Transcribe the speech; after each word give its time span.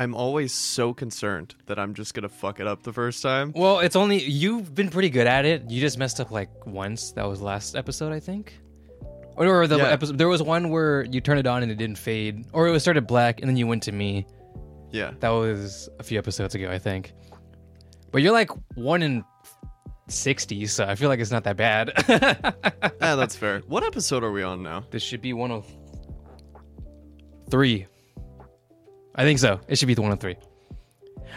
I'm 0.00 0.14
always 0.14 0.52
so 0.54 0.94
concerned 0.94 1.54
that 1.66 1.78
I'm 1.78 1.92
just 1.94 2.14
gonna 2.14 2.28
fuck 2.30 2.58
it 2.58 2.66
up 2.66 2.82
the 2.82 2.92
first 2.92 3.22
time. 3.22 3.52
Well, 3.54 3.80
it's 3.80 3.96
only 3.96 4.22
you've 4.22 4.74
been 4.74 4.88
pretty 4.88 5.10
good 5.10 5.26
at 5.26 5.44
it. 5.44 5.68
You 5.70 5.78
just 5.80 5.98
messed 5.98 6.20
up 6.20 6.30
like 6.30 6.48
once. 6.66 7.12
That 7.12 7.24
was 7.28 7.42
last 7.42 7.76
episode, 7.76 8.10
I 8.12 8.18
think. 8.20 8.58
Or, 9.36 9.46
or 9.62 9.66
the 9.66 9.76
Yeah. 9.76 9.88
episode. 9.88 10.16
There 10.16 10.28
was 10.28 10.42
one 10.42 10.70
where 10.70 11.04
you 11.04 11.20
turned 11.20 11.38
it 11.38 11.46
on 11.46 11.62
and 11.62 11.70
it 11.70 11.74
didn't 11.76 11.98
fade, 11.98 12.46
or 12.52 12.66
it 12.66 12.70
was 12.70 12.82
started 12.82 13.06
black 13.06 13.40
and 13.40 13.48
then 13.48 13.56
you 13.58 13.66
went 13.66 13.82
to 13.84 13.92
me. 13.92 14.26
Yeah. 14.90 15.12
That 15.20 15.28
was 15.30 15.88
a 15.98 16.02
few 16.02 16.18
episodes 16.18 16.54
ago, 16.54 16.70
I 16.70 16.78
think. 16.78 17.12
But 18.10 18.22
you're 18.22 18.32
like 18.32 18.50
one 18.76 19.02
in 19.02 19.22
sixty, 20.08 20.66
so 20.66 20.84
I 20.86 20.94
feel 20.94 21.08
like 21.10 21.20
it's 21.20 21.30
not 21.30 21.44
that 21.44 21.56
bad. 21.58 21.92
Ah, 23.02 23.16
that's 23.16 23.36
fair. 23.42 23.60
What 23.68 23.84
episode 23.84 24.24
are 24.24 24.32
we 24.32 24.42
on 24.42 24.62
now? 24.62 24.84
this 24.90 25.02
should 25.02 25.20
be 25.22 25.32
one 25.34 25.50
of 25.50 25.66
three. 27.50 27.86
I 29.14 29.24
think 29.24 29.38
so. 29.38 29.60
It 29.68 29.78
should 29.78 29.88
be 29.88 29.94
the 29.94 30.02
one 30.02 30.16
three. 30.18 30.36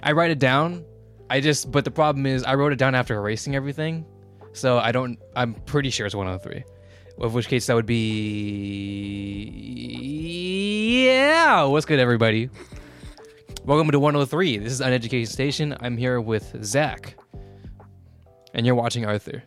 I 0.01 0.11
write 0.11 0.31
it 0.31 0.39
down. 0.39 0.85
I 1.29 1.39
just, 1.39 1.71
but 1.71 1.85
the 1.85 1.91
problem 1.91 2.25
is, 2.25 2.43
I 2.43 2.55
wrote 2.55 2.73
it 2.73 2.77
down 2.77 2.95
after 2.95 3.15
erasing 3.15 3.55
everything, 3.55 4.05
so 4.51 4.77
I 4.77 4.91
don't. 4.91 5.17
I'm 5.35 5.53
pretty 5.53 5.89
sure 5.89 6.05
it's 6.05 6.15
one 6.15 6.37
three. 6.39 6.63
Of 7.19 7.33
which 7.35 7.47
case 7.47 7.67
that 7.67 7.75
would 7.75 7.85
be 7.85 9.43
yeah. 11.05 11.63
What's 11.63 11.85
good, 11.85 11.99
everybody? 11.99 12.49
Welcome 13.65 13.91
to 13.91 13.99
103. 13.99 14.57
This 14.57 14.73
is 14.73 14.81
Uneducation 14.81 15.27
Station. 15.27 15.77
I'm 15.79 15.95
here 15.95 16.19
with 16.19 16.65
Zach, 16.65 17.15
and 18.53 18.65
you're 18.65 18.75
watching 18.75 19.05
Arthur. 19.05 19.43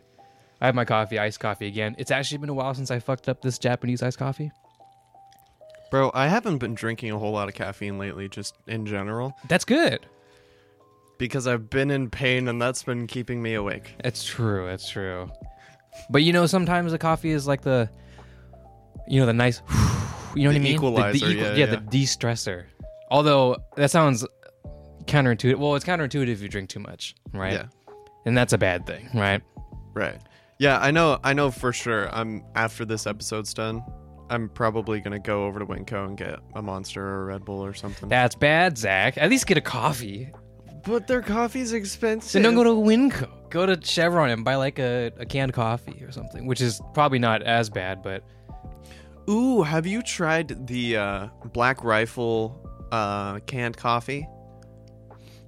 I 0.59 0.65
have 0.65 0.75
my 0.75 0.85
coffee, 0.85 1.19
iced 1.19 1.39
coffee 1.39 1.67
again. 1.67 1.95
It's 1.97 2.09
actually 2.09 2.39
been 2.39 2.49
a 2.49 2.53
while 2.53 2.73
since 2.73 2.89
I 2.89 2.99
fucked 2.99 3.29
up 3.29 3.41
this 3.41 3.59
Japanese 3.59 4.01
iced 4.01 4.17
coffee. 4.17 4.51
Bro, 5.91 6.11
I 6.13 6.27
haven't 6.27 6.57
been 6.57 6.73
drinking 6.73 7.11
a 7.11 7.17
whole 7.19 7.31
lot 7.31 7.47
of 7.47 7.53
caffeine 7.53 7.97
lately, 7.97 8.27
just 8.27 8.55
in 8.67 8.85
general, 8.85 9.33
That's 9.47 9.63
good. 9.65 10.05
because 11.17 11.47
I've 11.47 11.69
been 11.69 11.91
in 11.91 12.09
pain 12.09 12.47
and 12.47 12.61
that's 12.61 12.83
been 12.83 13.07
keeping 13.07 13.41
me 13.41 13.53
awake. 13.53 13.95
It's 14.03 14.23
true. 14.23 14.67
It's 14.67 14.89
true. 14.89 15.29
But 16.09 16.23
you 16.23 16.33
know, 16.33 16.45
sometimes 16.45 16.91
the 16.91 16.97
coffee 16.97 17.31
is 17.31 17.47
like 17.47 17.61
the, 17.61 17.89
you 19.07 19.19
know, 19.19 19.25
the 19.25 19.33
nice, 19.33 19.61
you 20.35 20.43
know 20.43 20.49
what 20.49 20.55
I 20.57 20.59
mean? 20.59 20.75
equalizer, 20.75 21.31
yeah, 21.31 21.43
yeah, 21.43 21.55
yeah. 21.55 21.65
the 21.67 21.77
de-stressor. 21.77 22.65
Although 23.09 23.57
that 23.77 23.89
sounds 23.89 24.25
counterintuitive. 25.05 25.55
Well, 25.55 25.75
it's 25.75 25.85
counterintuitive 25.85 26.27
if 26.27 26.41
you 26.41 26.49
drink 26.49 26.69
too 26.69 26.81
much, 26.81 27.15
right? 27.33 27.53
Yeah. 27.53 27.65
And 28.25 28.37
that's 28.37 28.51
a 28.51 28.57
bad 28.57 28.85
thing, 28.85 29.09
right? 29.13 29.41
Right. 29.93 30.19
Yeah, 30.59 30.79
I 30.79 30.91
know 30.91 31.19
I 31.23 31.33
know 31.33 31.49
for 31.49 31.71
sure. 31.71 32.13
I'm 32.13 32.43
after 32.55 32.83
this 32.83 33.07
episode's 33.07 33.53
done, 33.53 33.81
I'm 34.29 34.49
probably 34.49 34.99
gonna 34.99 35.19
go 35.19 35.45
over 35.45 35.59
to 35.59 35.65
WinCo 35.65 36.05
and 36.07 36.17
get 36.17 36.39
a 36.55 36.61
monster 36.61 37.01
or 37.05 37.21
a 37.23 37.25
Red 37.25 37.45
Bull 37.45 37.63
or 37.63 37.73
something. 37.73 38.09
That's 38.09 38.35
bad, 38.35 38.77
Zach. 38.77 39.17
At 39.17 39.29
least 39.29 39.47
get 39.47 39.57
a 39.57 39.61
coffee. 39.61 40.31
but 40.85 41.07
their 41.07 41.21
coffee's 41.21 41.73
expensive. 41.73 42.33
Then 42.33 42.43
don't 42.43 42.55
go 42.55 42.63
to 42.63 42.69
WinCo. 42.71 43.49
Go 43.49 43.65
to 43.65 43.79
Chevron 43.81 44.29
and 44.29 44.43
buy 44.43 44.55
like 44.55 44.79
a, 44.79 45.11
a 45.17 45.25
canned 45.25 45.53
coffee 45.53 46.03
or 46.03 46.11
something, 46.11 46.45
which 46.45 46.59
is 46.61 46.81
probably 46.93 47.19
not 47.19 47.41
as 47.43 47.69
bad, 47.69 48.01
but 48.03 48.23
Ooh, 49.29 49.61
have 49.61 49.85
you 49.85 50.01
tried 50.01 50.67
the 50.67 50.95
uh, 50.97 51.27
Black 51.53 51.83
Rifle 51.83 52.65
uh, 52.91 53.39
canned 53.39 53.75
coffee? 53.75 54.27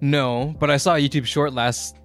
No, 0.01 0.53
but 0.59 0.69
I 0.69 0.77
saw 0.77 0.95
a 0.95 0.99
YouTube 0.99 1.25
short 1.25 1.53
last 1.53 1.95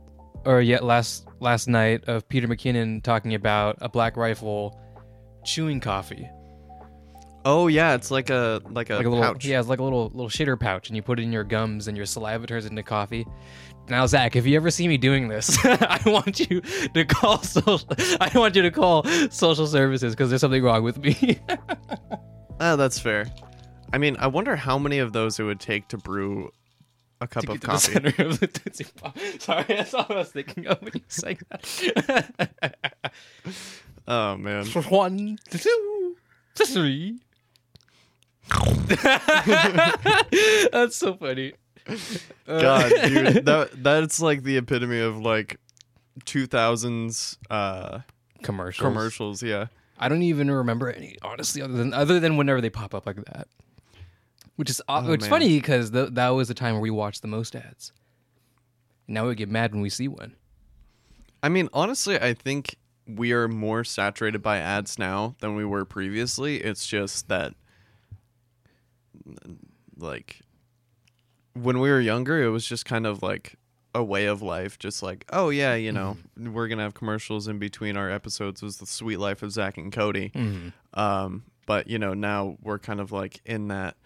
or 0.44 0.60
yet 0.60 0.84
last 0.84 1.26
last 1.40 1.68
night 1.68 2.04
of 2.08 2.28
Peter 2.28 2.46
McKinnon 2.48 3.02
talking 3.02 3.34
about 3.34 3.78
a 3.80 3.88
black 3.88 4.16
rifle 4.16 4.78
chewing 5.44 5.80
coffee. 5.80 6.28
Oh 7.46 7.66
yeah, 7.66 7.94
it's 7.94 8.10
like 8.10 8.30
a 8.30 8.60
like 8.70 8.90
a, 8.90 8.94
Like 8.96 9.06
a 9.06 9.08
little 9.08 9.22
pouch. 9.24 9.44
yeah, 9.44 9.60
it's 9.60 9.68
like 9.68 9.78
a 9.78 9.82
little 9.82 10.06
little 10.14 10.28
shitter 10.30 10.58
pouch 10.58 10.88
and 10.88 10.96
you 10.96 11.02
put 11.02 11.18
it 11.20 11.22
in 11.24 11.32
your 11.32 11.44
gums 11.44 11.88
and 11.88 11.96
your 11.96 12.06
saliva 12.06 12.46
turns 12.46 12.64
into 12.66 12.82
coffee. 12.82 13.26
Now 13.88 14.06
Zach, 14.06 14.34
if 14.34 14.46
you 14.46 14.56
ever 14.56 14.70
see 14.70 14.88
me 14.88 14.96
doing 14.96 15.28
this, 15.28 15.58
I 15.64 16.00
want 16.06 16.40
you 16.48 16.62
to 16.62 17.04
call 17.04 17.42
social 17.42 17.86
I 18.20 18.30
want 18.34 18.56
you 18.56 18.62
to 18.62 18.70
call 18.70 19.04
social 19.30 19.66
services 19.66 20.14
because 20.14 20.30
there's 20.30 20.40
something 20.40 20.62
wrong 20.62 20.82
with 20.82 20.98
me. 20.98 21.38
Ah, 22.60 22.76
that's 22.76 23.00
fair. 23.00 23.26
I 23.92 23.98
mean, 23.98 24.16
I 24.20 24.28
wonder 24.28 24.54
how 24.54 24.78
many 24.78 24.98
of 25.00 25.12
those 25.12 25.40
it 25.40 25.42
would 25.42 25.58
take 25.58 25.88
to 25.88 25.98
brew 25.98 26.50
a 27.20 27.26
cup 27.26 27.42
of 27.48 27.60
get 27.60 27.82
to 27.82 27.90
the 28.00 28.12
coffee. 28.12 28.22
of 28.24 28.38
the 28.40 28.46
Tootsie 28.46 28.86
Pop. 28.96 29.18
Sorry, 29.40 29.64
that's 29.68 29.92
all 29.92 30.06
I 30.08 30.14
was 30.14 30.30
thinking 30.30 30.68
of 30.68 30.80
when 30.80 30.92
you 30.94 31.00
sang 31.08 31.38
that. 31.50 32.72
Oh 34.06 34.36
man. 34.36 34.66
One, 34.66 35.36
two, 35.50 36.16
three. 36.54 37.18
That's 40.72 40.96
so 40.96 41.14
funny. 41.14 41.54
God, 42.46 42.92
dude, 43.06 43.44
that 43.46 43.70
that's 43.82 44.20
like 44.20 44.42
the 44.42 44.56
epitome 44.56 45.00
of 45.00 45.18
like 45.18 45.58
2000s 46.24 47.36
uh 47.50 48.00
commercials. 48.42 48.82
commercials, 48.82 49.42
yeah. 49.42 49.66
I 49.98 50.08
don't 50.08 50.22
even 50.22 50.50
remember 50.50 50.90
any, 50.90 51.16
honestly, 51.22 51.62
other 51.62 51.74
than 51.74 51.94
other 51.94 52.20
than 52.20 52.36
whenever 52.36 52.60
they 52.60 52.70
pop 52.70 52.94
up 52.94 53.06
like 53.06 53.16
that. 53.26 53.48
Which 54.56 54.70
is 54.70 54.80
Oh, 54.88 55.08
which 55.08 55.22
is 55.22 55.28
funny 55.28 55.58
because 55.58 55.90
th- 55.90 56.10
that 56.12 56.28
was 56.30 56.48
the 56.48 56.54
time 56.54 56.74
where 56.74 56.80
we 56.82 56.90
watched 56.90 57.22
the 57.22 57.28
most 57.28 57.56
ads. 57.56 57.92
Now 59.08 59.26
we 59.26 59.34
get 59.34 59.48
mad 59.48 59.72
when 59.72 59.82
we 59.82 59.90
see 59.90 60.08
one. 60.08 60.36
I 61.42 61.48
mean, 61.48 61.68
honestly, 61.72 62.18
I 62.18 62.34
think 62.34 62.76
we 63.06 63.32
are 63.32 63.48
more 63.48 63.84
saturated 63.84 64.42
by 64.42 64.58
ads 64.58 64.98
now 64.98 65.34
than 65.40 65.54
we 65.56 65.64
were 65.64 65.84
previously. 65.84 66.58
It's 66.58 66.86
just 66.86 67.28
that 67.28 67.54
like 69.96 70.40
when 71.54 71.78
we 71.78 71.90
were 71.90 72.00
younger, 72.00 72.42
it 72.42 72.50
was 72.50 72.66
just 72.66 72.84
kind 72.84 73.06
of 73.06 73.22
like 73.22 73.56
a 73.94 74.02
way 74.02 74.26
of 74.26 74.42
life, 74.42 74.78
just 74.78 75.02
like, 75.02 75.24
oh 75.32 75.50
yeah, 75.50 75.74
you 75.74 75.92
know, 75.92 76.16
mm-hmm. 76.38 76.52
we're 76.52 76.68
gonna 76.68 76.82
have 76.82 76.94
commercials 76.94 77.48
in 77.48 77.58
between 77.58 77.96
our 77.96 78.10
episodes. 78.10 78.62
Was 78.62 78.78
the 78.78 78.86
Suite 78.86 79.20
life 79.20 79.42
of 79.42 79.52
Zach 79.52 79.78
and 79.78 79.92
Cody. 79.92 80.30
Mm-hmm. 80.34 80.98
Um, 80.98 81.44
but 81.66 81.88
you 81.88 81.98
know, 81.98 82.14
now 82.14 82.56
we're 82.62 82.78
kind 82.78 83.00
of 83.00 83.12
like 83.12 83.40
in 83.44 83.68
that. 83.68 83.96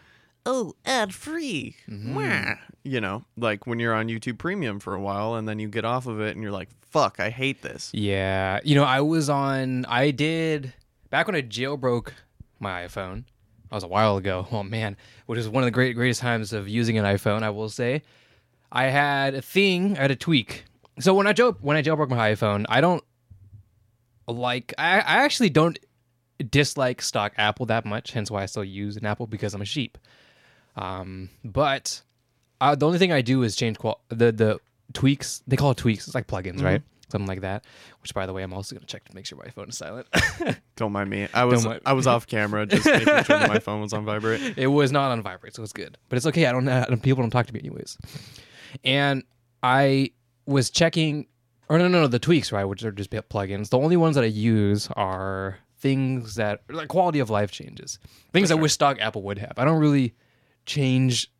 Oh, 0.47 0.75
ad 0.87 1.13
free. 1.13 1.77
Mm-hmm. 1.89 2.53
You 2.83 3.01
know, 3.01 3.25
like 3.37 3.67
when 3.67 3.81
you're 3.81 3.95
on 3.95 4.09
YouTube 4.09 4.39
Premium 4.39 4.81
for 4.81 4.95
a 4.95 5.01
while 5.01 5.35
and 5.35 5.47
then 5.47 5.59
you 5.59 5.69
get 5.69 5.85
off 5.85 6.07
of 6.07 6.21
it 6.21 6.37
and 6.37 6.43
you're 6.43 6.53
like, 6.53 6.71
fuck, 6.91 7.21
I 7.21 7.29
hate 7.29 7.61
this. 7.63 7.91
Yeah, 7.93 8.61
you 8.65 8.75
know, 8.75 8.85
I 8.85 9.01
was 9.01 9.29
on. 9.29 9.85
I 9.87 10.11
did 10.11 10.73
back 11.11 11.27
when 11.27 11.37
I 11.37 11.43
jailbroke 11.43 12.13
my 12.61 12.87
iPhone. 12.87 13.25
That 13.71 13.75
was 13.77 13.85
a 13.85 13.89
while 13.89 14.17
ago. 14.17 14.47
Oh 14.53 14.63
man, 14.63 14.97
which 15.27 15.39
is 15.39 15.49
one 15.49 15.63
of 15.63 15.67
the 15.67 15.71
great 15.73 15.95
greatest 15.95 16.21
times 16.21 16.53
of 16.53 16.69
using 16.69 16.99
an 16.99 17.05
iPhone. 17.05 17.43
I 17.43 17.51
will 17.51 17.69
say, 17.69 18.03
I 18.73 18.85
had 18.85 19.35
a 19.35 19.43
thing. 19.43 19.97
I 19.99 20.03
had 20.03 20.11
a 20.11 20.17
tweak. 20.17 20.65
So 21.01 21.15
when 21.15 21.27
I 21.27 21.33
jail 21.33 21.57
when 21.61 21.77
I 21.77 21.83
jailbroke 21.83 22.09
my 22.09 22.33
iPhone, 22.35 22.65
I 22.69 22.81
don't 22.81 23.05
like. 24.27 24.75
I, 24.79 24.97
I 25.01 25.25
actually 25.25 25.51
don't 25.51 25.79
dislike 26.51 27.03
stock 27.03 27.33
Apple 27.37 27.67
that 27.67 27.85
much. 27.85 28.13
Hence 28.13 28.31
why 28.31 28.43
I 28.43 28.47
still 28.47 28.65
use 28.65 28.97
an 28.97 29.07
Apple 29.07 29.27
because 29.27 29.55
I'm 29.55 29.63
a 29.63 29.67
sheep. 29.67 29.99
Um, 30.77 31.31
but 31.45 32.03
uh, 32.61 32.75
the 32.75 32.87
only 32.87 32.99
thing 32.99 33.13
I 33.13 33.21
do 33.21 33.43
is 33.43 33.57
change 33.57 33.79
qual- 33.79 34.01
the 34.09 34.33
the 34.33 34.59
tweaks. 34.93 35.43
They 35.47 35.57
call 35.57 35.73
it 35.73 35.77
tweaks. 35.77 36.07
It's 36.07 36.15
like 36.15 36.27
plugins, 36.27 36.63
right? 36.63 36.83
Something 37.11 37.27
like 37.27 37.41
that. 37.41 37.65
Which, 38.03 38.13
by 38.15 38.27
the 38.27 38.33
way, 38.33 38.43
I'm 38.43 38.53
also 38.53 38.75
gonna 38.77 38.87
check 38.87 39.05
to 39.09 39.15
make 39.15 39.25
sure 39.27 39.39
my 39.43 39.51
phone 39.51 39.69
is 39.69 39.79
silent. 39.79 40.07
Don't 40.77 40.93
mind 40.93 41.09
me. 41.11 41.29
I 41.33 41.45
was 41.45 41.65
mind- 41.65 41.81
I 41.87 41.95
was 41.95 42.07
off 42.07 42.27
camera 42.27 42.67
just 42.67 42.85
making 42.87 43.07
sure 43.07 43.39
that 43.39 43.49
my 43.49 43.59
phone 43.61 43.81
was 43.81 43.93
on 43.93 44.05
vibrate. 44.05 44.59
it 44.59 44.67
was 44.67 44.93
not 44.93 45.11
on 45.11 45.23
vibrate, 45.23 45.55
so 45.55 45.63
it's 45.63 45.73
good. 45.73 45.97
But 46.09 46.17
it's 46.17 46.27
okay. 46.27 46.47
I 46.47 46.53
don't 46.53 46.65
know. 46.65 46.85
People 47.03 47.23
don't 47.23 47.31
talk 47.31 47.47
to 47.47 47.55
me 47.55 47.61
anyways. 47.61 47.97
And 48.85 49.23
I 49.63 50.11
was 50.47 50.71
checking, 50.71 51.27
or 51.69 51.79
no, 51.79 51.89
no, 51.89 52.03
no, 52.03 52.07
the 52.07 52.19
tweaks, 52.19 52.53
right, 52.53 52.65
which 52.65 52.85
are 52.85 52.93
just 52.93 53.11
plugins. 53.11 53.71
The 53.71 53.79
only 53.79 53.97
ones 53.97 54.15
that 54.17 54.25
I 54.25 54.29
use 54.29 54.89
are 54.97 55.59
things 55.81 56.35
that 56.35 56.61
like 56.69 56.89
quality 56.89 57.21
of 57.21 57.31
life 57.31 57.51
changes, 57.51 57.99
things 58.33 58.51
I 58.51 58.55
wish 58.55 58.73
stock 58.73 58.99
Apple 59.01 59.23
would 59.23 59.39
have. 59.39 59.55
I 59.57 59.65
don't 59.65 59.79
really 59.81 60.15
change 60.67 61.31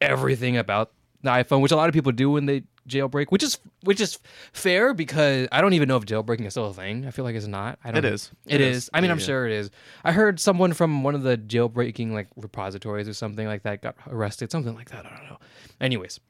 everything 0.00 0.56
about 0.56 0.92
the 1.22 1.30
iPhone, 1.30 1.60
which 1.60 1.72
a 1.72 1.76
lot 1.76 1.88
of 1.88 1.92
people 1.94 2.12
do 2.12 2.30
when 2.30 2.46
they 2.46 2.64
jailbreak, 2.86 3.26
which 3.30 3.42
is 3.42 3.58
which 3.82 4.00
is 4.00 4.18
fair 4.52 4.94
because 4.94 5.48
I 5.52 5.60
don't 5.60 5.72
even 5.74 5.88
know 5.88 5.96
if 5.96 6.04
jailbreaking 6.04 6.46
is 6.46 6.52
still 6.54 6.66
a 6.66 6.74
thing. 6.74 7.06
I 7.06 7.10
feel 7.10 7.24
like 7.24 7.34
it's 7.34 7.46
not. 7.46 7.78
I 7.84 7.90
don't 7.90 8.04
It 8.04 8.12
is. 8.12 8.30
it 8.46 8.60
is. 8.60 8.88
I 8.94 9.00
mean, 9.00 9.10
I'm 9.10 9.18
Yeah. 9.18 9.24
sure 9.26 9.46
it 9.46 9.52
is. 9.52 9.70
I 10.04 10.12
heard 10.12 10.38
someone 10.40 10.72
from 10.72 11.02
one 11.02 11.14
of 11.14 11.22
the 11.22 11.36
jailbreaking 11.36 12.12
like 12.12 12.28
repositories 12.36 13.08
or 13.08 13.14
something 13.14 13.46
like 13.46 13.62
that 13.64 13.82
got 13.82 13.96
arrested, 14.08 14.50
something 14.50 14.74
like 14.74 14.90
that. 14.90 15.04
I 15.06 15.10
don't 15.16 15.28
know. 15.30 15.38
Anyways, 15.80 16.20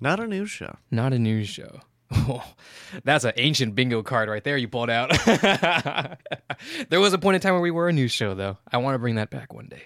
Not 0.00 0.20
a 0.20 0.26
news 0.26 0.50
show. 0.50 0.76
not 0.90 1.12
a 1.12 1.18
news 1.18 1.48
show. 1.48 1.80
That's 3.04 3.24
an 3.24 3.32
ancient 3.38 3.74
bingo 3.74 4.02
card 4.02 4.28
right 4.28 4.44
there 4.44 4.56
you 4.56 4.68
pulled 4.68 4.90
out. 4.90 5.10
there 6.88 7.00
was 7.00 7.12
a 7.12 7.18
point 7.18 7.36
in 7.36 7.40
time 7.40 7.54
where 7.54 7.62
we 7.62 7.70
were 7.70 7.88
a 7.88 7.92
news 7.92 8.12
show, 8.12 8.34
though. 8.34 8.58
I 8.70 8.76
want 8.78 8.94
to 8.94 8.98
bring 8.98 9.16
that 9.16 9.30
back 9.30 9.52
one 9.52 9.66
day. 9.66 9.84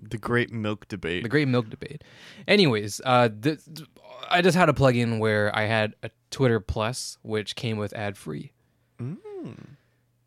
The 0.00 0.18
great 0.18 0.50
milk 0.50 0.88
debate. 0.88 1.22
The 1.22 1.28
great 1.28 1.48
milk 1.48 1.68
debate. 1.70 2.02
Anyways, 2.48 3.00
uh, 3.04 3.28
th- 3.28 3.60
th- 3.64 3.88
I 4.30 4.40
just 4.42 4.56
had 4.56 4.68
a 4.68 4.72
plugin 4.72 5.18
where 5.18 5.54
I 5.56 5.64
had 5.66 5.94
a 6.02 6.10
Twitter 6.30 6.60
Plus, 6.60 7.18
which 7.22 7.54
came 7.56 7.76
with 7.76 7.92
ad 7.92 8.16
free. 8.16 8.52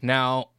Now, 0.02 0.50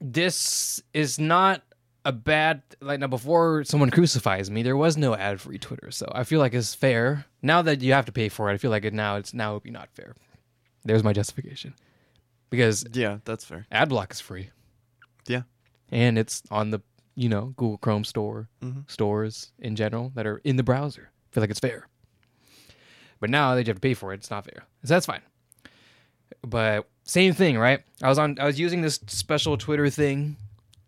this 0.00 0.82
is 0.92 1.18
not 1.18 1.62
a 2.04 2.12
bad 2.12 2.62
like 2.80 3.00
now 3.00 3.06
before 3.06 3.64
someone 3.64 3.90
crucifies 3.90 4.50
me, 4.50 4.62
there 4.62 4.76
was 4.76 4.96
no 4.96 5.14
ad 5.14 5.40
free 5.40 5.58
Twitter, 5.58 5.90
so 5.90 6.10
I 6.14 6.24
feel 6.24 6.38
like 6.38 6.52
it's 6.54 6.74
fair. 6.74 7.24
Now 7.42 7.62
that 7.62 7.80
you 7.80 7.92
have 7.94 8.04
to 8.06 8.12
pay 8.12 8.28
for 8.28 8.50
it, 8.50 8.54
I 8.54 8.56
feel 8.58 8.70
like 8.70 8.84
it 8.84 8.92
now 8.94 9.16
it's 9.16 9.32
now 9.34 9.54
would 9.54 9.62
be 9.62 9.70
not 9.70 9.88
fair. 9.92 10.14
There's 10.84 11.02
my 11.02 11.12
justification. 11.12 11.74
Because 12.50 12.84
Yeah, 12.92 13.18
that's 13.24 13.44
fair. 13.44 13.66
ad 13.72 13.88
block 13.88 14.12
is 14.12 14.20
free. 14.20 14.50
Yeah. 15.26 15.42
And 15.90 16.18
it's 16.18 16.42
on 16.50 16.70
the 16.70 16.80
you 17.14 17.28
know, 17.28 17.54
Google 17.56 17.78
Chrome 17.78 18.04
store, 18.04 18.48
Mhm. 18.62 18.90
stores 18.90 19.52
in 19.58 19.76
general 19.76 20.10
that 20.14 20.26
are 20.26 20.38
in 20.44 20.56
the 20.56 20.62
browser. 20.62 21.10
I 21.12 21.34
feel 21.34 21.42
like 21.42 21.50
it's 21.50 21.60
fair. 21.60 21.86
But 23.20 23.30
now 23.30 23.54
that 23.54 23.62
you 23.66 23.70
have 23.70 23.76
to 23.76 23.80
pay 23.80 23.94
for 23.94 24.12
it, 24.12 24.16
it's 24.16 24.30
not 24.30 24.44
fair. 24.44 24.64
So 24.82 24.94
that's 24.94 25.06
fine. 25.06 25.22
But 26.46 26.88
same 27.04 27.32
thing, 27.34 27.58
right? 27.58 27.82
I 28.02 28.08
was 28.08 28.18
on 28.18 28.36
I 28.38 28.44
was 28.46 28.58
using 28.58 28.80
this 28.82 29.00
special 29.06 29.56
Twitter 29.56 29.88
thing 29.90 30.36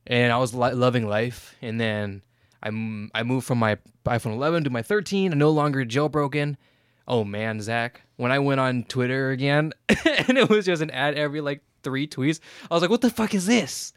and 0.06 0.32
I 0.32 0.38
was 0.38 0.54
li- 0.54 0.72
loving 0.72 1.06
life 1.08 1.54
and 1.62 1.80
then 1.80 2.22
I, 2.62 2.68
m- 2.68 3.10
I 3.14 3.22
moved 3.22 3.46
from 3.46 3.58
my 3.58 3.76
iPhone 4.04 4.32
11 4.32 4.64
to 4.64 4.70
my 4.70 4.82
13 4.82 5.32
I'm 5.32 5.38
no 5.38 5.50
longer 5.50 5.84
jailbroken. 5.84 6.56
Oh 7.08 7.22
man, 7.24 7.60
Zach, 7.60 8.02
when 8.16 8.32
I 8.32 8.38
went 8.38 8.60
on 8.60 8.84
Twitter 8.84 9.30
again 9.30 9.72
and 9.88 10.36
it 10.36 10.48
was 10.48 10.64
just 10.66 10.82
an 10.82 10.90
ad 10.90 11.14
every 11.14 11.40
like 11.40 11.62
three 11.82 12.06
tweets, 12.08 12.40
I 12.70 12.74
was 12.74 12.82
like, 12.82 12.90
what 12.90 13.00
the 13.00 13.10
fuck 13.10 13.34
is 13.34 13.46
this? 13.46 13.92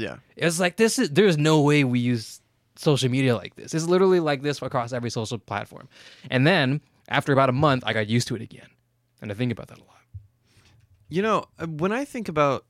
Yeah. 0.00 0.16
It's 0.36 0.58
like 0.58 0.76
this 0.76 0.98
is 0.98 1.10
there's 1.10 1.36
no 1.38 1.60
way 1.60 1.84
we 1.84 1.98
use 2.00 2.40
social 2.76 3.10
media 3.10 3.36
like 3.36 3.56
this. 3.56 3.74
It's 3.74 3.86
literally 3.86 4.20
like 4.20 4.42
this 4.42 4.60
across 4.62 4.92
every 4.92 5.10
social 5.10 5.38
platform. 5.38 5.88
And 6.30 6.46
then 6.46 6.80
after 7.08 7.32
about 7.32 7.48
a 7.48 7.52
month, 7.52 7.84
I 7.86 7.92
got 7.92 8.08
used 8.08 8.28
to 8.28 8.36
it 8.36 8.42
again. 8.42 8.68
And 9.20 9.30
I 9.30 9.34
think 9.34 9.52
about 9.52 9.68
that 9.68 9.78
a 9.78 9.84
lot. 9.84 9.98
You 11.08 11.22
know, 11.22 11.44
uh, 11.58 11.66
when 11.66 11.92
I 11.92 12.04
think 12.04 12.28
about 12.28 12.64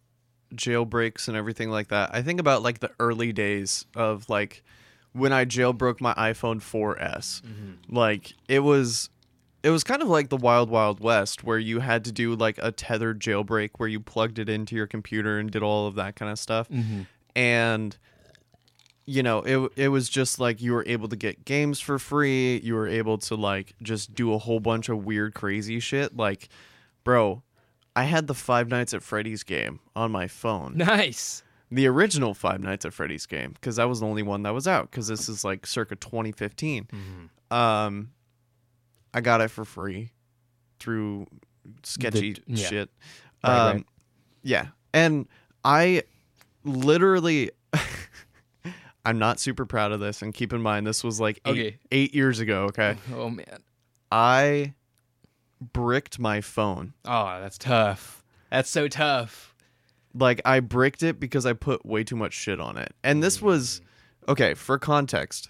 jailbreaks 0.55 1.29
and 1.29 1.37
everything 1.37 1.71
like 1.71 1.88
that, 1.88 2.11
I 2.12 2.23
think 2.23 2.41
about 2.41 2.62
like 2.62 2.81
the 2.81 2.91
early 2.99 3.33
days 3.33 3.85
of 3.94 4.29
like 4.29 4.62
when 5.12 5.33
I 5.33 5.44
jailbroke 5.44 6.00
my 6.00 6.15
iPhone 6.15 6.61
4S. 6.61 7.43
Like 7.88 8.33
it 8.49 8.61
was 8.61 9.11
it 9.62 9.71
was 9.71 9.85
kind 9.85 10.00
of 10.03 10.09
like 10.09 10.31
the 10.31 10.38
wild 10.38 10.71
wild 10.71 11.00
west 11.00 11.44
where 11.44 11.59
you 11.59 11.81
had 11.81 12.05
to 12.06 12.12
do 12.12 12.35
like 12.35 12.59
a 12.59 12.73
tethered 12.73 13.21
jailbreak 13.21 13.71
where 13.76 13.88
you 13.88 14.00
plugged 14.00 14.38
it 14.38 14.49
into 14.49 14.75
your 14.75 14.87
computer 14.87 15.38
and 15.38 15.50
did 15.50 15.62
all 15.62 15.87
of 15.87 15.94
that 15.97 16.17
kind 16.17 16.33
of 16.33 16.38
stuff. 16.38 16.67
And 17.37 17.97
you 19.06 19.23
know, 19.23 19.38
it 19.43 19.73
it 19.77 19.88
was 19.88 20.09
just 20.09 20.38
like 20.38 20.61
you 20.62 20.73
were 20.73 20.85
able 20.87 21.09
to 21.09 21.17
get 21.17 21.44
games 21.44 21.81
for 21.81 21.99
free, 21.99 22.61
you 22.62 22.75
were 22.75 22.87
able 22.88 23.19
to 23.19 23.35
like 23.35 23.75
just 23.82 24.15
do 24.15 24.32
a 24.32 24.38
whole 24.38 24.61
bunch 24.61 24.88
of 24.88 25.05
weird 25.05 25.35
crazy 25.35 25.81
shit 25.81 26.17
like 26.17 26.49
bro, 27.03 27.43
I 27.97 28.05
had 28.05 28.27
the 28.27 28.35
Five 28.35 28.69
Nights 28.69 28.94
at 28.94 29.03
Freddy's 29.03 29.43
game 29.43 29.81
on 29.97 30.12
my 30.12 30.29
phone. 30.29 30.77
Nice. 30.77 31.43
The 31.73 31.87
original 31.87 32.35
Five 32.35 32.61
Nights 32.61 32.85
at 32.85 32.93
Freddy's 32.93 33.27
game, 33.27 33.53
because 33.53 33.76
that 33.76 33.88
was 33.88 34.00
the 34.00 34.06
only 34.06 34.23
one 34.23 34.43
that 34.43 34.53
was 34.55 34.69
out, 34.69 34.91
because 34.91 35.09
this 35.09 35.29
is 35.29 35.44
like 35.44 35.67
circa 35.67 35.97
2015. 35.97 36.88
Um, 37.50 38.11
I 39.15 39.21
got 39.21 39.41
it 39.41 39.49
for 39.50 39.65
free 39.65 40.12
through 40.79 41.26
sketchy 41.83 42.35
The- 42.35 42.43
yeah. 42.49 42.67
shit. 42.67 42.91
Right, 43.44 43.69
um, 43.71 43.76
right. 43.76 43.87
Yeah. 44.43 44.67
And 44.93 45.26
I 45.65 46.03
literally. 46.65 47.51
I'm 49.05 49.19
not 49.19 49.41
super 49.41 49.65
proud 49.65 49.93
of 49.93 50.01
this, 50.01 50.21
and 50.21 50.35
keep 50.35 50.53
in 50.53 50.61
mind 50.61 50.87
this 50.87 51.03
was 51.03 51.19
like 51.21 51.41
eight, 51.47 51.51
Okay. 51.51 51.79
eight 51.91 52.15
years 52.15 52.39
ago. 52.39 52.65
Okay, 52.65 52.97
Oh 53.15 53.31
man. 53.31 53.62
I 54.12 54.75
bricked 55.61 56.19
my 56.19 56.41
phone. 56.41 56.93
Oh, 57.05 57.41
that's 57.41 57.57
tough. 57.59 58.23
That's 58.51 58.69
so 58.69 58.89
tough. 58.89 59.55
like 60.15 60.41
I 60.45 60.61
bricked 60.61 61.03
it 61.03 61.19
because 61.21 61.47
I 61.47 61.53
put 61.53 61.87
way 61.87 62.05
too 62.05 62.17
much 62.17 62.35
shit 62.35 62.61
on 62.61 62.77
it. 62.77 62.93
And 63.05 63.23
this 63.23 63.41
was 63.41 63.81
mm. 64.27 64.33
okay, 64.33 64.55
for 64.55 64.79
context. 64.79 65.49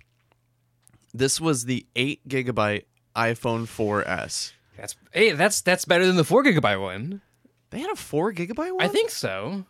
This 1.12 1.40
was 1.40 1.64
the 1.64 1.86
8 1.96 2.28
gigabyte 2.28 2.84
iPhone 3.16 3.64
4S. 3.64 4.52
That's 4.76 4.94
hey, 5.12 5.32
that's 5.32 5.60
that's 5.60 5.84
better 5.84 6.06
than 6.06 6.16
the 6.16 6.24
four 6.24 6.44
gigabyte 6.44 6.80
one. 6.80 7.20
They 7.70 7.80
had 7.80 7.90
a 7.90 7.96
4 7.96 8.32
gigabyte 8.32 8.72
one? 8.72 8.82
I 8.82 8.88
think 8.88 9.10
so. 9.10 9.64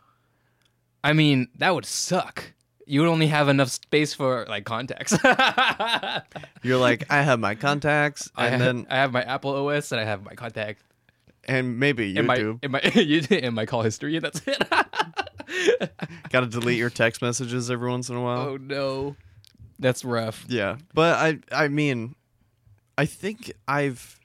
I 1.02 1.12
mean, 1.12 1.48
that 1.58 1.74
would 1.74 1.86
suck. 1.86 2.52
You 2.86 3.00
would 3.00 3.08
only 3.08 3.28
have 3.28 3.48
enough 3.48 3.68
space 3.70 4.14
for 4.14 4.46
like 4.48 4.64
contacts. 4.64 5.16
You're 6.62 6.78
like, 6.78 7.04
I 7.10 7.22
have 7.22 7.38
my 7.38 7.54
contacts 7.54 8.30
I 8.34 8.46
and 8.46 8.62
have, 8.62 8.74
then 8.76 8.86
I 8.90 8.96
have 8.96 9.12
my 9.12 9.22
Apple 9.22 9.54
OS 9.68 9.92
and 9.92 10.00
I 10.00 10.04
have 10.04 10.24
my 10.24 10.34
contact 10.34 10.82
and 11.44 11.78
maybe 11.78 12.16
and 12.16 12.26
my 12.26 12.36
YouTube. 12.38 12.58
in 12.64 12.70
my 12.72 12.80
you 12.94 13.22
in 13.30 13.54
my 13.54 13.66
call 13.66 13.82
history. 13.82 14.16
and 14.16 14.24
That's 14.24 14.42
it. 14.46 14.62
Got 16.30 16.40
to 16.40 16.46
delete 16.46 16.78
your 16.78 16.90
text 16.90 17.22
messages 17.22 17.70
every 17.70 17.88
once 17.90 18.08
in 18.08 18.16
a 18.16 18.22
while. 18.22 18.40
oh 18.40 18.56
no, 18.56 19.16
that's 19.78 20.04
rough. 20.04 20.44
Yeah, 20.48 20.76
but 20.94 21.16
I 21.16 21.38
I 21.52 21.68
mean, 21.68 22.14
I 22.98 23.06
think 23.06 23.52
I've 23.66 24.20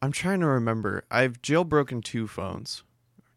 I'm 0.00 0.12
trying 0.12 0.40
to 0.40 0.46
remember. 0.46 1.04
I've 1.10 1.40
jailbroken 1.42 2.02
two 2.04 2.26
phones, 2.26 2.82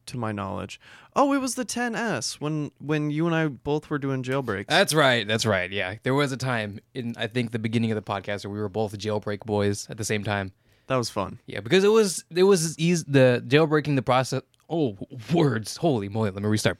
to 0.10 0.18
my 0.18 0.32
knowledge. 0.32 0.80
Oh, 1.16 1.34
it 1.34 1.40
was 1.40 1.56
the 1.56 1.66
10s 1.66 2.40
when 2.40 2.72
when 2.80 3.12
you 3.12 3.26
and 3.26 3.36
I 3.36 3.48
both 3.48 3.90
were 3.90 3.98
doing 3.98 4.24
jailbreaks. 4.24 4.68
That's 4.68 4.94
right. 4.94 5.28
That's 5.28 5.46
right. 5.46 5.72
Yeah, 5.72 5.96
there 6.04 6.14
was 6.14 6.32
a 6.32 6.38
time 6.38 6.80
in 6.94 7.16
I 7.18 7.28
think 7.28 7.52
the 7.52 7.60
beginning 7.60 7.92
of 7.92 7.96
the 7.96 8.02
podcast 8.02 8.46
where 8.46 8.54
we 8.54 8.60
were 8.60 8.70
both 8.70 8.98
jailbreak 8.98 9.42
boys 9.42 9.88
at 9.90 9.98
the 9.98 10.06
same 10.06 10.24
time. 10.24 10.52
that 10.88 10.96
was 10.96 11.10
fun. 11.10 11.40
Yeah, 11.46 11.62
because 11.62 11.84
it 11.84 11.90
was 11.90 12.24
it 12.36 12.44
was 12.44 12.78
easy 12.78 13.04
the 13.08 13.44
jailbreaking 13.48 13.96
the 13.96 14.02
process. 14.02 14.42
Oh, 14.70 14.98
words! 15.34 15.78
Holy 15.78 16.10
moly! 16.10 16.30
Let 16.32 16.44
me 16.44 16.50
restart. 16.50 16.78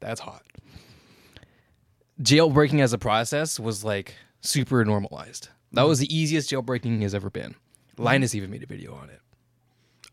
That's 0.00 0.20
hot. 0.20 0.42
Jailbreaking 2.22 2.80
as 2.80 2.92
a 2.92 2.98
process 2.98 3.58
was 3.58 3.84
like 3.84 4.14
super 4.40 4.84
normalized. 4.84 5.48
That 5.72 5.80
mm-hmm. 5.80 5.88
was 5.88 5.98
the 5.98 6.16
easiest 6.16 6.50
jailbreaking 6.50 7.02
has 7.02 7.14
ever 7.14 7.28
been. 7.28 7.54
Linus 7.98 8.34
even 8.34 8.50
made 8.50 8.62
a 8.62 8.66
video 8.66 8.94
on 8.94 9.10
it. 9.10 9.20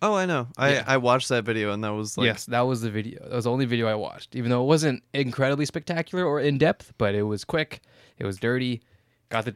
Oh, 0.03 0.15
I 0.15 0.25
know. 0.25 0.49
I 0.57 0.73
Yeah. 0.73 0.83
I 0.85 0.97
watched 0.97 1.29
that 1.29 1.45
video 1.45 1.71
and 1.71 1.81
that 1.85 1.93
was 1.93 2.17
like 2.17 2.25
yes, 2.25 2.45
that 2.47 2.61
was 2.61 2.81
the 2.81 2.91
video. 2.91 3.21
That 3.21 3.35
was 3.35 3.45
the 3.45 3.51
only 3.51 3.63
video 3.63 3.87
I 3.87 3.95
watched. 3.95 4.35
Even 4.35 4.51
though 4.51 4.61
it 4.61 4.67
wasn't 4.67 5.01
incredibly 5.13 5.65
spectacular 5.65 6.25
or 6.25 6.41
in 6.41 6.57
depth, 6.57 6.93
but 6.97 7.15
it 7.15 7.23
was 7.23 7.45
quick. 7.45 7.79
It 8.17 8.25
was 8.25 8.37
dirty. 8.37 8.81
Got 9.29 9.45
the 9.45 9.55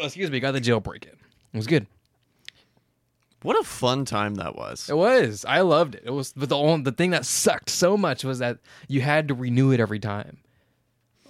oh, 0.00 0.04
excuse 0.04 0.30
me, 0.30 0.38
got 0.38 0.52
the 0.52 0.60
jailbreak 0.60 1.02
in. 1.02 1.16
It 1.52 1.56
was 1.56 1.66
good. 1.66 1.88
what 3.42 3.58
a 3.58 3.64
fun 3.64 4.04
time 4.04 4.36
that 4.36 4.54
was. 4.54 4.88
It 4.88 4.96
was. 4.96 5.44
I 5.44 5.62
loved 5.62 5.96
it. 5.96 6.04
It 6.06 6.10
was 6.10 6.32
but 6.32 6.48
the 6.48 6.56
only 6.56 6.84
the 6.84 6.92
thing 6.92 7.10
that 7.10 7.26
sucked 7.26 7.68
so 7.68 7.96
much 7.96 8.22
was 8.22 8.38
that 8.38 8.58
you 8.86 9.00
had 9.00 9.26
to 9.28 9.34
renew 9.34 9.72
it 9.72 9.80
every 9.80 9.98
time, 9.98 10.38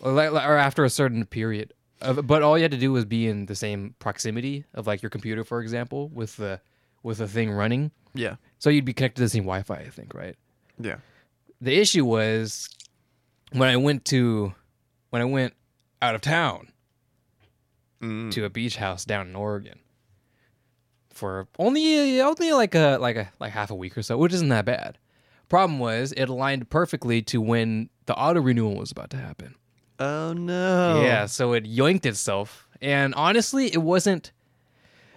or 0.02 0.12
like 0.12 0.30
or 0.30 0.58
after 0.58 0.84
a 0.84 0.90
certain 0.90 1.24
period. 1.24 1.72
Of, 2.02 2.26
but 2.26 2.42
all 2.42 2.58
you 2.58 2.62
had 2.62 2.70
to 2.72 2.76
do 2.76 2.92
was 2.92 3.06
be 3.06 3.26
in 3.26 3.46
the 3.46 3.56
same 3.56 3.94
proximity 3.98 4.66
of 4.74 4.86
like 4.86 5.00
your 5.02 5.10
computer, 5.10 5.42
for 5.42 5.62
example, 5.62 6.08
with 6.10 6.36
the 6.36 6.60
with 7.02 7.16
the 7.18 7.28
thing 7.28 7.50
running. 7.50 7.92
Yeah. 8.18 8.36
So 8.58 8.70
you'd 8.70 8.84
be 8.84 8.92
connected 8.92 9.16
to 9.16 9.22
the 9.22 9.28
same 9.28 9.44
Wi-Fi, 9.44 9.74
I 9.76 9.90
think, 9.90 10.12
right? 10.14 10.36
Yeah. 10.80 10.96
The 11.60 11.76
issue 11.78 12.04
was 12.04 12.68
when 13.52 13.68
I 13.68 13.76
went 13.76 14.04
to 14.06 14.52
when 15.10 15.22
I 15.22 15.24
went 15.26 15.54
out 16.02 16.14
of 16.14 16.20
town 16.20 16.68
Mm. 18.00 18.30
to 18.32 18.44
a 18.44 18.50
beach 18.50 18.76
house 18.76 19.04
down 19.04 19.26
in 19.28 19.34
Oregon 19.34 19.80
for 21.10 21.48
only 21.58 22.20
only 22.20 22.52
like 22.52 22.74
a 22.76 22.96
like 23.00 23.16
a 23.16 23.32
like 23.40 23.52
half 23.52 23.70
a 23.70 23.74
week 23.74 23.98
or 23.98 24.02
so, 24.02 24.16
which 24.16 24.32
isn't 24.32 24.48
that 24.50 24.64
bad. 24.64 24.98
Problem 25.48 25.78
was 25.80 26.12
it 26.12 26.28
aligned 26.28 26.70
perfectly 26.70 27.22
to 27.22 27.40
when 27.40 27.88
the 28.06 28.14
auto 28.14 28.40
renewal 28.40 28.76
was 28.76 28.92
about 28.92 29.10
to 29.10 29.16
happen. 29.16 29.54
Oh 29.98 30.32
no. 30.32 31.02
Yeah, 31.02 31.26
so 31.26 31.54
it 31.54 31.64
yoinked 31.64 32.06
itself, 32.06 32.68
and 32.80 33.14
honestly, 33.16 33.66
it 33.72 33.82
wasn't 33.82 34.30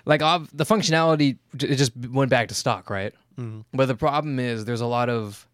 like 0.06 0.22
ob- 0.22 0.50
the 0.54 0.66
functionality. 0.66 1.38
It 1.54 1.76
just 1.76 1.96
went 1.96 2.30
back 2.30 2.48
to 2.50 2.56
stock, 2.56 2.90
right? 2.90 3.14
Mhm. 3.40 3.66
But 3.74 3.88
the 3.88 3.96
problem 3.96 4.40
is 4.40 4.66
there's 4.66 4.82
a 4.82 4.86
lot 4.88 5.10
of 5.10 5.48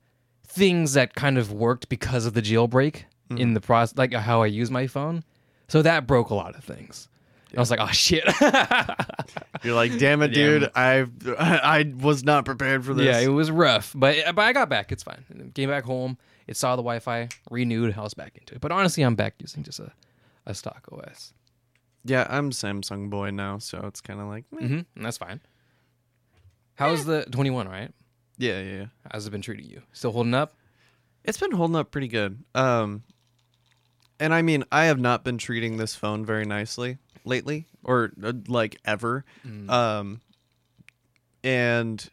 things 0.48 0.94
that 0.94 1.14
kind 1.16 1.38
of 1.38 1.52
worked 1.54 1.90
because 1.90 2.26
of 2.26 2.34
the 2.34 2.42
jailbreak 2.42 3.04
in 3.30 3.54
the 3.54 3.60
process, 3.62 3.98
like 3.98 4.14
how 4.14 4.42
I 4.42 4.46
use 4.48 4.72
my 4.72 4.88
phone. 4.88 5.24
So 5.68 5.82
that 5.82 6.08
broke 6.08 6.30
a 6.30 6.34
lot 6.36 6.56
of 6.56 6.64
things. 6.64 7.10
I 7.56 7.60
was 7.60 7.70
like, 7.72 7.80
oh 7.82 7.88
shit. 7.88 8.24
You're 9.64 9.76
like, 9.76 9.98
damn 9.98 10.22
it, 10.22 10.32
Yeah. 10.32 10.36
dude. 10.46 10.72
I 10.76 11.06
I 11.38 11.94
was 12.00 12.24
not 12.24 12.46
prepared 12.46 12.86
for 12.86 12.94
this. 12.94 13.06
yeah, 13.06 13.20
it 13.20 13.28
was 13.30 13.52
rough, 13.52 13.92
but 13.96 14.16
but 14.36 14.42
I 14.42 14.54
got 14.54 14.70
back. 14.70 14.92
It's 14.92 15.04
fine. 15.04 15.52
Came 15.56 15.70
back 15.70 15.84
home. 15.84 16.18
It 16.48 16.56
saw 16.56 16.76
the 16.78 16.82
Wi-Fi, 16.82 17.28
renewed. 17.52 17.96
I 17.98 18.02
was 18.02 18.14
back 18.14 18.38
into 18.38 18.56
it. 18.56 18.62
But 18.62 18.72
honestly, 18.72 19.04
I'm 19.04 19.16
back 19.16 19.36
using 19.40 19.64
just 19.64 19.80
a, 19.80 19.92
a 20.46 20.54
stock 20.56 20.88
OS. 20.92 21.34
Yeah, 22.04 22.26
I'm 22.30 22.52
Samsung 22.52 23.10
boy 23.10 23.32
now, 23.32 23.58
so 23.58 23.82
it's 23.86 24.02
kind 24.02 24.20
of 24.20 24.28
like, 24.28 24.46
meh. 24.52 24.62
Mm-hmm. 24.62 24.80
And 24.96 25.06
that's 25.06 25.18
fine. 25.18 25.42
How's 26.76 27.06
the 27.06 27.26
21? 27.32 27.68
Right? 27.68 27.92
yeah, 28.38 28.60
yeah, 28.62 28.76
yeah. 28.76 28.86
How's 29.12 29.26
it 29.26 29.32
been 29.32 29.42
treating 29.42 29.66
you? 29.66 29.82
Still 29.94 30.12
holding 30.12 30.34
up? 30.34 30.54
It's 31.24 31.40
been 31.40 31.52
holding 31.52 31.76
up 31.76 31.92
pretty 31.92 32.08
good. 32.08 32.44
Um, 32.56 33.04
and 34.20 34.34
I 34.34 34.42
mean, 34.42 34.64
I 34.72 34.86
have 34.86 35.00
not 35.00 35.24
been 35.24 35.38
treating 35.38 35.78
this 35.78 35.96
phone 35.96 36.26
very 36.26 36.46
nicely 36.46 36.98
lately, 37.26 37.68
or 37.84 38.12
uh, 38.24 38.34
like 38.48 38.78
ever. 38.86 39.26
Um, 39.70 40.22
and 41.44 42.08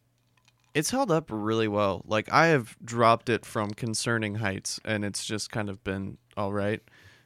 it's 0.75 0.91
held 0.91 1.11
up 1.11 1.29
really 1.31 1.69
well. 1.69 2.03
Like 2.07 2.33
I 2.33 2.47
have 2.47 2.77
dropped 2.85 3.29
it 3.29 3.47
from 3.47 3.71
concerning 3.73 4.37
heights, 4.37 4.81
and 4.85 5.05
it's 5.05 5.25
just 5.25 5.51
kind 5.51 5.69
of 5.69 5.85
been 5.85 6.19
all 6.37 6.53
right. 6.53 6.81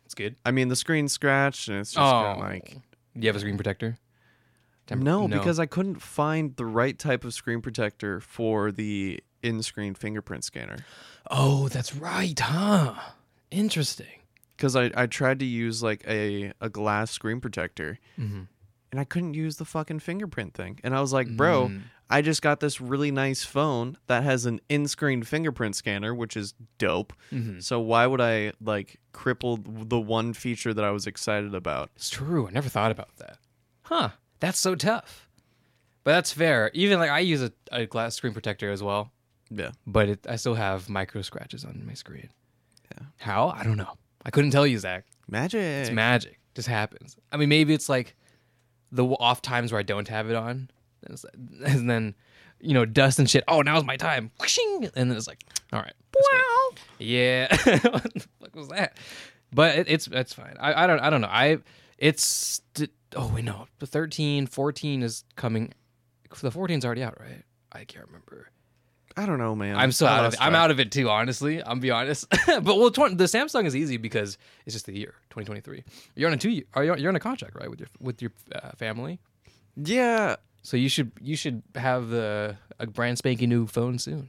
It's 0.08 0.14
good. 0.14 0.36
I 0.46 0.52
mean, 0.52 0.68
the 0.68 0.76
screen's 0.76 1.12
scratched, 1.12 1.68
and 1.68 1.80
it's 1.80 1.92
just 1.92 2.00
Oh, 2.02 2.32
kinda 2.34 2.40
like 2.40 2.64
do 2.72 2.80
you 3.20 3.26
have 3.28 3.36
a 3.36 3.40
screen 3.40 3.56
protector? 3.58 3.98
Temp- 4.86 5.02
no, 5.02 5.28
because 5.28 5.58
I 5.58 5.66
couldn't 5.66 6.00
find 6.00 6.56
the 6.56 6.64
right 6.64 6.98
type 6.98 7.24
of 7.26 7.34
screen 7.34 7.60
protector 7.60 8.18
for 8.20 8.72
the 8.72 9.20
in-screen 9.42 9.94
fingerprint 9.94 10.44
scanner. 10.44 10.78
oh, 11.30 11.68
that's 11.68 11.94
right, 11.94 12.40
huh? 12.40 12.94
Interesting. 13.50 14.06
Because 14.56 14.74
I, 14.76 14.90
I 14.94 15.06
tried 15.06 15.40
to 15.40 15.44
use 15.44 15.82
like 15.82 16.04
a, 16.08 16.54
a 16.58 16.70
glass 16.70 17.10
screen 17.10 17.38
protector, 17.42 17.98
Mm-hmm. 18.18 18.44
And 18.90 19.00
I 19.00 19.04
couldn't 19.04 19.34
use 19.34 19.56
the 19.56 19.64
fucking 19.64 19.98
fingerprint 20.00 20.54
thing. 20.54 20.80
And 20.84 20.94
I 20.94 21.00
was 21.00 21.12
like, 21.12 21.28
bro, 21.36 21.68
Mm. 21.68 21.82
I 22.10 22.22
just 22.22 22.40
got 22.40 22.60
this 22.60 22.80
really 22.80 23.10
nice 23.10 23.44
phone 23.44 23.98
that 24.06 24.22
has 24.24 24.46
an 24.46 24.60
in-screen 24.70 25.24
fingerprint 25.24 25.76
scanner, 25.76 26.14
which 26.14 26.38
is 26.38 26.54
dope. 26.78 27.12
Mm-hmm. 27.30 27.60
So 27.60 27.80
why 27.80 28.06
would 28.06 28.22
I 28.22 28.52
like 28.62 28.98
cripple 29.12 29.62
the 29.90 30.00
one 30.00 30.32
feature 30.32 30.72
that 30.72 30.84
I 30.84 30.90
was 30.90 31.06
excited 31.06 31.54
about? 31.54 31.90
It's 31.96 32.08
true. 32.08 32.48
I 32.48 32.50
never 32.50 32.70
thought 32.70 32.90
about 32.92 33.14
that. 33.18 33.36
Huh. 33.82 34.10
That's 34.40 34.58
so 34.58 34.74
tough. 34.74 35.28
But 36.04 36.12
that's 36.12 36.32
fair. 36.32 36.70
Even 36.72 36.98
like 36.98 37.10
I 37.10 37.18
use 37.18 37.42
a, 37.42 37.52
a 37.70 37.84
glass 37.84 38.14
screen 38.14 38.32
protector 38.32 38.70
as 38.72 38.82
well, 38.82 39.12
Yeah. 39.50 39.72
but 39.86 40.08
it, 40.08 40.26
I 40.26 40.36
still 40.36 40.54
have 40.54 40.88
micro 40.88 41.20
scratches 41.20 41.62
on 41.66 41.84
my 41.86 41.92
screen. 41.92 42.30
Yeah. 42.92 43.04
How? 43.18 43.48
I 43.50 43.64
don't 43.64 43.76
know. 43.76 43.98
I 44.24 44.30
couldn't 44.30 44.52
tell 44.52 44.66
you, 44.66 44.78
Zach. 44.78 45.04
Magic. 45.28 45.60
It's 45.60 45.90
magic. 45.90 46.38
Just 46.54 46.68
happens. 46.68 47.18
I 47.30 47.36
mean, 47.36 47.50
maybe 47.50 47.74
it's 47.74 47.90
like 47.90 48.16
the 48.92 49.04
off 49.04 49.42
times 49.42 49.72
where 49.72 49.78
I 49.78 49.82
don't 49.82 50.08
have 50.08 50.30
it 50.30 50.36
on, 50.36 50.70
and, 51.64 51.88
then 51.88 52.14
you 52.60 52.74
know 52.74 52.84
dust 52.84 53.18
and 53.18 53.28
shit. 53.28 53.44
Oh, 53.48 53.62
now's 53.62 53.84
my 53.84 53.96
time. 53.96 54.30
And 54.94 55.10
then 55.10 55.16
it's 55.16 55.28
like, 55.28 55.44
all 55.72 55.80
right. 55.80 55.94
wow. 56.14 56.76
Yeah. 56.98 57.48
what 57.64 58.14
the 58.14 58.26
fuck 58.40 58.56
was 58.56 58.68
that? 58.68 58.96
But 59.52 59.78
it, 59.78 59.88
it's 59.88 60.06
it's 60.08 60.32
fine. 60.32 60.56
I, 60.60 60.84
I 60.84 60.86
don't 60.86 61.00
I 61.00 61.10
don't 61.10 61.20
know. 61.20 61.28
I 61.28 61.58
it's 61.96 62.60
oh 63.16 63.32
wait 63.34 63.44
no 63.44 63.66
the 63.78 63.86
13 63.86 64.46
14 64.46 65.02
is 65.02 65.24
coming. 65.36 65.72
The 66.40 66.50
14's 66.50 66.84
already 66.84 67.02
out, 67.02 67.18
right? 67.20 67.42
I 67.72 67.84
can't 67.84 68.06
remember. 68.06 68.50
I 69.18 69.26
don't 69.26 69.38
know, 69.38 69.56
man. 69.56 69.76
I'm 69.76 69.90
so 69.90 70.06
I 70.06 70.18
out 70.18 70.24
of 70.26 70.34
it. 70.34 70.40
I'm 70.40 70.54
out 70.54 70.70
of 70.70 70.78
it 70.78 70.92
too, 70.92 71.10
honestly. 71.10 71.60
I'm 71.62 71.80
be 71.80 71.90
honest. 71.90 72.26
but 72.46 72.64
well, 72.64 72.90
20, 72.90 73.16
the 73.16 73.24
Samsung 73.24 73.64
is 73.66 73.74
easy 73.74 73.96
because 73.96 74.38
it's 74.64 74.74
just 74.74 74.86
the 74.86 74.96
year 74.96 75.14
2023. 75.30 75.82
You're 76.14 76.28
on 76.28 76.34
a 76.34 76.36
two. 76.36 76.50
year- 76.50 76.64
Are 76.74 76.84
you 76.84 76.94
you're 76.96 77.08
on 77.08 77.16
a 77.16 77.20
contract 77.20 77.56
right 77.56 77.68
with 77.68 77.80
your 77.80 77.88
with 78.00 78.22
your 78.22 78.30
uh, 78.54 78.70
family? 78.76 79.18
Yeah, 79.76 80.36
So 80.62 80.76
you 80.76 80.88
should 80.88 81.10
you 81.20 81.34
should 81.36 81.62
have 81.74 82.08
the 82.10 82.56
a 82.78 82.86
brand 82.86 83.18
spanking 83.18 83.48
new 83.48 83.66
phone 83.66 83.98
soon. 83.98 84.28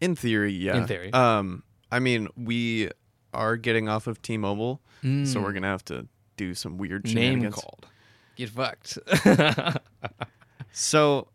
in 0.00 0.14
theory, 0.14 0.52
yeah. 0.52 0.76
In 0.76 0.86
theory. 0.86 1.12
Um, 1.12 1.62
I 1.90 1.98
mean, 1.98 2.28
we 2.36 2.90
are 3.32 3.56
getting 3.56 3.88
off 3.88 4.06
of 4.06 4.22
T-Mobile, 4.22 4.80
so 5.02 5.08
Mm. 5.08 5.42
we're 5.42 5.52
gonna 5.52 5.66
have 5.66 5.84
to 5.86 6.06
do 6.36 6.54
some 6.54 6.78
weird 6.78 7.12
Name 7.12 7.50
called. 7.50 7.86
Get 8.36 8.50
fucked. 8.50 8.98
So, 10.76 11.28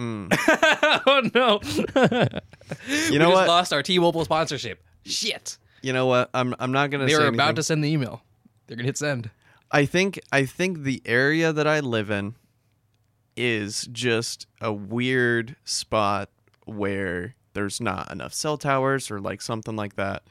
mm, 0.00 1.02
oh 1.06 1.30
no. 1.34 1.60
you 2.88 3.10
we 3.12 3.18
know 3.18 3.26
just 3.30 3.34
what? 3.34 3.48
lost 3.48 3.72
our 3.72 3.82
T-Mobile 3.82 4.24
sponsorship. 4.24 4.82
Shit. 5.04 5.58
You 5.82 5.92
know 5.92 6.06
what? 6.06 6.30
I'm 6.34 6.54
I'm 6.58 6.72
not 6.72 6.90
gonna. 6.90 7.04
They 7.04 7.12
say 7.12 7.16
were 7.18 7.22
anything. 7.24 7.36
about 7.36 7.56
to 7.56 7.62
send 7.62 7.82
the 7.84 7.88
email. 7.88 8.22
They're 8.66 8.76
gonna 8.76 8.86
hit 8.86 8.98
send. 8.98 9.30
I 9.70 9.84
think 9.86 10.20
I 10.32 10.44
think 10.44 10.82
the 10.82 11.02
area 11.04 11.52
that 11.52 11.66
I 11.66 11.80
live 11.80 12.10
in 12.10 12.34
is 13.36 13.88
just 13.92 14.46
a 14.60 14.72
weird 14.72 15.56
spot 15.64 16.28
where 16.66 17.34
there's 17.54 17.80
not 17.80 18.10
enough 18.10 18.34
cell 18.34 18.58
towers 18.58 19.10
or 19.10 19.20
like 19.20 19.40
something 19.40 19.76
like 19.76 19.96
that. 19.96 20.22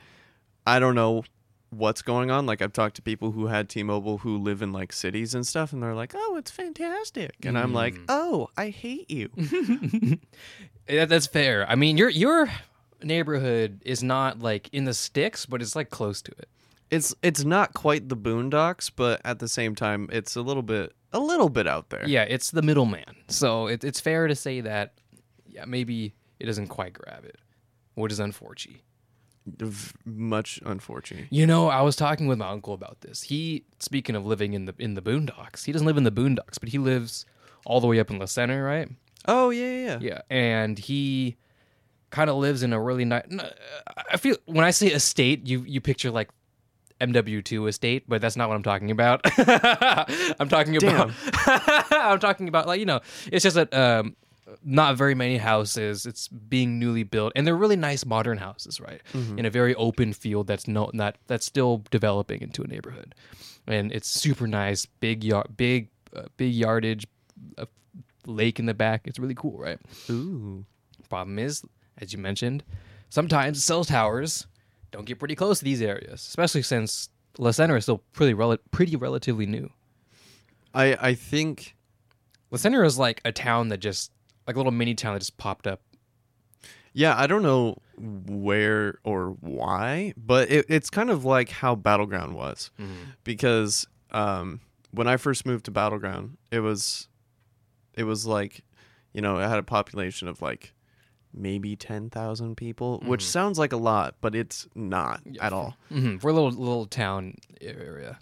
I 0.68 0.80
don't 0.80 0.96
know 0.96 1.24
what's 1.72 2.02
going 2.02 2.32
on. 2.32 2.46
Like 2.46 2.62
I've 2.62 2.74
talked 2.74 2.96
to 2.98 3.02
people 3.02 3.32
who 3.32 3.48
had 3.48 3.70
T-Mobile 3.70 4.20
who 4.20 4.38
live 4.38 4.62
in 4.62 4.72
like 4.74 4.92
cities 4.94 5.36
and 5.36 5.46
stuff 5.46 5.72
and 5.74 5.82
they're 5.84 5.94
like, 5.96 6.14
"Oh, 6.16 6.36
it's 6.38 6.52
fantastic." 6.52 7.36
And 7.46 7.58
I'm 7.58 7.74
like, 7.74 7.94
Mm. 7.96 8.06
"Oh, 8.10 8.50
I 8.58 8.70
hate 8.70 9.10
you." 9.12 9.30
Yeah, 10.88 11.06
that's 11.06 11.28
fair. 11.28 11.70
I 11.70 11.76
mean, 11.76 11.98
your 11.98 12.10
your 12.10 12.50
neighborhood 13.04 13.80
is 13.86 14.02
not 14.04 14.40
like 14.40 14.70
in 14.74 14.86
the 14.86 14.94
sticks, 14.94 15.46
but 15.46 15.62
it's 15.62 15.76
like 15.76 15.90
close 15.92 16.22
to 16.24 16.32
it. 16.40 16.50
it's 16.90 17.14
it's 17.22 17.44
not 17.44 17.76
quite 17.76 18.10
the 18.10 18.18
boondocks, 18.18 18.90
but 18.96 19.22
at 19.24 19.38
the 19.38 19.48
same 19.48 19.76
time 19.76 20.10
it's 20.12 20.36
a 20.36 20.42
little 20.42 20.64
bit 20.64 20.94
a 21.14 21.20
little 21.20 21.50
bit 21.50 21.68
out 21.68 21.92
there. 21.92 22.08
Yeah, 22.08 22.24
it's 22.24 22.50
the 22.52 22.64
middleman. 22.64 23.06
So 23.28 23.68
it, 23.68 23.84
it's 23.84 24.00
fair 24.00 24.28
to 24.28 24.34
say 24.36 24.62
that, 24.62 24.94
yeah, 25.46 25.66
maybe 25.66 26.14
it 26.40 26.46
doesn't 26.48 26.68
quite 26.68 26.94
grab 26.94 27.24
it, 27.26 27.38
which 27.94 28.12
is 28.12 28.20
unfortunate. 28.20 28.82
Much 30.06 30.60
unfortunate. 30.66 31.28
You 31.30 31.46
know, 31.46 31.70
I 31.70 31.82
was 31.82 31.96
talking 31.96 32.28
with 32.28 32.38
my 32.38 32.50
uncle 32.50 32.74
about 32.74 33.02
this. 33.02 33.24
He, 33.24 33.66
speaking 33.80 34.16
of 34.16 34.26
living 34.26 34.54
in 34.54 34.66
the 34.66 34.76
in 34.80 34.94
the 34.96 35.02
boondocks, 35.02 35.66
he 35.66 35.72
doesn't 35.72 35.88
live 35.88 35.98
in 35.98 36.04
the 36.04 36.12
boondocks, 36.12 36.60
but 36.60 36.70
he 36.70 36.78
lives 36.78 37.26
all 37.66 37.82
the 37.82 37.88
way 37.88 38.00
up 38.00 38.10
in 38.10 38.20
La 38.20 38.26
Center, 38.26 38.64
right? 38.64 38.90
Oh, 39.28 39.50
yeah, 39.50 39.66
yeah. 39.66 39.86
yeah. 39.86 39.98
Yeah, 40.02 40.22
and 40.30 40.80
he 40.80 41.38
kind 42.10 42.30
of 42.30 42.38
lives 42.38 42.64
in 42.64 42.74
a 42.74 42.82
really 42.82 43.06
nice. 43.06 43.24
I 44.12 44.18
feel 44.18 44.38
when 44.46 44.66
I 44.66 44.72
say 44.72 44.88
estate, 44.88 45.48
you 45.48 45.64
you 45.68 45.82
picture 45.82 46.12
like 46.12 46.30
MW2 47.02 47.70
estate, 47.70 48.04
but 48.08 48.22
that's 48.22 48.36
not 48.36 48.50
what 48.50 48.56
I'm 48.56 48.64
talking 48.64 48.92
about. 48.92 49.22
I'm 50.40 50.50
talking 50.50 50.76
about. 50.76 51.12
I'm 51.92 52.20
talking 52.20 52.48
about 52.48 52.68
like 52.68 52.80
you 52.80 52.86
know, 52.86 53.02
it's 53.32 53.44
just 53.44 53.56
that 53.56 53.74
um, 53.74 54.16
not 54.64 54.98
very 54.98 55.16
many 55.16 55.38
houses. 55.38 56.06
It's 56.06 56.28
being 56.28 56.80
newly 56.80 57.04
built, 57.04 57.34
and 57.36 57.46
they're 57.46 57.56
really 57.56 57.76
nice 57.76 58.06
modern 58.06 58.38
houses, 58.38 58.80
right? 58.80 59.02
In 59.14 59.46
a 59.46 59.50
very 59.50 59.76
open 59.76 60.14
field 60.14 60.48
that's 60.48 60.68
no 60.68 60.90
not 60.94 61.18
that's 61.28 61.46
still 61.46 61.84
developing 61.92 62.42
into 62.42 62.62
a 62.64 62.68
neighborhood, 62.68 63.16
and 63.68 63.92
it's 63.92 64.08
super 64.08 64.48
nice, 64.48 64.86
big 64.86 65.24
yard, 65.24 65.56
big 65.58 65.90
uh, 66.16 66.24
big 66.38 66.54
yardage, 66.54 67.06
a 67.58 67.68
lake 68.26 68.60
in 68.60 68.66
the 68.66 68.74
back. 68.74 69.02
It's 69.06 69.20
really 69.20 69.36
cool, 69.36 69.58
right? 69.58 69.80
Ooh. 70.10 70.66
Problem 71.10 71.40
is, 71.40 71.64
as 71.98 72.14
you 72.14 72.20
mentioned, 72.20 72.64
sometimes 73.10 73.64
cell 73.64 73.84
towers 73.84 74.48
don't 74.92 75.06
get 75.06 75.20
pretty 75.20 75.36
close 75.36 75.60
to 75.60 75.66
these 75.66 75.82
areas, 75.82 76.26
especially 76.28 76.62
since 76.62 77.10
La 77.38 77.52
Center 77.52 77.78
is 77.78 77.84
still 77.86 78.04
pretty 78.14 78.34
rel- 78.34 78.58
pretty 78.72 78.96
relatively 78.96 79.46
new. 79.46 79.72
I 80.74 80.98
I 81.00 81.14
think 81.16 81.76
La 82.52 82.58
Center 82.58 82.84
is 82.84 82.98
like 82.98 83.22
a 83.26 83.32
town 83.32 83.70
that 83.70 83.80
just 83.80 84.12
like 84.50 84.56
a 84.56 84.60
little 84.60 84.72
mini 84.72 84.96
town 84.96 85.14
that 85.14 85.20
just 85.20 85.38
popped 85.38 85.68
up. 85.68 85.82
yeah, 86.94 87.16
I 87.18 87.28
don't 87.28 87.44
know 87.44 87.78
where 87.98 88.98
or 89.04 89.36
why, 89.42 90.14
but 90.18 90.50
it, 90.50 90.66
it's 90.70 90.90
kind 90.90 91.10
of 91.10 91.24
like 91.26 91.50
how 91.50 91.76
Battleground 91.76 92.36
was. 92.36 92.72
Because 93.24 93.86
um 94.12 94.62
when 94.92 95.08
I 95.08 95.18
first 95.18 95.46
moved 95.46 95.66
to 95.66 95.72
Battleground, 95.72 96.38
it 96.52 96.62
was 96.62 97.08
it 97.94 98.04
was 98.06 98.26
like, 98.26 98.64
you 99.14 99.22
know, 99.22 99.38
it 99.40 99.48
had 99.48 99.60
a 99.60 99.64
population 99.64 100.28
of 100.28 100.42
like 100.42 100.74
maybe 101.32 101.76
10,000 101.76 102.56
people, 102.58 103.00
which 103.06 103.24
sounds 103.24 103.60
like 103.60 103.72
a 103.72 103.78
lot, 103.78 104.16
but 104.20 104.34
it's 104.34 104.68
not 104.74 105.22
at 105.40 105.54
all. 105.54 105.78
hmm 105.90 106.16
We're 106.24 106.32
a 106.32 106.34
little 106.34 106.50
little 106.52 106.86
town 106.88 107.36
area. 107.62 108.18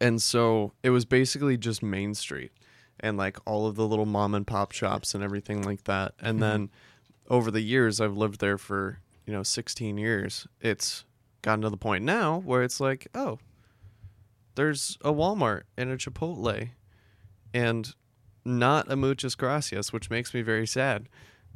And 0.00 0.20
so 0.22 0.72
it 0.82 0.90
was 0.90 1.04
basically 1.04 1.56
just 1.56 1.82
Main 1.82 2.14
Street 2.14 2.52
and 3.00 3.16
like 3.16 3.36
all 3.46 3.66
of 3.66 3.74
the 3.76 3.86
little 3.86 4.06
mom 4.06 4.34
and 4.34 4.46
pop 4.46 4.72
shops 4.72 5.14
and 5.14 5.22
everything 5.24 5.62
like 5.62 5.84
that. 5.84 6.14
And 6.20 6.42
then 6.42 6.70
over 7.28 7.50
the 7.50 7.60
years, 7.60 8.00
I've 8.00 8.16
lived 8.16 8.40
there 8.40 8.58
for, 8.58 8.98
you 9.26 9.32
know, 9.32 9.42
16 9.42 9.98
years. 9.98 10.46
It's 10.60 11.04
gotten 11.42 11.62
to 11.62 11.70
the 11.70 11.76
point 11.76 12.04
now 12.04 12.38
where 12.44 12.62
it's 12.62 12.80
like, 12.80 13.08
oh, 13.14 13.38
there's 14.54 14.96
a 15.02 15.12
Walmart 15.12 15.62
and 15.76 15.90
a 15.90 15.96
Chipotle 15.96 16.70
and 17.52 17.94
not 18.44 18.90
a 18.90 18.96
Muchas 18.96 19.34
Gracias, 19.34 19.92
which 19.92 20.10
makes 20.10 20.32
me 20.34 20.42
very 20.42 20.66
sad. 20.66 21.08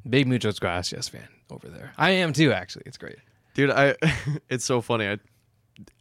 Big 0.09 0.26
Muchas 0.26 0.59
Gracias 0.59 1.09
fan 1.09 1.28
over 1.50 1.68
there. 1.68 1.92
I 1.97 2.11
am 2.11 2.33
too, 2.33 2.52
actually. 2.52 2.83
It's 2.87 2.97
great. 2.99 3.16
Dude, 3.54 3.71
I 3.71 3.95
it's 4.49 4.64
so 4.64 4.80
funny. 4.80 5.07
I 5.09 5.18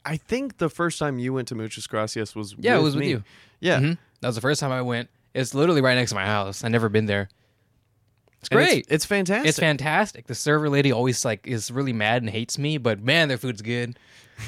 I 0.06 0.18
think 0.18 0.58
the 0.58 0.70
first 0.70 0.98
time 0.98 1.20
you 1.20 1.34
went 1.34 1.48
to 1.50 1.56
Muchas 1.56 1.88
Gracias 1.88 2.36
was 2.36 2.56
Yeah, 2.58 2.74
with 2.76 2.80
it 2.80 2.84
was 2.84 2.96
with 2.96 3.02
me. 3.02 3.10
you. 3.10 3.24
Yeah. 3.60 3.80
Mhm. 3.80 3.98
That 4.22 4.30
was 4.30 4.36
the 4.36 4.42
first 4.42 4.60
time 4.60 4.72
I 4.72 4.82
went. 4.82 5.10
It's 5.38 5.54
literally 5.54 5.82
right 5.82 5.96
next 5.96 6.10
to 6.12 6.16
my 6.16 6.26
house. 6.26 6.64
I've 6.64 6.72
never 6.72 6.90
been 6.90 7.06
there. 7.06 7.30
It's 8.40 8.50
And 8.50 8.58
great. 8.58 8.80
It's, 8.80 8.88
it's 8.90 9.06
fantastic. 9.06 9.50
It's 9.50 9.60
fantastic. 9.60 10.28
The 10.28 10.36
server 10.36 10.70
lady 10.70 10.92
always 10.92 11.24
like 11.26 11.46
is 11.48 11.72
really 11.72 11.94
mad 11.94 12.22
and 12.22 12.30
hates 12.30 12.58
me, 12.58 12.78
but 12.78 13.02
man, 13.02 13.28
their 13.28 13.38
food's 13.38 13.62
good. 13.62 13.98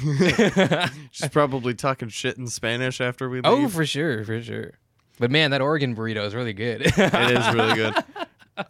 She's 1.10 1.28
probably 1.30 1.74
talking 1.74 2.08
shit 2.08 2.38
in 2.38 2.46
Spanish 2.46 3.00
after 3.00 3.28
we 3.28 3.38
leave. 3.38 3.46
Oh, 3.46 3.68
for 3.68 3.84
sure, 3.84 4.24
for 4.24 4.40
sure. 4.42 4.72
But 5.18 5.30
man, 5.30 5.50
that 5.50 5.60
Oregon 5.60 5.94
burrito 5.94 6.24
is 6.24 6.34
really 6.34 6.52
good. 6.52 6.82
it 6.82 6.88
is 6.96 7.54
really 7.54 7.74
good. 7.74 7.94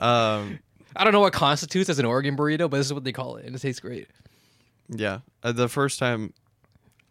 Um, 0.01 0.61
I 0.95 1.03
don't 1.03 1.13
know 1.13 1.21
what 1.21 1.33
constitutes 1.33 1.91
as 1.91 1.99
an 1.99 2.05
Oregon 2.05 2.37
burrito, 2.37 2.71
but 2.71 2.77
this 2.77 2.87
is 2.87 2.95
what 2.95 3.03
they 3.03 3.11
call 3.11 3.37
it, 3.37 3.45
and 3.45 3.57
it 3.57 3.59
tastes 3.59 3.81
great. 3.81 4.07
yeah, 4.89 5.19
uh, 5.43 5.51
the 5.51 5.69
first 5.69 5.99
time 5.99 6.33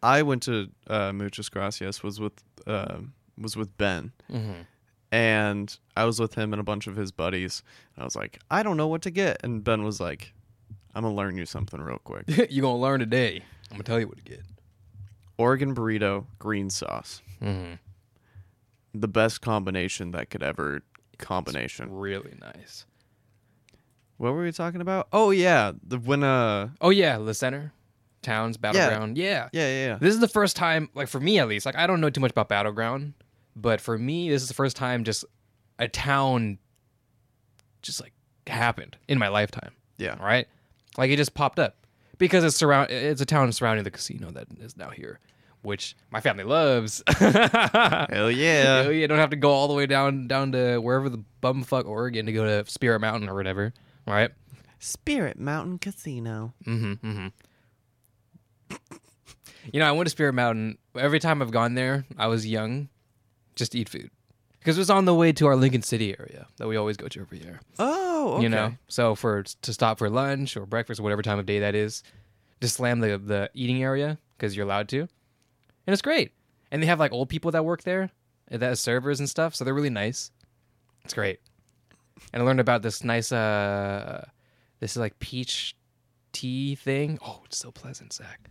I 0.02 0.22
went 0.22 0.42
to 0.44 0.68
uh, 0.86 1.12
Muchas 1.12 1.50
Gracias 1.50 2.02
was 2.02 2.18
with 2.18 2.32
uh, 2.66 2.98
was 3.36 3.54
with 3.54 3.76
Ben, 3.76 4.12
Mm-hmm. 4.32 4.62
And 5.12 5.76
I 5.96 6.04
was 6.04 6.20
with 6.20 6.34
him 6.34 6.52
and 6.52 6.60
a 6.60 6.64
bunch 6.64 6.86
of 6.86 6.96
his 6.96 7.12
buddies. 7.12 7.62
I 7.98 8.04
was 8.04 8.16
like, 8.16 8.38
I 8.50 8.62
don't 8.62 8.76
know 8.76 8.88
what 8.88 9.02
to 9.02 9.10
get, 9.10 9.38
and 9.42 9.62
Ben 9.62 9.82
was 9.82 10.00
like, 10.00 10.32
I'm 10.94 11.02
gonna 11.02 11.14
learn 11.14 11.36
you 11.36 11.46
something 11.46 11.80
real 11.80 11.98
quick. 11.98 12.24
You're 12.50 12.62
gonna 12.62 12.76
learn 12.78 13.00
today. 13.00 13.42
I'm 13.70 13.76
gonna 13.76 13.84
tell 13.84 14.00
you 14.00 14.08
what 14.08 14.18
to 14.18 14.24
get. 14.24 14.42
Oregon 15.38 15.74
burrito, 15.74 16.26
green 16.38 16.70
sauce. 16.70 17.22
Mm-hmm. 17.42 17.74
The 18.92 19.08
best 19.08 19.40
combination 19.40 20.10
that 20.12 20.30
could 20.30 20.42
ever 20.42 20.82
combination. 21.18 21.92
Really 21.92 22.34
nice. 22.40 22.86
What 24.16 24.34
were 24.34 24.42
we 24.42 24.52
talking 24.52 24.80
about? 24.80 25.08
Oh 25.12 25.30
yeah, 25.30 25.72
the 25.82 25.98
when 25.98 26.24
uh 26.24 26.70
Oh 26.80 26.90
yeah, 26.90 27.18
the 27.18 27.32
center, 27.32 27.72
towns, 28.22 28.56
battleground. 28.56 29.16
Yeah. 29.16 29.48
yeah 29.52 29.68
yeah 29.68 29.86
yeah. 29.86 29.98
This 29.98 30.12
is 30.12 30.20
the 30.20 30.28
first 30.28 30.56
time, 30.56 30.90
like 30.94 31.08
for 31.08 31.20
me 31.20 31.38
at 31.38 31.48
least, 31.48 31.64
like 31.64 31.76
I 31.76 31.86
don't 31.86 32.00
know 32.00 32.10
too 32.10 32.20
much 32.20 32.32
about 32.32 32.48
battleground, 32.48 33.14
but 33.60 33.80
for 33.80 33.98
me, 33.98 34.28
this 34.30 34.42
is 34.42 34.48
the 34.48 34.54
first 34.54 34.76
time 34.76 35.04
just 35.04 35.24
a 35.78 35.88
town 35.88 36.58
just 37.82 38.00
like 38.00 38.12
happened 38.46 38.96
in 39.08 39.18
my 39.18 39.28
lifetime. 39.28 39.72
Yeah. 39.98 40.16
Right? 40.22 40.46
Like 40.96 41.10
it 41.10 41.16
just 41.16 41.34
popped 41.34 41.58
up 41.58 41.76
because 42.18 42.44
it's 42.44 42.56
surround. 42.56 42.90
It's 42.90 43.20
a 43.20 43.26
town 43.26 43.50
surrounding 43.52 43.84
the 43.84 43.90
casino 43.90 44.30
that 44.32 44.46
is 44.60 44.76
now 44.76 44.90
here, 44.90 45.20
which 45.62 45.96
my 46.10 46.20
family 46.20 46.44
loves. 46.44 47.02
Hell 47.08 48.30
yeah. 48.30 48.88
you 48.88 49.06
don't 49.08 49.18
have 49.18 49.30
to 49.30 49.36
go 49.36 49.50
all 49.50 49.68
the 49.68 49.74
way 49.74 49.86
down 49.86 50.26
down 50.28 50.52
to 50.52 50.78
wherever 50.78 51.08
the 51.08 51.22
bumfuck 51.42 51.86
Oregon 51.86 52.26
to 52.26 52.32
go 52.32 52.44
to 52.44 52.70
Spirit 52.70 53.00
Mountain 53.00 53.28
or 53.28 53.34
whatever. 53.34 53.72
Right? 54.06 54.30
Spirit 54.78 55.38
Mountain 55.38 55.78
Casino. 55.78 56.54
Mm-hmm. 56.66 57.06
Mm-hmm. 57.06 58.76
You 59.72 59.78
know, 59.78 59.86
I 59.86 59.92
went 59.92 60.06
to 60.06 60.10
Spirit 60.10 60.32
Mountain. 60.32 60.78
Every 60.96 61.20
time 61.20 61.42
I've 61.42 61.50
gone 61.50 61.74
there, 61.74 62.06
I 62.16 62.28
was 62.28 62.46
young, 62.46 62.88
just 63.54 63.74
eat 63.74 63.88
food. 63.88 64.10
Because 64.58 64.76
it 64.76 64.80
was 64.80 64.90
on 64.90 65.06
the 65.06 65.14
way 65.14 65.32
to 65.32 65.46
our 65.46 65.56
Lincoln 65.56 65.82
City 65.82 66.14
area 66.18 66.46
that 66.58 66.68
we 66.68 66.76
always 66.76 66.98
go 66.98 67.08
to 67.08 67.20
every 67.20 67.38
year. 67.38 67.60
Oh, 67.78 68.34
okay. 68.34 68.42
You 68.42 68.48
know, 68.50 68.74
so 68.88 69.14
for 69.14 69.42
to 69.42 69.72
stop 69.72 69.98
for 69.98 70.10
lunch 70.10 70.56
or 70.56 70.66
breakfast 70.66 71.00
or 71.00 71.02
whatever 71.02 71.22
time 71.22 71.38
of 71.38 71.46
day 71.46 71.60
that 71.60 71.74
is, 71.74 72.02
just 72.60 72.76
slam 72.76 73.00
the 73.00 73.16
the 73.16 73.50
eating 73.54 73.82
area 73.82 74.18
because 74.36 74.54
you're 74.54 74.66
allowed 74.66 74.88
to, 74.90 75.00
and 75.00 75.08
it's 75.86 76.02
great. 76.02 76.32
And 76.70 76.82
they 76.82 76.86
have 76.86 77.00
like 77.00 77.12
old 77.12 77.30
people 77.30 77.50
that 77.52 77.64
work 77.64 77.84
there, 77.84 78.10
that 78.50 78.62
are 78.62 78.76
servers 78.76 79.18
and 79.18 79.28
stuff, 79.28 79.54
so 79.54 79.64
they're 79.64 79.74
really 79.74 79.90
nice. 79.90 80.30
It's 81.04 81.14
great. 81.14 81.40
And 82.32 82.42
I 82.42 82.46
learned 82.46 82.60
about 82.60 82.82
this 82.82 83.02
nice, 83.02 83.32
uh, 83.32 84.26
this 84.78 84.92
is 84.92 84.98
like 84.98 85.18
peach 85.20 85.74
tea 86.32 86.74
thing. 86.74 87.18
Oh, 87.24 87.40
it's 87.46 87.56
so 87.56 87.70
pleasant, 87.70 88.12
Zach. 88.12 88.50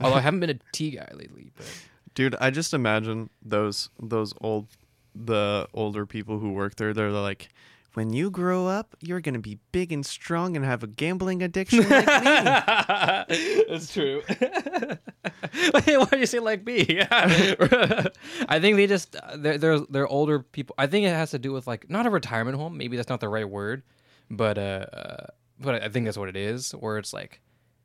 Although 0.00 0.16
I 0.16 0.20
haven't 0.20 0.40
been 0.40 0.50
a 0.50 0.58
tea 0.72 0.92
guy 0.92 1.08
lately, 1.14 1.52
but 1.54 1.66
Dude, 2.14 2.34
I 2.40 2.50
just 2.50 2.74
imagine 2.74 3.30
those 3.42 3.88
those 4.00 4.34
old 4.40 4.68
the 5.14 5.68
older 5.74 6.06
people 6.06 6.38
who 6.38 6.52
work 6.52 6.76
there, 6.76 6.92
they're 6.92 7.10
like 7.10 7.48
when 7.94 8.12
you 8.12 8.30
grow 8.30 8.66
up, 8.66 8.96
you're 9.00 9.20
gonna 9.20 9.38
be 9.38 9.58
big 9.70 9.92
and 9.92 10.04
strong 10.04 10.56
and 10.56 10.64
have 10.64 10.82
a 10.82 10.86
gambling 10.86 11.42
addiction 11.42 11.80
like 11.80 11.90
me. 11.90 12.04
That's 13.68 13.92
true. 13.92 14.22
Why 15.72 15.80
do 15.80 16.18
you 16.18 16.26
say 16.26 16.38
like 16.38 16.64
me? 16.64 17.00
I 17.10 18.58
think 18.60 18.76
they 18.76 18.86
just 18.86 19.16
they're, 19.36 19.58
they're 19.58 19.80
they're 19.80 20.08
older 20.08 20.40
people. 20.40 20.74
I 20.78 20.86
think 20.86 21.06
it 21.06 21.10
has 21.10 21.32
to 21.32 21.38
do 21.38 21.52
with 21.52 21.66
like 21.66 21.90
not 21.90 22.06
a 22.06 22.10
retirement 22.10 22.56
home. 22.56 22.78
Maybe 22.78 22.96
that's 22.96 23.10
not 23.10 23.20
the 23.20 23.28
right 23.28 23.48
word, 23.48 23.82
but 24.30 24.56
uh, 24.56 24.86
uh 24.92 25.26
but 25.60 25.82
I 25.82 25.88
think 25.90 26.06
that's 26.06 26.18
what 26.18 26.30
it 26.30 26.36
is. 26.36 26.72
Where 26.72 26.96
it's 26.96 27.12
like 27.12 27.42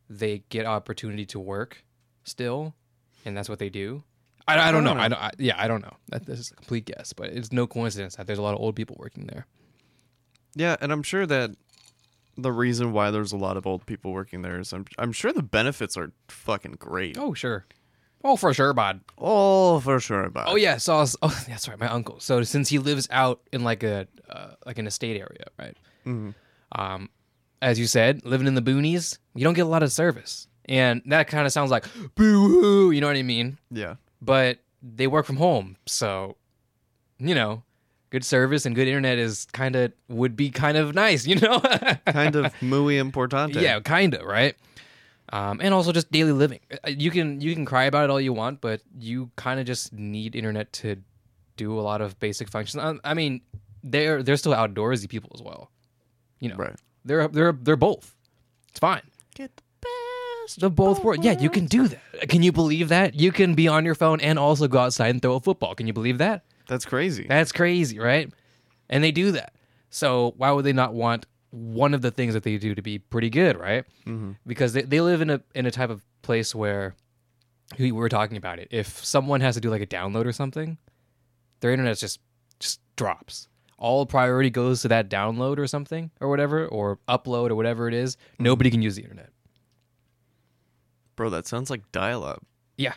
they 0.09 0.43
get 0.49 0.65
opportunity 0.65 1.25
to 1.27 1.39
work 1.39 1.83
still, 2.23 2.75
and 3.25 3.35
that's 3.35 3.49
what 3.49 3.59
they 3.59 3.69
do. 3.69 4.03
I, 4.47 4.69
I 4.69 4.71
don't 4.71 4.83
know. 4.83 4.93
I 4.93 5.07
don't. 5.09 5.21
I, 5.21 5.31
yeah, 5.37 5.55
I 5.57 5.67
don't 5.67 5.81
know. 5.81 5.93
That, 6.09 6.25
this 6.25 6.39
is 6.39 6.51
a 6.51 6.55
complete 6.55 6.85
guess, 6.85 7.13
but 7.13 7.29
it's 7.29 7.51
no 7.51 7.67
coincidence 7.67 8.15
that 8.15 8.27
there's 8.27 8.39
a 8.39 8.41
lot 8.41 8.53
of 8.53 8.59
old 8.61 8.75
people 8.75 8.95
working 8.99 9.27
there. 9.27 9.45
Yeah, 10.55 10.75
and 10.81 10.91
I'm 10.91 11.03
sure 11.03 11.25
that 11.25 11.51
the 12.37 12.51
reason 12.51 12.91
why 12.93 13.11
there's 13.11 13.31
a 13.33 13.37
lot 13.37 13.57
of 13.57 13.65
old 13.67 13.85
people 13.85 14.11
working 14.13 14.41
there 14.43 14.59
is 14.59 14.71
I'm 14.73 14.85
I'm 14.97 15.11
sure 15.11 15.33
the 15.33 15.43
benefits 15.43 15.97
are 15.97 16.11
fucking 16.29 16.73
great. 16.79 17.17
Oh 17.17 17.33
sure. 17.33 17.65
Oh, 18.23 18.35
for 18.35 18.53
sure, 18.53 18.73
bud. 18.73 19.01
Oh, 19.17 19.79
for 19.79 19.99
sure 19.99 20.29
bud. 20.29 20.45
Oh 20.47 20.55
yeah, 20.55 20.77
so 20.77 20.95
I 20.95 20.99
was, 20.99 21.15
oh 21.21 21.43
that's 21.47 21.67
right, 21.67 21.79
my 21.79 21.87
uncle. 21.87 22.19
So 22.19 22.41
since 22.43 22.69
he 22.69 22.79
lives 22.79 23.07
out 23.11 23.41
in 23.51 23.63
like 23.63 23.83
a 23.83 24.07
uh, 24.29 24.51
like 24.65 24.77
an 24.79 24.87
estate 24.87 25.17
area, 25.19 25.45
right? 25.59 25.75
Mhm. 26.05 26.33
Um, 26.73 27.09
as 27.61 27.79
you 27.79 27.87
said, 27.87 28.23
living 28.25 28.47
in 28.47 28.55
the 28.55 28.61
boonies, 28.61 29.17
you 29.35 29.43
don't 29.43 29.53
get 29.53 29.61
a 29.61 29.69
lot 29.69 29.83
of 29.83 29.91
service, 29.91 30.47
and 30.65 31.01
that 31.07 31.27
kind 31.27 31.45
of 31.45 31.51
sounds 31.51 31.71
like 31.71 31.85
boo 32.15 32.47
hoo. 32.47 32.91
You 32.91 33.01
know 33.01 33.07
what 33.07 33.15
I 33.17 33.23
mean? 33.23 33.57
Yeah. 33.71 33.95
But 34.21 34.59
they 34.81 35.07
work 35.07 35.25
from 35.25 35.37
home, 35.37 35.77
so 35.85 36.35
you 37.19 37.33
know, 37.35 37.63
good 38.09 38.23
service 38.23 38.65
and 38.65 38.75
good 38.75 38.87
internet 38.87 39.17
is 39.17 39.45
kind 39.51 39.75
of 39.75 39.91
would 40.07 40.35
be 40.35 40.49
kind 40.49 40.77
of 40.77 40.93
nice, 40.95 41.25
you 41.27 41.35
know? 41.39 41.59
Kind 42.05 42.35
of 42.35 42.53
muy 42.61 42.95
importante. 42.95 43.55
Yeah, 43.61 43.79
kind 43.79 44.13
of, 44.13 44.23
right? 44.25 44.55
Um, 45.33 45.59
and 45.61 45.73
also 45.73 45.91
just 45.91 46.09
daily 46.11 46.31
living. 46.31 46.59
Uh, 46.71 46.89
You 46.89 47.11
can 47.11 47.41
you 47.41 47.53
can 47.55 47.65
cry 47.65 47.85
about 47.85 48.05
it 48.05 48.09
all 48.09 48.21
you 48.21 48.33
want, 48.33 48.61
but 48.61 48.81
you 48.99 49.29
kind 49.35 49.59
of 49.59 49.65
just 49.65 49.91
need 49.93 50.35
internet 50.35 50.71
to 50.73 50.95
do 51.57 51.77
a 51.77 51.81
lot 51.81 52.01
of 52.01 52.17
basic 52.19 52.49
functions. 52.49 52.81
Um, 52.83 53.01
I 53.03 53.13
mean, 53.13 53.41
they're 53.83 54.23
they're 54.23 54.37
still 54.37 54.53
outdoorsy 54.53 55.09
people 55.09 55.31
as 55.35 55.41
well. 55.41 55.69
You 56.39 56.49
know, 56.49 56.55
Right. 56.55 56.75
they're 57.03 57.27
they're 57.27 57.51
they're 57.51 57.75
both. 57.75 58.15
It's 58.69 58.79
fine. 58.79 59.01
Best. 60.47 60.61
The 60.61 60.69
both 60.69 61.03
work. 61.03 61.17
Yeah, 61.21 61.37
you 61.39 61.49
can 61.49 61.65
do 61.65 61.89
that. 61.89 62.29
Can 62.29 62.41
you 62.41 62.53
believe 62.53 62.89
that? 62.89 63.15
You 63.15 63.31
can 63.33 63.53
be 63.53 63.67
on 63.67 63.83
your 63.83 63.95
phone 63.95 64.21
and 64.21 64.39
also 64.39 64.67
go 64.67 64.79
outside 64.79 65.09
and 65.09 65.21
throw 65.21 65.35
a 65.35 65.39
football. 65.41 65.75
Can 65.75 65.87
you 65.87 65.93
believe 65.93 66.19
that? 66.19 66.45
That's 66.67 66.85
crazy. 66.85 67.25
That's 67.27 67.51
crazy, 67.51 67.99
right? 67.99 68.31
And 68.89 69.03
they 69.03 69.11
do 69.11 69.31
that. 69.33 69.53
So 69.89 70.33
why 70.37 70.51
would 70.51 70.63
they 70.63 70.73
not 70.73 70.93
want 70.93 71.25
one 71.51 71.93
of 71.93 72.01
the 72.01 72.11
things 72.11 72.33
that 72.33 72.43
they 72.43 72.57
do 72.57 72.75
to 72.75 72.81
be 72.81 72.99
pretty 72.99 73.29
good, 73.29 73.57
right? 73.57 73.83
mm-hmm. 74.05 74.31
Because 74.45 74.73
they, 74.73 74.83
they 74.83 75.01
live 75.01 75.21
in 75.21 75.29
a 75.29 75.41
in 75.53 75.65
a 75.65 75.71
type 75.71 75.89
of 75.89 76.05
place 76.21 76.55
where 76.55 76.95
we 77.77 77.91
were 77.91 78.09
talking 78.09 78.37
about 78.37 78.59
it. 78.59 78.69
If 78.71 79.03
someone 79.03 79.41
has 79.41 79.55
to 79.55 79.61
do 79.61 79.69
like 79.69 79.81
a 79.81 79.87
download 79.87 80.25
or 80.25 80.31
something, 80.31 80.77
their 81.59 81.71
internet 81.71 81.97
just 81.97 82.19
just 82.59 82.79
drops. 82.95 83.47
All 83.77 84.05
priority 84.05 84.49
goes 84.49 84.81
to 84.81 84.87
that 84.87 85.09
download 85.09 85.57
or 85.57 85.67
something 85.67 86.09
or 86.19 86.29
whatever, 86.29 86.67
or 86.67 86.99
upload 87.07 87.49
or 87.49 87.55
whatever 87.55 87.87
it 87.87 87.93
is. 87.93 88.17
Nobody 88.39 88.71
can 88.71 88.81
use 88.81 88.95
the 88.95 89.03
internet. 89.03 89.29
Bro, 91.17 91.31
that 91.31 91.47
sounds 91.47 91.69
like 91.69 91.91
dial-up. 91.91 92.45
Yeah. 92.77 92.93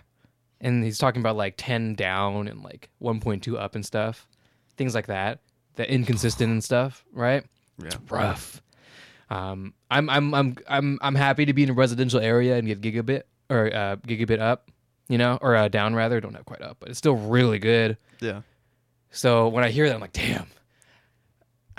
And 0.61 0.85
he's 0.85 0.99
talking 0.99 1.21
about 1.21 1.37
like 1.37 1.55
10 1.57 1.97
down 1.97 2.47
and 2.47 2.63
like 2.63 2.91
1.2 3.03 3.59
up 3.59 3.75
and 3.75 3.85
stuff. 3.85 4.29
Things 4.77 4.95
like 4.95 5.09
that. 5.09 5.41
The 5.75 5.91
inconsistent 5.91 6.53
and 6.53 6.63
stuff, 6.63 7.05
right? 7.13 7.45
Yeah. 7.83 7.97
Rough. 8.09 8.63
Um, 9.31 9.75
I'm 9.91 10.11
I'm 10.11 10.35
I'm 10.35 10.57
I'm 10.69 10.99
I'm 11.01 11.15
happy 11.15 11.47
to 11.47 11.53
be 11.53 11.63
in 11.63 11.71
a 11.71 11.73
residential 11.73 12.21
area 12.21 12.57
and 12.57 12.67
get 12.67 12.81
gigabit 12.81 13.23
or 13.49 13.67
uh, 13.73 13.97
gigabit 13.97 14.41
up, 14.41 14.71
you 15.09 15.19
know, 15.19 15.39
or 15.41 15.57
uh, 15.57 15.69
down 15.69 15.95
rather. 15.95 16.21
Don't 16.21 16.35
have 16.35 16.45
quite 16.45 16.63
up, 16.63 16.79
but 16.81 16.91
it's 16.91 16.99
still 16.99 17.17
really 17.17 17.59
good. 17.59 17.97
Yeah. 18.21 18.43
So 19.13 19.49
when 19.49 19.65
I 19.65 19.71
hear 19.71 19.89
that, 19.89 19.95
I'm 19.95 20.01
like, 20.01 20.13
damn. 20.13 20.47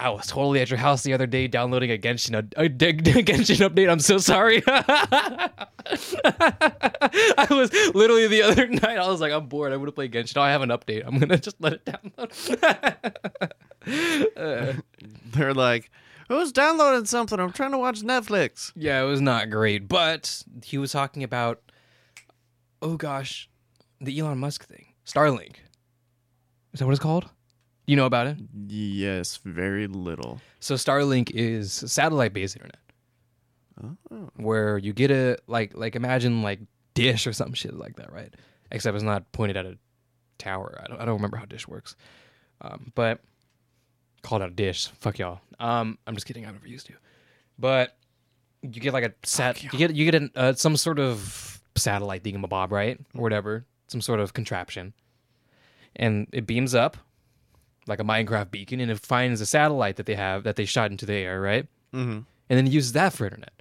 I 0.01 0.09
was 0.09 0.25
totally 0.25 0.59
at 0.61 0.69
your 0.71 0.79
house 0.79 1.03
the 1.03 1.13
other 1.13 1.27
day 1.27 1.47
downloading 1.47 1.91
a 1.91 1.97
Genshin, 1.97 2.33
a, 2.33 2.39
a 2.65 2.69
Genshin 2.69 3.69
update. 3.69 3.87
I'm 3.87 3.99
so 3.99 4.17
sorry. 4.17 4.63
I 7.37 7.47
was 7.51 7.71
literally 7.93 8.27
the 8.27 8.41
other 8.41 8.67
night. 8.69 8.97
I 8.97 9.07
was 9.07 9.21
like, 9.21 9.31
I'm 9.31 9.45
bored. 9.45 9.71
I 9.73 9.77
want 9.77 9.89
to 9.89 9.91
play 9.91 10.09
Genshin. 10.09 10.37
Oh, 10.37 10.41
I 10.41 10.49
have 10.49 10.63
an 10.63 10.69
update. 10.69 11.03
I'm 11.05 11.19
gonna 11.19 11.37
just 11.37 11.61
let 11.61 11.73
it 11.73 11.85
download. 11.85 12.31
Uh, 14.35 14.73
They're 15.33 15.53
like, 15.53 15.91
who's 16.29 16.51
downloading 16.51 17.05
something? 17.05 17.39
I'm 17.39 17.51
trying 17.51 17.71
to 17.71 17.77
watch 17.77 18.01
Netflix. 18.01 18.71
yeah, 18.75 19.01
it 19.01 19.05
was 19.05 19.21
not 19.21 19.49
great, 19.51 19.87
but 19.87 20.43
he 20.63 20.77
was 20.79 20.91
talking 20.91 21.23
about, 21.23 21.61
oh 22.81 22.97
gosh, 22.97 23.49
the 23.99 24.17
Elon 24.19 24.39
Musk 24.39 24.65
thing, 24.67 24.87
Starlink. 25.05 25.57
Is 26.73 26.79
that 26.79 26.85
what 26.85 26.91
it's 26.93 26.99
called? 26.99 27.29
You 27.91 27.97
know 27.97 28.05
about 28.05 28.27
it? 28.27 28.37
Yes, 28.67 29.37
very 29.43 29.85
little. 29.85 30.39
So 30.61 30.75
Starlink 30.75 31.29
is 31.31 31.73
satellite-based 31.73 32.55
internet. 32.55 32.77
Oh. 33.83 34.29
where 34.37 34.77
you 34.77 34.93
get 34.93 35.11
a 35.11 35.37
like 35.47 35.75
like 35.75 35.97
imagine 35.97 36.41
like 36.41 36.61
dish 36.93 37.27
or 37.27 37.33
some 37.33 37.51
shit 37.51 37.73
like 37.73 37.97
that, 37.97 38.13
right? 38.13 38.33
Except 38.71 38.95
it's 38.95 39.03
not 39.03 39.29
pointed 39.33 39.57
at 39.57 39.65
a 39.65 39.77
tower. 40.37 40.79
I 40.81 40.87
don't 40.87 41.01
I 41.01 41.05
don't 41.05 41.15
remember 41.15 41.35
how 41.35 41.43
dish 41.43 41.67
works. 41.67 41.97
Um, 42.61 42.93
but 42.95 43.19
called 44.21 44.41
out 44.41 44.51
a 44.51 44.53
dish. 44.53 44.87
Fuck 44.87 45.19
y'all. 45.19 45.41
Um, 45.59 45.97
I'm 46.07 46.15
just 46.15 46.25
kidding. 46.25 46.45
I 46.45 46.51
never 46.51 46.67
used 46.67 46.85
to. 46.85 46.93
But 47.59 47.97
you 48.61 48.79
get 48.79 48.93
like 48.93 49.03
a 49.03 49.13
sat. 49.23 49.61
You 49.61 49.69
get 49.69 49.93
you 49.93 50.05
get 50.05 50.15
an, 50.15 50.31
uh, 50.33 50.53
some 50.53 50.77
sort 50.77 50.97
of 50.97 51.61
satellite 51.75 52.23
thingamabob, 52.23 52.71
right, 52.71 52.97
or 53.13 53.21
whatever, 53.21 53.65
some 53.89 53.99
sort 53.99 54.21
of 54.21 54.31
contraption, 54.31 54.93
and 55.97 56.27
it 56.31 56.47
beams 56.47 56.73
up 56.73 56.95
like 57.87 57.99
a 57.99 58.03
Minecraft 58.03 58.51
beacon, 58.51 58.79
and 58.79 58.91
it 58.91 58.99
finds 58.99 59.41
a 59.41 59.45
satellite 59.45 59.95
that 59.97 60.05
they 60.05 60.15
have 60.15 60.43
that 60.43 60.55
they 60.55 60.65
shot 60.65 60.91
into 60.91 61.05
the 61.05 61.13
air, 61.13 61.41
right, 61.41 61.67
Mm-hmm. 61.93 62.11
and 62.11 62.25
then 62.49 62.67
it 62.67 62.71
uses 62.71 62.91
that 62.93 63.13
for 63.13 63.25
internet 63.25 63.51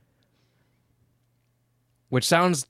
which 2.09 2.27
sounds 2.27 2.67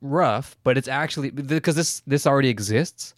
rough, 0.00 0.56
but 0.62 0.78
it's 0.78 0.88
actually 0.88 1.30
because 1.30 1.74
this 1.74 2.02
this 2.06 2.26
already 2.26 2.48
exists. 2.48 3.14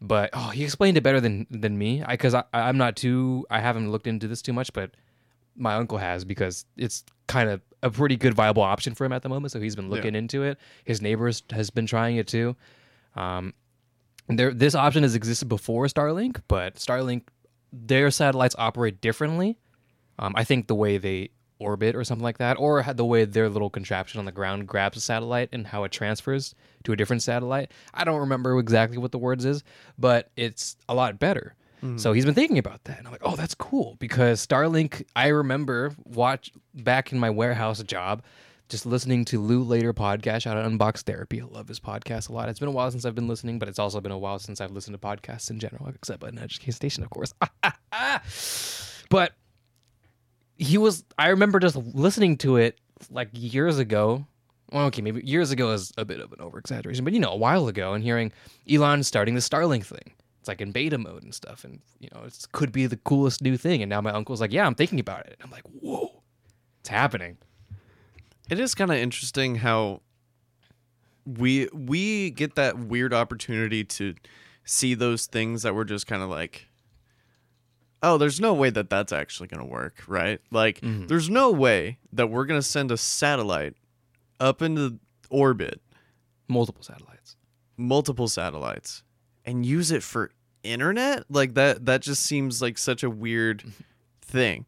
But 0.00 0.30
oh, 0.32 0.48
he 0.50 0.64
explained 0.64 0.96
it 0.96 1.02
better 1.02 1.20
than 1.20 1.46
than 1.50 1.76
me. 1.76 2.02
I 2.02 2.12
because 2.14 2.34
I, 2.34 2.44
I'm 2.54 2.78
not 2.78 2.96
too 2.96 3.46
I 3.50 3.60
haven't 3.60 3.90
looked 3.90 4.06
into 4.06 4.28
this 4.28 4.40
too 4.42 4.52
much, 4.52 4.72
but 4.72 4.92
my 5.56 5.74
uncle 5.74 5.98
has 5.98 6.24
because 6.24 6.64
it's 6.76 7.04
kind 7.26 7.50
of 7.50 7.60
a 7.82 7.90
pretty 7.90 8.16
good 8.16 8.32
viable 8.34 8.62
option 8.62 8.94
for 8.94 9.04
him 9.04 9.12
at 9.12 9.22
the 9.22 9.28
moment. 9.28 9.52
So 9.52 9.60
he's 9.60 9.76
been 9.76 9.90
looking 9.90 10.14
into 10.14 10.42
it. 10.42 10.56
His 10.84 11.02
neighbors 11.02 11.42
has 11.50 11.68
been 11.70 11.86
trying 11.86 12.16
it 12.16 12.26
too. 12.28 12.56
Um, 13.16 13.52
there, 14.36 14.52
this 14.52 14.74
option 14.74 15.04
has 15.04 15.14
existed 15.14 15.48
before 15.48 15.86
Starlink, 15.86 16.42
but 16.48 16.74
Starlink, 16.74 17.22
their 17.72 18.10
satellites 18.10 18.56
operate 18.58 19.00
differently. 19.00 19.58
Um, 20.18 20.34
I 20.36 20.42
think 20.44 20.66
the 20.66 20.74
way 20.74 20.98
they 20.98 21.30
orbit 21.60 21.94
or 21.96 22.04
something 22.04 22.22
like 22.22 22.38
that, 22.38 22.56
or 22.58 22.82
the 22.94 23.04
way 23.04 23.24
their 23.24 23.48
little 23.48 23.70
contraption 23.70 24.18
on 24.18 24.24
the 24.24 24.32
ground 24.32 24.66
grabs 24.66 24.96
a 24.96 25.00
satellite 25.00 25.48
and 25.52 25.66
how 25.66 25.84
it 25.84 25.92
transfers 25.92 26.54
to 26.84 26.92
a 26.92 26.96
different 26.96 27.22
satellite. 27.22 27.72
I 27.94 28.04
don't 28.04 28.20
remember 28.20 28.58
exactly 28.58 28.98
what 28.98 29.12
the 29.12 29.18
words 29.18 29.44
is, 29.44 29.64
but 29.98 30.30
it's 30.36 30.76
a 30.88 30.94
lot 30.94 31.18
better. 31.18 31.54
So 31.96 32.12
he's 32.12 32.24
been 32.24 32.34
thinking 32.34 32.58
about 32.58 32.82
that, 32.84 32.98
and 32.98 33.06
I'm 33.06 33.12
like, 33.12 33.22
oh, 33.24 33.36
that's 33.36 33.54
cool 33.54 33.96
because 34.00 34.44
Starlink. 34.44 35.04
I 35.14 35.28
remember 35.28 35.94
watch 36.04 36.50
back 36.74 37.12
in 37.12 37.20
my 37.20 37.30
warehouse 37.30 37.80
job, 37.84 38.22
just 38.68 38.84
listening 38.84 39.24
to 39.26 39.40
Lew 39.40 39.62
Later 39.62 39.94
podcast. 39.94 40.46
Out 40.46 40.56
Unbox 40.70 41.00
Therapy. 41.00 41.40
I 41.40 41.44
love 41.44 41.68
his 41.68 41.80
podcast 41.80 42.28
a 42.28 42.32
lot. 42.32 42.48
It's 42.48 42.58
been 42.58 42.68
a 42.68 42.72
while 42.72 42.90
since 42.90 43.04
I've 43.04 43.14
been 43.14 43.28
listening, 43.28 43.58
but 43.58 43.68
it's 43.68 43.78
also 43.78 44.00
been 44.00 44.12
a 44.12 44.18
while 44.18 44.38
since 44.38 44.60
I've 44.60 44.72
listened 44.72 45.00
to 45.00 45.06
podcasts 45.06 45.50
in 45.50 45.58
general, 45.58 45.88
except 45.88 46.22
Uneducation 46.22 46.74
Station, 46.74 47.02
of 47.02 47.10
course. 47.10 47.32
but 49.10 49.32
he 50.56 50.76
was. 50.76 51.04
I 51.18 51.28
remember 51.28 51.58
just 51.58 51.76
listening 51.76 52.36
to 52.38 52.56
it 52.56 52.78
like 53.10 53.30
years 53.32 53.78
ago. 53.78 54.26
Well, 54.70 54.86
okay, 54.86 55.00
maybe 55.00 55.22
years 55.24 55.50
ago 55.50 55.70
is 55.70 55.92
a 55.96 56.04
bit 56.04 56.20
of 56.20 56.30
an 56.32 56.42
over 56.42 56.58
exaggeration, 56.58 57.04
but 57.04 57.14
you 57.14 57.20
know, 57.20 57.30
a 57.30 57.36
while 57.36 57.68
ago, 57.68 57.94
and 57.94 58.04
hearing 58.04 58.32
Elon 58.70 59.02
starting 59.02 59.34
the 59.34 59.40
Starlink 59.40 59.86
thing. 59.86 60.12
It's 60.40 60.48
like 60.48 60.60
in 60.60 60.72
beta 60.72 60.98
mode 60.98 61.22
and 61.22 61.34
stuff, 61.34 61.64
and 61.64 61.80
you 62.00 62.10
know, 62.12 62.24
it 62.24 62.46
could 62.52 62.70
be 62.70 62.86
the 62.86 62.98
coolest 62.98 63.40
new 63.40 63.56
thing. 63.56 63.82
And 63.82 63.88
now 63.88 64.02
my 64.02 64.10
uncle's 64.10 64.42
like, 64.42 64.52
"Yeah, 64.52 64.66
I'm 64.66 64.74
thinking 64.74 65.00
about 65.00 65.20
it." 65.20 65.36
And 65.40 65.46
I'm 65.46 65.50
like, 65.50 65.64
"Whoa, 65.64 66.22
it's 66.80 66.90
happening." 66.90 67.38
It 68.50 68.58
is 68.58 68.74
kind 68.74 68.90
of 68.90 68.96
interesting 68.96 69.56
how 69.56 70.02
we 71.26 71.68
we 71.72 72.30
get 72.30 72.54
that 72.54 72.78
weird 72.78 73.12
opportunity 73.12 73.84
to 73.84 74.14
see 74.64 74.94
those 74.94 75.26
things 75.26 75.62
that 75.62 75.74
we're 75.74 75.84
just 75.84 76.06
kind 76.06 76.22
of 76.22 76.30
like 76.30 76.66
oh 78.02 78.16
there's 78.16 78.40
no 78.40 78.54
way 78.54 78.70
that 78.70 78.88
that's 78.88 79.12
actually 79.12 79.48
going 79.48 79.60
to 79.60 79.70
work 79.70 80.02
right? 80.06 80.40
Like 80.50 80.80
mm-hmm. 80.80 81.06
there's 81.06 81.28
no 81.28 81.50
way 81.50 81.98
that 82.12 82.28
we're 82.28 82.46
going 82.46 82.60
to 82.60 82.66
send 82.66 82.90
a 82.90 82.96
satellite 82.96 83.74
up 84.40 84.62
into 84.62 84.98
orbit 85.30 85.80
Multiple 86.48 86.82
satellites. 86.82 87.36
multiple 87.76 88.28
satellites 88.28 89.02
and 89.44 89.66
use 89.66 89.90
it 89.90 90.02
for 90.02 90.30
internet? 90.62 91.24
Like 91.28 91.54
that 91.54 91.86
that 91.86 92.02
just 92.02 92.22
seems 92.22 92.62
like 92.62 92.78
such 92.78 93.02
a 93.02 93.10
weird 93.10 93.60
mm-hmm. 93.60 93.82
thing. 94.22 94.66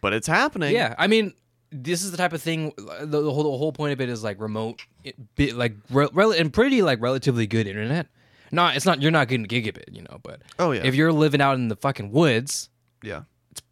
But 0.00 0.12
it's 0.12 0.26
happening. 0.26 0.74
Yeah, 0.74 0.94
I 0.98 1.06
mean, 1.06 1.32
this 1.72 2.02
is 2.04 2.10
the 2.10 2.16
type 2.16 2.32
of 2.32 2.42
thing. 2.42 2.72
The, 2.76 3.06
the 3.22 3.32
whole 3.32 3.44
the 3.52 3.58
whole 3.58 3.72
point 3.72 3.92
of 3.92 4.00
it 4.00 4.08
is 4.08 4.22
like 4.22 4.40
remote, 4.40 4.80
it, 5.04 5.16
bi- 5.36 5.52
like 5.54 5.74
re, 5.90 6.08
rel- 6.12 6.32
and 6.32 6.52
pretty 6.52 6.82
like 6.82 7.00
relatively 7.00 7.46
good 7.46 7.66
internet. 7.66 8.06
Not, 8.50 8.76
it's 8.76 8.84
not. 8.84 9.00
You're 9.00 9.10
not 9.10 9.28
getting 9.28 9.46
gigabit, 9.46 9.94
you 9.94 10.02
know. 10.02 10.20
But 10.22 10.42
oh 10.58 10.72
yeah 10.72 10.82
if 10.84 10.94
you're 10.94 11.12
living 11.12 11.40
out 11.40 11.54
in 11.54 11.68
the 11.68 11.76
fucking 11.76 12.12
woods, 12.12 12.68
yeah 13.02 13.22
it's 13.50 13.62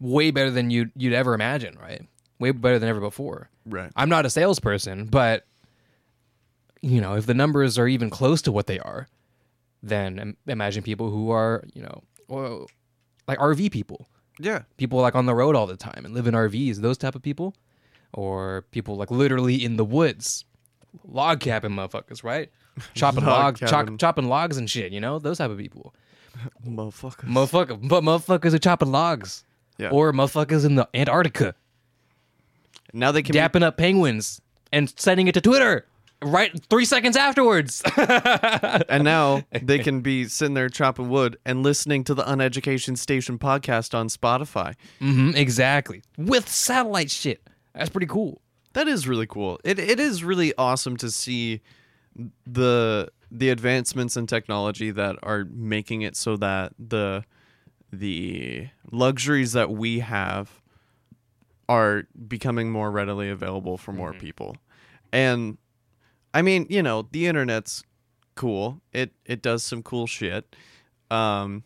way 0.00 0.30
better 0.30 0.50
than 0.50 0.70
you 0.70 0.90
you'd 0.96 1.12
ever 1.12 1.34
imagine, 1.34 1.76
right? 1.80 2.02
Way 2.38 2.52
better 2.52 2.78
than 2.78 2.88
ever 2.88 3.00
before. 3.00 3.48
right 3.66 3.90
I'm 3.96 4.08
not 4.08 4.24
a 4.24 4.30
salesperson, 4.30 5.06
but 5.06 5.44
you 6.80 7.00
know, 7.00 7.14
if 7.14 7.26
the 7.26 7.34
numbers 7.34 7.78
are 7.78 7.86
even 7.88 8.10
close 8.10 8.42
to 8.42 8.52
what 8.52 8.66
they 8.66 8.78
are, 8.80 9.06
then 9.82 10.36
imagine 10.46 10.82
people 10.82 11.10
who 11.10 11.30
are, 11.30 11.62
you 11.74 11.82
know, 11.82 12.02
well, 12.28 12.66
like 13.28 13.38
RV 13.38 13.70
people, 13.72 14.06
yeah. 14.38 14.62
People 14.76 15.00
like 15.00 15.14
on 15.14 15.26
the 15.26 15.34
road 15.34 15.54
all 15.56 15.66
the 15.66 15.76
time 15.76 16.04
and 16.04 16.14
live 16.14 16.26
in 16.26 16.34
RVs, 16.34 16.76
those 16.76 16.98
type 16.98 17.14
of 17.14 17.22
people, 17.22 17.54
or 18.12 18.64
people 18.70 18.96
like 18.96 19.10
literally 19.10 19.64
in 19.64 19.76
the 19.76 19.84
woods, 19.84 20.44
log 21.04 21.40
cabin 21.40 21.72
motherfuckers, 21.72 22.22
right? 22.24 22.50
Chopping 22.94 23.24
Log 23.24 23.60
logs, 23.60 23.70
chop, 23.70 23.98
chopping 23.98 24.28
logs 24.28 24.56
and 24.56 24.68
shit, 24.70 24.92
you 24.92 25.00
know, 25.00 25.18
those 25.18 25.38
type 25.38 25.50
of 25.50 25.58
people, 25.58 25.94
motherfucker 26.66 27.24
motherfucker, 27.28 27.88
but 27.88 28.02
motherfuckers 28.02 28.54
are 28.54 28.58
chopping 28.58 28.90
logs, 28.90 29.44
Yeah. 29.78 29.90
or 29.90 30.12
motherfuckers 30.12 30.64
in 30.64 30.76
the 30.76 30.88
Antarctica. 30.94 31.54
now 32.94 33.12
they 33.12 33.22
can 33.22 33.34
be 33.34 33.38
dapping 33.38 33.62
up 33.62 33.76
penguins 33.76 34.40
and 34.72 34.92
sending 34.98 35.28
it 35.28 35.32
to 35.32 35.40
Twitter 35.42 35.84
right 36.22 36.52
three 36.68 36.84
seconds 36.84 37.16
afterwards. 37.16 37.82
and 37.96 39.04
now 39.04 39.42
they 39.62 39.78
can 39.78 40.00
be 40.00 40.26
sitting 40.26 40.54
there 40.54 40.68
chopping 40.68 41.08
wood 41.08 41.36
and 41.44 41.62
listening 41.62 42.04
to 42.04 42.14
the 42.14 42.22
Uneducation 42.22 42.96
Station 42.96 43.38
podcast 43.38 43.94
on 43.94 44.08
Spotify. 44.08 44.74
hmm 44.98 45.30
exactly. 45.34 46.02
With 46.16 46.48
satellite 46.48 47.10
shit. 47.10 47.48
That's 47.74 47.90
pretty 47.90 48.06
cool. 48.06 48.40
That 48.74 48.88
is 48.88 49.06
really 49.06 49.26
cool. 49.26 49.60
It 49.64 49.78
it 49.78 50.00
is 50.00 50.24
really 50.24 50.54
awesome 50.56 50.96
to 50.98 51.10
see 51.10 51.60
the 52.46 53.08
the 53.30 53.48
advancements 53.50 54.16
in 54.16 54.26
technology 54.26 54.90
that 54.90 55.16
are 55.22 55.46
making 55.50 56.02
it 56.02 56.16
so 56.16 56.36
that 56.36 56.72
the 56.78 57.24
the 57.92 58.68
luxuries 58.90 59.52
that 59.52 59.70
we 59.70 60.00
have 60.00 60.62
are 61.68 62.04
becoming 62.28 62.70
more 62.70 62.90
readily 62.90 63.28
available 63.30 63.76
for 63.78 63.92
more 63.92 64.12
people. 64.12 64.56
And 65.12 65.58
I 66.34 66.42
mean, 66.42 66.66
you 66.70 66.82
know, 66.82 67.08
the 67.10 67.26
internet's 67.26 67.82
cool. 68.34 68.80
It 68.92 69.12
it 69.26 69.42
does 69.42 69.62
some 69.62 69.82
cool 69.82 70.06
shit. 70.06 70.54
Um 71.10 71.64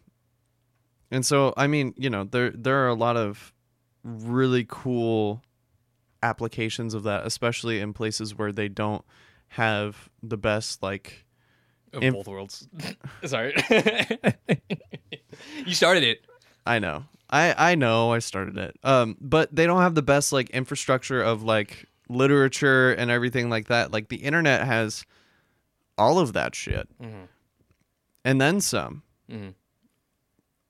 and 1.11 1.24
so 1.24 1.55
I 1.57 1.66
mean, 1.66 1.94
you 1.96 2.11
know, 2.11 2.24
there 2.24 2.50
there 2.50 2.85
are 2.85 2.88
a 2.88 2.94
lot 2.94 3.16
of 3.16 3.52
really 4.02 4.66
cool 4.68 5.42
applications 6.22 6.94
of 6.94 7.05
that, 7.05 7.26
especially 7.26 7.81
in 7.81 7.92
places 7.92 8.37
where 8.37 8.52
they 8.52 8.68
don't 8.68 9.05
have 9.48 10.09
the 10.22 10.37
best 10.37 10.83
like 10.83 11.24
Of 11.92 12.02
Im- 12.02 12.14
both 12.14 12.26
worlds. 12.26 12.68
Sorry. 13.24 13.55
you 15.64 15.74
started 15.74 16.02
it. 16.02 16.24
I 16.66 16.79
know. 16.81 17.05
I 17.31 17.72
I 17.72 17.74
know 17.76 18.12
I 18.12 18.18
started 18.18 18.59
it. 18.59 18.76
Um 18.83 19.16
but 19.20 19.55
they 19.55 19.66
don't 19.66 19.83
have 19.83 19.94
the 19.94 20.02
best 20.02 20.33
like 20.33 20.50
infrastructure 20.50 21.22
of 21.22 21.42
like 21.44 21.87
literature 22.09 22.92
and 22.92 23.11
everything 23.11 23.51
like 23.51 23.69
that. 23.69 23.92
Like 23.92 24.09
the 24.09 24.16
internet 24.16 24.66
has 24.66 25.05
all 25.99 26.19
of 26.19 26.33
that 26.35 26.55
shit. 26.55 26.88
Mhm. 27.01 27.29
And 28.25 28.40
then 28.40 28.61
some. 28.61 29.03
Mhm. 29.31 29.55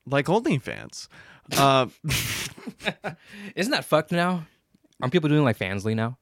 Like 0.06 0.26
OnlyFans. 0.26 1.08
Uh, 1.56 1.86
Isn't 3.56 3.72
that 3.72 3.84
fucked 3.84 4.12
now? 4.12 4.46
Aren't 5.00 5.12
people 5.12 5.28
doing 5.28 5.44
like 5.44 5.58
Fansly 5.58 5.94
now? 5.94 6.18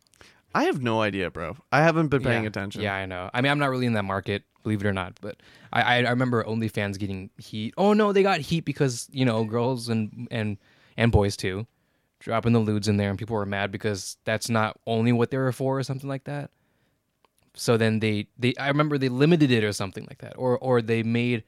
I 0.55 0.65
have 0.65 0.83
no 0.83 1.01
idea, 1.01 1.31
bro. 1.31 1.57
I 1.73 1.83
haven't 1.83 2.09
been 2.09 2.23
paying 2.23 2.45
yeah. 2.45 2.49
attention. 2.49 2.83
Yeah, 2.83 2.95
I 2.95 3.07
know. 3.07 3.29
I 3.35 3.41
mean, 3.41 3.51
I'm 3.51 3.59
not 3.59 3.71
really 3.71 3.87
in 3.87 3.95
that 3.95 4.05
market, 4.05 4.45
believe 4.63 4.85
it 4.85 4.87
or 4.87 4.93
not. 4.93 5.19
But 5.21 5.39
I, 5.73 5.83
I, 5.83 5.97
I 5.97 6.11
remember 6.11 6.45
OnlyFans 6.45 6.99
getting 6.99 7.31
heat. 7.39 7.75
Oh 7.77 7.93
no, 7.93 8.13
they 8.13 8.23
got 8.23 8.41
heat 8.41 8.65
because 8.65 9.09
you 9.13 9.25
know 9.25 9.45
girls 9.45 9.89
and 9.89 10.29
and 10.31 10.57
and 10.97 11.11
boys 11.11 11.37
too, 11.37 11.67
dropping 12.21 12.53
the 12.53 12.59
lewds 12.61 12.89
in 12.89 12.97
there, 12.97 13.11
and 13.11 13.19
people 13.19 13.37
were 13.37 13.47
mad 13.47 13.71
because 13.71 14.17
that's 14.25 14.49
not 14.49 14.79
only 14.87 15.13
what 15.13 15.31
they 15.31 15.37
were 15.37 15.53
for 15.53 15.79
or 15.79 15.83
something 15.83 16.09
like 16.09 16.25
that. 16.25 16.51
So 17.55 17.77
then 17.77 18.01
they 18.01 18.27
they 18.39 18.55
I 18.59 18.69
remember 18.69 18.99
they 18.99 19.09
limited 19.09 19.51
it 19.51 19.65
or 19.65 19.73
something 19.73 20.07
like 20.09 20.19
that, 20.19 20.35
or 20.37 20.59
or 20.59 20.83
they 20.83 21.03
made 21.03 21.45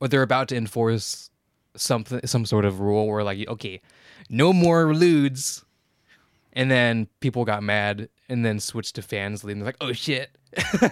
or 0.00 0.08
they're 0.08 0.22
about 0.22 0.48
to 0.48 0.56
enforce 0.56 1.30
something 1.76 2.20
some 2.26 2.44
sort 2.46 2.64
of 2.64 2.80
rule 2.80 3.06
where 3.06 3.22
like 3.22 3.46
okay, 3.48 3.80
no 4.28 4.52
more 4.52 4.94
lewds 4.94 5.64
and 6.54 6.70
then 6.70 7.08
people 7.20 7.44
got 7.44 7.62
mad 7.62 8.08
and 8.28 8.44
then 8.44 8.60
switched 8.60 8.94
to 8.94 9.02
Fansly 9.02 9.52
and 9.52 9.60
they're 9.60 9.66
like, 9.66 9.76
oh 9.80 9.92
shit. 9.92 10.30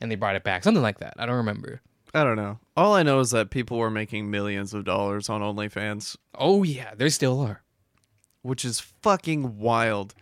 and 0.00 0.10
they 0.10 0.14
brought 0.14 0.36
it 0.36 0.44
back. 0.44 0.62
Something 0.62 0.82
like 0.82 0.98
that. 1.00 1.14
I 1.18 1.26
don't 1.26 1.36
remember. 1.36 1.80
I 2.14 2.24
don't 2.24 2.36
know. 2.36 2.58
All 2.76 2.94
I 2.94 3.02
know 3.02 3.20
is 3.20 3.30
that 3.30 3.50
people 3.50 3.78
were 3.78 3.90
making 3.90 4.30
millions 4.30 4.74
of 4.74 4.84
dollars 4.84 5.28
on 5.28 5.40
OnlyFans, 5.40 6.16
Oh 6.34 6.62
yeah, 6.62 6.94
they 6.94 7.08
still 7.08 7.40
are. 7.40 7.62
Which 8.42 8.64
is 8.64 8.80
fucking 8.80 9.58
wild. 9.58 10.14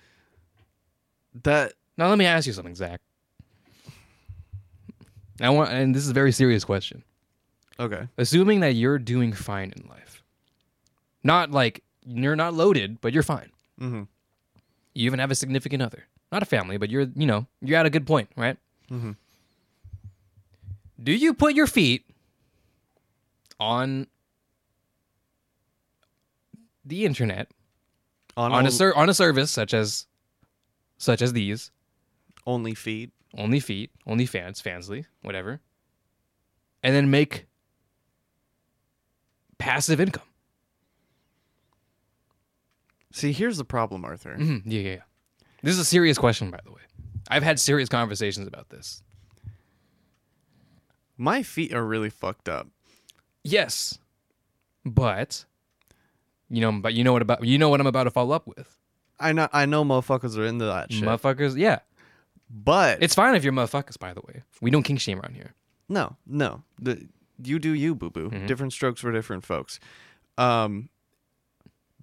That 1.42 1.72
Now 1.96 2.08
let 2.08 2.18
me 2.18 2.26
ask 2.26 2.46
you 2.46 2.52
something, 2.52 2.74
Zach. 2.74 3.00
I 5.40 5.48
want 5.50 5.70
and 5.72 5.94
this 5.94 6.02
is 6.02 6.10
a 6.10 6.14
very 6.14 6.32
serious 6.32 6.64
question. 6.64 7.02
okay. 7.78 8.08
Assuming 8.18 8.60
that 8.60 8.74
you're 8.74 8.98
doing 8.98 9.32
fine 9.32 9.72
in 9.76 9.88
life. 9.88 10.22
Not 11.24 11.50
like 11.50 11.82
you're 12.04 12.36
not 12.36 12.54
loaded, 12.54 13.00
but 13.00 13.12
you're 13.12 13.22
fine. 13.22 13.50
Mhm. 13.80 14.06
You 14.94 15.06
even 15.06 15.18
have 15.18 15.30
a 15.30 15.34
significant 15.34 15.82
other. 15.82 16.04
Not 16.32 16.42
a 16.42 16.46
family, 16.46 16.76
but 16.76 16.90
you're 16.90 17.06
you 17.14 17.26
know, 17.26 17.46
you're 17.62 17.78
at 17.78 17.86
a 17.86 17.90
good 17.90 18.06
point, 18.06 18.28
right? 18.36 18.58
Mhm. 18.90 19.16
Do 21.02 21.12
you 21.12 21.32
put 21.32 21.54
your 21.54 21.66
feet 21.66 22.04
on 23.58 24.06
the 26.84 27.04
internet 27.06 27.48
On, 28.40 28.52
on 28.52 28.66
a 28.66 28.70
ser- 28.70 28.94
on 28.94 29.08
a 29.08 29.14
service 29.14 29.50
such 29.50 29.74
as 29.74 30.06
such 30.98 31.20
as 31.22 31.32
these 31.32 31.70
Only 32.46 32.74
Feet. 32.74 33.10
only 33.36 33.60
feet 33.60 33.90
only 34.06 34.26
fans 34.26 34.60
fansly 34.62 35.04
whatever 35.22 35.60
and 36.82 36.94
then 36.94 37.10
make 37.10 37.46
passive 39.58 40.00
income 40.00 40.24
See, 43.12 43.32
here's 43.32 43.56
the 43.58 43.64
problem, 43.64 44.04
Arthur. 44.04 44.36
Mhm, 44.38 44.62
Yeah, 44.64 44.80
yeah, 44.80 44.90
yeah. 44.92 45.02
This 45.64 45.74
is 45.74 45.80
a 45.80 45.84
serious 45.84 46.16
question, 46.16 46.50
by 46.50 46.60
the 46.64 46.70
way. 46.70 46.82
I've 47.28 47.42
had 47.42 47.58
serious 47.58 47.88
conversations 47.88 48.46
about 48.46 48.68
this. 48.70 49.02
My 51.18 51.42
feet 51.42 51.72
are 51.74 51.84
really 51.84 52.08
fucked 52.08 52.48
up. 52.48 52.68
Yes, 53.42 53.98
but 54.84 55.44
you 56.50 56.60
know, 56.60 56.72
but 56.72 56.94
you 56.94 57.04
know 57.04 57.12
what 57.12 57.22
about 57.22 57.44
you 57.44 57.56
know 57.58 57.68
what 57.68 57.80
I'm 57.80 57.86
about 57.86 58.04
to 58.04 58.10
follow 58.10 58.34
up 58.34 58.46
with, 58.46 58.76
I 59.18 59.32
know 59.32 59.48
I 59.52 59.66
know 59.66 59.84
motherfuckers 59.84 60.36
are 60.36 60.44
into 60.44 60.64
that 60.66 60.92
shit. 60.92 61.04
motherfuckers. 61.04 61.56
Yeah, 61.56 61.78
but 62.50 63.02
it's 63.02 63.14
fine 63.14 63.34
if 63.34 63.44
you're 63.44 63.52
motherfuckers. 63.52 63.98
By 63.98 64.12
the 64.12 64.20
way, 64.26 64.42
we 64.60 64.70
don't 64.70 64.82
kink 64.82 65.00
shame 65.00 65.20
around 65.20 65.34
here. 65.34 65.54
no, 65.88 66.16
no. 66.26 66.62
The 66.80 67.06
you 67.42 67.58
do 67.58 67.72
you, 67.72 67.94
boo 67.94 68.10
boo. 68.10 68.28
Mm-hmm. 68.30 68.46
Different 68.46 68.72
strokes 68.72 69.00
for 69.00 69.12
different 69.12 69.44
folks. 69.44 69.78
Um 70.36 70.88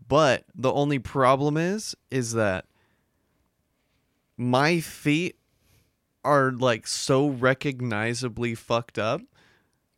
but 0.07 0.45
the 0.55 0.71
only 0.71 0.99
problem 0.99 1.57
is 1.57 1.95
is 2.09 2.33
that 2.33 2.65
my 4.37 4.79
feet 4.79 5.35
are 6.23 6.51
like 6.51 6.87
so 6.87 7.27
recognizably 7.27 8.55
fucked 8.55 8.97
up. 8.97 9.21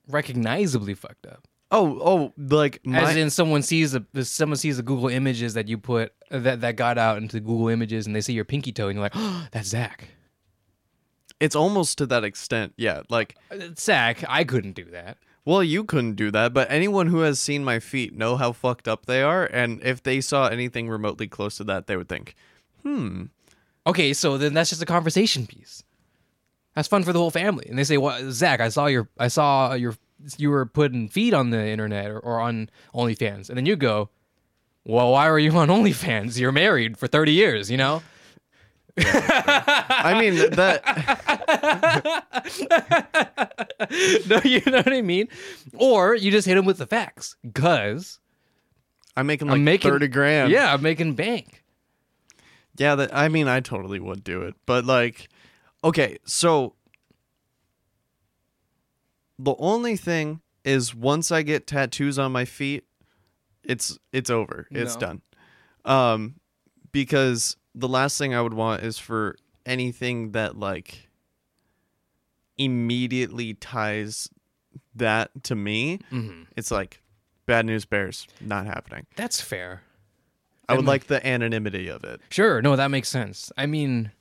Recognizably 0.07 0.93
fucked 0.93 1.27
up. 1.27 1.47
Oh, 1.71 1.99
oh, 2.01 2.33
like 2.37 2.79
my 2.83 3.01
As 3.01 3.15
in, 3.15 3.29
someone 3.29 3.61
sees 3.61 3.91
the 3.91 4.03
someone 4.25 4.57
sees 4.57 4.77
the 4.77 4.83
Google 4.83 5.09
images 5.09 5.53
that 5.53 5.67
you 5.67 5.77
put 5.77 6.13
that 6.31 6.61
that 6.61 6.75
got 6.75 6.97
out 6.97 7.17
into 7.17 7.39
Google 7.39 7.67
Images, 7.69 8.07
and 8.07 8.15
they 8.15 8.21
see 8.21 8.33
your 8.33 8.45
pinky 8.45 8.71
toe, 8.71 8.87
and 8.87 8.95
you're 8.95 9.03
like, 9.03 9.11
oh, 9.15 9.47
"That's 9.51 9.69
Zach." 9.69 10.09
it's 11.39 11.55
almost 11.55 11.97
to 11.97 12.05
that 12.05 12.23
extent. 12.25 12.73
Yeah, 12.75 13.03
like 13.09 13.35
Uh, 13.51 13.69
Zach, 13.77 14.23
I 14.27 14.43
couldn't 14.43 14.73
do 14.73 14.83
that. 14.85 15.17
Well, 15.45 15.63
you 15.63 15.83
couldn't 15.85 16.15
do 16.15 16.31
that, 16.31 16.53
but 16.53 16.69
anyone 16.69 17.07
who 17.07 17.19
has 17.19 17.39
seen 17.39 17.63
my 17.63 17.79
feet 17.79 18.13
know 18.13 18.35
how 18.35 18.51
fucked 18.51 18.87
up 18.89 19.05
they 19.05 19.21
are, 19.23 19.45
and 19.45 19.81
if 19.83 20.03
they 20.03 20.19
saw 20.21 20.47
anything 20.47 20.89
remotely 20.89 21.27
close 21.27 21.55
to 21.57 21.63
that, 21.65 21.87
they 21.87 21.95
would 21.95 22.09
think, 22.09 22.35
"Hmm, 22.83 23.25
Okay, 23.87 24.13
so 24.13 24.37
then 24.37 24.53
that's 24.53 24.69
just 24.69 24.81
a 24.81 24.85
conversation 24.85 25.47
piece. 25.47 25.83
That's 26.75 26.87
fun 26.87 27.03
for 27.03 27.13
the 27.13 27.19
whole 27.19 27.31
family. 27.31 27.65
And 27.69 27.77
they 27.79 27.83
say, 27.83 27.97
"Well, 27.97 28.31
Zach, 28.31 28.59
I 28.59 28.69
saw 28.69 28.85
your, 28.87 29.09
I 29.17 29.29
saw 29.29 29.73
your, 29.73 29.95
you 30.37 30.49
were 30.49 30.65
putting 30.65 31.07
feet 31.09 31.33
on 31.33 31.49
the 31.49 31.67
internet 31.67 32.09
or, 32.11 32.19
or 32.19 32.39
on 32.39 32.69
OnlyFans," 32.93 33.49
and 33.49 33.57
then 33.57 33.65
you 33.65 33.75
go, 33.75 34.09
"Well, 34.83 35.11
why 35.11 35.29
were 35.29 35.39
you 35.39 35.51
on 35.57 35.67
OnlyFans? 35.77 36.39
You're 36.39 36.51
married 36.51 36.97
for 36.97 37.07
thirty 37.07 37.33
years, 37.33 37.69
you 37.71 37.77
know." 37.77 38.01
I 38.97 40.17
mean 40.19 40.35
that 40.51 40.83
no, 44.27 44.41
you 44.43 44.61
know 44.65 44.77
what 44.77 44.93
I 44.93 45.01
mean? 45.01 45.27
Or 45.75 46.15
you 46.15 46.31
just 46.31 46.47
hit 46.47 46.57
him 46.57 46.65
with 46.65 46.77
the 46.79 46.87
facts, 46.87 47.35
cause 47.53 48.19
I'm 49.15 49.27
making 49.27 49.47
like 49.47 49.55
I'm 49.55 49.63
making 49.63 49.91
thirty 49.91 50.07
grand." 50.07 50.51
Yeah, 50.51 50.73
I'm 50.73 50.81
making 50.81 51.13
bank. 51.13 51.63
yeah. 52.77 52.95
That 52.95 53.15
I 53.15 53.29
mean, 53.29 53.47
I 53.47 53.59
totally 53.61 53.99
would 53.99 54.23
do 54.23 54.41
it, 54.41 54.55
but 54.65 54.83
like, 54.85 55.29
okay, 55.83 56.17
so 56.25 56.73
the 59.39 59.55
only 59.57 59.95
thing 59.95 60.41
is 60.65 60.93
once 60.93 61.31
I 61.31 61.41
get 61.41 61.65
tattoos 61.65 62.19
on 62.19 62.31
my 62.31 62.45
feet, 62.45 62.83
it's 63.63 63.97
it's 64.11 64.29
over. 64.29 64.67
It's 64.69 64.95
No. 64.95 64.99
done. 64.99 65.21
Um, 65.85 66.35
because 66.91 67.55
the 67.73 67.87
last 67.87 68.17
thing 68.17 68.35
I 68.35 68.41
would 68.41 68.53
want 68.53 68.83
is 68.83 68.99
for 68.99 69.35
anything 69.65 70.33
that 70.33 70.57
like 70.57 71.09
immediately 72.57 73.53
ties 73.53 74.29
that 74.95 75.31
to 75.43 75.55
me. 75.55 75.99
Mhm. 76.11 76.47
It's 76.57 76.71
like 76.71 77.01
bad 77.45 77.65
news 77.65 77.85
bears 77.85 78.27
not 78.41 78.65
happening. 78.65 79.05
That's 79.15 79.39
fair. 79.41 79.81
I 80.67 80.75
would 80.75 80.85
like 80.85 81.07
the 81.07 81.25
anonymity 81.25 81.87
of 81.87 82.03
it. 82.03 82.21
Sure, 82.29 82.61
no, 82.61 82.75
that 82.75 82.91
makes 82.91 83.09
sense. 83.09 83.51
I 83.57 83.65
mean, 83.65 84.11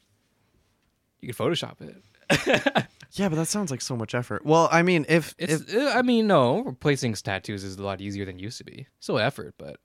you 1.21 1.29
could 1.33 1.37
Photoshop 1.37 1.77
it. 1.83 2.87
Yeah, 3.13 3.29
but 3.29 3.37
that 3.37 3.47
sounds 3.47 3.71
like 3.71 3.81
so 3.81 3.97
much 3.97 4.15
effort. 4.15 4.45
Well, 4.45 4.69
I 4.71 4.83
mean, 4.83 5.07
if 5.09 5.35
It's, 5.39 5.73
if 5.73 5.75
uh, 5.75 5.93
I 5.97 6.03
mean, 6.03 6.27
no, 6.27 6.63
replacing 6.63 7.15
tattoos 7.15 7.65
is 7.65 7.77
a 7.77 7.83
lot 7.83 8.01
easier 8.01 8.25
than 8.25 8.39
it 8.39 8.43
used 8.43 8.59
to 8.59 8.65
be. 8.65 8.87
Still 9.01 9.19
effort, 9.19 9.55
but 9.59 9.79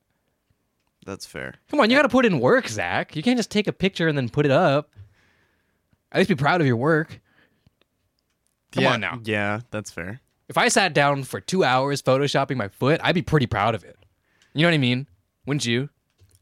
that's 1.06 1.26
fair. 1.26 1.56
come 1.70 1.80
on, 1.80 1.90
you 1.90 1.96
got 1.96 2.04
to 2.04 2.10
put 2.10 2.26
in 2.26 2.40
work, 2.40 2.68
Zach. 2.68 3.16
You 3.16 3.24
can't 3.24 3.38
just 3.38 3.52
take 3.52 3.68
a 3.68 3.74
picture 3.74 4.08
and 4.08 4.18
then 4.18 4.30
put 4.30 4.46
it 4.46 4.52
up. 4.52 4.92
At 6.12 6.20
least 6.20 6.30
be 6.30 6.36
proud 6.36 6.62
of 6.62 6.68
your 6.68 6.76
work. 6.78 7.22
Come 8.72 8.84
yeah, 8.84 8.94
on 8.94 9.02
now. 9.02 9.20
Yeah, 9.24 9.62
that's 9.72 9.92
fair. 9.92 10.22
If 10.50 10.58
I 10.58 10.68
sat 10.68 10.94
down 10.94 11.24
for 11.24 11.40
two 11.40 11.64
hours 11.64 12.02
photoshopping 12.02 12.58
my 12.58 12.68
foot, 12.68 13.00
I'd 13.04 13.16
be 13.16 13.22
pretty 13.22 13.48
proud 13.48 13.76
of 13.76 13.84
it. 13.84 13.98
You 14.54 14.64
know 14.64 14.68
what 14.68 14.76
I 14.76 14.80
mean? 14.80 15.08
Wouldn't 15.46 15.66
you? 15.66 15.90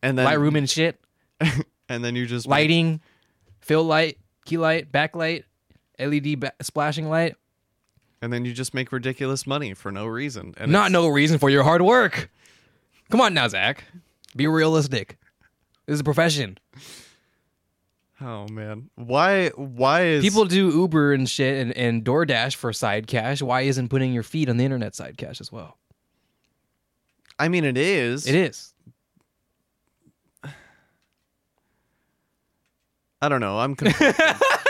And 0.02 0.18
then 0.18 0.28
Lightroom 0.28 0.58
and 0.58 0.70
shit, 0.70 1.00
and 1.90 2.04
then 2.04 2.16
you 2.16 2.26
just 2.26 2.48
lighting, 2.48 3.02
fill 3.60 3.84
light, 3.84 4.18
key 4.46 4.58
light, 4.58 4.92
backlight, 4.92 5.44
LED 6.02 6.40
ba- 6.40 6.54
splashing 6.62 7.08
light. 7.10 7.36
and 8.22 8.32
then 8.34 8.46
you 8.46 8.54
just 8.54 8.74
make 8.74 8.92
ridiculous 8.92 9.46
money 9.48 9.74
for 9.74 9.92
no 9.92 10.06
reason. 10.06 10.54
And 10.58 10.72
Not 10.72 10.88
it's- 10.88 10.92
no 10.92 11.08
reason 11.08 11.38
for 11.40 11.50
your 11.50 11.64
hard 11.64 11.82
work. 11.82 12.30
Come 13.10 13.22
on 13.22 13.34
now, 13.34 13.48
Zach. 13.48 13.84
Be 14.36 14.48
realistic. 14.48 15.18
This 15.86 15.96
is 15.96 16.00
a 16.00 16.04
profession. 16.04 16.58
Oh 18.22 18.48
man, 18.48 18.90
why? 18.96 19.50
Why 19.50 20.04
is 20.04 20.24
People 20.24 20.46
do 20.46 20.70
Uber 20.70 21.12
and 21.14 21.28
shit 21.28 21.58
and, 21.60 21.76
and 21.76 22.06
DoorDash 22.06 22.56
for 22.56 22.72
side 22.72 23.08
cash. 23.08 23.42
Why 23.42 23.62
isn't 23.62 23.90
putting 23.90 24.14
your 24.14 24.22
feet 24.24 24.48
on 24.48 24.58
the 24.58 24.64
internet 24.64 24.94
side 24.96 25.18
cash 25.18 25.42
as 25.42 25.52
well? 25.52 25.78
I 27.40 27.48
mean, 27.48 27.66
it 27.66 27.78
is. 27.78 28.28
It 28.28 28.36
is. 28.36 28.74
I 33.22 33.30
don't 33.30 33.42
know. 33.42 33.58
I'm. 33.60 33.76
Confused. 33.76 34.16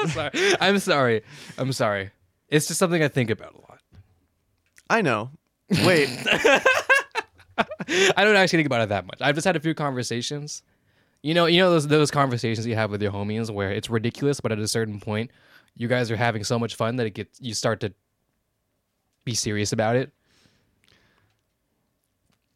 I'm 0.02 0.08
sorry. 0.08 0.30
I'm 0.60 0.78
sorry. 0.78 1.22
I'm 1.58 1.72
sorry. 1.72 2.10
It's 2.48 2.66
just 2.66 2.78
something 2.78 3.02
I 3.02 3.08
think 3.08 3.30
about 3.30 3.54
a 3.54 3.60
lot. 3.60 3.80
I 4.88 5.02
know. 5.02 5.30
Wait. 5.84 6.08
I 8.16 8.24
don't 8.24 8.36
actually 8.36 8.58
think 8.58 8.66
about 8.66 8.82
it 8.82 8.88
that 8.90 9.06
much. 9.06 9.18
I've 9.20 9.34
just 9.34 9.46
had 9.46 9.56
a 9.56 9.60
few 9.60 9.74
conversations. 9.74 10.62
You 11.22 11.34
know, 11.34 11.46
you 11.46 11.58
know 11.58 11.70
those 11.70 11.86
those 11.86 12.10
conversations 12.10 12.66
you 12.66 12.74
have 12.74 12.90
with 12.90 13.02
your 13.02 13.12
homies 13.12 13.50
where 13.50 13.70
it's 13.70 13.90
ridiculous, 13.90 14.40
but 14.40 14.52
at 14.52 14.58
a 14.58 14.68
certain 14.68 15.00
point, 15.00 15.30
you 15.76 15.88
guys 15.88 16.10
are 16.10 16.16
having 16.16 16.44
so 16.44 16.58
much 16.58 16.74
fun 16.74 16.96
that 16.96 17.06
it 17.06 17.14
gets 17.14 17.38
you 17.40 17.52
start 17.54 17.80
to 17.80 17.92
be 19.24 19.34
serious 19.34 19.72
about 19.72 19.96
it. 19.96 20.12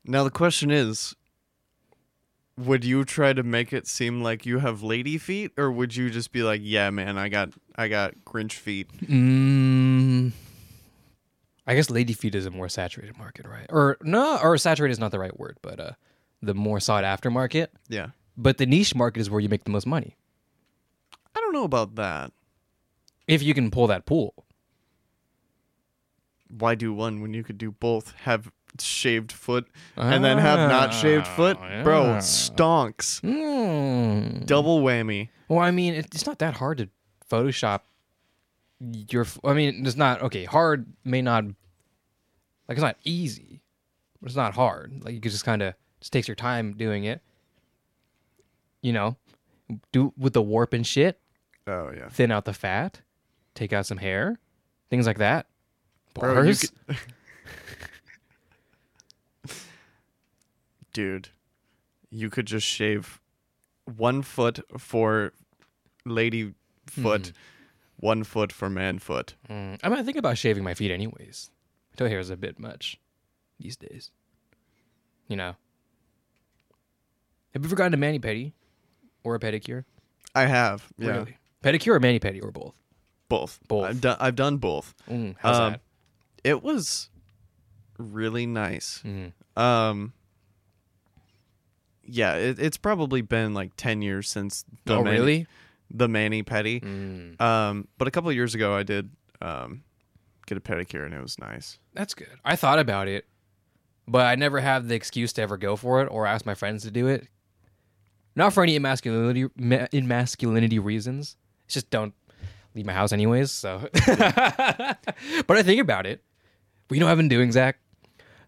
now 0.04 0.24
the 0.24 0.30
question 0.30 0.70
is. 0.70 1.14
Would 2.56 2.84
you 2.84 3.04
try 3.04 3.32
to 3.32 3.42
make 3.42 3.72
it 3.72 3.86
seem 3.88 4.22
like 4.22 4.46
you 4.46 4.58
have 4.60 4.82
lady 4.82 5.18
feet, 5.18 5.50
or 5.56 5.72
would 5.72 5.96
you 5.96 6.08
just 6.08 6.30
be 6.30 6.42
like, 6.44 6.60
"Yeah, 6.62 6.88
man, 6.90 7.18
I 7.18 7.28
got, 7.28 7.50
I 7.74 7.88
got 7.88 8.14
Grinch 8.24 8.52
feet." 8.52 8.88
Mm, 9.02 10.30
I 11.66 11.74
guess 11.74 11.90
lady 11.90 12.12
feet 12.12 12.34
is 12.36 12.46
a 12.46 12.50
more 12.52 12.68
saturated 12.68 13.18
market, 13.18 13.46
right? 13.46 13.66
Or 13.70 13.96
no, 14.02 14.38
or 14.40 14.56
saturated 14.56 14.92
is 14.92 15.00
not 15.00 15.10
the 15.10 15.18
right 15.18 15.36
word, 15.38 15.56
but 15.62 15.80
uh, 15.80 15.90
the 16.42 16.54
more 16.54 16.78
sought 16.78 17.02
after 17.02 17.28
market. 17.30 17.72
Yeah, 17.88 18.08
But 18.36 18.58
the 18.58 18.66
niche 18.66 18.94
market 18.94 19.18
is 19.20 19.30
where 19.30 19.40
you 19.40 19.48
make 19.48 19.64
the 19.64 19.70
most 19.70 19.86
money 19.86 20.16
I 21.34 21.40
don't 21.40 21.52
know 21.52 21.64
about 21.64 21.96
that. 21.96 22.32
if 23.26 23.42
you 23.42 23.52
can 23.54 23.70
pull 23.72 23.88
that 23.88 24.06
pool. 24.06 24.32
Why 26.48 26.74
do 26.76 26.92
one 26.94 27.20
when 27.20 27.34
you 27.34 27.42
could 27.42 27.58
do 27.58 27.72
both? 27.72 28.12
Have 28.22 28.52
shaved 28.80 29.32
foot 29.32 29.66
and 29.96 30.24
then 30.24 30.38
have 30.38 30.68
not 30.68 30.92
shaved 30.92 31.26
foot, 31.26 31.56
bro. 31.82 32.02
yeah. 32.04 32.18
Stonks. 32.18 33.20
Mm. 33.22 34.46
Double 34.46 34.82
whammy. 34.82 35.28
Well, 35.48 35.58
I 35.60 35.70
mean, 35.70 35.94
it's 35.94 36.26
not 36.26 36.38
that 36.40 36.54
hard 36.54 36.78
to 36.78 36.88
Photoshop 37.30 37.80
your. 38.80 39.26
I 39.44 39.52
mean, 39.54 39.86
it's 39.86 39.96
not 39.96 40.22
okay. 40.22 40.44
Hard 40.44 40.86
may 41.04 41.22
not 41.22 41.44
like 42.68 42.76
it's 42.76 42.80
not 42.80 42.96
easy, 43.04 43.62
but 44.20 44.26
it's 44.28 44.36
not 44.36 44.54
hard. 44.54 45.02
Like 45.04 45.14
you 45.14 45.20
could 45.20 45.32
just 45.32 45.44
kind 45.44 45.62
of 45.62 45.74
just 46.00 46.12
takes 46.12 46.28
your 46.28 46.34
time 46.34 46.72
doing 46.76 47.04
it. 47.04 47.20
You 48.82 48.92
know, 48.92 49.16
do 49.92 50.12
with 50.18 50.32
the 50.34 50.42
warp 50.42 50.72
and 50.74 50.86
shit, 50.86 51.18
Oh 51.66 51.90
yeah. 51.96 52.08
thin 52.08 52.30
out 52.30 52.44
the 52.44 52.52
fat, 52.52 53.00
take 53.54 53.72
out 53.72 53.86
some 53.86 53.98
hair, 53.98 54.38
things 54.90 55.06
like 55.06 55.18
that. 55.18 55.46
Bro, 56.14 56.30
you 56.30 56.34
Bars? 56.44 56.70
could- 56.86 56.96
Dude, 60.94 61.28
you 62.08 62.30
could 62.30 62.46
just 62.46 62.66
shave 62.66 63.20
one 63.96 64.22
foot 64.22 64.60
for 64.78 65.32
lady 66.06 66.54
foot, 66.86 67.32
one 67.96 68.24
foot 68.24 68.52
for 68.52 68.70
man 68.70 68.98
foot. 69.00 69.34
Mm, 69.50 69.78
I 69.82 69.88
might 69.90 70.04
think 70.06 70.16
about 70.16 70.38
shaving 70.38 70.64
my 70.64 70.72
feet 70.72 70.90
anyways. 70.90 71.50
Toe 71.96 72.08
hair 72.08 72.20
is 72.20 72.30
a 72.30 72.36
bit 72.36 72.58
much 72.58 72.98
these 73.60 73.76
days. 73.76 74.10
You 75.28 75.36
know. 75.36 75.56
Have 77.52 77.62
you 77.62 77.68
ever 77.68 77.76
gotten 77.76 77.94
a 77.94 77.96
mani 77.96 78.18
pedi 78.18 78.52
or 79.24 79.34
a 79.34 79.40
pedicure? 79.40 79.84
I 80.34 80.46
have. 80.46 80.88
Yeah. 80.98 81.08
Really? 81.10 81.36
Pedicure 81.62 81.96
or 81.96 82.00
mani 82.00 82.20
pedi 82.20 82.42
or 82.42 82.50
both? 82.50 82.74
Both. 83.28 83.58
Both. 83.68 83.84
I've 83.86 84.00
done 84.00 84.16
I've 84.20 84.36
done 84.36 84.56
both. 84.58 84.94
Mm, 85.10 85.34
how's 85.38 85.56
Um, 85.56 85.72
that? 85.72 85.80
It 86.44 86.62
was 86.62 87.10
really 87.98 88.46
nice. 88.46 89.02
Mm. 89.04 89.32
Um 89.60 90.12
yeah, 92.06 92.34
it, 92.36 92.58
it's 92.58 92.76
probably 92.76 93.20
been 93.22 93.54
like 93.54 93.72
ten 93.76 94.02
years 94.02 94.28
since 94.28 94.64
the 94.84 94.96
oh, 94.96 95.04
mani- 95.04 95.18
really? 95.18 95.46
the 95.90 96.08
mani 96.08 96.42
pedi. 96.42 96.82
Mm, 96.82 97.40
Um, 97.40 97.88
but 97.98 98.08
a 98.08 98.10
couple 98.10 98.30
of 98.30 98.36
years 98.36 98.54
ago, 98.54 98.74
I 98.74 98.82
did 98.82 99.10
um 99.42 99.82
get 100.46 100.58
a 100.58 100.60
pedicure 100.60 101.04
and 101.04 101.14
it 101.14 101.22
was 101.22 101.38
nice. 101.38 101.78
that's 101.94 102.14
good. 102.14 102.28
I 102.44 102.56
thought 102.56 102.78
about 102.78 103.08
it, 103.08 103.26
but 104.06 104.26
I 104.26 104.34
never 104.34 104.60
have 104.60 104.88
the 104.88 104.94
excuse 104.94 105.32
to 105.34 105.42
ever 105.42 105.56
go 105.56 105.76
for 105.76 106.02
it 106.02 106.06
or 106.10 106.26
ask 106.26 106.44
my 106.46 106.54
friends 106.54 106.82
to 106.84 106.90
do 106.90 107.06
it. 107.08 107.26
Not 108.36 108.52
for 108.52 108.62
any 108.62 108.78
emasculinity 108.78 109.48
ma- 109.56 109.86
emasculinity 109.92 110.82
reasons. 110.82 111.36
It's 111.66 111.74
just 111.74 111.88
don't 111.90 112.12
leave 112.74 112.84
my 112.84 112.92
house 112.92 113.12
anyways. 113.12 113.50
So, 113.52 113.88
but 114.06 115.56
I 115.56 115.62
think 115.62 115.80
about 115.80 116.06
it. 116.06 116.22
But 116.88 116.96
you 116.96 117.00
know 117.00 117.06
what 117.06 117.12
I've 117.12 117.18
been 117.18 117.28
doing, 117.28 117.52
Zach? 117.52 117.78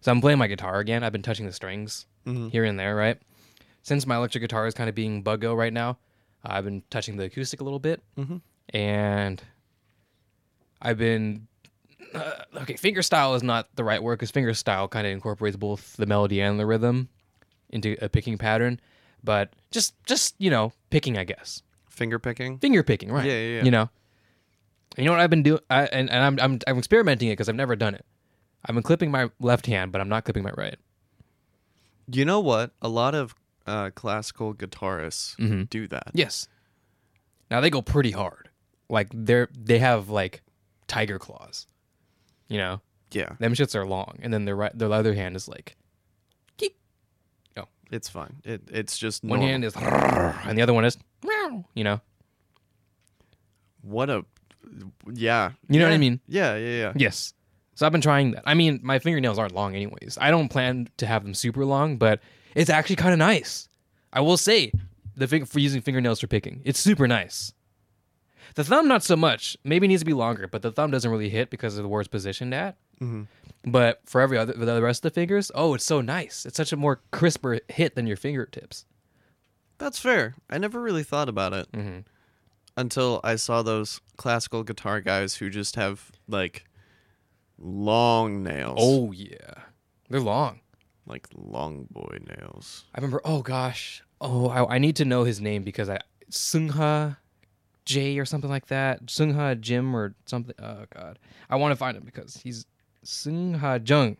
So 0.01 0.11
I'm 0.11 0.21
playing 0.21 0.37
my 0.39 0.47
guitar 0.47 0.79
again. 0.79 1.03
I've 1.03 1.11
been 1.11 1.23
touching 1.23 1.45
the 1.45 1.51
strings 1.53 2.05
Mhm. 2.25 2.51
here 2.51 2.63
and 2.65 2.77
there, 2.79 2.95
right? 2.95 3.17
Since 3.87 4.05
my 4.05 4.17
electric 4.17 4.41
guitar 4.41 4.67
is 4.67 4.73
kind 4.73 4.89
of 4.89 4.95
being 4.95 5.23
buggo 5.23 5.55
right 5.55 5.71
now, 5.71 5.97
I've 6.43 6.65
been 6.65 6.83
touching 6.89 7.15
the 7.15 7.23
acoustic 7.23 7.61
a 7.61 7.63
little 7.63 7.79
bit, 7.79 8.01
Mhm. 8.17 8.41
and 8.73 9.41
I've 10.81 10.97
been 10.97 11.47
uh, 12.13 12.43
okay. 12.63 12.75
Finger 12.75 13.01
style 13.01 13.33
is 13.35 13.43
not 13.43 13.73
the 13.77 13.85
right 13.85 14.03
word 14.03 14.17
because 14.19 14.29
finger 14.29 14.53
style 14.53 14.89
kind 14.89 15.07
of 15.07 15.13
incorporates 15.13 15.55
both 15.55 15.95
the 15.95 16.05
melody 16.05 16.41
and 16.41 16.59
the 16.59 16.65
rhythm 16.65 17.07
into 17.69 17.95
a 18.01 18.09
picking 18.09 18.37
pattern, 18.37 18.81
but 19.23 19.53
just 19.71 19.93
just 20.05 20.35
you 20.37 20.49
know 20.49 20.73
picking, 20.89 21.17
I 21.17 21.23
guess 21.23 21.63
Finger 21.89 22.19
picking. 22.19 22.59
finger 22.59 22.83
picking, 22.83 23.09
right? 23.09 23.25
Yeah, 23.25 23.39
yeah, 23.39 23.55
yeah. 23.59 23.63
You 23.63 23.71
know, 23.71 23.89
you 24.97 25.05
know 25.05 25.11
what 25.11 25.21
I've 25.21 25.29
been 25.29 25.43
doing, 25.43 25.61
and 25.69 26.09
and 26.09 26.11
I'm 26.11 26.37
I'm 26.41 26.59
I'm 26.67 26.77
experimenting 26.77 27.29
it 27.29 27.33
because 27.37 27.47
I've 27.47 27.55
never 27.55 27.77
done 27.77 27.95
it. 27.95 28.05
I've 28.65 28.75
been 28.75 28.83
clipping 28.83 29.11
my 29.11 29.29
left 29.39 29.65
hand, 29.65 29.93
but 29.93 30.01
I'm 30.01 30.09
not 30.09 30.25
clipping 30.25 30.43
my 30.43 30.51
right. 30.57 30.75
You 32.11 32.25
know 32.25 32.41
what? 32.41 32.71
A 32.81 32.89
lot 32.89 33.15
of 33.15 33.33
uh, 33.67 33.89
classical 33.91 34.53
guitarists 34.55 35.35
Mhm. 35.37 35.69
do 35.69 35.87
that. 35.87 36.11
Yes. 36.13 36.47
Now 37.51 37.61
they 37.61 37.69
go 37.69 37.81
pretty 37.81 38.11
hard. 38.11 38.49
Like 38.89 39.09
they're 39.13 39.49
they 39.53 39.79
have 39.79 40.09
like 40.09 40.41
tiger 40.87 41.19
claws. 41.19 41.67
You 42.47 42.57
know, 42.57 42.81
Yeah, 43.11 43.35
them 43.39 43.53
shits 43.53 43.75
are 43.75 43.85
long, 43.85 44.19
and 44.21 44.33
then 44.33 44.45
their 44.45 44.55
right 44.55 44.77
their 44.77 44.91
other 44.91 45.13
hand 45.13 45.35
is 45.35 45.47
like 45.47 45.75
oh. 47.57 47.67
it's 47.91 48.07
fine. 48.09 48.37
It 48.43 48.61
it's 48.71 48.97
just 48.97 49.23
one 49.23 49.39
normal. 49.39 49.47
hand 49.47 49.65
is 49.65 49.75
and 49.75 50.57
the 50.57 50.61
other 50.61 50.73
one 50.73 50.85
is. 50.85 50.97
You 51.73 51.83
know, 51.83 52.01
What 53.81 54.09
a 54.09 54.25
yeah. 55.13 55.51
You 55.69 55.79
know 55.79 55.85
what 55.87 55.93
I 55.93 55.97
mean? 55.97 56.19
Yeah, 56.27 56.55
yeah, 56.55 56.77
yeah. 56.79 56.93
Yes. 56.95 57.33
So 57.75 57.85
I've 57.85 57.91
been 57.91 58.01
trying 58.01 58.31
that. 58.31 58.43
I 58.45 58.53
mean, 58.53 58.79
my 58.83 58.99
fingernails 58.99 59.37
aren't 59.37 59.53
long 59.53 59.75
anyways. 59.75 60.17
I 60.19 60.31
don't 60.31 60.49
plan 60.49 60.89
to 60.97 61.05
have 61.05 61.23
them 61.23 61.33
super 61.33 61.63
long, 61.65 61.97
but 61.97 62.19
it's 62.57 62.69
actually 62.69 62.97
kind 62.97 63.13
of 63.13 63.19
nice. 63.19 63.69
I 64.11 64.19
will 64.21 64.37
say, 64.37 64.71
the 65.15 65.27
fig- 65.27 65.47
for 65.47 65.59
using 65.59 65.81
fingernails 65.81 66.19
for 66.19 66.27
picking, 66.27 66.61
it's 66.65 66.79
super 66.79 67.07
nice. 67.07 67.53
The 68.55 68.63
thumb, 68.63 68.87
not 68.87 69.03
so 69.03 69.15
much. 69.15 69.55
Maybe 69.63 69.85
it 69.85 69.89
needs 69.89 70.01
to 70.01 70.05
be 70.05 70.13
longer, 70.13 70.47
but 70.47 70.61
the 70.61 70.71
thumb 70.71 70.89
doesn't 70.91 71.09
really 71.11 71.29
hit 71.29 71.49
because 71.49 71.77
of 71.77 71.83
the 71.83 71.89
where 71.89 72.01
it's 72.01 72.07
positioned 72.07 72.53
at. 72.53 72.77
Mhm. 73.01 73.27
But 73.65 74.01
for 74.05 74.21
every 74.21 74.37
other, 74.37 74.53
for 74.53 74.65
the 74.65 74.81
rest 74.81 75.03
of 75.05 75.11
the 75.11 75.15
fingers, 75.19 75.51
oh, 75.53 75.73
it's 75.73 75.85
so 75.85 76.01
nice. 76.01 76.45
It's 76.45 76.55
such 76.57 76.71
a 76.71 76.77
more 76.77 77.01
crisper 77.11 77.59
hit 77.69 77.95
than 77.95 78.07
your 78.07 78.17
fingertips. 78.17 78.85
That's 79.77 79.99
fair. 79.99 80.35
I 80.49 80.57
never 80.57 80.81
really 80.81 81.03
thought 81.03 81.29
about 81.29 81.53
it 81.53 81.67
hmm 81.73 81.99
until 82.75 83.19
I 83.23 83.35
saw 83.37 83.63
those 83.63 83.99
classical 84.17 84.63
guitar 84.63 85.01
guys 85.01 85.35
who 85.35 85.49
just 85.49 85.75
have 85.75 86.11
like 86.27 86.65
long 87.57 88.43
nails. 88.43 88.77
Oh 88.79 89.11
yeah, 89.11 89.65
they're 90.09 90.19
long. 90.21 90.61
Like 91.07 91.27
long 91.35 91.87
boy 91.89 92.19
nails. 92.27 92.85
I 92.93 92.99
remember. 92.99 93.21
Oh 93.25 93.41
gosh. 93.41 94.03
Oh, 94.19 94.47
I, 94.49 94.75
I 94.75 94.77
need 94.79 94.95
to 94.97 95.05
know 95.05 95.23
his 95.23 95.39
name 95.39 95.63
because 95.63 95.89
I 95.89 95.99
Sungha 96.31 97.17
J 97.85 98.19
or 98.19 98.25
something 98.25 98.49
like 98.49 98.67
that. 98.67 99.05
Sungha 99.05 99.59
Jim 99.59 99.95
or 99.95 100.15
something. 100.25 100.55
Oh 100.59 100.85
god, 100.93 101.19
I 101.49 101.55
want 101.55 101.71
to 101.71 101.75
find 101.75 101.95
him 101.95 102.03
because 102.03 102.37
he's 102.37 102.65
Sungha 103.05 103.87
Jung. 103.87 104.17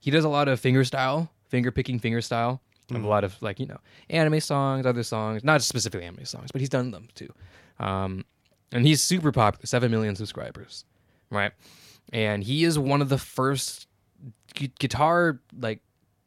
He 0.00 0.10
does 0.10 0.24
a 0.24 0.28
lot 0.28 0.48
of 0.48 0.60
finger 0.60 0.84
style, 0.84 1.30
finger 1.48 1.70
picking, 1.70 1.98
finger 1.98 2.20
style. 2.20 2.60
Of 2.90 3.02
a 3.02 3.08
lot 3.08 3.24
of 3.24 3.40
like 3.40 3.58
you 3.58 3.66
know 3.66 3.78
anime 4.10 4.40
songs, 4.40 4.84
other 4.84 5.02
songs, 5.02 5.42
not 5.42 5.62
specifically 5.62 6.06
anime 6.06 6.26
songs, 6.26 6.50
but 6.52 6.60
he's 6.60 6.68
done 6.68 6.90
them 6.90 7.08
too. 7.14 7.32
Um, 7.80 8.26
and 8.72 8.86
he's 8.86 9.00
super 9.00 9.32
popular, 9.32 9.64
seven 9.64 9.90
million 9.90 10.16
subscribers, 10.16 10.84
right? 11.30 11.52
And 12.12 12.44
he 12.44 12.64
is 12.64 12.78
one 12.78 13.00
of 13.00 13.08
the 13.08 13.16
first 13.16 13.86
gu- 14.54 14.68
guitar 14.78 15.40
like 15.58 15.80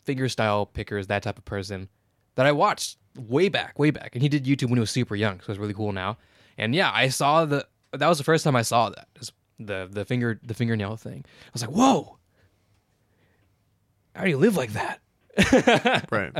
finger 0.03 0.29
style 0.29 0.65
pickers, 0.65 1.07
that 1.07 1.23
type 1.23 1.38
of 1.38 1.45
person 1.45 1.89
that 2.36 2.45
I 2.45 2.51
watched 2.51 2.97
way 3.17 3.49
back, 3.49 3.77
way 3.79 3.91
back. 3.91 4.12
And 4.13 4.21
he 4.21 4.29
did 4.29 4.45
YouTube 4.45 4.69
when 4.69 4.77
he 4.77 4.81
was 4.81 4.91
super 4.91 5.15
young, 5.15 5.39
so 5.41 5.51
it's 5.51 5.60
really 5.60 5.73
cool 5.73 5.91
now. 5.91 6.17
And 6.57 6.73
yeah, 6.75 6.91
I 6.93 7.10
saw 7.10 7.45
the 7.45 7.67
that 7.93 8.07
was 8.07 8.17
the 8.17 8.23
first 8.23 8.43
time 8.43 8.55
I 8.55 8.62
saw 8.62 8.89
that 8.89 9.07
the 9.60 9.88
the 9.91 10.05
finger 10.05 10.39
the 10.43 10.53
fingernail 10.53 10.97
thing. 10.97 11.23
I 11.25 11.49
was 11.53 11.62
like, 11.62 11.71
whoa, 11.71 12.17
how 14.15 14.23
do 14.23 14.29
you 14.29 14.38
live 14.38 14.55
like 14.57 14.73
that? 14.73 14.99
Right. 16.12 16.33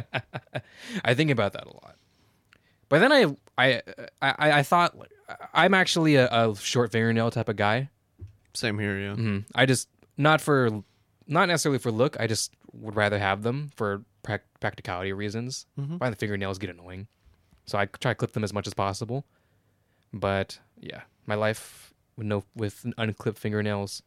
I 1.06 1.14
think 1.14 1.30
about 1.30 1.54
that 1.54 1.66
a 1.68 1.70
lot. 1.74 1.96
But 2.90 3.00
then 3.00 3.12
I 3.12 3.26
I 3.58 3.82
I, 4.22 4.52
I 4.60 4.64
thought 4.64 4.96
I'm 5.54 5.74
actually 5.74 6.16
a, 6.16 6.28
a 6.28 6.56
short 6.56 6.92
fingernail 6.92 7.30
type 7.32 7.50
of 7.50 7.56
guy. 7.58 7.90
Same 8.54 8.80
here, 8.80 8.98
yeah. 9.00 9.14
hmm 9.16 9.40
I 9.54 9.66
just 9.68 9.88
not 10.18 10.42
for 10.42 10.84
not 11.28 11.48
necessarily 11.48 11.80
for 11.80 11.92
look. 11.92 12.20
I 12.20 12.28
just 12.28 12.54
would 12.72 12.96
rather 12.96 13.20
have 13.20 13.44
them 13.44 13.70
for 13.76 14.04
prac- 14.24 14.60
practicality 14.60 15.12
reasons. 15.14 15.66
Mhm. 15.80 16.00
Find 16.00 16.12
the 16.14 16.18
fingernails 16.18 16.58
get 16.58 16.70
annoying, 16.70 17.08
so 17.66 17.78
I 17.78 17.86
try 17.86 18.12
to 18.12 18.16
clip 18.16 18.32
them 18.34 18.44
as 18.44 18.54
much 18.54 18.68
as 18.68 18.74
possible. 18.74 19.26
But 20.14 20.60
yeah, 20.80 21.02
my 21.26 21.36
life 21.36 21.94
with 22.16 22.28
no 22.28 22.44
with 22.56 22.86
unclipped 22.98 23.38
fingernails 23.40 24.02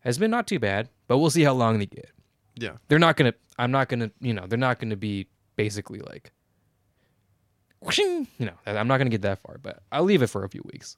has 0.00 0.18
been 0.18 0.30
not 0.30 0.46
too 0.46 0.58
bad. 0.58 0.88
But 1.06 1.18
we'll 1.18 1.30
see 1.30 1.42
how 1.42 1.52
long 1.52 1.78
they 1.78 1.86
get. 1.86 2.10
Yeah. 2.56 2.76
They're 2.88 2.98
not 2.98 3.16
gonna. 3.16 3.34
I'm 3.58 3.70
not 3.70 3.88
gonna. 3.88 4.10
You 4.20 4.32
know, 4.32 4.46
they're 4.46 4.58
not 4.58 4.78
gonna 4.78 4.96
be 4.96 5.26
basically 5.56 6.00
like. 6.00 6.32
You 7.98 8.26
know, 8.38 8.54
I'm 8.66 8.88
not 8.88 8.96
gonna 8.98 9.10
get 9.10 9.22
that 9.22 9.40
far, 9.42 9.58
but 9.58 9.82
I'll 9.92 10.04
leave 10.04 10.22
it 10.22 10.28
for 10.28 10.44
a 10.44 10.48
few 10.48 10.62
weeks. 10.72 10.96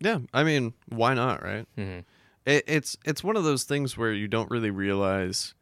Yeah. 0.00 0.18
I 0.34 0.44
mean, 0.44 0.74
why 0.88 1.14
not, 1.14 1.42
right? 1.42 1.66
hmm 1.76 2.00
It, 2.48 2.64
it's 2.66 2.96
it's 3.04 3.22
one 3.22 3.36
of 3.36 3.44
those 3.44 3.64
things 3.64 3.96
where 3.98 4.12
you 4.12 4.26
don't 4.26 4.50
really 4.50 4.70
realize 4.70 5.54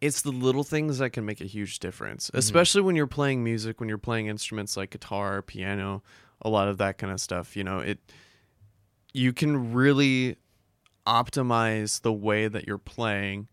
it's 0.00 0.20
the 0.20 0.30
little 0.30 0.64
things 0.64 0.98
that 0.98 1.10
can 1.14 1.24
make 1.24 1.40
a 1.40 1.46
huge 1.46 1.78
difference, 1.78 2.30
especially 2.34 2.82
when 2.82 2.94
you're 2.96 3.06
playing 3.06 3.42
music, 3.42 3.80
when 3.80 3.88
you're 3.88 3.96
playing 3.96 4.26
instruments 4.26 4.76
like 4.76 4.90
guitar, 4.90 5.40
piano, 5.40 6.02
a 6.42 6.50
lot 6.50 6.68
of 6.68 6.76
that 6.78 6.98
kind 6.98 7.10
of 7.10 7.18
stuff. 7.20 7.56
You 7.56 7.64
know, 7.64 7.78
it 7.78 7.98
you 9.14 9.32
can 9.32 9.72
really 9.72 10.36
optimize 11.06 12.02
the 12.02 12.12
way 12.12 12.48
that 12.48 12.66
you're 12.66 12.76
playing 12.78 13.48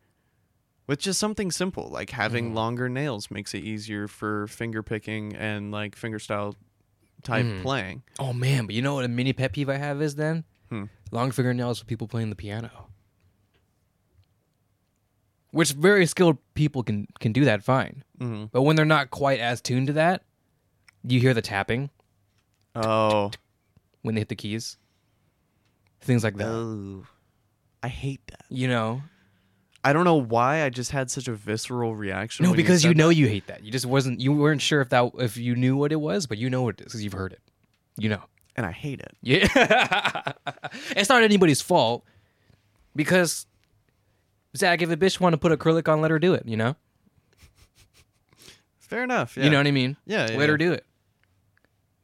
with 0.88 1.00
just 1.00 1.20
something 1.20 1.52
simple 1.52 1.88
like 1.90 2.10
having 2.10 2.52
Mhm. 2.52 2.56
longer 2.56 2.90
nails 2.90 3.30
makes 3.32 3.54
it 3.54 3.60
easier 3.64 4.08
for 4.08 4.48
finger 4.48 4.82
picking 4.84 5.36
and 5.36 5.72
like 5.72 5.96
fingerstyle 5.96 6.56
type 7.24 7.46
Mhm. 7.46 7.62
playing. 7.62 8.04
Oh 8.20 8.34
man, 8.34 8.66
but 8.66 8.76
you 8.76 8.82
know 8.82 8.96
what 8.96 9.06
a 9.06 9.08
mini 9.08 9.32
pet 9.34 9.54
peeve 9.54 9.70
I 9.70 9.76
have 9.78 10.02
is 10.02 10.16
then 10.16 10.44
Hmm. 10.72 10.86
long 11.12 11.32
fingernails 11.32 11.80
with 11.82 11.88
people 11.88 12.08
playing 12.08 12.30
the 12.30 12.36
piano. 12.36 12.88
Which 15.52 15.74
very 15.74 16.06
skilled 16.06 16.38
people 16.54 16.82
can 16.82 17.08
can 17.20 17.34
do 17.34 17.44
that 17.46 17.62
fine, 17.62 18.04
hmm 18.20 18.46
but 18.54 18.62
when 18.62 18.78
they're 18.78 18.86
not 18.86 19.12
quite 19.12 19.40
as 19.42 19.60
tuned 19.62 19.88
to 19.88 19.94
that, 19.94 20.24
you 21.04 21.20
hear 21.20 21.34
the 21.34 21.42
tapping 21.42 21.90
Oh, 22.74 23.32
when 24.02 24.16
they 24.16 24.22
hit 24.22 24.30
the 24.30 24.36
keys, 24.38 24.78
things 26.00 26.24
like 26.24 26.38
that. 26.38 26.48
oh, 26.48 27.04
I 27.84 27.90
hate 27.90 28.22
that. 28.28 28.46
You 28.48 28.70
know, 28.70 29.02
I 29.84 29.92
don't 29.92 30.06
know 30.06 30.16
why 30.22 30.64
I 30.64 30.70
just 30.70 30.92
had 30.92 31.12
such 31.12 31.28
a 31.28 31.34
visceral 31.34 31.98
reaction. 31.98 32.46
no, 32.46 32.54
because 32.54 32.86
you 32.86 32.92
said 32.92 32.98
know 32.98 33.10
that. 33.10 33.16
you 33.16 33.28
hate 33.28 33.48
that. 33.48 33.62
You 33.66 33.74
just 33.74 33.86
wasn't. 33.86 34.22
You 34.22 34.32
weren't 34.32 34.62
sure 34.62 34.80
if 34.80 34.88
that 34.90 35.12
if 35.18 35.36
you 35.36 35.58
knew 35.58 35.76
what 35.76 35.92
it 35.92 35.98
was, 36.00 36.28
but 36.28 36.38
you 36.38 36.50
know 36.50 36.62
what 36.62 36.76
it 36.80 36.82
is 36.82 36.86
because 36.86 37.04
you've 37.04 37.12
heard 37.12 37.34
it. 37.34 37.42
You 37.98 38.08
know. 38.08 38.22
And 38.56 38.66
I 38.66 38.72
hate 38.72 39.00
it. 39.00 39.16
Yeah. 39.22 39.48
it's 40.92 41.10
not 41.10 41.24
anybody's 41.24 41.62
fault 41.62 42.04
because 42.96 43.46
Zach, 44.56 44.82
if 44.82 44.90
a 44.90 44.98
bitch 44.98 45.20
want 45.20 45.34
to 45.34 45.38
put 45.38 45.58
acrylic 45.58 45.88
on, 45.92 46.02
let 46.02 46.12
her 46.12 46.20
do 46.20 46.34
it. 46.34 46.44
You 46.46 46.58
know. 46.58 46.76
Fair 48.80 49.04
enough. 49.04 49.38
Yeah. 49.38 49.46
You 49.46 49.50
know 49.52 49.58
what 49.58 49.68
I 49.68 49.72
mean? 49.72 49.96
Yeah. 50.06 50.30
yeah, 50.30 50.38
let 50.38 50.50
her 50.50 50.58
do 50.58 50.74
it. 50.74 50.86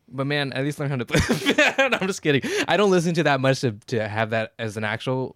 But 0.07 0.25
man, 0.25 0.53
at 0.53 0.63
least 0.63 0.79
learn 0.79 0.89
how 0.89 0.95
to 0.95 1.05
play. 1.05 1.19
I'm 1.77 2.07
just 2.07 2.21
kidding. 2.21 2.49
I 2.65 2.77
don't 2.77 2.91
listen 2.91 3.13
to 3.15 3.23
that 3.23 3.41
much 3.41 3.59
to, 3.61 3.73
to 3.87 4.07
have 4.07 4.29
that 4.29 4.53
as 4.57 4.77
an 4.77 4.85
actual 4.85 5.35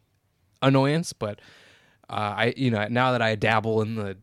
annoyance. 0.61 1.11
But 1.11 1.41
uh, 2.09 2.33
I, 2.37 2.53
you 2.55 2.71
know, 2.71 2.87
now 2.89 3.11
that 3.11 3.21
I 3.21 3.35
dabble 3.35 3.81
in 3.81 3.95
the 3.95 4.17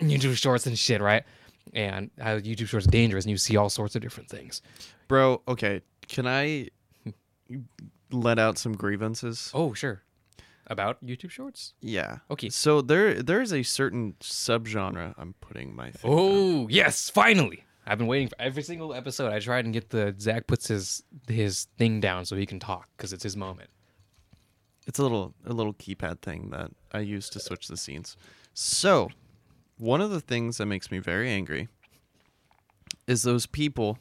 YouTube 0.00 0.36
shorts 0.36 0.66
and 0.66 0.78
shit, 0.78 1.00
right? 1.00 1.24
And 1.72 2.10
how 2.20 2.38
YouTube 2.38 2.68
shorts 2.68 2.86
are 2.86 2.90
dangerous, 2.90 3.24
and 3.24 3.30
you 3.30 3.38
see 3.38 3.56
all 3.56 3.70
sorts 3.70 3.96
of 3.96 4.02
different 4.02 4.28
things. 4.28 4.60
bro. 5.08 5.40
Okay, 5.48 5.80
can 6.08 6.26
I 6.26 6.68
let 8.10 8.38
out 8.38 8.58
some 8.58 8.74
grievances? 8.76 9.50
Oh, 9.54 9.74
sure. 9.74 10.02
about 10.66 11.04
YouTube 11.04 11.30
Shorts. 11.30 11.74
Yeah. 11.80 12.18
Okay. 12.30 12.48
So 12.50 12.80
there 12.80 13.22
there 13.22 13.40
is 13.42 13.52
a 13.52 13.62
certain 13.62 14.14
subgenre 14.20 15.14
I'm 15.18 15.34
putting 15.40 15.74
my 15.76 15.90
thing. 15.90 16.10
on. 16.10 16.18
Oh 16.18 16.68
yes, 16.68 17.10
finally! 17.10 17.64
I've 17.86 17.98
been 17.98 18.06
waiting 18.06 18.28
for 18.28 18.36
every 18.38 18.62
single 18.62 18.94
episode. 18.94 19.32
I 19.32 19.40
tried 19.40 19.64
and 19.66 19.74
get 19.74 19.90
the 19.90 20.14
Zach 20.18 20.46
puts 20.46 20.68
his 20.68 21.02
his 21.28 21.66
thing 21.76 22.00
down 22.00 22.24
so 22.24 22.34
he 22.36 22.46
can 22.46 22.58
talk 22.60 22.88
because 22.96 23.12
it's 23.12 23.22
his 23.24 23.36
moment. 23.36 23.70
It's 24.86 24.98
a 24.98 25.02
little 25.02 25.34
a 25.46 25.52
little 25.52 25.74
keypad 25.74 26.20
thing 26.22 26.50
that 26.50 26.70
I 26.92 27.00
use 27.00 27.28
to 27.30 27.40
switch 27.40 27.68
the 27.68 27.76
scenes. 27.76 28.16
So, 28.54 29.08
one 29.78 30.00
of 30.00 30.10
the 30.10 30.20
things 30.20 30.58
that 30.58 30.66
makes 30.66 30.90
me 30.90 30.98
very 30.98 31.28
angry 31.30 31.68
is 33.06 33.22
those 33.22 33.46
people 33.46 33.98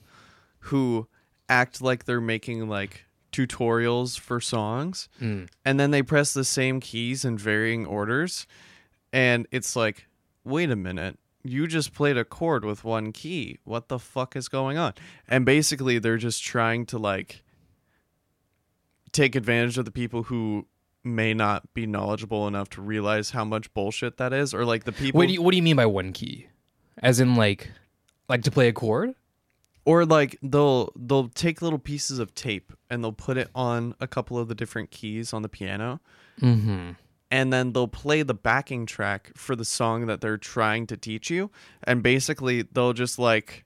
who 0.67 1.07
act 1.49 1.81
like 1.81 2.05
they're 2.05 2.21
making 2.21 2.67
like 2.69 3.05
tutorials 3.31 4.17
for 4.19 4.39
songs 4.39 5.09
Mm. 5.21 5.47
and 5.65 5.79
then 5.79 5.91
they 5.91 6.03
press 6.03 6.33
the 6.33 6.43
same 6.43 6.79
keys 6.79 7.25
in 7.25 7.37
varying 7.37 7.85
orders 7.85 8.45
and 9.11 9.47
it's 9.51 9.75
like 9.75 10.05
wait 10.43 10.69
a 10.69 10.75
minute 10.75 11.17
you 11.43 11.67
just 11.67 11.93
played 11.93 12.15
a 12.15 12.23
chord 12.23 12.63
with 12.63 12.83
one 12.83 13.11
key 13.11 13.57
what 13.63 13.87
the 13.87 13.97
fuck 13.99 14.35
is 14.35 14.47
going 14.47 14.77
on 14.77 14.93
and 15.27 15.45
basically 15.45 15.97
they're 15.99 16.17
just 16.17 16.43
trying 16.43 16.85
to 16.85 16.97
like 16.97 17.41
take 19.11 19.35
advantage 19.35 19.77
of 19.77 19.85
the 19.85 19.91
people 19.91 20.23
who 20.23 20.65
may 21.03 21.33
not 21.33 21.73
be 21.73 21.85
knowledgeable 21.85 22.47
enough 22.47 22.69
to 22.69 22.81
realize 22.81 23.31
how 23.31 23.43
much 23.43 23.73
bullshit 23.73 24.17
that 24.17 24.31
is 24.31 24.53
or 24.53 24.63
like 24.65 24.85
the 24.85 24.91
people 24.91 25.17
What 25.17 25.27
do 25.27 25.33
you 25.33 25.41
What 25.41 25.51
do 25.51 25.57
you 25.57 25.63
mean 25.63 25.75
by 25.75 25.85
one 25.85 26.13
key? 26.13 26.47
As 26.99 27.19
in 27.19 27.35
like 27.35 27.71
like 28.29 28.43
to 28.43 28.51
play 28.51 28.67
a 28.69 28.73
chord? 28.73 29.13
Or 29.85 30.05
like 30.05 30.37
they'll 30.41 30.91
they'll 30.95 31.27
take 31.29 31.61
little 31.61 31.79
pieces 31.79 32.19
of 32.19 32.33
tape 32.35 32.71
and 32.89 33.03
they'll 33.03 33.11
put 33.11 33.37
it 33.37 33.49
on 33.53 33.95
a 33.99 34.07
couple 34.07 34.37
of 34.37 34.47
the 34.47 34.55
different 34.55 34.91
keys 34.91 35.33
on 35.33 35.41
the 35.41 35.49
piano 35.49 35.99
Mm-hmm. 36.41 36.91
and 37.29 37.53
then 37.53 37.73
they'll 37.73 37.87
play 37.87 38.23
the 38.23 38.33
backing 38.33 38.85
track 38.87 39.31
for 39.35 39.55
the 39.55 39.65
song 39.65 40.07
that 40.07 40.19
they're 40.19 40.37
trying 40.37 40.87
to 40.87 40.97
teach 40.97 41.29
you 41.29 41.51
and 41.83 42.01
basically 42.01 42.63
they'll 42.63 42.93
just 42.93 43.19
like 43.19 43.65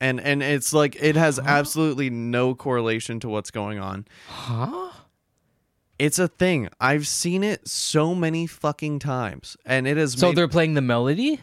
and 0.00 0.20
and 0.20 0.42
it's 0.42 0.72
like 0.72 0.96
it 1.00 1.16
has 1.16 1.38
absolutely 1.38 2.10
no 2.10 2.54
correlation 2.54 3.20
to 3.20 3.28
what's 3.28 3.50
going 3.50 3.78
on 3.78 4.04
Huh? 4.28 4.90
it's 5.98 6.18
a 6.18 6.28
thing 6.28 6.68
i've 6.80 7.06
seen 7.06 7.42
it 7.42 7.66
so 7.68 8.14
many 8.14 8.46
fucking 8.46 8.98
times 8.98 9.56
and 9.64 9.86
it 9.86 9.96
is 9.96 10.14
So 10.14 10.32
they're 10.32 10.48
playing 10.48 10.74
the 10.74 10.82
melody? 10.82 11.40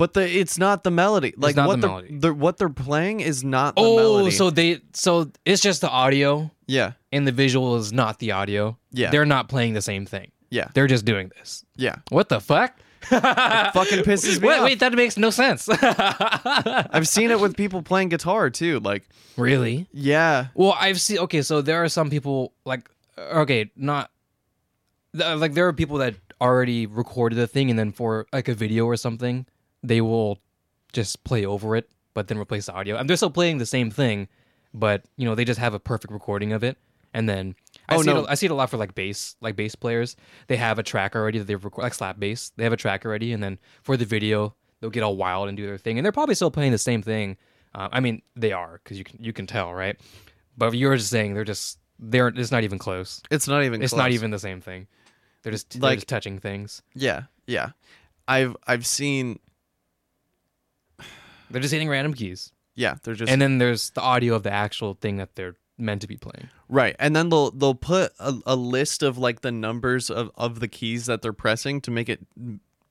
But 0.00 0.14
the 0.14 0.24
it's 0.40 0.56
not 0.58 0.82
the 0.82 0.90
melody 0.90 1.32
like 1.36 1.54
not 1.56 1.68
what 1.68 1.80
the 1.80 1.88
they're, 1.88 2.18
they're 2.20 2.34
what 2.44 2.56
they're 2.58 2.68
playing 2.88 3.20
is 3.20 3.44
not 3.44 3.76
the 3.76 3.82
Oh, 3.82 3.96
melody 3.96 4.30
so 4.32 4.48
they 4.50 4.80
so 4.94 5.30
it's 5.44 5.60
just 5.62 5.80
the 5.82 5.90
audio 5.90 6.50
yeah 6.66 6.92
and 7.12 7.26
the 7.28 7.32
visual 7.32 7.76
is 7.76 7.92
not 7.92 8.18
the 8.18 8.32
audio. 8.32 8.76
Yeah. 8.92 9.10
They're 9.10 9.26
not 9.36 9.48
playing 9.48 9.74
the 9.74 9.82
same 9.82 10.06
thing. 10.06 10.32
yeah 10.50 10.68
They're 10.74 10.86
just 10.86 11.04
doing 11.04 11.30
this. 11.36 11.64
yeah 11.76 11.96
What 12.10 12.28
the 12.30 12.40
fuck? 12.40 12.72
fucking 13.10 14.04
pisses 14.04 14.40
me 14.40 14.48
wait, 14.48 14.58
off. 14.58 14.64
wait, 14.64 14.78
that 14.80 14.92
makes 14.94 15.16
no 15.16 15.30
sense. 15.30 15.68
i've 16.94 17.08
seen 17.08 17.30
it 17.30 17.40
with 17.40 17.56
people 17.56 17.82
playing 17.82 18.08
guitar 18.08 18.50
too 18.50 18.80
like 18.80 19.02
really? 19.36 19.86
yeah 19.92 20.46
Well, 20.54 20.74
I've 20.78 21.00
seen. 21.00 21.18
Okay, 21.18 21.42
so 21.42 21.62
there 21.62 21.82
are 21.84 21.88
some 21.88 22.10
people 22.10 22.52
like. 22.64 22.88
Okay, 23.18 23.70
not. 23.76 24.10
Like 25.14 25.54
there 25.54 25.66
are 25.66 25.72
people 25.72 25.98
that 25.98 26.14
already 26.40 26.86
recorded 26.86 27.36
the 27.36 27.46
thing, 27.46 27.70
and 27.70 27.78
then 27.78 27.90
for 27.92 28.26
like 28.32 28.48
a 28.48 28.54
video 28.54 28.84
or 28.86 28.96
something, 28.96 29.46
they 29.82 30.00
will 30.00 30.38
just 30.92 31.22
play 31.24 31.44
over 31.46 31.76
it, 31.76 31.88
but 32.14 32.28
then 32.28 32.38
replace 32.38 32.66
the 32.66 32.72
audio. 32.74 32.96
And 32.96 33.08
they're 33.08 33.16
still 33.16 33.30
playing 33.30 33.58
the 33.58 33.66
same 33.66 33.90
thing, 33.90 34.28
but 34.74 35.04
you 35.16 35.24
know 35.26 35.34
they 35.34 35.44
just 35.44 35.60
have 35.60 35.74
a 35.74 35.80
perfect 35.80 36.12
recording 36.12 36.52
of 36.52 36.62
it, 36.64 36.76
and 37.14 37.28
then. 37.28 37.54
I 37.88 37.96
Oh, 37.96 38.02
see 38.02 38.06
no. 38.12 38.20
it, 38.20 38.26
I 38.28 38.34
see 38.34 38.46
it 38.46 38.52
a 38.52 38.54
lot 38.54 38.70
for 38.70 38.76
like 38.76 38.94
bass, 38.94 39.36
like 39.40 39.56
bass 39.56 39.74
players. 39.74 40.16
They 40.46 40.56
have 40.56 40.78
a 40.78 40.82
track 40.82 41.16
already 41.16 41.38
that 41.38 41.46
they've 41.46 41.64
recorded, 41.64 41.86
like 41.86 41.94
slap 41.94 42.18
bass. 42.20 42.52
They 42.56 42.64
have 42.64 42.72
a 42.72 42.76
track 42.76 43.04
already, 43.04 43.32
and 43.32 43.42
then 43.42 43.58
for 43.82 43.96
the 43.96 44.04
video, 44.04 44.54
they'll 44.80 44.90
get 44.90 45.02
all 45.02 45.16
wild 45.16 45.48
and 45.48 45.56
do 45.56 45.66
their 45.66 45.78
thing. 45.78 45.98
And 45.98 46.04
they're 46.04 46.12
probably 46.12 46.34
still 46.36 46.50
playing 46.52 46.72
the 46.72 46.78
same 46.78 47.02
thing. 47.02 47.36
Uh, 47.74 47.88
I 47.92 48.00
mean, 48.00 48.22
they 48.36 48.52
are 48.52 48.80
because 48.82 48.96
you 48.98 49.04
can 49.04 49.22
you 49.22 49.32
can 49.32 49.46
tell, 49.46 49.72
right? 49.74 49.96
But 50.56 50.74
you're 50.74 50.96
just 50.96 51.10
saying 51.10 51.34
they're 51.34 51.44
just 51.44 51.78
they're 51.98 52.28
it's 52.28 52.50
not 52.52 52.64
even 52.64 52.78
close. 52.78 53.22
it's 53.30 53.46
not 53.48 53.62
even 53.64 53.82
It's 53.82 53.94
not 53.94 54.10
even 54.12 54.30
the 54.30 54.38
same 54.38 54.60
thing. 54.60 54.86
They're 55.42 55.52
just 55.52 55.70
they're 55.70 55.80
Like- 55.80 55.98
just 55.98 56.08
touching 56.08 56.38
things. 56.38 56.82
yeah 56.94 57.22
yeah 57.46 57.70
i've 58.28 58.56
i've 58.68 58.86
seen 58.86 59.40
They're 61.50 61.60
just 61.60 61.72
hitting 61.72 61.88
random 61.88 62.14
keys, 62.14 62.52
yeah 62.76 62.94
they're 63.02 63.14
just 63.14 63.30
and 63.30 63.40
then 63.42 63.58
there's 63.58 63.90
the 63.90 64.00
audio 64.00 64.34
of 64.34 64.42
the 64.44 64.52
actual 64.52 64.94
thing 64.94 65.16
that 65.18 65.34
they're 65.34 65.56
meant 65.76 66.00
to 66.02 66.06
be 66.06 66.16
playing. 66.16 66.48
right 66.68 66.94
and 66.98 67.16
then 67.16 67.28
they'll 67.30 67.50
they'll 67.50 67.74
put 67.74 68.12
a, 68.20 68.34
a 68.46 68.54
list 68.56 69.02
of 69.02 69.18
like 69.18 69.40
the 69.40 69.50
numbers 69.52 70.10
of 70.10 70.30
of 70.36 70.60
the 70.60 70.68
keys 70.68 71.06
that 71.06 71.22
they're 71.22 71.32
pressing 71.32 71.80
to 71.80 71.90
make 71.90 72.08
it 72.08 72.20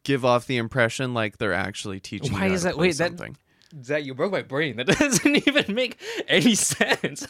give 0.03 0.25
off 0.25 0.47
the 0.47 0.57
impression 0.57 1.13
like 1.13 1.37
they're 1.37 1.53
actually 1.53 1.99
teaching 1.99 2.33
Why 2.33 2.45
you 2.45 2.49
how 2.49 2.55
is 2.55 2.61
to 2.61 2.67
that- 2.69 2.75
play 2.75 2.87
wait, 2.87 2.97
that- 2.97 3.07
something. 3.09 3.37
Zach, 3.83 4.03
you 4.03 4.15
broke 4.15 4.31
my 4.31 4.41
brain. 4.41 4.77
That 4.77 4.87
doesn't 4.97 5.47
even 5.47 5.75
make 5.75 6.01
any 6.27 6.55
sense. 6.55 7.27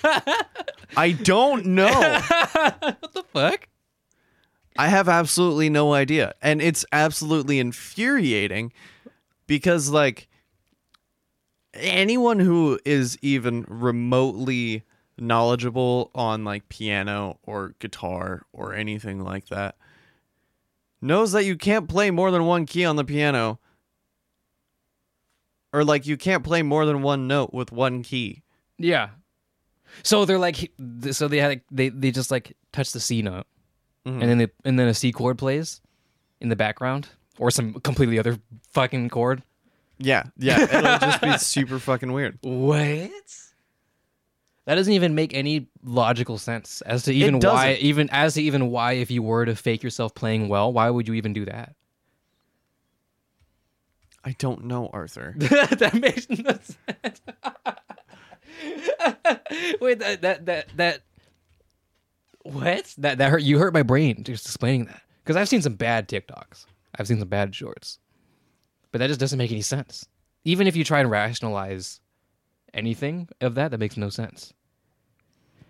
i 0.95 1.11
don't 1.11 1.65
know 1.65 1.89
what 2.79 3.11
the 3.13 3.23
fuck? 3.33 3.67
I 4.77 4.87
have 4.87 5.09
absolutely 5.09 5.69
no 5.69 5.91
idea. 5.91 6.33
And 6.41 6.61
it's 6.61 6.85
absolutely 6.93 7.59
infuriating 7.59 8.71
because, 9.47 9.89
like, 9.89 10.28
anyone 11.73 12.39
who 12.39 12.79
is 12.85 13.17
even 13.21 13.65
remotely 13.67 14.83
knowledgeable 15.17 16.11
on, 16.15 16.43
like, 16.43 16.69
piano 16.69 17.39
or 17.43 17.75
guitar 17.79 18.43
or 18.53 18.73
anything 18.73 19.19
like 19.23 19.47
that 19.47 19.75
knows 21.01 21.31
that 21.33 21.45
you 21.45 21.55
can't 21.57 21.87
play 21.89 22.11
more 22.11 22.31
than 22.31 22.45
one 22.45 22.65
key 22.65 22.83
on 22.85 22.95
the 22.95 23.03
piano. 23.05 23.59
Or, 25.71 25.83
like, 25.83 26.07
you 26.07 26.17
can't 26.17 26.43
play 26.43 26.61
more 26.63 26.85
than 26.85 27.01
one 27.01 27.27
note 27.27 27.53
with 27.53 27.71
one 27.71 28.01
key. 28.03 28.41
Yeah. 28.77 29.09
So 30.03 30.25
they're 30.25 30.39
like, 30.39 30.71
so 31.11 31.27
they 31.27 31.37
had 31.39 31.61
they 31.71 31.89
they 31.89 32.11
just 32.11 32.29
like 32.31 32.55
touch 32.71 32.91
the 32.91 32.99
C 32.99 33.21
note, 33.23 33.47
Mhm. 34.05 34.21
and 34.21 34.21
then 34.21 34.37
they, 34.37 34.47
and 34.63 34.77
then 34.79 34.87
a 34.87 34.93
C 34.93 35.11
chord 35.11 35.37
plays 35.39 35.81
in 36.39 36.49
the 36.49 36.55
background, 36.55 37.09
or 37.39 37.49
some 37.49 37.73
completely 37.81 38.19
other 38.19 38.37
fucking 38.71 39.09
chord. 39.09 39.41
Yeah, 39.99 40.23
yeah. 40.37 40.61
It'll 40.61 40.97
just 40.99 41.21
be 41.21 41.37
super 41.37 41.77
fucking 41.79 42.11
weird. 42.11 42.39
What? 42.43 43.11
That 44.65 44.75
doesn't 44.75 44.93
even 44.93 45.15
make 45.15 45.33
any 45.33 45.67
logical 45.83 46.37
sense 46.37 46.81
as 46.81 47.03
to 47.03 47.13
even 47.13 47.35
why, 47.35 47.71
doesn't. 47.71 47.83
even 47.83 48.09
as 48.11 48.35
to 48.35 48.43
even 48.43 48.69
why, 48.69 48.93
if 48.93 49.09
you 49.09 49.23
were 49.23 49.43
to 49.45 49.55
fake 49.55 49.81
yourself 49.81 50.13
playing 50.13 50.47
well, 50.47 50.71
why 50.71 50.89
would 50.91 51.07
you 51.07 51.15
even 51.15 51.33
do 51.33 51.45
that? 51.45 51.73
I 54.23 54.35
don't 54.37 54.65
know, 54.65 54.89
Arthur. 54.93 55.33
that 55.39 55.97
makes 55.99 56.29
no 56.29 56.51
sense. 56.51 57.21
Wait, 59.81 59.99
that 59.99 60.21
that 60.21 60.45
that 60.45 60.67
that 60.75 61.01
what? 62.43 62.93
That 62.99 63.17
that 63.17 63.31
hurt 63.31 63.41
you 63.41 63.57
hurt 63.57 63.73
my 63.73 63.83
brain 63.83 64.23
just 64.23 64.45
explaining 64.45 64.85
that. 64.85 65.01
Because 65.23 65.35
I've 65.35 65.49
seen 65.49 65.61
some 65.63 65.75
bad 65.75 66.07
TikToks. 66.07 66.65
I've 66.95 67.07
seen 67.07 67.19
some 67.19 67.27
bad 67.27 67.55
shorts. 67.55 67.97
But 68.91 68.99
that 68.99 69.07
just 69.07 69.19
doesn't 69.19 69.37
make 69.37 69.51
any 69.51 69.61
sense. 69.61 70.07
Even 70.45 70.67
if 70.67 70.75
you 70.75 70.83
try 70.83 70.99
and 70.99 71.11
rationalize 71.11 71.99
anything 72.73 73.27
of 73.41 73.55
that, 73.55 73.71
that 73.71 73.79
makes 73.79 73.97
no 73.97 74.09
sense. 74.09 74.53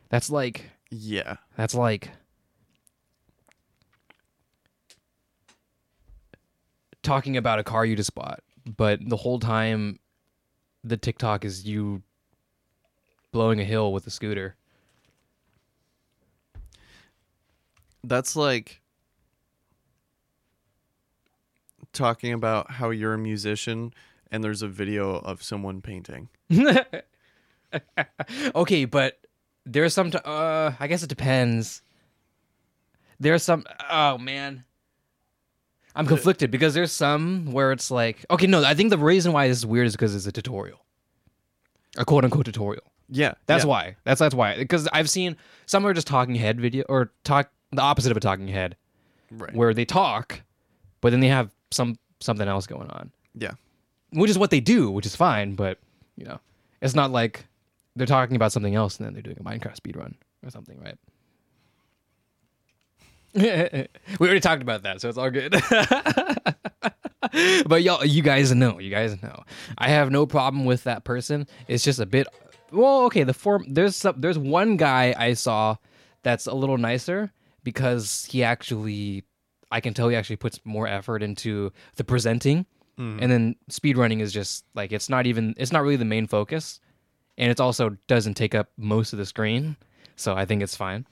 That's 0.09 0.29
like 0.29 0.69
Yeah. 0.89 1.37
that's 1.55 1.75
like 1.75 2.09
talking 7.03 7.37
about 7.37 7.59
a 7.59 7.63
car 7.63 7.85
you 7.85 7.95
just 7.95 8.13
bought, 8.15 8.41
but 8.65 8.99
the 9.07 9.17
whole 9.17 9.39
time 9.39 9.99
the 10.83 10.97
TikTok 10.97 11.43
is 11.45 11.65
you 11.65 12.03
blowing 13.31 13.59
a 13.59 13.65
hill 13.65 13.91
with 13.93 14.07
a 14.07 14.09
scooter. 14.09 14.55
That's 18.03 18.35
like 18.35 18.81
talking 21.93 22.33
about 22.33 22.71
how 22.71 22.89
you're 22.89 23.13
a 23.13 23.17
musician 23.17 23.93
and 24.31 24.43
there's 24.43 24.61
a 24.61 24.67
video 24.67 25.15
of 25.15 25.41
someone 25.43 25.81
painting. 25.81 26.29
okay, 28.55 28.85
but 28.85 29.19
there's 29.65 29.93
some. 29.93 30.11
T- 30.11 30.19
uh, 30.23 30.71
I 30.79 30.87
guess 30.87 31.03
it 31.03 31.09
depends. 31.09 31.81
There's 33.19 33.43
some. 33.43 33.63
Oh 33.89 34.17
man, 34.17 34.63
I'm 35.95 36.05
conflicted 36.05 36.51
because 36.51 36.73
there's 36.73 36.91
some 36.91 37.51
where 37.51 37.71
it's 37.71 37.91
like, 37.91 38.25
okay, 38.31 38.47
no, 38.47 38.63
I 38.63 38.73
think 38.73 38.89
the 38.89 38.97
reason 38.97 39.33
why 39.33 39.47
this 39.47 39.57
is 39.57 39.65
weird 39.65 39.87
is 39.87 39.93
because 39.93 40.15
it's 40.15 40.27
a 40.27 40.31
tutorial, 40.31 40.85
a 41.97 42.05
quote 42.05 42.23
unquote 42.23 42.45
tutorial. 42.45 42.83
Yeah. 43.09 43.33
That's 43.47 43.63
yeah. 43.63 43.69
why. 43.69 43.95
That's 44.03 44.19
that's 44.19 44.35
why. 44.35 44.57
Because 44.57 44.87
I've 44.93 45.09
seen 45.09 45.35
some 45.65 45.85
are 45.85 45.93
just 45.93 46.07
talking 46.07 46.35
head 46.35 46.59
video 46.61 46.85
or 46.87 47.11
talk 47.23 47.51
the 47.71 47.81
opposite 47.81 48.11
of 48.11 48.17
a 48.17 48.19
talking 48.19 48.47
head, 48.47 48.75
Right. 49.31 49.53
where 49.53 49.73
they 49.73 49.85
talk, 49.85 50.41
but 51.01 51.11
then 51.11 51.19
they 51.19 51.27
have 51.27 51.51
some 51.71 51.97
something 52.19 52.47
else 52.47 52.67
going 52.67 52.89
on, 52.89 53.11
Yeah. 53.35 53.51
which 54.11 54.29
is 54.29 54.37
what 54.37 54.51
they 54.51 54.59
do, 54.59 54.91
which 54.91 55.05
is 55.05 55.15
fine. 55.15 55.55
But 55.55 55.79
you 56.17 56.25
know, 56.25 56.39
it's 56.81 56.95
not 56.95 57.11
like 57.11 57.45
they're 57.95 58.07
talking 58.07 58.35
about 58.35 58.51
something 58.51 58.75
else 58.75 58.97
and 58.97 59.05
then 59.05 59.13
they're 59.13 59.21
doing 59.23 59.37
a 59.39 59.43
Minecraft 59.43 59.77
speedrun. 59.79 60.13
or 60.45 60.49
something, 60.49 60.79
right? 60.79 60.97
Yeah. 63.33 63.87
We 64.19 64.27
already 64.27 64.39
talked 64.39 64.61
about 64.61 64.83
that, 64.83 65.01
so 65.01 65.09
it's 65.09 65.17
all 65.17 65.29
good. 65.29 65.51
but 67.67 67.83
y'all, 67.83 68.03
you 68.05 68.21
guys 68.23 68.53
know, 68.53 68.79
you 68.79 68.89
guys 68.89 69.21
know, 69.21 69.43
I 69.77 69.89
have 69.89 70.11
no 70.11 70.25
problem 70.25 70.65
with 70.65 70.83
that 70.85 71.03
person. 71.03 71.47
It's 71.67 71.83
just 71.83 71.99
a 71.99 72.05
bit. 72.05 72.27
Well, 72.71 73.03
okay. 73.05 73.23
The 73.23 73.33
form 73.33 73.65
there's 73.67 73.95
some, 73.95 74.15
there's 74.19 74.37
one 74.37 74.77
guy 74.77 75.13
I 75.17 75.33
saw 75.33 75.75
that's 76.23 76.47
a 76.47 76.53
little 76.53 76.77
nicer 76.77 77.31
because 77.63 78.27
he 78.31 78.43
actually, 78.43 79.23
I 79.71 79.79
can 79.81 79.93
tell 79.93 80.09
he 80.09 80.15
actually 80.15 80.37
puts 80.37 80.59
more 80.63 80.87
effort 80.87 81.21
into 81.21 81.71
the 81.95 82.03
presenting, 82.03 82.65
mm. 82.97 83.21
and 83.21 83.31
then 83.31 83.55
speedrunning 83.69 84.21
is 84.21 84.33
just 84.33 84.65
like 84.73 84.91
it's 84.91 85.09
not 85.09 85.25
even 85.25 85.53
it's 85.57 85.71
not 85.71 85.83
really 85.83 85.95
the 85.95 86.05
main 86.05 86.27
focus, 86.27 86.79
and 87.37 87.51
it 87.51 87.59
also 87.59 87.97
doesn't 88.07 88.35
take 88.35 88.55
up 88.55 88.69
most 88.77 89.13
of 89.13 89.19
the 89.19 89.25
screen, 89.25 89.75
so 90.15 90.35
I 90.35 90.45
think 90.45 90.63
it's 90.63 90.75
fine. 90.75 91.05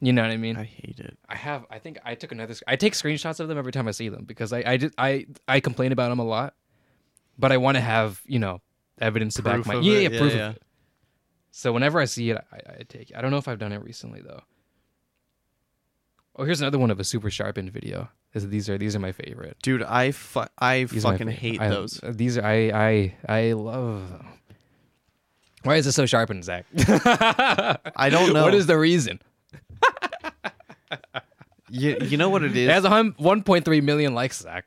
You 0.00 0.12
know 0.12 0.22
what 0.22 0.30
I 0.30 0.36
mean? 0.36 0.56
I 0.56 0.64
hate 0.64 1.00
it. 1.00 1.18
I 1.28 1.34
have. 1.34 1.66
I 1.70 1.78
think 1.80 1.98
I 2.04 2.14
took 2.14 2.30
another. 2.30 2.54
I 2.68 2.76
take 2.76 2.92
screenshots 2.92 3.40
of 3.40 3.48
them 3.48 3.58
every 3.58 3.72
time 3.72 3.88
I 3.88 3.90
see 3.90 4.08
them 4.08 4.24
because 4.24 4.52
I 4.52 4.62
I 4.64 4.76
just, 4.76 4.94
I 4.96 5.26
I 5.48 5.60
complain 5.60 5.90
about 5.92 6.10
them 6.10 6.20
a 6.20 6.24
lot, 6.24 6.54
but 7.38 7.50
I 7.50 7.56
want 7.56 7.76
to 7.76 7.80
have 7.80 8.20
you 8.26 8.38
know 8.38 8.60
evidence 9.00 9.34
to 9.34 9.42
back 9.42 9.66
my 9.66 9.74
of 9.74 9.82
yeah, 9.82 9.94
it? 9.94 10.12
yeah 10.12 10.18
proof 10.18 10.34
Yeah, 10.34 10.48
of 10.50 10.56
it. 10.56 10.62
So 11.50 11.72
whenever 11.72 11.98
I 11.98 12.04
see 12.04 12.30
it, 12.30 12.38
I, 12.52 12.56
I 12.56 12.82
take 12.88 13.10
it. 13.10 13.16
I 13.16 13.20
don't 13.20 13.32
know 13.32 13.38
if 13.38 13.48
I've 13.48 13.58
done 13.58 13.72
it 13.72 13.82
recently 13.82 14.20
though. 14.20 14.42
Oh, 16.40 16.44
here's 16.44 16.60
another 16.60 16.78
one 16.78 16.90
of 16.92 17.00
a 17.00 17.04
super 17.04 17.30
sharpened 17.30 17.72
video. 17.72 18.08
This- 18.32 18.44
These 18.44 18.68
are 18.68 18.78
these 18.78 18.94
are 18.94 19.00
my 19.00 19.10
favorite. 19.12 19.56
Dude, 19.62 19.82
I 19.82 20.12
fu- 20.12 20.44
I 20.58 20.84
These 20.84 21.02
fucking 21.02 21.28
hate 21.28 21.60
I- 21.60 21.68
those. 21.68 22.00
Uh, 22.02 22.12
these 22.14 22.38
are 22.38 22.44
I 22.44 22.70
I 22.70 23.14
I 23.28 23.52
love. 23.52 24.08
Them. 24.10 24.26
Why 25.64 25.76
is 25.76 25.86
it 25.88 25.92
so 25.92 26.06
sharpened, 26.06 26.44
Zach? 26.44 26.64
I 27.96 28.08
don't 28.10 28.32
know. 28.34 28.44
what 28.44 28.54
is 28.54 28.66
the 28.66 28.78
reason? 28.78 29.20
you, 31.68 31.96
you 32.00 32.16
know 32.16 32.28
what 32.30 32.44
it 32.44 32.52
is? 32.52 32.56
it 32.56 32.62
is? 32.68 32.70
has 32.70 32.84
a 32.84 32.88
hun- 32.88 33.12
1.3 33.14 33.82
million 33.82 34.14
likes, 34.14 34.40
Zach. 34.40 34.64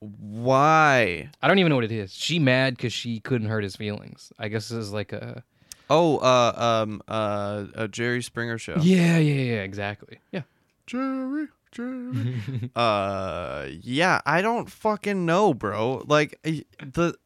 Why? 0.00 1.28
I 1.42 1.48
don't 1.48 1.58
even 1.58 1.70
know 1.70 1.76
what 1.76 1.84
it 1.84 1.92
is. 1.92 2.12
She 2.14 2.38
mad 2.38 2.76
because 2.76 2.92
she 2.92 3.20
couldn't 3.20 3.48
hurt 3.48 3.64
his 3.64 3.74
feelings. 3.76 4.32
I 4.38 4.48
guess 4.48 4.68
this 4.68 4.78
is 4.78 4.92
like 4.92 5.12
a 5.12 5.42
Oh, 5.90 6.18
uh, 6.18 6.82
um, 6.82 7.02
uh, 7.08 7.66
a 7.74 7.88
Jerry 7.88 8.22
Springer 8.22 8.58
show. 8.58 8.76
yeah, 8.80 9.18
yeah, 9.18 9.54
yeah, 9.54 9.62
exactly. 9.62 10.18
Yeah, 10.32 10.42
Jerry, 10.86 11.48
Jerry. 11.72 12.70
uh, 12.76 13.66
yeah, 13.82 14.20
I 14.24 14.42
don't 14.42 14.70
fucking 14.70 15.26
know, 15.26 15.52
bro. 15.52 16.04
Like 16.06 16.40
the 16.42 17.16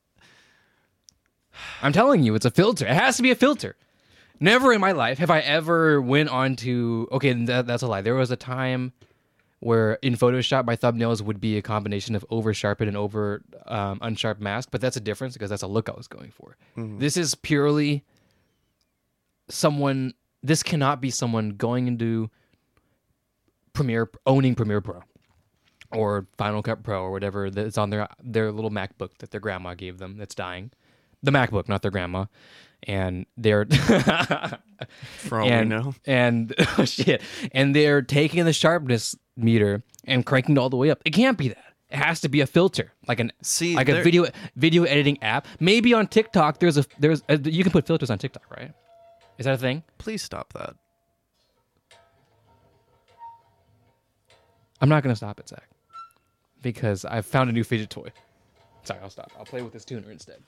I'm 1.82 1.92
telling 1.92 2.22
you, 2.22 2.34
it's 2.34 2.46
a 2.46 2.50
filter. 2.50 2.86
It 2.86 2.94
has 2.94 3.16
to 3.16 3.22
be 3.22 3.30
a 3.30 3.36
filter. 3.36 3.76
Never 4.40 4.72
in 4.72 4.80
my 4.80 4.92
life 4.92 5.18
have 5.18 5.30
I 5.30 5.40
ever 5.40 6.00
went 6.00 6.28
on 6.28 6.56
to. 6.56 7.08
Okay, 7.12 7.32
that, 7.32 7.66
that's 7.66 7.82
a 7.82 7.88
lie. 7.88 8.02
There 8.02 8.14
was 8.14 8.30
a 8.30 8.36
time 8.36 8.92
where 9.60 9.94
in 9.94 10.14
Photoshop 10.14 10.64
my 10.64 10.76
thumbnails 10.76 11.20
would 11.20 11.40
be 11.40 11.56
a 11.58 11.62
combination 11.62 12.14
of 12.14 12.24
over 12.30 12.54
sharpened 12.54 12.86
and 12.88 12.96
over 12.96 13.42
um, 13.66 13.98
unsharp 13.98 14.38
mask, 14.38 14.68
but 14.70 14.80
that's 14.80 14.96
a 14.96 15.00
difference 15.00 15.34
because 15.34 15.50
that's 15.50 15.62
a 15.62 15.66
look 15.66 15.88
I 15.88 15.92
was 15.96 16.06
going 16.06 16.30
for. 16.30 16.56
This 16.76 17.16
is 17.16 17.34
purely 17.34 18.04
someone. 19.48 20.14
This 20.42 20.62
cannot 20.62 21.00
be 21.00 21.10
someone 21.10 21.50
going 21.50 21.88
into 21.88 22.30
Premiere, 23.72 24.10
owning 24.26 24.54
Premiere 24.54 24.80
Pro 24.80 25.02
or 25.92 26.26
Final 26.36 26.62
Cut 26.62 26.82
Pro 26.82 27.02
or 27.02 27.10
whatever 27.10 27.50
that's 27.50 27.78
on 27.78 27.90
their 27.90 28.08
their 28.22 28.52
little 28.52 28.70
MacBook 28.70 29.10
that 29.18 29.30
their 29.30 29.40
grandma 29.40 29.74
gave 29.74 29.98
them 29.98 30.16
that's 30.16 30.34
dying. 30.34 30.70
The 31.22 31.30
MacBook, 31.30 31.68
not 31.68 31.82
their 31.82 31.90
grandma. 31.90 32.26
And 32.84 33.26
they're 33.36 33.66
for 35.16 35.40
all 35.40 35.46
we 35.46 35.52
and 35.52 35.68
know. 35.68 35.94
and 36.06 36.54
oh 36.78 36.84
shit, 36.84 37.22
and 37.50 37.74
they're 37.74 38.02
taking 38.02 38.44
the 38.44 38.52
sharpness 38.52 39.16
meter 39.36 39.82
and 40.04 40.24
cranking 40.24 40.56
it 40.56 40.60
all 40.60 40.70
the 40.70 40.76
way 40.76 40.90
up. 40.90 41.02
It 41.04 41.10
can't 41.10 41.36
be 41.36 41.48
that. 41.48 41.64
It 41.90 41.96
has 41.96 42.20
to 42.20 42.28
be 42.28 42.40
a 42.40 42.46
filter, 42.46 42.92
like 43.08 43.18
an 43.18 43.32
See, 43.42 43.74
like 43.74 43.88
a 43.88 44.02
video 44.02 44.26
video 44.54 44.84
editing 44.84 45.20
app. 45.22 45.48
Maybe 45.58 45.92
on 45.92 46.06
TikTok, 46.06 46.60
there's 46.60 46.78
a 46.78 46.84
there's 47.00 47.22
a, 47.28 47.36
you 47.38 47.64
can 47.64 47.72
put 47.72 47.84
filters 47.84 48.10
on 48.10 48.18
TikTok, 48.18 48.44
right? 48.56 48.72
Is 49.38 49.44
that 49.44 49.54
a 49.54 49.58
thing? 49.58 49.82
Please 49.98 50.22
stop 50.22 50.52
that. 50.54 50.74
I'm 54.80 54.88
not 54.88 55.02
gonna 55.02 55.16
stop 55.16 55.40
it, 55.40 55.48
Zach, 55.48 55.68
because 56.62 57.04
I've 57.04 57.26
found 57.26 57.50
a 57.50 57.52
new 57.52 57.64
fidget 57.64 57.90
toy. 57.90 58.10
Sorry, 58.84 59.00
I'll 59.02 59.10
stop. 59.10 59.32
I'll 59.38 59.44
play 59.44 59.62
with 59.62 59.72
this 59.72 59.84
tuner 59.84 60.10
instead. 60.10 60.38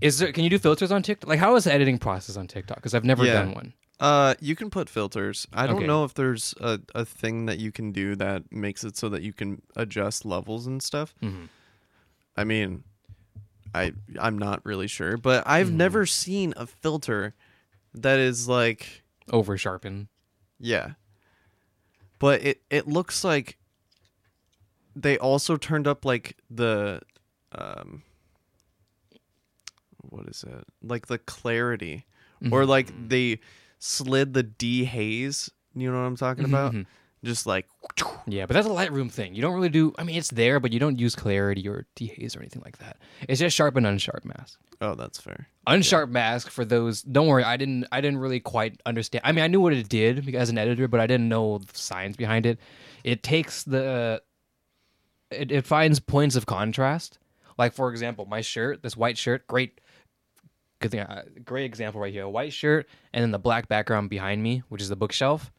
Is 0.00 0.18
there? 0.18 0.30
Can 0.32 0.44
you 0.44 0.50
do 0.50 0.58
filters 0.58 0.92
on 0.92 1.02
TikTok? 1.02 1.28
Like, 1.28 1.38
how 1.38 1.56
is 1.56 1.64
the 1.64 1.72
editing 1.72 1.98
process 1.98 2.36
on 2.36 2.46
TikTok? 2.46 2.76
Because 2.76 2.94
I've 2.94 3.04
never 3.04 3.24
Yeah. 3.24 3.32
done 3.32 3.52
one. 3.52 3.72
Uh, 3.98 4.34
you 4.40 4.54
can 4.54 4.68
put 4.68 4.90
filters. 4.90 5.46
I 5.54 5.66
don't 5.66 5.76
Okay. 5.76 5.86
know 5.86 6.04
if 6.04 6.12
there's 6.12 6.54
a, 6.60 6.80
a 6.94 7.06
thing 7.06 7.46
that 7.46 7.58
you 7.58 7.72
can 7.72 7.92
do 7.92 8.14
that 8.16 8.52
makes 8.52 8.84
it 8.84 8.94
so 8.98 9.08
that 9.08 9.22
you 9.22 9.32
can 9.32 9.62
adjust 9.74 10.26
levels 10.26 10.66
and 10.66 10.82
stuff. 10.82 11.14
I 12.36 12.44
mean, 12.44 12.84
I 13.74 13.92
I'm 14.20 14.38
not 14.38 14.64
really 14.64 14.86
sure, 14.88 15.16
but 15.16 15.42
I've 15.46 15.68
Mm-hmm. 15.68 15.76
never 15.76 16.06
seen 16.06 16.54
a 16.56 16.66
filter 16.66 17.34
that 17.94 18.18
is 18.18 18.46
like 18.48 19.02
Over 19.32 19.56
sharpen. 19.56 20.08
yeah. 20.58 20.92
But 22.18 22.42
it 22.42 22.62
it 22.70 22.86
looks 22.88 23.24
like 23.24 23.58
they 24.94 25.18
also 25.18 25.56
turned 25.56 25.86
up 25.86 26.04
like 26.04 26.36
the 26.50 27.00
um 27.52 28.02
what 30.08 30.26
is 30.28 30.44
it? 30.44 30.64
Like 30.82 31.06
the 31.06 31.18
clarity 31.18 32.06
or 32.50 32.60
Mm-hmm. 32.62 32.70
like 32.70 32.92
they 33.08 33.40
slid 33.78 34.34
the 34.34 34.44
dehaze, 34.44 35.50
you 35.74 35.90
know 35.90 35.98
what 35.98 36.06
I'm 36.06 36.16
talking 36.16 36.44
about? 36.44 36.72
mhm. 36.74 36.86
Just 37.24 37.46
like 37.46 37.66
Yeah, 38.26 38.46
but 38.46 38.54
that's 38.54 38.66
a 38.66 38.70
Lightroom 38.70 39.10
thing. 39.10 39.34
You 39.34 39.42
don't 39.42 39.54
really 39.54 39.68
do. 39.68 39.92
I 39.98 40.04
mean, 40.04 40.16
it's 40.16 40.30
there, 40.30 40.60
but 40.60 40.72
you 40.72 40.78
don't 40.78 40.98
use 40.98 41.16
clarity 41.16 41.66
or 41.66 41.86
dehaze 41.96 42.36
or 42.36 42.40
anything 42.40 42.62
like 42.64 42.78
that. 42.78 42.98
It's 43.28 43.40
just 43.40 43.56
sharp 43.56 43.76
and 43.76 43.86
unsharp 43.86 44.24
mask. 44.24 44.60
oh, 44.80 44.94
that's 44.94 45.18
fair. 45.18 45.48
Unsharp 45.66 46.10
mask 46.10 46.50
for 46.50 46.64
those. 46.64 47.02
Don't 47.02 47.26
worry, 47.26 47.42
I 47.42 47.56
didn't. 47.56 47.86
I 47.90 48.00
didn't 48.00 48.18
really 48.18 48.40
quite 48.40 48.80
understand. 48.86 49.22
I 49.24 49.32
mean, 49.32 49.44
I 49.44 49.48
knew 49.48 49.60
what 49.60 49.72
it 49.72 49.88
did 49.88 50.34
as 50.34 50.50
an 50.50 50.58
editor, 50.58 50.88
but 50.88 51.00
I 51.00 51.06
didn't 51.06 51.28
know 51.28 51.58
the 51.58 51.66
science 51.72 52.16
behind 52.16 52.46
it. 52.46 52.58
It 53.02 53.22
takes 53.22 53.64
the. 53.64 54.22
It, 55.30 55.50
it 55.50 55.66
finds 55.66 55.98
points 55.98 56.36
of 56.36 56.46
contrast. 56.46 57.18
Like 57.58 57.72
for 57.72 57.90
example, 57.90 58.26
my 58.26 58.42
shirt, 58.42 58.82
this 58.82 58.96
white 58.96 59.18
shirt, 59.18 59.46
great. 59.46 59.80
Good 60.78 60.90
thing, 60.90 61.00
uh, 61.00 61.22
great 61.44 61.64
example 61.64 62.00
right 62.02 62.12
here. 62.12 62.24
A 62.24 62.30
white 62.30 62.52
shirt, 62.52 62.86
and 63.14 63.22
then 63.22 63.30
the 63.30 63.38
black 63.38 63.66
background 63.66 64.10
behind 64.10 64.42
me, 64.42 64.62
which 64.68 64.82
is 64.82 64.90
the 64.90 64.96
bookshelf, 64.96 65.50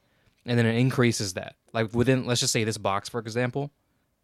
and 0.48 0.58
then 0.58 0.66
it 0.66 0.76
increases 0.76 1.34
that. 1.36 1.56
Like 1.74 1.94
within, 1.94 2.26
let's 2.26 2.40
just 2.42 2.54
say 2.54 2.64
this 2.64 2.78
box, 2.80 3.10
for 3.10 3.20
example, 3.20 3.70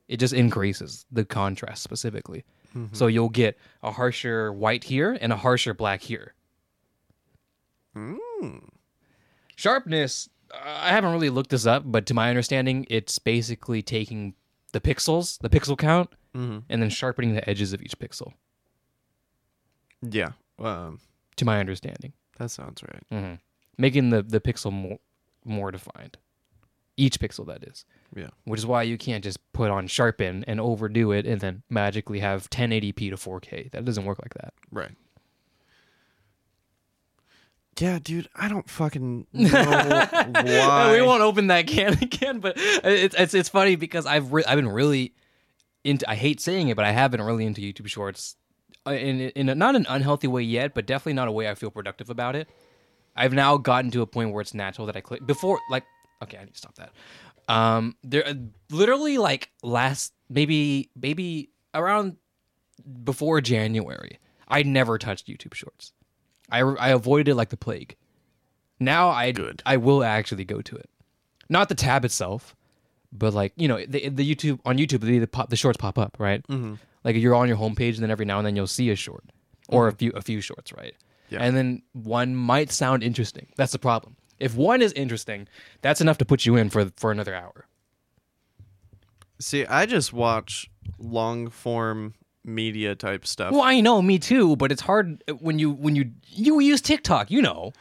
it 0.07 0.17
just 0.17 0.33
increases 0.33 1.05
the 1.11 1.23
contrast 1.25 1.83
specifically. 1.83 2.43
So 2.93 3.05
you'll 3.05 3.29
get 3.29 3.55
a 3.83 3.91
harsher 3.91 4.51
white 4.51 4.83
here 4.85 5.15
and 5.21 5.31
a 5.31 5.37
harsher 5.37 5.75
black 5.75 6.01
here. 6.01 6.33
Sharpness, 9.55 10.27
uh, 10.51 10.57
I 10.63 10.89
haven't 10.89 11.11
really 11.11 11.29
looked 11.29 11.51
this 11.51 11.65
up, 11.65 11.83
but 11.85 12.05
to 12.07 12.13
my 12.13 12.29
understanding, 12.29 12.87
it's 12.89 13.19
basically 13.19 13.81
taking 13.83 14.33
the 14.71 14.81
pixels, 14.81 15.37
the 15.39 15.49
pixel 15.49 15.77
count, 15.77 16.09
Mm-hmm. 16.35 16.59
and 16.67 16.81
then 16.81 16.89
sharpening 16.89 17.35
the 17.35 17.47
edges 17.47 17.73
of 17.73 17.81
each 17.83 17.95
pixel. 17.99 18.33
Yeah. 20.01 20.31
Um, 20.57 20.99
To 21.35 21.45
my 21.45 21.59
understanding, 21.59 22.13
that 22.39 22.49
sounds 22.49 22.81
right. 22.81 23.03
hmm 23.11 23.33
making 23.77 24.09
the 24.09 24.21
the 24.23 24.39
pixel 24.39 24.71
more 24.71 24.97
more 25.45 25.71
defined, 25.71 26.17
each 26.97 27.19
pixel 27.19 27.45
that 27.47 27.63
is. 27.63 27.85
Yeah. 28.15 28.29
Which 28.45 28.59
is 28.59 28.65
why 28.65 28.83
you 28.83 28.97
can't 28.97 29.23
just 29.23 29.39
put 29.53 29.71
on 29.71 29.87
sharpen 29.87 30.43
and 30.47 30.59
overdo 30.59 31.11
it 31.11 31.25
and 31.25 31.41
then 31.41 31.63
magically 31.69 32.19
have 32.19 32.49
1080p 32.49 32.95
to 33.09 33.15
4K. 33.15 33.71
That 33.71 33.85
doesn't 33.85 34.05
work 34.05 34.19
like 34.21 34.33
that. 34.35 34.53
Right. 34.71 34.91
Yeah, 37.79 37.97
dude, 38.01 38.29
I 38.35 38.49
don't 38.49 38.69
fucking 38.69 39.25
know 39.33 39.49
why. 39.51 40.91
we 40.91 41.01
won't 41.01 41.23
open 41.23 41.47
that 41.47 41.65
can 41.65 41.93
again, 42.01 42.39
but 42.39 42.53
it's 42.55 43.15
it's 43.17 43.33
it's 43.33 43.49
funny 43.49 43.75
because 43.75 44.05
I've 44.05 44.31
re- 44.31 44.43
I've 44.47 44.57
been 44.57 44.69
really 44.69 45.15
into. 45.83 46.07
I 46.07 46.13
hate 46.13 46.39
saying 46.39 46.67
it, 46.67 46.75
but 46.75 46.85
I 46.85 46.91
have 46.91 47.09
been 47.09 47.21
really 47.21 47.45
into 47.47 47.61
YouTube 47.61 47.87
Shorts 47.87 48.35
uh, 48.85 48.91
in 48.91 49.21
in 49.21 49.49
a, 49.49 49.55
not 49.55 49.75
an 49.75 49.87
unhealthy 49.89 50.27
way 50.27 50.43
yet, 50.43 50.75
but 50.75 50.85
definitely 50.85 51.13
not 51.13 51.27
a 51.27 51.31
way 51.31 51.49
I 51.49 51.55
feel 51.55 51.71
productive 51.71 52.11
about 52.11 52.35
it. 52.35 52.47
I've 53.15 53.33
now 53.33 53.57
gotten 53.57 53.91
to 53.91 54.01
a 54.01 54.07
point 54.07 54.31
where 54.31 54.41
it's 54.41 54.53
natural 54.53 54.87
that 54.87 54.95
I 54.95 55.01
click 55.01 55.25
before 55.25 55.59
like 55.69 55.83
okay, 56.21 56.37
I 56.37 56.45
need 56.45 56.53
to 56.53 56.57
stop 56.57 56.75
that. 56.75 56.91
Um, 57.47 57.95
there 58.03 58.23
literally 58.71 59.17
like 59.17 59.51
last 59.61 60.13
maybe 60.29 60.89
maybe 60.95 61.49
around 61.73 62.17
before 63.03 63.41
January, 63.41 64.19
I 64.47 64.63
never 64.63 64.97
touched 64.97 65.27
YouTube 65.27 65.53
Shorts. 65.53 65.91
I 66.49 66.61
I 66.61 66.89
avoided 66.89 67.29
it 67.29 67.35
like 67.35 67.49
the 67.49 67.57
plague. 67.57 67.95
Now 68.79 69.09
I 69.09 69.31
Good. 69.31 69.61
I 69.65 69.77
will 69.77 70.03
actually 70.03 70.45
go 70.45 70.61
to 70.61 70.75
it. 70.75 70.89
Not 71.49 71.69
the 71.69 71.75
tab 71.75 72.05
itself, 72.05 72.55
but 73.11 73.33
like 73.33 73.53
you 73.55 73.67
know 73.67 73.83
the 73.85 74.09
the 74.09 74.35
YouTube 74.35 74.59
on 74.65 74.77
YouTube 74.77 75.01
the 75.01 75.19
the, 75.19 75.27
pop, 75.27 75.49
the 75.49 75.55
shorts 75.55 75.77
pop 75.77 75.97
up 75.97 76.17
right. 76.19 76.45
Mm-hmm. 76.47 76.75
Like 77.03 77.17
you're 77.17 77.35
on 77.35 77.47
your 77.47 77.57
homepage, 77.57 77.95
and 77.95 78.03
then 78.03 78.11
every 78.11 78.25
now 78.25 78.37
and 78.37 78.47
then 78.47 78.55
you'll 78.55 78.67
see 78.67 78.89
a 78.89 78.95
short 78.95 79.25
or 79.69 79.87
a 79.87 79.91
few 79.91 80.11
a 80.11 80.21
few 80.21 80.41
shorts, 80.41 80.71
right? 80.73 80.95
Yeah. 81.33 81.39
And 81.41 81.57
then 81.57 81.81
one 81.93 82.35
might 82.35 82.71
sound 82.71 83.03
interesting. 83.03 83.47
That's 83.57 83.71
the 83.71 83.79
problem. 83.79 84.15
If 84.39 84.55
one 84.55 84.81
is 84.81 84.93
interesting, 84.93 85.47
that's 85.81 86.01
enough 86.01 86.17
to 86.19 86.25
put 86.25 86.45
you 86.45 86.55
in 86.55 86.69
for 86.69 86.91
for 86.95 87.11
another 87.11 87.33
hour. 87.35 87.65
See, 89.39 89.65
I 89.65 89.85
just 89.85 90.13
watch 90.13 90.69
long 90.99 91.49
form 91.49 92.13
media 92.45 92.95
type 92.95 93.25
stuff. 93.25 93.51
Well, 93.51 93.61
I 93.61 93.79
know, 93.81 94.01
me 94.01 94.19
too, 94.19 94.55
but 94.55 94.71
it's 94.71 94.81
hard 94.81 95.23
when 95.39 95.59
you 95.59 95.71
when 95.71 95.95
you 95.95 96.11
you 96.27 96.59
use 96.59 96.81
TikTok, 96.81 97.31
you 97.31 97.41
know. 97.41 97.73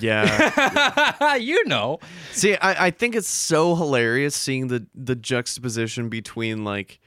Yeah. 0.00 1.34
you 1.36 1.64
know. 1.66 1.98
See, 2.32 2.56
I, 2.56 2.86
I 2.86 2.90
think 2.90 3.14
it's 3.14 3.28
so 3.28 3.74
hilarious 3.74 4.34
seeing 4.34 4.68
the 4.68 4.86
the 4.94 5.14
juxtaposition 5.14 6.08
between 6.08 6.64
like 6.64 7.00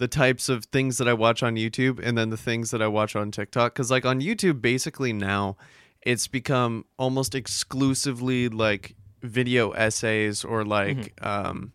the 0.00 0.08
types 0.08 0.48
of 0.48 0.64
things 0.64 0.96
that 0.96 1.06
I 1.06 1.12
watch 1.12 1.42
on 1.42 1.56
YouTube 1.56 2.00
and 2.02 2.16
then 2.16 2.30
the 2.30 2.36
things 2.38 2.70
that 2.70 2.80
I 2.80 2.86
watch 2.86 3.14
on 3.14 3.30
TikTok. 3.30 3.74
Because 3.74 3.90
like 3.90 4.06
on 4.06 4.22
YouTube, 4.22 4.62
basically 4.62 5.12
now 5.12 5.58
it's 6.00 6.26
become 6.26 6.86
almost 6.98 7.34
exclusively 7.34 8.48
like 8.48 8.96
video 9.20 9.72
essays 9.72 10.42
or 10.42 10.64
like 10.64 11.14
mm-hmm. 11.16 11.48
um, 11.48 11.72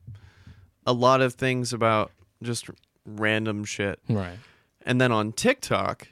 a 0.87 0.91
lot 0.91 1.21
of 1.21 1.35
things 1.35 1.71
about 1.71 2.11
just 2.41 2.67
random 3.05 3.63
shit. 3.63 3.99
Right. 4.09 4.39
And 4.81 4.99
then 4.99 5.11
on 5.11 5.31
TikTok, 5.31 6.07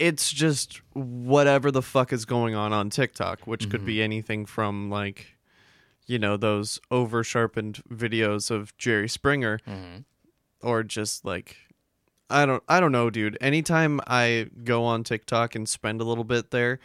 it's 0.00 0.32
just 0.32 0.80
whatever 0.92 1.70
the 1.70 1.82
fuck 1.82 2.12
is 2.12 2.24
going 2.24 2.56
on 2.56 2.72
on 2.72 2.90
TikTok, 2.90 3.46
which 3.46 3.70
could 3.70 3.86
be 3.86 3.96
mm-hmm. 3.96 4.02
anything 4.02 4.44
from 4.44 4.90
like, 4.90 5.36
you 6.06 6.18
know, 6.18 6.36
those 6.36 6.80
over 6.90 7.22
sharpened 7.22 7.80
videos 7.88 8.50
of 8.50 8.76
Jerry 8.76 9.08
Springer, 9.08 9.60
mm-hmm. 9.68 9.98
Or 10.62 10.82
just 10.82 11.24
like, 11.24 11.56
I 12.28 12.46
don't, 12.46 12.62
I 12.68 12.80
don't 12.80 12.92
know, 12.92 13.10
dude. 13.10 13.36
Anytime 13.40 14.00
I 14.06 14.48
go 14.64 14.84
on 14.84 15.04
TikTok 15.04 15.54
and 15.54 15.68
spend 15.68 16.00
a 16.00 16.04
little 16.04 16.24
bit 16.24 16.50
there, 16.50 16.78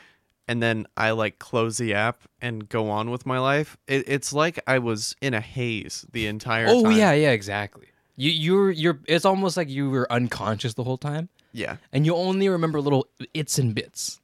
and 0.47 0.61
then 0.61 0.85
I 0.95 1.11
like 1.11 1.39
close 1.39 1.77
the 1.77 1.93
app 1.93 2.19
and 2.41 2.67
go 2.69 2.89
on 2.89 3.09
with 3.09 3.25
my 3.25 3.39
life, 3.39 3.77
it, 3.87 4.05
it's 4.07 4.31
like 4.33 4.59
I 4.67 4.79
was 4.79 5.15
in 5.21 5.33
a 5.33 5.41
haze 5.41 6.05
the 6.11 6.27
entire 6.27 6.67
Oh 6.67 6.83
time. 6.83 6.91
yeah, 6.93 7.13
yeah, 7.13 7.31
exactly. 7.31 7.87
You 8.15 8.31
you're 8.31 8.71
you're 8.71 8.99
it's 9.07 9.25
almost 9.25 9.57
like 9.57 9.69
you 9.69 9.89
were 9.89 10.11
unconscious 10.11 10.73
the 10.75 10.83
whole 10.83 10.97
time 10.97 11.29
yeah. 11.51 11.77
and 11.91 12.05
you 12.05 12.15
only 12.15 12.47
remember 12.49 12.79
little 12.81 13.07
its 13.33 13.57
and 13.57 13.73
bits. 13.73 14.19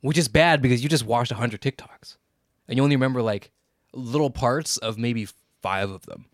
Which 0.00 0.18
is 0.18 0.28
bad 0.28 0.62
because 0.62 0.82
you 0.82 0.88
just 0.88 1.04
watched 1.04 1.32
100 1.32 1.60
TikToks. 1.60 2.16
And 2.68 2.76
you 2.76 2.84
only 2.84 2.94
remember 2.94 3.20
like 3.22 3.50
little 3.92 4.30
parts 4.30 4.76
of 4.76 4.96
maybe 4.98 5.26
5 5.62 5.90
of 5.90 6.06
them. 6.06 6.26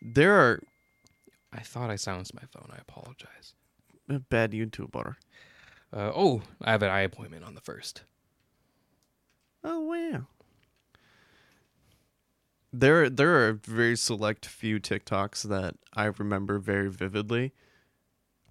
There 0.00 0.34
are 0.34 0.62
I 1.52 1.60
thought 1.60 1.90
I 1.90 1.96
silenced 1.96 2.34
my 2.34 2.42
phone. 2.52 2.70
I 2.72 2.78
apologize. 2.80 3.54
bad 4.08 4.52
YouTuber. 4.52 5.16
Uh, 5.92 6.12
oh, 6.14 6.42
I 6.62 6.70
have 6.70 6.82
an 6.82 6.90
eye 6.90 7.00
appointment 7.00 7.44
on 7.44 7.54
the 7.54 7.60
first. 7.60 8.02
Oh 9.64 9.80
wow. 9.80 10.26
There 12.72 13.10
there 13.10 13.34
are 13.34 13.48
a 13.48 13.54
very 13.54 13.96
select 13.96 14.46
few 14.46 14.78
TikToks 14.78 15.42
that 15.48 15.74
I 15.92 16.04
remember 16.04 16.58
very 16.58 16.88
vividly. 16.88 17.52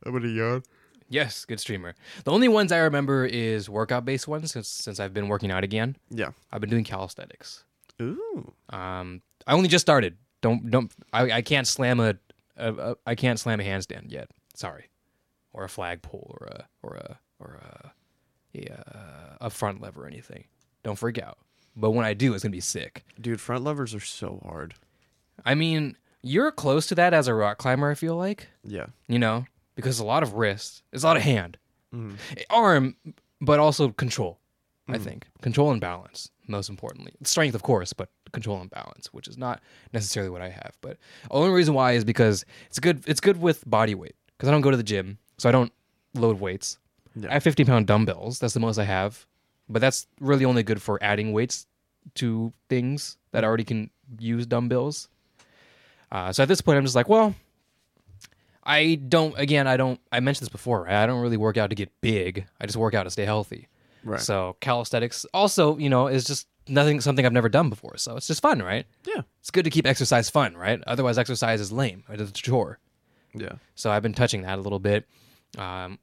I'm 0.05 0.11
gonna 0.11 0.27
yawn. 0.27 0.63
Yes, 1.07 1.45
good 1.45 1.59
streamer. 1.59 1.95
The 2.23 2.31
only 2.31 2.47
ones 2.47 2.71
I 2.71 2.77
remember 2.79 3.25
is 3.25 3.69
workout 3.69 4.05
based 4.05 4.27
ones 4.27 4.51
since 4.51 4.67
since 4.67 4.99
I've 4.99 5.13
been 5.13 5.29
working 5.29 5.51
out 5.51 5.63
again. 5.63 5.95
Yeah. 6.09 6.31
I've 6.51 6.61
been 6.61 6.69
doing 6.69 6.83
calisthenics. 6.83 7.63
Ooh. 8.01 8.53
Um, 8.69 9.21
I 9.47 9.53
only 9.53 9.69
just 9.69 9.81
started. 9.81 10.17
Don't 10.41 10.69
don't. 10.69 10.91
I, 11.11 11.31
I 11.31 11.41
can't 11.41 11.67
slam 11.67 11.99
a, 11.99 12.15
a, 12.59 12.91
a 12.91 12.95
I 13.05 13.15
can't 13.15 13.39
slam 13.39 13.59
a 13.59 13.63
handstand 13.63 14.11
yet. 14.11 14.29
Sorry, 14.55 14.89
or 15.53 15.63
a 15.63 15.69
flagpole 15.69 16.35
or 16.39 16.47
a 16.47 16.67
or 16.83 16.95
a 16.95 17.19
or 17.39 17.59
a 17.61 17.91
yeah, 18.53 18.81
uh, 18.93 19.37
a 19.41 19.49
front 19.49 19.81
lever 19.81 20.03
or 20.03 20.07
anything. 20.07 20.45
Don't 20.83 20.97
freak 20.97 21.19
out. 21.19 21.37
But 21.75 21.91
when 21.91 22.05
I 22.05 22.13
do, 22.13 22.33
it's 22.33 22.43
gonna 22.43 22.51
be 22.51 22.59
sick. 22.59 23.03
Dude, 23.19 23.39
front 23.41 23.63
levers 23.63 23.93
are 23.95 23.99
so 23.99 24.41
hard. 24.45 24.73
I 25.45 25.55
mean, 25.55 25.95
you're 26.21 26.51
close 26.51 26.87
to 26.87 26.95
that 26.95 27.13
as 27.13 27.27
a 27.27 27.33
rock 27.33 27.57
climber. 27.57 27.89
I 27.89 27.95
feel 27.95 28.15
like 28.15 28.47
Yeah. 28.63 28.87
you 29.07 29.19
know 29.19 29.45
because 29.75 29.99
a 29.99 30.05
lot 30.05 30.23
of 30.23 30.33
wrist, 30.33 30.83
it's 30.91 31.03
a 31.03 31.07
lot 31.07 31.15
of 31.15 31.23
hand, 31.23 31.57
Mhm. 31.93 32.17
arm, 32.49 32.95
but 33.39 33.59
also 33.59 33.89
control. 33.89 34.39
I 34.87 34.93
mm-hmm. 34.93 35.03
think 35.03 35.27
control 35.41 35.71
and 35.71 35.79
balance 35.79 36.31
most 36.47 36.67
importantly. 36.67 37.13
Strength, 37.23 37.55
of 37.55 37.61
course, 37.63 37.93
but 37.93 38.09
control 38.31 38.61
and 38.61 38.69
balance, 38.69 39.07
which 39.13 39.27
is 39.27 39.37
not 39.37 39.61
necessarily 39.93 40.29
what 40.29 40.41
I 40.41 40.49
have. 40.49 40.77
But 40.81 40.97
only 41.31 41.51
reason 41.51 41.73
why 41.73 41.93
is 41.93 42.03
because 42.03 42.45
it's 42.67 42.79
good. 42.79 43.03
It's 43.07 43.19
good 43.19 43.41
with 43.41 43.67
body 43.69 43.95
weight 43.95 44.15
because 44.37 44.49
I 44.49 44.51
don't 44.51 44.61
go 44.61 44.71
to 44.71 44.77
the 44.77 44.83
gym, 44.83 45.17
so 45.37 45.49
I 45.49 45.51
don't 45.51 45.71
load 46.13 46.39
weights. 46.39 46.77
I 47.27 47.33
have 47.33 47.43
50 47.43 47.65
pound 47.65 47.87
dumbbells. 47.87 48.39
That's 48.39 48.53
the 48.53 48.59
most 48.59 48.77
I 48.77 48.85
have, 48.85 49.25
but 49.67 49.81
that's 49.81 50.07
really 50.19 50.45
only 50.45 50.63
good 50.63 50.81
for 50.81 51.01
adding 51.01 51.33
weights 51.33 51.65
to 52.15 52.53
things 52.69 53.17
that 53.31 53.43
already 53.43 53.63
can 53.63 53.89
use 54.19 54.45
dumbbells. 54.45 55.09
Uh, 56.11 56.31
so 56.31 56.43
at 56.43 56.49
this 56.49 56.61
point, 56.61 56.77
I'm 56.77 56.85
just 56.85 56.95
like, 56.95 57.09
well, 57.09 57.35
I 58.63 58.95
don't. 58.95 59.37
Again, 59.37 59.67
I 59.67 59.77
don't. 59.77 59.99
I 60.11 60.19
mentioned 60.19 60.45
this 60.45 60.51
before. 60.51 60.83
Right? 60.83 61.03
I 61.03 61.05
don't 61.05 61.21
really 61.21 61.37
work 61.37 61.57
out 61.57 61.69
to 61.69 61.75
get 61.75 61.89
big. 62.01 62.45
I 62.59 62.65
just 62.65 62.77
work 62.77 62.93
out 62.93 63.03
to 63.03 63.09
stay 63.09 63.25
healthy. 63.25 63.67
Right. 64.03 64.21
So 64.21 64.55
calisthenics 64.61 65.25
also, 65.33 65.77
you 65.77 65.89
know, 65.89 66.07
is 66.07 66.23
just 66.23 66.47
nothing 66.69 67.01
something 67.01 67.25
I've 67.25 67.33
never 67.33 67.49
done 67.49 67.69
before. 67.69 67.97
So 67.97 68.15
it's 68.15 68.27
just 68.27 68.41
fun, 68.41 68.61
right? 68.61 68.85
yeah. 69.05 69.21
It's 69.39 69.51
good 69.51 69.63
to 69.65 69.69
keep 69.69 69.85
exercise 69.87 70.29
fun, 70.29 70.55
right? 70.55 70.81
Otherwise, 70.87 71.17
exercise 71.17 71.59
is 71.61 71.71
lame. 71.71 72.03
It's 72.09 72.29
a 72.29 72.33
chore. 72.33 72.79
Yeah. 73.33 73.53
So 73.75 73.91
I've 73.91 74.01
been 74.03 74.13
touching 74.13 74.41
that 74.43 74.57
a 74.57 74.61
little 74.61 74.79
bit. 74.79 75.05
Um, 75.57 75.99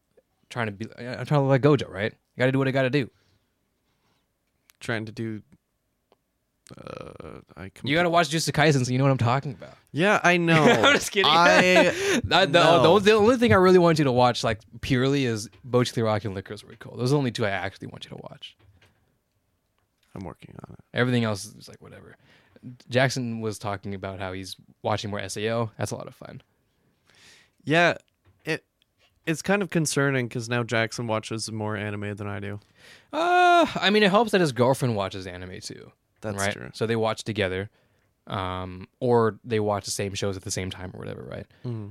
trying 0.50 0.66
to 0.66 0.72
be. 0.72 0.86
I'm 0.98 1.26
trying 1.26 1.40
to 1.40 1.46
look 1.46 1.48
like 1.50 1.62
Gojo, 1.62 1.90
right? 1.90 2.12
Got 2.38 2.46
to 2.46 2.52
do 2.52 2.58
what 2.58 2.68
I 2.68 2.72
got 2.72 2.82
to 2.82 2.90
do. 2.90 3.10
Trying 4.80 5.06
to 5.06 5.12
do 5.12 5.42
uh 6.76 7.38
I 7.56 7.68
com- 7.68 7.88
You 7.88 7.94
got 7.94 8.02
to 8.02 8.10
watch 8.10 8.28
Jujutsu 8.30 8.50
Kaisen 8.50 8.84
so 8.84 8.90
you 8.90 8.98
know 8.98 9.04
what 9.04 9.10
I'm 9.12 9.18
talking 9.18 9.52
about. 9.52 9.74
Yeah, 9.92 10.20
I 10.24 10.36
know. 10.48 10.62
I'm 10.64 10.94
just 10.94 11.12
kidding. 11.12 11.30
I 11.32 12.20
the, 12.24 12.46
No. 12.46 12.98
the, 12.98 13.04
the 13.04 13.12
only 13.12 13.36
thing 13.36 13.52
I 13.52 13.56
really 13.56 13.78
want 13.78 13.98
you 13.98 14.04
to 14.04 14.12
watch, 14.12 14.42
like 14.42 14.60
purely, 14.80 15.24
is 15.26 15.48
Bocchi 15.68 16.02
Rock 16.04 16.24
and 16.24 16.36
Lycoris 16.36 16.68
Recoil. 16.68 16.96
Those 16.96 17.10
are 17.10 17.14
the 17.14 17.18
only 17.18 17.30
two 17.30 17.46
I 17.46 17.50
actually 17.50 17.86
want 17.88 18.04
you 18.04 18.10
to 18.10 18.16
watch. 18.16 18.56
I'm 20.16 20.24
working 20.24 20.54
on 20.66 20.74
it. 20.74 20.80
Everything 20.94 21.24
else 21.24 21.44
is 21.44 21.68
like 21.68 21.80
whatever. 21.80 22.16
Jackson 22.88 23.40
was 23.40 23.58
talking 23.58 23.94
about 23.94 24.18
how 24.18 24.32
he's 24.32 24.56
watching 24.82 25.10
more 25.10 25.26
SAO. 25.28 25.70
That's 25.78 25.90
a 25.90 25.96
lot 25.96 26.06
of 26.06 26.14
fun. 26.14 26.42
Yeah, 27.64 27.96
it 28.44 28.64
it's 29.26 29.42
kind 29.42 29.62
of 29.62 29.70
concerning 29.70 30.28
because 30.28 30.48
now 30.48 30.62
Jackson 30.62 31.06
watches 31.06 31.50
more 31.50 31.76
anime 31.76 32.14
than 32.14 32.26
I 32.26 32.40
do. 32.40 32.60
Uh, 33.12 33.66
I 33.74 33.90
mean, 33.90 34.02
it 34.02 34.10
helps 34.10 34.32
that 34.32 34.40
his 34.40 34.52
girlfriend 34.52 34.96
watches 34.96 35.26
anime 35.26 35.60
too. 35.60 35.92
That's 36.20 36.38
right? 36.38 36.52
true. 36.52 36.70
So 36.72 36.86
they 36.86 36.96
watch 36.96 37.24
together, 37.24 37.70
um, 38.26 38.88
or 39.00 39.38
they 39.44 39.60
watch 39.60 39.84
the 39.84 39.90
same 39.90 40.14
shows 40.14 40.36
at 40.36 40.42
the 40.42 40.50
same 40.50 40.70
time 40.70 40.92
or 40.94 40.98
whatever, 40.98 41.22
right? 41.24 41.46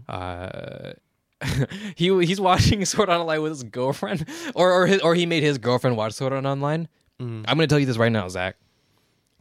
Uh, 0.09 0.93
he 1.95 2.25
he's 2.25 2.41
watching 2.41 2.83
Sword 2.85 3.09
Art 3.09 3.21
Online 3.21 3.41
with 3.41 3.51
his 3.51 3.63
girlfriend, 3.63 4.25
or 4.55 4.71
or 4.71 4.87
his, 4.87 5.01
or 5.01 5.15
he 5.15 5.25
made 5.25 5.43
his 5.43 5.57
girlfriend 5.57 5.97
watch 5.97 6.13
Sword 6.13 6.33
Art 6.33 6.45
Online. 6.45 6.87
I'm 7.19 7.43
gonna 7.43 7.67
tell 7.67 7.79
you 7.79 7.85
this 7.85 7.97
right 7.97 8.11
now, 8.11 8.27
Zach. 8.27 8.57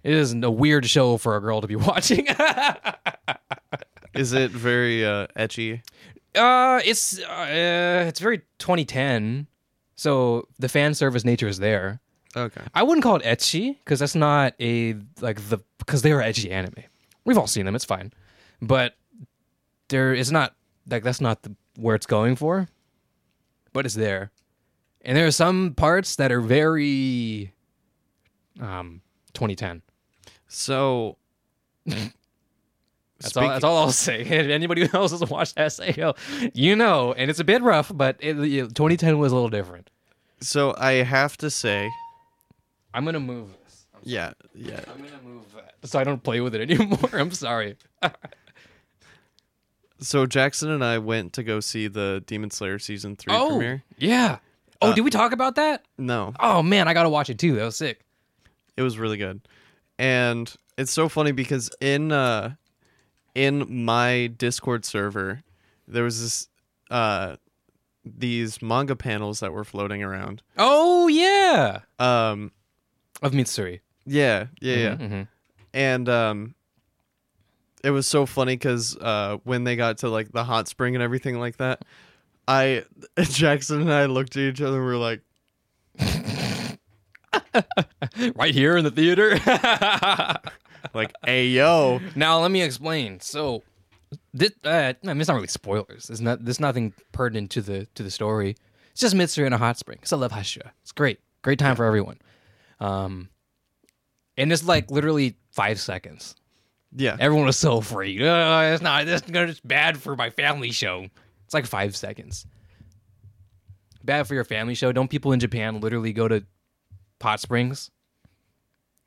It 0.03 0.13
is 0.13 0.35
a 0.35 0.51
weird 0.51 0.87
show 0.87 1.17
for 1.17 1.37
a 1.37 1.41
girl 1.41 1.61
to 1.61 1.67
be 1.67 1.77
watching. 1.91 2.27
Is 4.15 4.33
it 4.33 4.53
very 4.53 5.05
uh, 5.05 5.27
ecchi? 5.37 5.83
Uh, 6.35 6.81
it's 6.85 7.19
uh, 7.21 8.05
it's 8.07 8.21
very 8.21 8.39
2010, 8.59 9.49
so 9.97 10.47
the 10.59 10.69
fan 10.69 10.95
service 10.95 11.25
nature 11.25 11.49
is 11.49 11.59
there. 11.59 12.01
Okay. 12.37 12.61
I 12.75 12.83
wouldn't 12.83 13.03
call 13.03 13.17
it 13.17 13.23
ecchi 13.23 13.77
because 13.79 13.99
that's 14.01 14.15
not 14.15 14.55
a 14.61 14.97
like 15.21 15.49
the 15.49 15.59
because 15.79 16.03
they 16.03 16.13
are 16.13 16.21
edgy 16.21 16.51
anime. 16.51 16.85
We've 17.25 17.39
all 17.39 17.47
seen 17.47 17.65
them. 17.67 17.75
It's 17.75 17.85
fine, 17.85 18.13
but 18.61 18.95
there 19.89 20.13
is 20.15 20.31
not 20.31 20.55
like 20.89 21.03
that's 21.03 21.21
not 21.21 21.43
the, 21.43 21.55
where 21.77 21.97
it's 21.97 22.07
going 22.07 22.37
for. 22.37 22.69
But 23.73 23.87
it's 23.87 23.97
there, 23.97 24.31
and 25.03 25.17
there 25.17 25.27
are 25.27 25.33
some 25.33 25.75
parts 25.75 26.15
that 26.17 26.31
are 26.31 26.41
very 26.41 27.54
um 28.61 29.01
2010. 29.35 29.83
So 30.49 31.17
That's 31.87 33.37
all. 33.37 33.49
That's 33.49 33.65
all 33.65 33.77
I'll 33.79 33.93
say. 33.93 34.21
If 34.25 34.49
anybody 34.49 34.89
else 34.93 35.13
has 35.13 35.29
watched 35.31 35.55
Sao, 35.73 36.15
you 36.53 36.77
know, 36.77 37.13
and 37.15 37.31
it's 37.31 37.41
a 37.41 37.45
bit 37.45 37.63
rough, 37.63 37.91
but 37.95 38.17
it, 38.21 38.39
it- 38.39 38.75
2010 38.75 39.19
was 39.19 39.33
a 39.33 39.35
little 39.35 39.49
different. 39.51 39.89
So 40.41 40.75
I 40.77 40.95
have 40.95 41.37
to 41.39 41.49
say, 41.51 41.89
I'm 42.93 43.05
gonna 43.05 43.21
move 43.21 43.49
this. 43.65 43.87
I'm, 43.95 44.01
yeah, 44.05 44.33
yeah. 44.55 44.81
I'm 44.89 44.99
gonna 45.03 45.23
move 45.25 45.45
that 45.55 45.75
so 45.89 45.99
I 45.99 46.05
don't 46.05 46.23
play 46.23 46.41
with 46.41 46.55
it 46.55 46.61
anymore. 46.71 47.11
I'm 47.13 47.31
sorry. 47.33 47.77
So 50.01 50.27
Jackson 50.27 50.71
and 50.71 50.85
I 50.85 50.99
went 50.99 51.33
to 51.35 51.43
go 51.43 51.61
see 51.61 51.87
the 51.87 52.23
Demon 52.27 52.51
Slayer 52.51 52.79
season 52.79 53.17
three 53.17 53.33
oh, 53.35 53.49
premiere. 53.51 53.85
yeah. 53.97 54.39
Oh, 54.83 54.91
Uh, 54.91 54.95
did 54.95 55.01
we 55.03 55.11
talk 55.11 55.33
about 55.33 55.55
that? 55.55 55.85
No, 55.97 56.35
Oh 56.41 56.63
man, 56.63 56.89
I 56.89 56.95
gotta 56.95 57.09
watch 57.09 57.31
it 57.31 57.39
too. 57.39 57.55
That 57.57 57.65
was 57.65 57.77
sick. 57.77 58.01
It 58.77 58.83
was 58.83 58.99
really 58.99 59.17
good, 59.17 59.41
and 59.99 60.53
it's 60.77 60.93
so 60.93 61.09
funny 61.09 61.33
because 61.33 61.71
in 61.81 62.13
uh, 62.13 62.55
in 63.35 63.85
my 63.85 64.29
Discord 64.37 64.85
server, 64.85 65.43
there 65.89 66.05
was 66.05 66.21
this 66.21 66.49
uh 66.91 67.37
these 68.05 68.61
manga 68.61 68.95
panels 68.97 69.41
that 69.41 69.53
were 69.53 69.65
floating 69.65 70.03
around. 70.03 70.43
Oh 70.59 71.09
yeah, 71.09 71.81
Um 71.99 72.53
of 73.23 73.33
Mitsuri. 73.33 73.81
yeah, 74.05 74.47
yeah, 74.61 74.77
yeah. 74.77 74.95
Mhm. 74.97 75.29
And 75.73 76.09
um 76.09 76.55
it 77.83 77.91
was 77.91 78.07
so 78.07 78.27
funny 78.27 78.57
cuz 78.57 78.97
uh 78.97 79.39
when 79.45 79.65
they 79.65 79.77
got 79.77 79.99
to 79.99 80.09
like 80.09 80.33
the 80.33 80.45
hot 80.45 80.69
spring 80.69 80.95
and 80.95 81.03
everything 81.03 81.39
like 81.39 81.57
that, 81.59 81.85
I 82.47 82.85
Jackson 83.19 83.81
and 83.83 83.93
I 83.93 84.07
looked 84.07 84.37
at 84.37 84.43
each 84.43 84.61
other 84.61 84.77
and 84.77 84.87
we 84.87 84.93
were 84.93 84.99
like, 84.99 85.21
right 88.37 88.55
here 88.55 88.77
in 88.77 88.85
the 88.85 88.91
theater. 88.91 89.31
like, 90.95 91.13
"Hey 91.25 91.49
yo." 91.49 92.01
now 92.15 92.41
let 92.41 92.51
me 92.51 92.63
explain. 92.63 93.21
So, 93.21 93.63
this, 94.33 94.53
uh, 94.65 94.93
I 95.03 95.07
mean, 95.07 95.21
it's 95.21 95.29
not 95.29 95.35
really 95.35 95.47
spoilers. 95.49 96.11
It's 96.11 96.21
not. 96.21 96.45
There's 96.45 96.61
nothing 96.61 96.93
pertinent 97.13 97.51
to 97.53 97.63
the 97.63 97.87
to 97.95 98.03
the 98.03 98.11
story. 98.11 98.57
It's 98.93 99.01
just 99.01 99.15
Mitsuri 99.15 99.47
in 99.47 99.53
a 99.53 99.59
hot 99.59 99.79
spring. 99.79 99.99
It's 100.03 100.13
a 100.13 100.17
love 100.17 100.33
Hashira. 100.33 100.71
It's 100.83 100.93
great. 100.93 101.19
Great 101.43 101.59
time 101.59 101.77
for 101.77 101.85
everyone. 101.85 102.19
Um, 102.81 103.29
and 104.37 104.53
it's 104.53 104.65
like 104.65 104.91
literally 104.91 105.37
five 105.51 105.81
seconds. 105.81 106.37
Yeah. 106.97 107.17
Everyone 107.19 107.47
was 107.47 107.59
so 107.59 107.79
afraid. 107.79 108.23
Uh, 108.23 108.71
it's 108.73 108.83
not. 108.83 109.07
This 109.07 109.23
is 109.29 109.61
bad 109.61 109.99
for 109.99 110.17
my 110.17 110.31
family 110.31 110.71
show. 110.71 111.09
It's 111.45 111.55
like 111.55 111.67
five 111.67 111.97
seconds. 111.97 112.47
Bad 114.05 114.27
for 114.29 114.35
your 114.35 114.45
family 114.45 114.75
show. 114.75 114.93
Don't 114.93 115.11
people 115.11 115.33
in 115.33 115.41
Japan 115.41 115.81
literally 115.81 116.13
go 116.13 116.29
to 116.29 116.45
hot 117.25 117.41
springs 117.41 117.91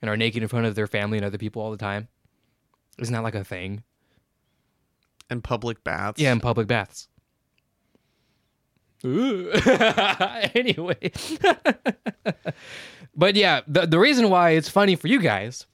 and 0.01 0.09
are 0.09 0.17
naked 0.17 0.43
in 0.43 0.49
front 0.49 0.65
of 0.65 0.75
their 0.75 0.87
family 0.87 1.17
and 1.17 1.25
other 1.25 1.37
people 1.37 1.61
all 1.61 1.71
the 1.71 1.77
time? 1.77 2.09
Isn't 2.99 3.13
that 3.13 3.23
like 3.23 3.35
a 3.35 3.43
thing? 3.43 3.83
And 5.29 5.43
public 5.43 5.83
baths. 5.83 6.19
Yeah, 6.19 6.31
in 6.31 6.39
public 6.39 6.67
baths. 6.67 7.07
anyway. 9.03 10.97
but 13.15 13.35
yeah, 13.35 13.61
the, 13.67 13.85
the 13.85 13.99
reason 13.99 14.29
why 14.29 14.51
it's 14.51 14.69
funny 14.69 14.95
for 14.95 15.07
you 15.07 15.19
guys 15.21 15.67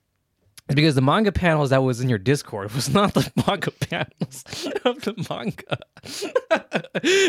is 0.69 0.75
because 0.75 0.95
the 0.95 1.01
manga 1.01 1.31
panels 1.31 1.71
that 1.71 1.83
was 1.83 2.01
in 2.01 2.09
your 2.09 2.17
Discord 2.17 2.73
was 2.73 2.89
not 2.89 3.13
the 3.13 3.31
manga 3.47 3.71
panels 3.71 4.43
of 4.85 5.01
the 5.01 5.13
manga. 5.29 5.77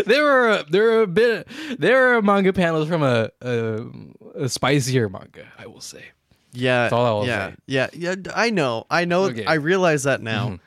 there 0.07 0.22
were 0.22 0.64
there 0.70 0.82
were 0.85 1.03
a 1.03 1.07
bit 1.07 1.49
there 1.78 2.16
are 2.16 2.22
manga 2.22 2.53
panels 2.53 2.89
from 2.89 3.03
a, 3.03 3.30
a, 3.41 3.85
a 4.35 4.49
spicier 4.49 5.09
manga, 5.09 5.47
I 5.59 5.66
will 5.66 5.80
say. 5.80 6.05
Yeah. 6.53 6.82
That's 6.82 6.93
all 6.93 7.07
I 7.07 7.11
will 7.11 7.26
yeah. 7.26 7.51
say. 7.51 7.57
Yeah. 7.66 7.89
Yeah. 7.93 8.14
I 8.35 8.51
know. 8.51 8.87
I 8.91 9.05
know. 9.05 9.24
Okay. 9.24 9.41
Mm-hmm. 9.41 9.49
I 9.49 9.55
realize 9.55 10.05
that 10.05 10.22
now. 10.22 10.59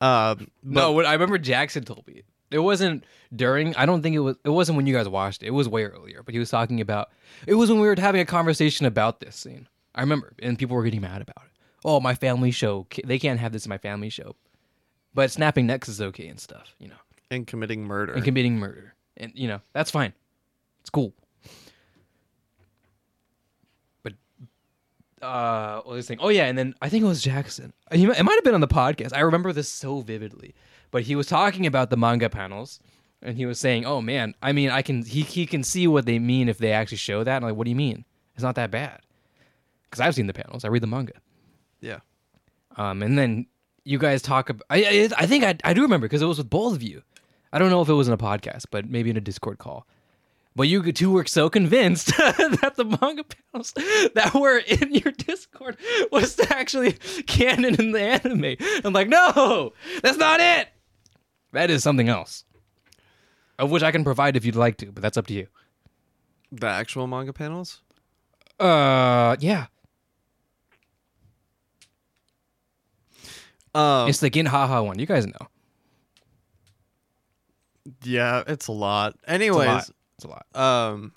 Um, 0.00 0.48
No, 0.62 0.92
what 0.92 1.06
I 1.06 1.12
remember 1.12 1.38
Jackson 1.38 1.84
told 1.84 2.06
me. 2.06 2.22
It 2.50 2.58
wasn't 2.60 3.04
during. 3.34 3.74
I 3.74 3.84
don't 3.84 4.02
think 4.02 4.14
it 4.14 4.20
was. 4.20 4.36
It 4.44 4.50
wasn't 4.50 4.76
when 4.76 4.86
you 4.86 4.94
guys 4.94 5.08
watched 5.08 5.42
it. 5.42 5.46
It 5.46 5.50
was 5.50 5.68
way 5.68 5.84
earlier. 5.84 6.22
But 6.22 6.34
he 6.34 6.38
was 6.38 6.50
talking 6.50 6.80
about. 6.80 7.10
It 7.48 7.54
was 7.54 7.70
when 7.70 7.80
we 7.80 7.88
were 7.88 7.96
having 7.98 8.20
a 8.20 8.24
conversation 8.24 8.86
about 8.86 9.18
this 9.18 9.34
scene. 9.34 9.66
I 9.94 10.02
remember, 10.02 10.34
and 10.40 10.58
people 10.58 10.76
were 10.76 10.84
getting 10.84 11.00
mad 11.00 11.22
about 11.22 11.46
it. 11.46 11.50
Oh, 11.84 12.00
my 12.00 12.14
family 12.14 12.50
show. 12.50 12.86
They 13.04 13.18
can't 13.18 13.38
have 13.40 13.52
this 13.52 13.66
in 13.66 13.70
my 13.70 13.78
family 13.78 14.08
show. 14.08 14.36
But 15.12 15.30
snapping 15.30 15.66
necks 15.66 15.88
is 15.88 16.00
okay 16.00 16.26
and 16.26 16.40
stuff. 16.40 16.74
You 16.78 16.88
know, 16.88 16.96
and 17.30 17.46
committing 17.46 17.84
murder. 17.84 18.14
and 18.14 18.24
committing 18.24 18.56
murder, 18.58 18.94
and 19.16 19.32
you 19.34 19.46
know 19.46 19.60
that's 19.72 19.90
fine. 19.90 20.12
It's 20.80 20.90
cool. 20.90 21.12
But 24.02 24.14
uh, 25.22 25.82
what 25.82 25.94
was 25.94 26.06
I 26.06 26.08
saying? 26.08 26.20
Oh 26.20 26.30
yeah, 26.30 26.46
and 26.46 26.58
then 26.58 26.74
I 26.82 26.88
think 26.88 27.04
it 27.04 27.08
was 27.08 27.22
Jackson. 27.22 27.72
He, 27.92 28.04
it 28.04 28.22
might 28.24 28.34
have 28.34 28.44
been 28.44 28.54
on 28.54 28.60
the 28.60 28.68
podcast. 28.68 29.12
I 29.14 29.20
remember 29.20 29.52
this 29.52 29.68
so 29.68 30.00
vividly. 30.00 30.54
But 30.90 31.02
he 31.02 31.16
was 31.16 31.26
talking 31.26 31.66
about 31.66 31.90
the 31.90 31.96
manga 31.96 32.28
panels, 32.30 32.80
and 33.22 33.36
he 33.36 33.46
was 33.46 33.58
saying, 33.58 33.84
"Oh 33.84 34.00
man, 34.00 34.34
I 34.42 34.52
mean, 34.52 34.70
I 34.70 34.82
can 34.82 35.04
he 35.04 35.22
he 35.22 35.46
can 35.46 35.62
see 35.62 35.86
what 35.86 36.06
they 36.06 36.18
mean 36.18 36.48
if 36.48 36.58
they 36.58 36.72
actually 36.72 36.98
show 36.98 37.24
that." 37.24 37.36
And 37.36 37.44
I'm 37.44 37.50
like, 37.50 37.56
what 37.58 37.64
do 37.64 37.70
you 37.70 37.76
mean? 37.76 38.04
It's 38.34 38.42
not 38.42 38.56
that 38.56 38.70
bad. 38.70 39.00
Because 39.84 40.00
I've 40.00 40.14
seen 40.14 40.26
the 40.26 40.32
panels. 40.32 40.64
I 40.64 40.68
read 40.68 40.82
the 40.82 40.88
manga. 40.88 41.12
Yeah. 41.84 42.00
Um, 42.76 43.02
and 43.02 43.18
then 43.18 43.46
you 43.84 43.98
guys 43.98 44.22
talk 44.22 44.50
about. 44.50 44.64
I 44.70 44.84
I, 44.84 45.08
I 45.18 45.26
think 45.26 45.44
I 45.44 45.56
I 45.62 45.74
do 45.74 45.82
remember 45.82 46.06
because 46.06 46.22
it 46.22 46.26
was 46.26 46.38
with 46.38 46.50
both 46.50 46.74
of 46.74 46.82
you. 46.82 47.02
I 47.52 47.58
don't 47.58 47.70
know 47.70 47.82
if 47.82 47.88
it 47.88 47.92
was 47.92 48.08
in 48.08 48.14
a 48.14 48.18
podcast, 48.18 48.64
but 48.70 48.88
maybe 48.88 49.10
in 49.10 49.16
a 49.16 49.20
Discord 49.20 49.58
call. 49.58 49.86
But 50.56 50.64
you 50.64 50.92
two 50.92 51.10
were 51.10 51.26
so 51.26 51.50
convinced 51.50 52.06
that 52.16 52.74
the 52.76 52.84
manga 52.84 53.24
panels 53.24 53.72
that 54.14 54.32
were 54.34 54.58
in 54.58 54.94
your 54.94 55.12
Discord 55.12 55.76
was 56.12 56.38
actually 56.50 56.92
canon 57.26 57.74
in 57.74 57.92
the 57.92 58.00
anime. 58.00 58.56
I'm 58.84 58.92
like, 58.92 59.08
no, 59.08 59.72
that's 60.02 60.18
not 60.18 60.40
it. 60.40 60.68
That 61.52 61.70
is 61.70 61.82
something 61.82 62.08
else, 62.08 62.44
of 63.58 63.70
which 63.70 63.82
I 63.82 63.90
can 63.90 64.04
provide 64.04 64.36
if 64.36 64.44
you'd 64.44 64.56
like 64.56 64.76
to, 64.78 64.90
but 64.92 65.02
that's 65.02 65.16
up 65.16 65.26
to 65.28 65.34
you. 65.34 65.48
The 66.52 66.66
actual 66.66 67.06
manga 67.06 67.32
panels. 67.32 67.82
Uh, 68.60 69.36
yeah, 69.40 69.66
Um, 73.74 74.08
it's 74.08 74.20
the 74.20 74.30
Ginhaha 74.30 74.84
one. 74.84 74.98
You 74.98 75.06
guys 75.06 75.26
know. 75.26 75.48
yeah, 78.02 78.42
it's 78.46 78.68
a 78.68 78.72
lot. 78.72 79.14
It's 79.14 79.24
a 79.24 79.30
Anyways, 79.32 79.66
lot. 79.68 79.90
It's 80.16 80.24
a 80.24 80.28
lot. 80.28 80.46
um, 80.54 81.12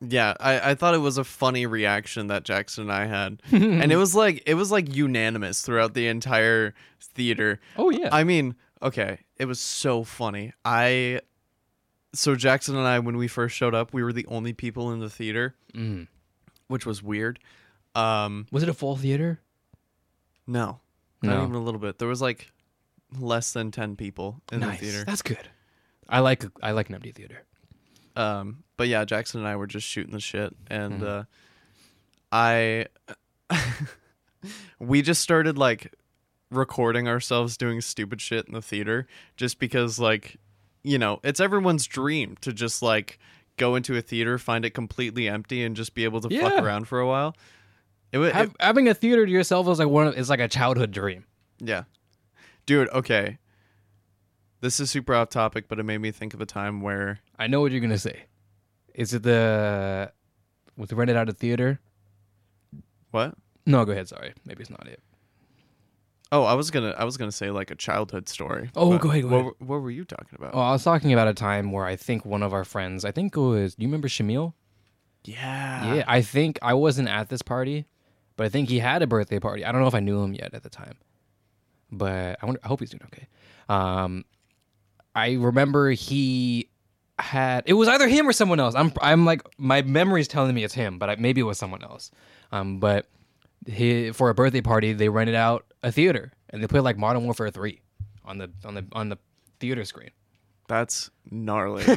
yeah, 0.00 0.34
I, 0.40 0.70
I 0.70 0.74
thought 0.74 0.94
it 0.94 0.98
was 0.98 1.18
a 1.18 1.24
funny 1.24 1.66
reaction 1.66 2.28
that 2.28 2.44
Jackson 2.44 2.84
and 2.84 2.92
I 2.92 3.06
had, 3.06 3.40
and 3.52 3.92
it 3.92 3.96
was 3.96 4.14
like 4.14 4.42
it 4.46 4.54
was 4.54 4.70
like 4.72 4.94
unanimous 4.94 5.62
throughout 5.62 5.94
the 5.94 6.08
entire 6.08 6.74
theater. 7.00 7.60
Oh 7.76 7.90
yeah. 7.90 8.08
I 8.12 8.24
mean, 8.24 8.54
okay, 8.82 9.18
it 9.36 9.44
was 9.44 9.60
so 9.60 10.04
funny. 10.04 10.52
I 10.64 11.20
so 12.14 12.34
Jackson 12.36 12.76
and 12.76 12.86
I, 12.86 12.98
when 12.98 13.16
we 13.16 13.28
first 13.28 13.56
showed 13.56 13.74
up, 13.74 13.92
we 13.92 14.02
were 14.02 14.12
the 14.12 14.26
only 14.26 14.52
people 14.52 14.92
in 14.92 15.00
the 15.00 15.08
theater, 15.10 15.54
Mm. 15.74 16.08
which 16.68 16.84
was 16.84 17.02
weird. 17.02 17.38
Um, 17.94 18.46
Was 18.50 18.62
it 18.62 18.68
a 18.68 18.74
full 18.74 18.96
theater? 18.96 19.40
no, 20.46 20.80
not 21.22 21.36
No. 21.36 21.42
even 21.44 21.54
a 21.54 21.62
little 21.62 21.80
bit. 21.80 21.98
There 21.98 22.08
was 22.08 22.20
like 22.22 22.50
less 23.18 23.52
than 23.52 23.70
ten 23.70 23.96
people 23.96 24.40
in 24.50 24.60
nice. 24.60 24.80
the 24.80 24.86
theater. 24.86 25.04
That's 25.04 25.22
good. 25.22 25.48
I 26.08 26.20
like 26.20 26.44
I 26.62 26.72
like 26.72 26.88
an 26.88 26.94
empty 26.96 27.12
theater. 27.12 27.44
Um, 28.16 28.64
but 28.76 28.88
yeah, 28.88 29.04
Jackson 29.04 29.40
and 29.40 29.48
I 29.48 29.56
were 29.56 29.66
just 29.66 29.86
shooting 29.86 30.12
the 30.12 30.20
shit, 30.20 30.54
and 30.68 31.00
Mhm. 31.00 31.20
uh, 31.20 31.24
I 32.30 32.86
we 34.78 35.02
just 35.02 35.20
started 35.20 35.56
like 35.58 35.94
recording 36.50 37.08
ourselves 37.08 37.56
doing 37.56 37.80
stupid 37.80 38.20
shit 38.20 38.46
in 38.46 38.52
the 38.54 38.62
theater, 38.62 39.06
just 39.36 39.58
because 39.58 39.98
like 39.98 40.36
you 40.82 40.98
know 40.98 41.20
it's 41.22 41.40
everyone's 41.40 41.86
dream 41.86 42.36
to 42.40 42.52
just 42.52 42.82
like 42.82 43.18
go 43.56 43.74
into 43.76 43.96
a 43.96 44.02
theater, 44.02 44.38
find 44.38 44.64
it 44.64 44.70
completely 44.70 45.28
empty, 45.28 45.62
and 45.64 45.76
just 45.76 45.94
be 45.94 46.04
able 46.04 46.20
to 46.20 46.40
fuck 46.40 46.62
around 46.62 46.88
for 46.88 47.00
a 47.00 47.06
while. 47.06 47.36
It 48.12 48.18
was 48.18 48.32
Hav- 48.32 48.54
having 48.60 48.88
a 48.88 48.94
theater 48.94 49.24
to 49.26 49.32
yourself 49.32 49.66
is 49.68 49.78
like 49.78 49.88
one. 49.88 50.08
Of, 50.08 50.16
is 50.18 50.28
like 50.30 50.40
a 50.40 50.48
childhood 50.48 50.90
dream. 50.92 51.24
yeah, 51.60 51.84
dude. 52.66 52.88
Okay, 52.90 53.38
this 54.60 54.78
is 54.80 54.90
super 54.90 55.14
off 55.14 55.30
topic, 55.30 55.66
but 55.68 55.78
it 55.78 55.84
made 55.84 55.98
me 55.98 56.10
think 56.10 56.34
of 56.34 56.40
a 56.40 56.46
time 56.46 56.80
where 56.82 57.20
I 57.38 57.46
know 57.46 57.60
what 57.60 57.72
you're 57.72 57.80
gonna 57.80 57.98
say. 57.98 58.24
Is 58.94 59.14
it 59.14 59.22
the 59.22 60.12
was 60.76 60.92
it 60.92 60.94
rented 60.96 61.16
out 61.16 61.28
of 61.30 61.38
theater? 61.38 61.80
what? 63.10 63.34
No, 63.66 63.84
go 63.84 63.92
ahead. 63.92 64.08
Sorry, 64.08 64.32
maybe 64.44 64.60
it's 64.62 64.70
not 64.70 64.86
it. 64.86 65.00
Oh, 66.30 66.44
I 66.44 66.54
was 66.54 66.70
gonna, 66.70 66.94
I 66.98 67.04
was 67.04 67.16
gonna 67.18 67.30
say 67.32 67.50
like 67.50 67.70
a 67.70 67.74
childhood 67.74 68.28
story. 68.28 68.70
Oh, 68.74 68.96
go 68.98 69.10
ahead, 69.10 69.22
go 69.22 69.28
what, 69.28 69.34
ahead. 69.36 69.44
were- 69.60 69.66
What 69.66 69.82
were 69.82 69.90
you 69.90 70.04
talking 70.04 70.36
about? 70.38 70.52
Oh, 70.54 70.60
I 70.60 70.72
was 70.72 70.82
talking 70.82 71.12
about 71.12 71.28
a 71.28 71.34
time 71.34 71.72
where 71.72 71.84
I 71.84 71.94
think 71.96 72.24
one 72.24 72.42
of 72.42 72.52
our 72.54 72.64
friends. 72.64 73.04
I 73.04 73.10
think 73.10 73.36
it 73.36 73.40
was. 73.40 73.74
Do 73.74 73.82
you 73.82 73.88
remember 73.88 74.08
Shamil? 74.08 74.54
yeah, 75.24 75.94
yeah, 75.94 76.04
I 76.08 76.20
think 76.22 76.58
I 76.62 76.74
wasn't 76.74 77.08
at 77.08 77.28
this 77.28 77.42
party, 77.42 77.86
but 78.36 78.46
I 78.46 78.48
think 78.48 78.68
he 78.68 78.78
had 78.78 79.02
a 79.02 79.06
birthday 79.06 79.38
party. 79.38 79.64
I 79.64 79.72
don't 79.72 79.80
know 79.80 79.86
if 79.86 79.94
I 79.94 80.00
knew 80.00 80.22
him 80.22 80.34
yet 80.34 80.54
at 80.54 80.62
the 80.62 80.70
time, 80.70 80.96
but 81.90 82.38
I 82.42 82.46
wonder. 82.46 82.60
I 82.62 82.68
hope 82.68 82.80
he's 82.80 82.90
doing 82.90 83.02
okay. 83.06 83.28
Um, 83.68 84.24
I 85.14 85.34
remember 85.34 85.90
he 85.90 86.68
had. 87.18 87.64
It 87.66 87.74
was 87.74 87.88
either 87.88 88.08
him 88.08 88.28
or 88.28 88.32
someone 88.32 88.60
else. 88.60 88.74
I'm. 88.74 88.92
I'm 89.00 89.24
like 89.24 89.42
my 89.58 89.82
memory's 89.82 90.28
telling 90.28 90.54
me 90.54 90.64
it's 90.64 90.74
him, 90.74 90.98
but 90.98 91.10
I, 91.10 91.16
maybe 91.16 91.40
it 91.40 91.44
was 91.44 91.58
someone 91.58 91.82
else. 91.82 92.10
Um, 92.50 92.80
but 92.80 93.06
he 93.66 94.10
for 94.10 94.28
a 94.28 94.34
birthday 94.34 94.60
party 94.60 94.92
they 94.92 95.08
rented 95.08 95.36
out 95.36 95.64
a 95.84 95.92
theater 95.92 96.32
and 96.50 96.62
they 96.62 96.66
played 96.66 96.80
like 96.80 96.98
Modern 96.98 97.24
Warfare 97.24 97.50
Three 97.50 97.80
on 98.24 98.38
the 98.38 98.50
on 98.64 98.74
the 98.74 98.86
on 98.92 99.08
the 99.08 99.18
theater 99.60 99.84
screen. 99.84 100.10
That's 100.68 101.10
gnarly. 101.30 101.84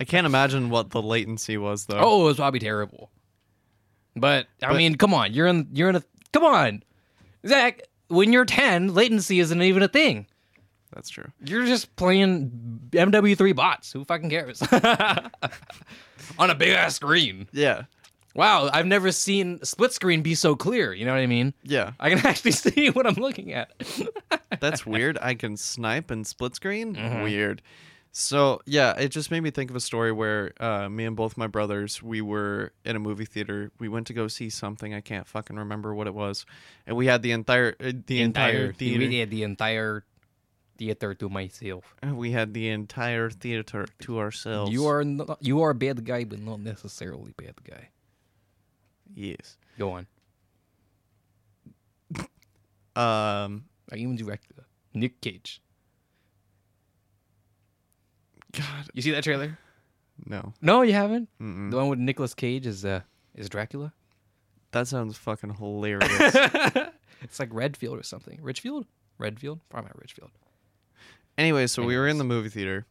I 0.00 0.04
can't 0.06 0.26
imagine 0.26 0.70
what 0.70 0.90
the 0.90 1.02
latency 1.02 1.58
was 1.58 1.86
though. 1.86 1.98
Oh, 1.98 2.22
it 2.22 2.24
was 2.24 2.36
probably 2.36 2.60
terrible. 2.60 3.10
But 4.20 4.46
I 4.62 4.68
But- 4.68 4.76
mean, 4.76 4.94
come 4.96 5.14
on, 5.14 5.32
you're 5.32 5.46
in 5.46 5.68
you're 5.72 5.88
in 5.88 5.96
a 5.96 6.02
come 6.32 6.44
on, 6.44 6.82
Zach. 7.46 7.82
When 8.08 8.32
you're 8.32 8.44
ten, 8.46 8.94
latency 8.94 9.38
isn't 9.40 9.60
even 9.62 9.82
a 9.82 9.88
thing. 9.88 10.26
that's 10.94 11.10
true. 11.10 11.30
You're 11.44 11.66
just 11.66 11.94
playing 11.96 12.50
MW3 12.92 13.54
bots. 13.54 13.92
Who 13.92 14.04
fucking 14.04 14.30
cares? 14.30 14.62
On 16.38 16.50
a 16.50 16.54
big 16.54 16.70
ass 16.70 16.96
screen. 16.96 17.48
Yeah, 17.52 17.82
Wow, 18.34 18.70
I've 18.72 18.86
never 18.86 19.10
seen 19.10 19.58
split 19.64 19.92
screen 19.92 20.22
be 20.22 20.34
so 20.34 20.54
clear. 20.54 20.92
You 20.92 21.04
know 21.06 21.12
what 21.12 21.20
I 21.20 21.26
mean? 21.26 21.54
Yeah, 21.64 21.92
I 21.98 22.08
can 22.10 22.18
actually 22.26 22.52
see 22.52 22.88
what 22.90 23.06
I'm 23.06 23.14
looking 23.14 23.52
at. 23.52 23.72
that's 24.60 24.86
weird. 24.86 25.18
I 25.20 25.34
can 25.34 25.56
snipe 25.56 26.10
and 26.10 26.26
split 26.26 26.54
screen. 26.54 26.94
Mhm. 26.94 27.24
Weird. 27.24 27.62
So 28.12 28.60
yeah, 28.66 28.94
it 28.98 29.08
just 29.10 29.30
made 29.30 29.40
me 29.40 29.50
think 29.50 29.70
of 29.70 29.76
a 29.76 29.80
story 29.80 30.12
where 30.12 30.52
uh, 30.60 30.88
me 30.88 31.04
and 31.04 31.14
both 31.14 31.36
my 31.36 31.46
brothers 31.46 32.02
we 32.02 32.20
were 32.20 32.72
in 32.84 32.96
a 32.96 32.98
movie 32.98 33.24
theater. 33.24 33.70
We 33.78 33.88
went 33.88 34.06
to 34.08 34.12
go 34.12 34.28
see 34.28 34.50
something. 34.50 34.94
I 34.94 35.00
can't 35.00 35.26
fucking 35.26 35.56
remember 35.56 35.94
what 35.94 36.06
it 36.06 36.14
was, 36.14 36.46
and 36.86 36.96
we 36.96 37.06
had 37.06 37.22
the 37.22 37.32
entire 37.32 37.76
uh, 37.80 37.92
the 38.06 38.20
entire, 38.22 38.72
theater. 38.72 38.98
We 38.98 39.18
had 39.18 39.30
the 39.30 39.42
entire 39.42 40.04
theater 40.78 41.14
to 41.14 41.28
myself. 41.28 41.94
We 42.02 42.30
had 42.30 42.54
the 42.54 42.68
entire 42.70 43.30
theater 43.30 43.86
to 44.00 44.18
ourselves. 44.18 44.72
You 44.72 44.86
are 44.86 45.04
not, 45.04 45.38
you 45.40 45.62
are 45.62 45.70
a 45.70 45.74
bad 45.74 46.04
guy, 46.04 46.24
but 46.24 46.40
not 46.40 46.60
necessarily 46.60 47.34
bad 47.36 47.62
guy. 47.64 47.90
yes. 49.14 49.56
Go 49.78 49.92
on. 49.92 50.06
Um. 52.96 53.66
I 53.92 53.96
even 53.96 54.16
directed 54.16 54.56
Nick 54.92 55.20
Cage. 55.20 55.62
God, 58.52 58.88
You 58.94 59.02
see 59.02 59.10
that 59.12 59.24
trailer? 59.24 59.58
no. 60.26 60.52
No, 60.60 60.82
you 60.82 60.92
haven't. 60.94 61.28
Mm-mm. 61.40 61.70
The 61.70 61.76
one 61.76 61.88
with 61.88 61.98
Nicolas 61.98 62.34
Cage 62.34 62.66
is 62.66 62.84
uh 62.84 63.00
is 63.34 63.48
Dracula. 63.48 63.92
That 64.72 64.86
sounds 64.88 65.16
fucking 65.16 65.54
hilarious. 65.54 66.10
it's 67.22 67.38
like 67.40 67.48
Redfield 67.52 67.98
or 67.98 68.02
something. 68.02 68.38
Richfield? 68.42 68.86
Redfield? 69.18 69.60
Probably 69.70 69.88
not 69.88 69.98
Richfield. 70.00 70.30
anyway, 71.38 71.66
so 71.66 71.82
we 71.84 71.96
were 71.96 72.06
in 72.08 72.18
the 72.18 72.24
movie 72.24 72.48
theater, 72.50 72.86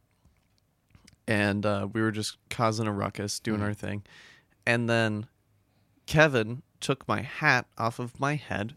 and 1.26 1.64
uh, 1.64 1.86
we 1.92 2.00
were 2.02 2.10
just 2.10 2.36
causing 2.50 2.86
a 2.86 2.92
ruckus, 2.92 3.38
doing 3.40 3.62
our 3.62 3.74
thing, 3.74 4.02
and 4.66 4.88
then 4.88 5.26
Kevin 6.06 6.62
took 6.80 7.06
my 7.08 7.22
hat 7.22 7.66
off 7.76 7.98
of 7.98 8.18
my 8.20 8.34
head 8.36 8.74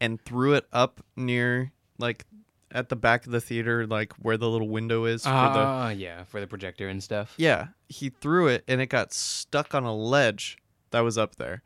and 0.00 0.20
threw 0.24 0.52
it 0.54 0.66
up 0.72 1.02
near 1.16 1.72
like 1.98 2.26
at 2.74 2.88
the 2.90 2.96
back 2.96 3.24
of 3.24 3.32
the 3.32 3.40
theater, 3.40 3.86
like 3.86 4.12
where 4.14 4.36
the 4.36 4.48
little 4.50 4.68
window 4.68 5.04
is. 5.06 5.22
for 5.22 5.28
the, 5.30 5.34
Ah, 5.34 5.88
yeah, 5.90 6.24
for 6.24 6.40
the 6.40 6.46
projector 6.46 6.88
and 6.88 7.02
stuff. 7.02 7.32
yeah, 7.38 7.68
he 7.88 8.10
threw 8.10 8.48
it 8.48 8.64
and 8.68 8.80
it 8.80 8.86
got 8.86 9.12
stuck 9.14 9.74
on 9.74 9.84
a 9.84 9.94
ledge 9.94 10.58
that 10.90 11.00
was 11.00 11.16
up 11.16 11.36
there. 11.36 11.62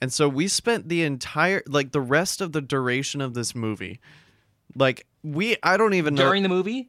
And 0.00 0.12
so 0.12 0.28
we 0.28 0.48
spent 0.48 0.88
the 0.88 1.02
entire 1.02 1.62
like 1.66 1.92
the 1.92 2.00
rest 2.00 2.40
of 2.40 2.52
the 2.52 2.60
duration 2.60 3.20
of 3.20 3.34
this 3.34 3.54
movie. 3.54 4.00
Like 4.74 5.06
we 5.22 5.56
I 5.62 5.76
don't 5.76 5.94
even 5.94 6.14
know 6.14 6.24
During 6.24 6.42
the 6.42 6.48
movie? 6.48 6.88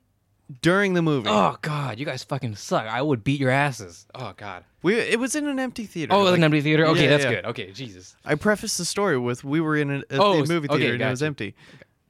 during 0.61 0.93
the 0.93 1.01
movie. 1.01 1.29
Oh 1.29 1.57
god, 1.61 1.99
you 1.99 2.05
guys 2.05 2.23
fucking 2.23 2.55
suck. 2.55 2.85
I 2.85 3.01
would 3.01 3.23
beat 3.23 3.39
your 3.39 3.49
asses. 3.49 4.05
Oh 4.13 4.33
god. 4.37 4.63
We 4.81 4.95
it 4.99 5.19
was 5.19 5.35
in 5.35 5.47
an 5.47 5.59
empty 5.59 5.85
theater. 5.85 6.13
Oh, 6.13 6.19
it 6.19 6.23
was 6.23 6.31
Like, 6.31 6.37
an 6.39 6.43
empty 6.45 6.61
theater. 6.61 6.85
Okay, 6.87 7.03
yeah, 7.03 7.09
that's 7.09 7.23
yeah. 7.23 7.29
good. 7.35 7.45
Okay, 7.45 7.71
Jesus. 7.71 8.15
I 8.25 8.35
prefaced 8.35 8.77
the 8.77 8.85
story 8.85 9.17
with 9.17 9.43
we 9.43 9.61
were 9.61 9.77
in 9.77 9.89
a, 9.91 9.97
a 10.09 10.17
Oh, 10.19 10.45
movie 10.45 10.67
okay, 10.69 10.77
theater 10.79 10.93
and 10.93 11.01
it 11.03 11.09
was 11.09 11.23
empty. 11.23 11.55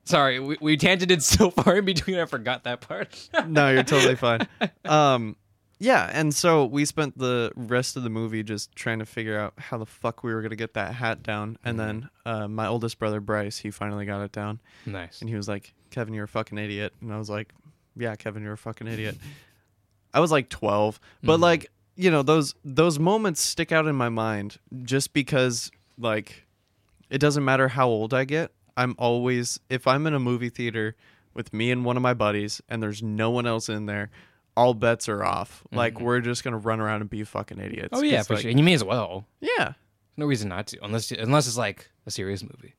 Sorry, 0.06 0.40
we, 0.40 0.58
we 0.60 0.78
tangented 0.78 1.22
so 1.38 1.50
far 1.50 1.78
in 1.78 1.86
between. 1.86 2.18
I 2.18 2.26
forgot 2.26 2.64
that 2.66 2.82
part. 2.82 3.30
No, 3.48 3.70
you're 3.72 3.84
totally 3.84 4.16
fine. 4.16 4.48
Um 4.86 5.36
yeah, 5.80 6.10
and 6.14 6.34
so 6.34 6.66
we 6.66 6.86
spent 6.86 7.18
the 7.18 7.52
rest 7.58 7.98
of 7.98 8.04
the 8.04 8.10
movie 8.10 8.42
just 8.42 8.74
trying 8.74 9.00
to 9.00 9.06
figure 9.06 9.38
out 9.38 9.54
how 9.58 9.78
the 9.78 9.86
fuck 9.86 10.24
we 10.24 10.34
were 10.34 10.42
gonna 10.42 10.56
get 10.56 10.76
that 10.76 10.94
hat 10.96 11.24
down. 11.24 11.58
And 11.66 11.78
Mm-hmm. 11.78 12.00
then 12.00 12.10
uh, 12.26 12.48
my 12.48 12.68
oldest 12.68 13.00
brother 13.00 13.20
Bryce, 13.20 13.58
he 13.58 13.70
finally 13.72 14.06
got 14.06 14.22
it 14.22 14.32
down. 14.32 14.62
nice. 14.86 15.20
And 15.20 15.30
he 15.30 15.36
was 15.36 15.48
like, 15.50 15.74
Kevin, 15.90 16.14
you're 16.14 16.24
a 16.24 16.28
fucking 16.28 16.58
idiot. 16.58 16.94
And 17.02 17.12
I 17.14 17.18
was 17.18 17.30
like, 17.30 17.52
Yeah, 17.98 18.16
Kevin, 18.16 18.44
you're 18.44 18.54
a 18.54 18.58
fucking 18.58 18.88
idiot. 18.88 19.18
I 20.14 20.20
was 20.22 20.32
like 20.32 20.48
12, 20.50 21.00
but 21.24 21.38
Mhm. 21.38 21.42
like, 21.42 21.72
you 21.96 22.12
know, 22.12 22.24
those 22.24 22.56
those 22.64 22.98
moments 23.00 23.42
stick 23.42 23.72
out 23.74 23.86
in 23.88 23.96
my 23.96 24.10
mind 24.10 24.60
just 24.84 25.12
because 25.14 25.70
like 25.98 26.46
it 27.10 27.18
doesn't 27.18 27.44
matter 27.44 27.68
how 27.70 27.88
old 27.88 28.14
I 28.14 28.24
get. 28.26 28.52
I'm 28.78 28.96
always 28.98 29.60
if 29.70 29.88
I'm 29.88 30.08
in 30.08 30.14
a 30.14 30.20
movie 30.20 30.50
theater 30.50 30.96
with 31.34 31.54
me 31.54 31.72
and 31.72 31.84
one 31.86 31.98
of 31.98 32.04
my 32.04 32.14
buddies 32.14 32.62
and 32.70 32.82
there's 32.82 33.02
no 33.04 33.30
one 33.32 33.46
else 33.48 33.70
in 33.70 33.86
there, 33.86 34.10
all 34.56 34.74
bets 34.74 35.08
are 35.10 35.24
off. 35.24 35.64
Like 35.72 35.96
Mhm. 35.96 36.02
we're 36.02 36.20
just 36.22 36.44
going 36.44 36.52
to 36.54 36.58
run 36.58 36.80
around 36.80 37.02
and 37.02 37.10
be 37.10 37.24
fucking 37.24 37.60
idiots. 37.60 37.90
Oh 37.92 38.02
yeah, 38.02 38.24
for 38.24 38.34
like, 38.36 38.42
sure. 38.44 38.50
And 38.52 38.60
you 38.60 38.64
may 38.66 38.74
as 38.74 38.84
well. 38.84 39.26
Yeah. 39.42 39.74
No 40.18 40.26
reason 40.28 40.50
not 40.50 40.68
to, 40.68 40.84
unless 40.84 41.12
unless 41.12 41.48
it's 41.48 41.58
like 41.58 41.90
a 42.06 42.12
serious 42.12 42.44
movie. 42.44 42.76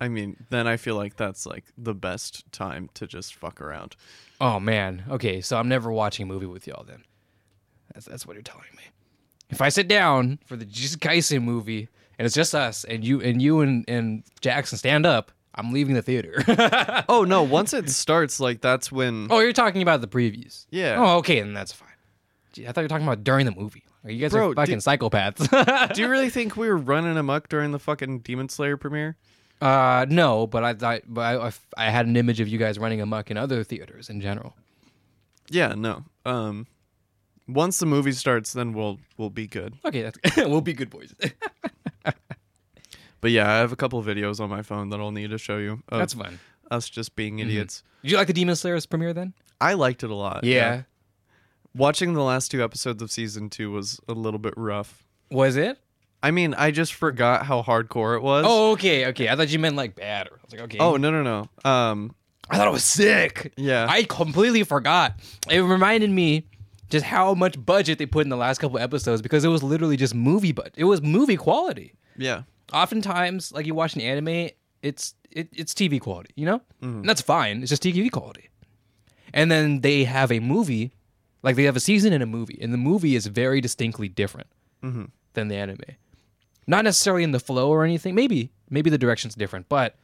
I 0.00 0.08
mean, 0.08 0.44
then 0.50 0.66
I 0.66 0.76
feel 0.76 0.94
like 0.96 1.16
that's 1.16 1.46
like 1.46 1.64
the 1.78 1.94
best 1.94 2.50
time 2.52 2.90
to 2.94 3.06
just 3.06 3.34
fuck 3.34 3.60
around. 3.60 3.96
Oh 4.40 4.60
man. 4.60 5.04
Okay, 5.08 5.40
so 5.40 5.56
I'm 5.56 5.68
never 5.68 5.90
watching 5.90 6.24
a 6.24 6.26
movie 6.26 6.46
with 6.46 6.66
y'all 6.66 6.84
then. 6.84 7.04
That's 7.94 8.04
that's 8.06 8.26
what 8.26 8.34
you're 8.34 8.42
telling 8.42 8.64
me. 8.76 8.82
If 9.48 9.62
I 9.62 9.70
sit 9.70 9.88
down 9.88 10.38
for 10.44 10.56
the 10.56 10.66
Jujutsu 10.66 10.98
Kaisen 10.98 11.42
movie 11.42 11.88
and 12.18 12.26
it's 12.26 12.34
just 12.34 12.54
us 12.54 12.84
and 12.84 13.04
you 13.04 13.20
and 13.20 13.40
you 13.42 13.60
and, 13.60 13.84
and 13.88 14.22
Jackson 14.40 14.78
stand 14.78 15.06
up, 15.06 15.32
I'm 15.54 15.72
leaving 15.72 15.94
the 15.94 16.02
theater. 16.02 16.42
Oh 17.08 17.24
no, 17.24 17.42
once 17.42 17.72
it 17.72 17.88
starts 17.90 18.40
like 18.40 18.60
that's 18.60 18.90
when 18.90 19.28
oh, 19.30 19.38
you're 19.40 19.52
talking 19.52 19.82
about 19.82 20.00
the 20.00 20.08
previews. 20.08 20.66
Yeah. 20.70 20.96
Oh, 20.98 21.18
okay, 21.18 21.40
then 21.40 21.54
that's 21.54 21.72
fine. 21.72 21.88
Gee, 22.52 22.66
I 22.66 22.72
thought 22.72 22.80
you 22.80 22.84
were 22.84 22.88
talking 22.88 23.06
about 23.06 23.22
during 23.24 23.46
the 23.46 23.52
movie. 23.52 23.84
Are 24.04 24.10
you 24.10 24.20
guys 24.20 24.32
Bro, 24.32 24.52
are 24.52 24.54
fucking 24.54 24.76
did- 24.76 24.84
psychopaths. 24.84 25.94
Do 25.94 26.00
you 26.02 26.08
really 26.08 26.30
think 26.36 26.56
we 26.56 26.68
were 26.68 26.76
running 26.76 27.16
amok 27.16 27.48
during 27.48 27.72
the 27.72 27.78
fucking 27.78 28.20
Demon 28.20 28.48
Slayer 28.48 28.76
premiere? 28.76 29.16
uh, 29.60 30.04
no, 30.08 30.46
but 30.46 30.62
I 30.64 30.74
thought, 30.74 31.02
but 31.06 31.40
I, 31.40 31.86
I 31.86 31.90
had 31.90 32.06
an 32.06 32.16
image 32.16 32.40
of 32.40 32.48
you 32.48 32.58
guys 32.58 32.78
running 32.78 33.00
amok 33.00 33.30
in 33.30 33.36
other 33.36 33.64
theaters 33.64 34.08
in 34.10 34.20
general. 34.20 34.54
Yeah, 35.50 35.74
no. 35.76 36.04
Um 36.24 36.66
once 37.48 37.78
the 37.78 37.86
movie 37.86 38.10
starts 38.12 38.52
then 38.52 38.72
we'll 38.72 38.98
we'll 39.16 39.30
be 39.30 39.46
good. 39.46 39.74
Okay, 39.84 40.02
that's 40.02 40.18
we'll 40.36 40.60
be 40.60 40.72
good 40.72 40.90
boys. 40.90 41.14
But 43.26 43.32
yeah, 43.32 43.52
I 43.52 43.56
have 43.56 43.72
a 43.72 43.76
couple 43.76 44.00
videos 44.04 44.38
on 44.38 44.48
my 44.48 44.62
phone 44.62 44.90
that 44.90 45.00
I'll 45.00 45.10
need 45.10 45.30
to 45.30 45.38
show 45.38 45.58
you 45.58 45.82
of 45.88 45.98
that's 45.98 46.14
fun. 46.14 46.38
us 46.70 46.88
just 46.88 47.16
being 47.16 47.40
idiots. 47.40 47.82
Did 48.02 48.12
you 48.12 48.16
like 48.18 48.28
the 48.28 48.32
Demon 48.32 48.54
Slayer's 48.54 48.86
premiere 48.86 49.12
then? 49.12 49.34
I 49.60 49.72
liked 49.72 50.04
it 50.04 50.10
a 50.10 50.14
lot. 50.14 50.44
Yeah. 50.44 50.82
Watching 51.74 52.14
the 52.14 52.22
last 52.22 52.52
two 52.52 52.62
episodes 52.62 53.02
of 53.02 53.10
season 53.10 53.50
2 53.50 53.72
was 53.72 53.98
a 54.06 54.12
little 54.12 54.38
bit 54.38 54.54
rough. 54.56 55.04
Was 55.28 55.56
it? 55.56 55.76
I 56.22 56.30
mean, 56.30 56.54
I 56.54 56.70
just 56.70 56.94
forgot 56.94 57.44
how 57.46 57.62
hardcore 57.62 58.16
it 58.16 58.22
was. 58.22 58.44
Oh, 58.46 58.70
okay, 58.74 59.06
okay. 59.06 59.28
I 59.28 59.34
thought 59.34 59.48
you 59.48 59.58
meant 59.58 59.74
like 59.74 59.96
bad. 59.96 60.28
I 60.28 60.30
was 60.44 60.52
like, 60.52 60.60
okay. 60.62 60.78
Oh, 60.78 60.96
no, 60.96 61.10
no, 61.10 61.24
no. 61.24 61.68
Um 61.68 62.14
I 62.48 62.58
thought 62.58 62.68
it 62.68 62.72
was 62.72 62.84
sick. 62.84 63.52
yeah. 63.56 63.88
I 63.90 64.04
completely 64.04 64.62
forgot. 64.62 65.14
It 65.50 65.62
reminded 65.62 66.10
me 66.10 66.46
just 66.90 67.04
how 67.04 67.34
much 67.34 67.56
budget 67.66 67.98
they 67.98 68.06
put 68.06 68.22
in 68.24 68.28
the 68.28 68.36
last 68.36 68.58
couple 68.58 68.78
episodes 68.78 69.20
because 69.20 69.44
it 69.44 69.48
was 69.48 69.64
literally 69.64 69.96
just 69.96 70.14
movie 70.14 70.52
budget. 70.52 70.74
It 70.76 70.84
was 70.84 71.02
movie 71.02 71.36
quality. 71.36 71.94
yeah. 72.16 72.42
Oftentimes, 72.72 73.52
like 73.52 73.66
you 73.66 73.74
watch 73.74 73.94
an 73.94 74.00
anime, 74.00 74.50
it's 74.82 75.14
it, 75.30 75.48
it's 75.52 75.72
TV 75.74 76.00
quality, 76.00 76.30
you 76.36 76.46
know, 76.46 76.58
Mhm. 76.82 77.00
and 77.00 77.08
that's 77.08 77.20
fine. 77.20 77.60
It's 77.62 77.70
just 77.70 77.82
TV 77.82 78.10
quality. 78.10 78.48
And 79.34 79.50
then 79.50 79.80
they 79.82 80.04
have 80.04 80.32
a 80.32 80.40
movie, 80.40 80.92
like 81.42 81.56
they 81.56 81.64
have 81.64 81.76
a 81.76 81.80
season 81.80 82.12
and 82.12 82.22
a 82.22 82.26
movie, 82.26 82.58
and 82.60 82.72
the 82.72 82.78
movie 82.78 83.14
is 83.14 83.26
very 83.26 83.60
distinctly 83.60 84.08
different 84.08 84.48
Mhm. 84.82 85.10
than 85.34 85.48
the 85.48 85.56
anime. 85.56 85.80
Not 86.66 86.84
necessarily 86.84 87.22
in 87.22 87.32
the 87.32 87.38
flow 87.40 87.68
or 87.70 87.84
anything. 87.84 88.14
Maybe 88.14 88.50
maybe 88.70 88.90
the 88.90 88.98
direction's 88.98 89.34
different, 89.36 89.68
but 89.68 89.96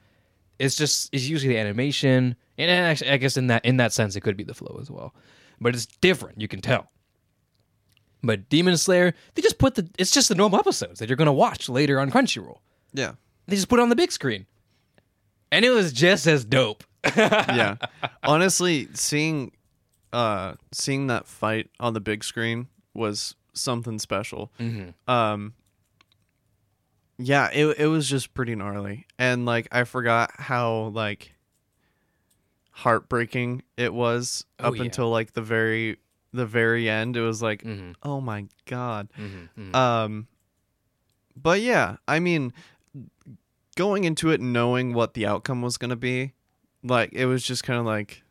it's 0.60 0.76
just 0.76 1.08
it's 1.12 1.26
usually 1.28 1.54
the 1.54 1.58
animation, 1.60 2.36
and 2.58 2.70
actually, 2.70 3.10
I 3.10 3.16
guess 3.16 3.36
in 3.36 3.48
that 3.48 3.64
in 3.64 3.78
that 3.78 3.92
sense, 3.92 4.14
it 4.14 4.20
could 4.20 4.36
be 4.36 4.44
the 4.44 4.54
flow 4.54 4.78
as 4.80 4.88
well. 4.90 5.14
But 5.60 5.74
it's 5.74 5.86
different. 5.86 6.40
You 6.40 6.46
can 6.48 6.60
tell. 6.60 6.91
But 8.22 8.48
Demon 8.48 8.76
Slayer, 8.76 9.14
they 9.34 9.42
just 9.42 9.58
put 9.58 9.74
the 9.74 9.88
it's 9.98 10.10
just 10.12 10.28
the 10.28 10.34
normal 10.34 10.58
episodes 10.60 11.00
that 11.00 11.08
you're 11.08 11.16
gonna 11.16 11.32
watch 11.32 11.68
later 11.68 11.98
on 12.00 12.10
Crunchyroll. 12.10 12.58
Yeah. 12.92 13.12
They 13.46 13.56
just 13.56 13.68
put 13.68 13.80
it 13.80 13.82
on 13.82 13.88
the 13.88 13.96
big 13.96 14.12
screen, 14.12 14.46
and 15.50 15.64
it 15.64 15.70
was 15.70 15.92
just 15.92 16.26
as 16.26 16.44
dope. 16.44 16.84
yeah. 17.16 17.76
Honestly, 18.22 18.88
seeing 18.94 19.50
uh 20.12 20.54
seeing 20.70 21.08
that 21.08 21.26
fight 21.26 21.68
on 21.80 21.94
the 21.94 22.00
big 22.00 22.22
screen 22.22 22.68
was 22.94 23.34
something 23.54 23.98
special. 23.98 24.52
Mm-hmm. 24.60 25.10
Um 25.10 25.54
Yeah, 27.18 27.48
it 27.52 27.66
it 27.78 27.86
was 27.88 28.08
just 28.08 28.34
pretty 28.34 28.54
gnarly. 28.54 29.06
And 29.18 29.44
like 29.46 29.66
I 29.72 29.82
forgot 29.84 30.30
how 30.38 30.92
like 30.94 31.34
heartbreaking 32.70 33.62
it 33.76 33.92
was 33.92 34.44
Oh, 34.60 34.68
up 34.68 34.76
yeah. 34.76 34.82
until 34.84 35.10
like 35.10 35.32
the 35.32 35.42
very 35.42 35.98
the 36.32 36.46
very 36.46 36.88
end. 36.88 37.16
It 37.16 37.22
was 37.22 37.42
like, 37.42 37.62
Mm-hmm. 37.62 37.92
"Oh 38.02 38.20
my 38.20 38.46
god." 38.66 39.08
Mm-hmm. 39.18 39.74
Um, 39.74 40.26
but 41.36 41.60
yeah, 41.60 41.96
I 42.06 42.20
mean, 42.20 42.52
going 43.76 44.04
into 44.04 44.30
it 44.30 44.40
knowing 44.40 44.94
what 44.94 45.14
the 45.14 45.26
outcome 45.26 45.62
was 45.62 45.76
going 45.78 45.90
to 45.90 45.96
be, 45.96 46.32
like 46.82 47.12
it 47.12 47.26
was 47.26 47.42
just 47.42 47.64
kind 47.64 47.78
of 47.78 47.86
like 47.86 48.22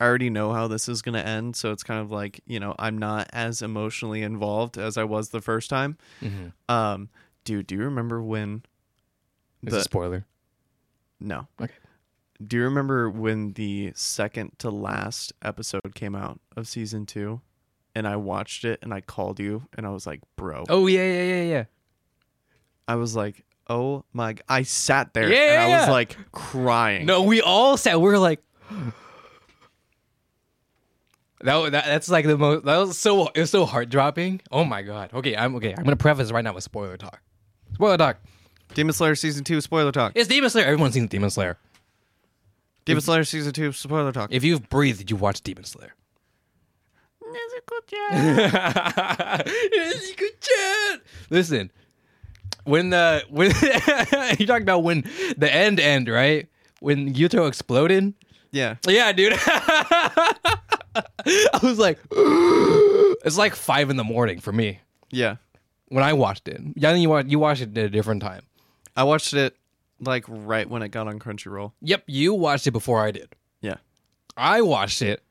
I 0.00 0.04
already 0.06 0.30
know 0.30 0.52
how 0.54 0.66
this 0.68 0.88
is 0.88 1.02
going 1.02 1.14
to 1.14 1.26
end, 1.26 1.56
so 1.56 1.72
it's 1.72 1.82
kind 1.82 2.00
of 2.00 2.10
like 2.10 2.40
you 2.46 2.58
know 2.60 2.74
I'm 2.78 2.96
not 2.98 3.28
as 3.32 3.60
emotionally 3.62 4.22
involved 4.22 4.78
as 4.78 4.96
I 4.96 5.04
was 5.04 5.28
the 5.30 5.40
first 5.42 5.68
time. 5.70 5.98
mm-hmm. 6.22 6.48
Um, 6.74 7.08
dude, 7.44 7.66
do 7.66 7.74
you 7.74 7.82
remember 7.84 8.22
when? 8.22 8.62
The, 9.62 9.82
spoiler. 9.82 10.24
no. 11.20 11.46
Okay. 11.60 11.74
Do 12.44 12.56
you 12.56 12.62
remember 12.64 13.10
when 13.10 13.52
the 13.52 13.92
second 13.94 14.52
to 14.60 14.70
last 14.70 15.32
episode 15.42 15.94
came 15.94 16.14
out 16.14 16.40
of 16.56 16.66
season 16.66 17.04
two, 17.06 17.40
and 17.94 18.06
I 18.08 18.16
watched 18.16 18.64
it 18.64 18.78
and 18.82 18.94
I 18.94 19.00
called 19.02 19.38
you 19.40 19.66
and 19.76 19.84
I 19.86 19.90
was 19.90 20.06
like, 20.06 20.20
bro. 20.36 20.64
Oh 20.68 20.86
yeah, 20.86 21.04
yeah, 21.06 21.22
yeah, 21.22 21.42
yeah. 21.42 21.64
I 22.88 22.94
was 22.94 23.14
like, 23.14 23.44
oh 23.68 24.04
my. 24.12 24.32
g- 24.34 24.42
I 24.48 24.62
sat 24.62 25.12
there 25.12 25.30
Yeah, 25.30 25.38
and 25.52 25.60
I 25.72 25.78
was 25.78 25.86
yeah. 25.86 25.92
like 25.92 26.16
crying. 26.32 27.04
No, 27.06 27.22
we 27.24 27.42
all 27.42 27.76
sat. 27.76 28.00
We 28.00 28.06
were 28.08 28.18
like, 28.18 28.40
that, 31.42 31.56
wa- 31.56 31.70
that 31.70 31.84
that's 31.86 32.08
like 32.08 32.26
the 32.26 32.36
most. 32.38 32.64
That 32.64 32.76
was 32.78 32.98
so. 32.98 33.28
It 33.28 33.40
was 33.40 33.50
so 33.50 33.64
heart 33.66 33.88
dropping. 33.90 34.40
Oh 34.50 34.64
my 34.64 34.82
god. 34.82 35.10
Okay, 35.12 35.36
I'm 35.36 35.54
okay. 35.56 35.74
I'm 35.76 35.84
gonna 35.84 35.96
preface 35.96 36.30
right 36.32 36.44
now 36.44 36.52
with 36.54 36.64
spoiler 36.64 36.96
talk. 36.96 37.20
Spoiler 37.74 37.96
talk. 37.96 38.18
Demon 38.74 38.92
Slayer 38.92 39.14
season 39.14 39.42
two 39.44 39.60
spoiler 39.60 39.92
talk. 39.92 40.12
It's 40.14 40.28
Demon 40.28 40.50
Slayer. 40.50 40.66
Everyone's 40.66 40.94
seen 40.94 41.06
Demon 41.06 41.30
Slayer. 41.30 41.58
Demon 42.90 43.00
Slayer 43.02 43.24
season 43.24 43.52
two 43.52 43.72
spoiler 43.72 44.12
talk. 44.12 44.32
If 44.32 44.44
you've 44.44 44.68
breathed, 44.68 45.10
you 45.10 45.16
watch 45.16 45.40
Demon 45.42 45.64
Slayer. 45.64 45.94
Listen, 51.30 51.70
when 52.64 52.90
the 52.90 53.24
when 53.30 53.50
you 54.38 54.46
talking 54.46 54.62
about 54.62 54.82
when 54.82 55.02
the 55.36 55.48
end 55.52 55.80
end 55.80 56.08
right 56.08 56.48
when 56.80 57.14
Yuto 57.14 57.46
exploded. 57.48 58.14
yeah. 58.52 58.76
Yeah, 58.86 59.12
dude. 59.12 59.32
I 59.36 61.60
was 61.62 61.78
like, 61.78 61.98
it's 62.10 63.38
like 63.38 63.54
five 63.54 63.90
in 63.90 63.96
the 63.96 64.04
morning 64.04 64.40
for 64.40 64.52
me 64.52 64.80
Yeah. 65.10 65.36
when 65.88 66.02
I 66.02 66.12
watched 66.14 66.48
it. 66.48 66.60
Yeah, 66.74 66.94
you 66.94 67.08
watched 67.08 67.28
you 67.28 67.38
watched 67.38 67.62
it 67.62 67.76
at 67.78 67.84
a 67.84 67.90
different 67.90 68.22
time. 68.22 68.42
I 68.96 69.04
watched 69.04 69.32
it 69.34 69.56
like 70.00 70.24
right 70.28 70.68
when 70.68 70.82
it 70.82 70.88
got 70.88 71.06
on 71.08 71.18
Crunchyroll. 71.18 71.72
Yep, 71.82 72.04
you 72.06 72.34
watched 72.34 72.66
it 72.66 72.70
before 72.72 73.00
I 73.04 73.10
did. 73.10 73.34
Yeah. 73.60 73.76
I 74.36 74.62
watched 74.62 75.02
it 75.02 75.22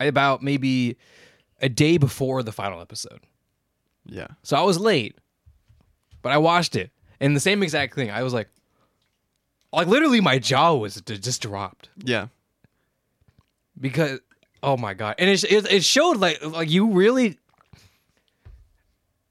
about 0.00 0.42
maybe 0.42 0.96
a 1.60 1.68
day 1.68 1.96
before 1.98 2.42
the 2.42 2.52
final 2.52 2.80
episode. 2.80 3.20
Yeah. 4.06 4.26
So 4.42 4.56
I 4.56 4.62
was 4.62 4.78
late, 4.78 5.16
but 6.22 6.32
I 6.32 6.38
watched 6.38 6.74
it. 6.76 6.90
And 7.20 7.34
the 7.36 7.40
same 7.40 7.62
exact 7.62 7.94
thing. 7.94 8.10
I 8.10 8.22
was 8.22 8.34
like, 8.34 8.48
like 9.72 9.86
literally 9.86 10.20
my 10.20 10.38
jaw 10.38 10.74
was 10.74 10.96
d- 10.96 11.16
just 11.18 11.40
dropped 11.42 11.88
Yeah. 12.04 12.26
because, 13.80 14.20
oh 14.62 14.76
my 14.76 14.94
God. 14.94 15.14
And 15.18 15.30
it, 15.30 15.44
it, 15.44 15.70
it 15.72 15.84
showed 15.84 16.18
like, 16.18 16.44
like 16.44 16.70
you 16.70 16.90
really, 16.90 17.38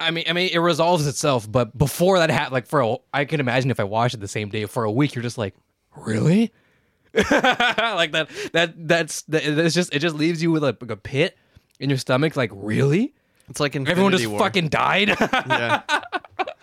I 0.04 0.12
mean, 0.12 0.26
I 0.28 0.34
mean, 0.34 0.50
it 0.52 0.60
resolves 0.60 1.08
itself, 1.08 1.52
but 1.52 1.78
before 1.78 2.20
that 2.20 2.30
happened, 2.30 2.54
like 2.54 2.68
for 2.68 2.82
a, 2.82 2.96
I 3.14 3.26
can 3.26 3.40
imagine 3.40 3.72
if 3.72 3.80
I 3.80 3.84
watched 3.84 4.16
it 4.16 4.20
the 4.20 4.28
same 4.28 4.50
day 4.50 4.66
for 4.66 4.84
a 4.84 4.92
week, 4.92 5.16
you're 5.16 5.24
just 5.24 5.38
like, 5.38 5.56
really? 5.96 6.52
like 7.14 8.12
that, 8.12 8.30
that, 8.54 8.88
that's, 8.88 9.22
that, 9.24 9.44
it's 9.44 9.76
just, 9.76 9.94
it 9.94 10.00
just 10.00 10.16
leaves 10.16 10.42
you 10.42 10.52
with 10.52 10.64
a, 10.64 10.78
like 10.80 10.92
a 10.92 10.98
pit 10.98 11.38
in 11.80 11.90
your 11.90 11.98
stomach. 11.98 12.36
Like, 12.36 12.52
really? 12.54 13.14
It's 13.50 13.60
like 13.60 13.76
Infinity 13.76 13.92
Everyone 13.92 14.12
just 14.14 14.28
War. 14.28 14.40
fucking 14.40 14.70
died? 14.70 15.10
yeah. 15.20 15.82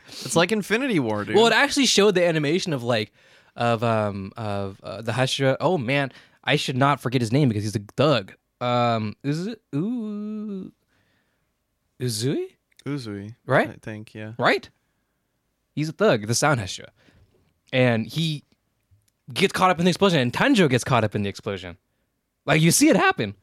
It's 0.08 0.36
like 0.36 0.52
Infinity 0.52 0.98
War, 0.98 1.24
dude. 1.24 1.36
Well, 1.36 1.46
it 1.46 1.52
actually 1.52 1.86
showed 1.86 2.14
the 2.14 2.26
animation 2.26 2.72
of 2.72 2.82
like 2.82 3.12
of 3.56 3.84
um 3.84 4.32
of 4.36 4.80
uh, 4.82 5.02
the 5.02 5.12
Hashira. 5.12 5.56
Oh 5.60 5.78
man, 5.78 6.12
I 6.42 6.56
should 6.56 6.76
not 6.76 7.00
forget 7.00 7.20
his 7.20 7.32
name 7.32 7.48
because 7.48 7.62
he's 7.64 7.76
a 7.76 7.82
thug. 7.96 8.32
Um, 8.60 9.16
is 9.22 9.46
it 9.46 9.60
Ooh 9.74 10.72
Uzui? 12.00 12.46
Uzui. 12.82 13.34
Right? 13.46 13.70
I 13.70 13.76
think, 13.80 14.14
yeah. 14.14 14.32
Right? 14.38 14.68
He's 15.74 15.88
a 15.88 15.92
thug, 15.92 16.26
the 16.26 16.34
sound 16.34 16.60
Hashira, 16.60 16.88
and 17.72 18.06
he 18.06 18.44
gets 19.32 19.52
caught 19.52 19.70
up 19.70 19.78
in 19.78 19.84
the 19.84 19.90
explosion, 19.90 20.20
and 20.20 20.32
Tanjo 20.32 20.68
gets 20.68 20.84
caught 20.84 21.04
up 21.04 21.14
in 21.14 21.22
the 21.22 21.28
explosion. 21.28 21.76
Like 22.44 22.60
you 22.60 22.70
see 22.70 22.88
it 22.88 22.96
happen, 22.96 23.34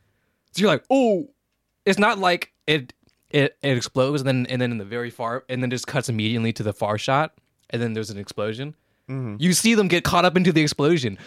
so 0.52 0.62
you're 0.62 0.70
like, 0.70 0.84
oh, 0.90 1.30
it's 1.86 1.98
not 1.98 2.20
like 2.20 2.52
it 2.68 2.94
it 3.30 3.58
it 3.62 3.78
explodes 3.78 4.22
and 4.22 4.28
then 4.28 4.46
and 4.48 4.62
then 4.62 4.72
in 4.72 4.78
the 4.78 4.86
very 4.86 5.10
far 5.10 5.46
and 5.50 5.62
then 5.62 5.70
just 5.70 5.88
cuts 5.88 6.10
immediately 6.10 6.52
to 6.54 6.64
the 6.64 6.74
far 6.74 6.98
shot 6.98 7.34
and 7.70 7.82
then 7.82 7.94
there's 7.94 8.10
an 8.10 8.18
explosion. 8.18 8.76
Mm-hmm. 9.10 9.36
You 9.40 9.54
see 9.54 9.74
them 9.74 9.88
get 9.88 10.04
caught 10.04 10.26
up 10.26 10.36
into 10.36 10.52
the 10.52 10.62
explosion, 10.62 11.18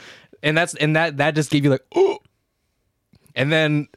and 0.42 0.56
that's 0.56 0.74
and 0.74 0.94
that 0.96 1.16
that 1.16 1.34
just 1.34 1.50
gave 1.50 1.64
you 1.64 1.70
like 1.70 1.84
oh, 1.94 2.18
and 3.34 3.50
then 3.50 3.88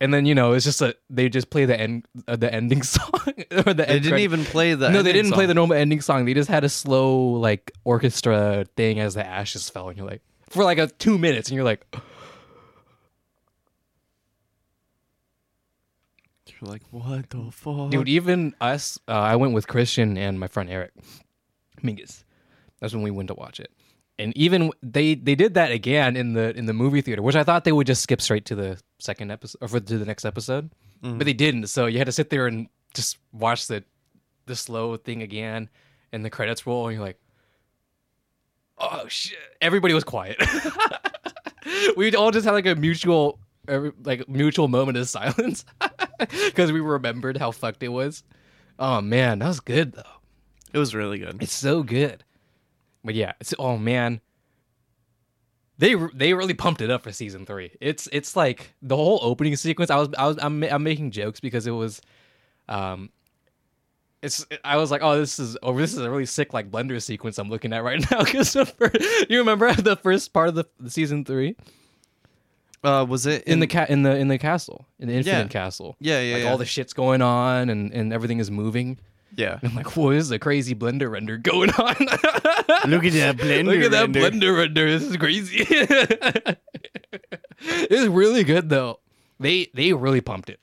and 0.00 0.12
then 0.14 0.26
you 0.26 0.34
know 0.34 0.52
it's 0.52 0.64
just 0.64 0.80
a 0.82 0.94
they 1.10 1.28
just 1.28 1.50
play 1.50 1.64
the 1.64 1.78
end 1.78 2.06
uh, 2.26 2.36
the 2.36 2.52
ending 2.52 2.82
song 2.94 3.10
or 3.50 3.74
the 3.74 3.74
They 3.74 3.86
didn't 3.86 4.08
credit- 4.08 4.20
even 4.24 4.44
play 4.44 4.74
the. 4.74 4.90
no, 4.90 5.02
they 5.02 5.12
didn't 5.12 5.32
play 5.32 5.46
the 5.46 5.54
normal 5.54 5.76
ending 5.76 6.00
song. 6.00 6.24
They 6.24 6.34
just 6.34 6.48
had 6.50 6.64
a 6.64 6.68
slow 6.68 7.18
like 7.32 7.72
orchestra 7.84 8.64
thing 8.76 9.00
as 9.00 9.14
the 9.14 9.26
ashes 9.26 9.68
fell, 9.70 9.88
and 9.88 9.96
you're 9.98 10.06
like 10.06 10.22
for 10.50 10.64
like 10.64 10.78
a 10.78 10.86
two 10.86 11.18
minutes, 11.18 11.48
and 11.48 11.56
you're 11.56 11.64
like, 11.64 11.84
You're 16.60 16.70
like, 16.72 16.82
what 16.90 17.30
the 17.30 17.50
fuck? 17.52 17.90
dude. 17.90 18.08
Even 18.08 18.52
us, 18.60 18.98
uh, 19.06 19.12
I 19.12 19.36
went 19.36 19.52
with 19.52 19.68
Christian 19.68 20.16
and 20.18 20.40
my 20.40 20.48
friend 20.48 20.68
Eric 20.68 20.90
Mingus. 21.82 22.24
That's 22.80 22.92
when 22.94 23.02
we 23.02 23.12
went 23.12 23.28
to 23.28 23.34
watch 23.34 23.60
it, 23.60 23.70
and 24.18 24.36
even 24.36 24.70
they 24.82 25.14
they 25.14 25.34
did 25.34 25.54
that 25.54 25.70
again 25.70 26.16
in 26.16 26.32
the 26.32 26.56
in 26.56 26.66
the 26.66 26.72
movie 26.72 27.00
theater, 27.02 27.22
which 27.22 27.36
I 27.36 27.44
thought 27.44 27.64
they 27.64 27.72
would 27.72 27.86
just 27.86 28.02
skip 28.02 28.20
straight 28.20 28.44
to 28.46 28.54
the 28.54 28.80
second 28.98 29.30
episode 29.30 29.58
or 29.60 29.68
for, 29.68 29.80
to 29.80 29.98
the 29.98 30.04
next 30.06 30.24
episode, 30.24 30.70
mm-hmm. 31.02 31.18
but 31.18 31.24
they 31.24 31.32
didn't. 31.32 31.66
So 31.68 31.86
you 31.86 31.98
had 31.98 32.06
to 32.06 32.12
sit 32.12 32.30
there 32.30 32.46
and 32.46 32.68
just 32.94 33.18
watch 33.32 33.66
the 33.66 33.84
the 34.46 34.56
slow 34.56 34.96
thing 34.96 35.22
again, 35.22 35.68
and 36.12 36.24
the 36.24 36.30
credits 36.30 36.66
roll, 36.66 36.88
and 36.88 36.96
you're 36.96 37.04
like. 37.06 37.18
oh 38.80 39.08
shit 39.08 39.36
everybody 39.60 39.92
was 39.92 40.04
quiet 40.04 40.36
we 41.96 42.14
all 42.14 42.30
just 42.30 42.44
had 42.46 42.52
like 42.52 42.64
a 42.66 42.76
mutual 42.76 43.40
like 44.04 44.28
mutual 44.28 44.68
moment 44.68 44.96
of 44.96 45.08
silence 45.08 45.64
because 46.46 46.70
we 46.70 46.78
remembered 46.80 47.36
how 47.36 47.50
fucked 47.50 47.82
it 47.82 47.88
was 47.88 48.22
oh 48.78 49.00
man 49.00 49.40
that 49.40 49.48
was 49.48 49.58
good 49.58 49.92
though 49.94 50.14
It 50.72 50.78
was 50.78 50.94
really 50.94 51.18
good. 51.18 51.42
it's 51.42 51.52
so 51.52 51.82
good 51.82 52.22
but 53.08 53.14
yeah 53.14 53.32
it's 53.40 53.54
oh 53.58 53.78
man 53.78 54.20
they 55.78 55.94
they 56.12 56.34
really 56.34 56.52
pumped 56.52 56.82
it 56.82 56.90
up 56.90 57.02
for 57.02 57.10
season 57.10 57.46
three 57.46 57.70
it's 57.80 58.06
it's 58.12 58.36
like 58.36 58.74
the 58.82 58.94
whole 58.94 59.18
opening 59.22 59.56
sequence 59.56 59.90
i 59.90 59.96
was 59.96 60.10
i 60.18 60.26
was 60.26 60.36
i'm, 60.42 60.62
I'm 60.64 60.82
making 60.82 61.10
jokes 61.12 61.40
because 61.40 61.66
it 61.66 61.70
was 61.70 62.02
um 62.68 63.08
it's 64.20 64.44
I 64.64 64.76
was 64.78 64.90
like, 64.90 65.00
oh, 65.04 65.16
this 65.16 65.38
is 65.38 65.56
oh, 65.62 65.72
this 65.78 65.92
is 65.92 66.00
a 66.00 66.10
really 66.10 66.26
sick 66.26 66.52
like 66.52 66.72
blender 66.72 67.00
sequence 67.00 67.38
I'm 67.38 67.48
looking 67.48 67.72
at 67.72 67.84
right 67.84 68.00
now. 68.10 68.24
Because 68.24 68.52
you 69.30 69.38
remember 69.38 69.72
the 69.90 69.94
first 69.94 70.32
part 70.32 70.48
of 70.48 70.56
the, 70.56 70.64
the 70.80 70.90
season 70.90 71.24
three 71.24 71.54
Uh, 72.82 73.06
was 73.08 73.26
it 73.26 73.44
in, 73.44 73.60
the 73.60 73.68
cat 73.68 73.90
in 73.90 74.02
the 74.02 74.16
in 74.16 74.26
the 74.26 74.36
castle 74.36 74.86
in 74.98 75.06
the 75.06 75.14
infinite 75.14 75.42
Yeah. 75.42 75.46
castle. 75.46 75.94
Yeah, 76.00 76.20
yeah, 76.20 76.34
like 76.34 76.42
yeah. 76.42 76.50
all 76.50 76.58
the 76.58 76.64
shit's 76.64 76.92
going 76.92 77.22
on 77.22 77.70
and 77.70 77.92
and 77.92 78.12
everything 78.12 78.40
is 78.40 78.50
moving. 78.50 78.98
Yeah. 79.36 79.58
I'm 79.62 79.74
like, 79.74 79.94
whoa, 79.96 80.12
this 80.12 80.24
is 80.24 80.30
a 80.30 80.38
crazy 80.38 80.74
blender 80.74 81.10
render 81.10 81.36
going 81.36 81.70
on. 81.70 81.94
Look 82.90 83.04
at 83.04 83.12
that 83.12 83.36
blender. 83.38 83.64
Look 83.66 83.82
at 83.84 83.90
that 83.92 84.14
render. 84.14 84.20
blender 84.20 84.56
render. 84.56 84.90
This 84.98 85.02
is 85.04 85.16
crazy. 85.16 85.64
it's 87.60 88.06
really 88.08 88.44
good 88.44 88.68
though. 88.68 89.00
They 89.40 89.68
they 89.74 89.92
really 89.92 90.20
pumped 90.20 90.50
it. 90.50 90.60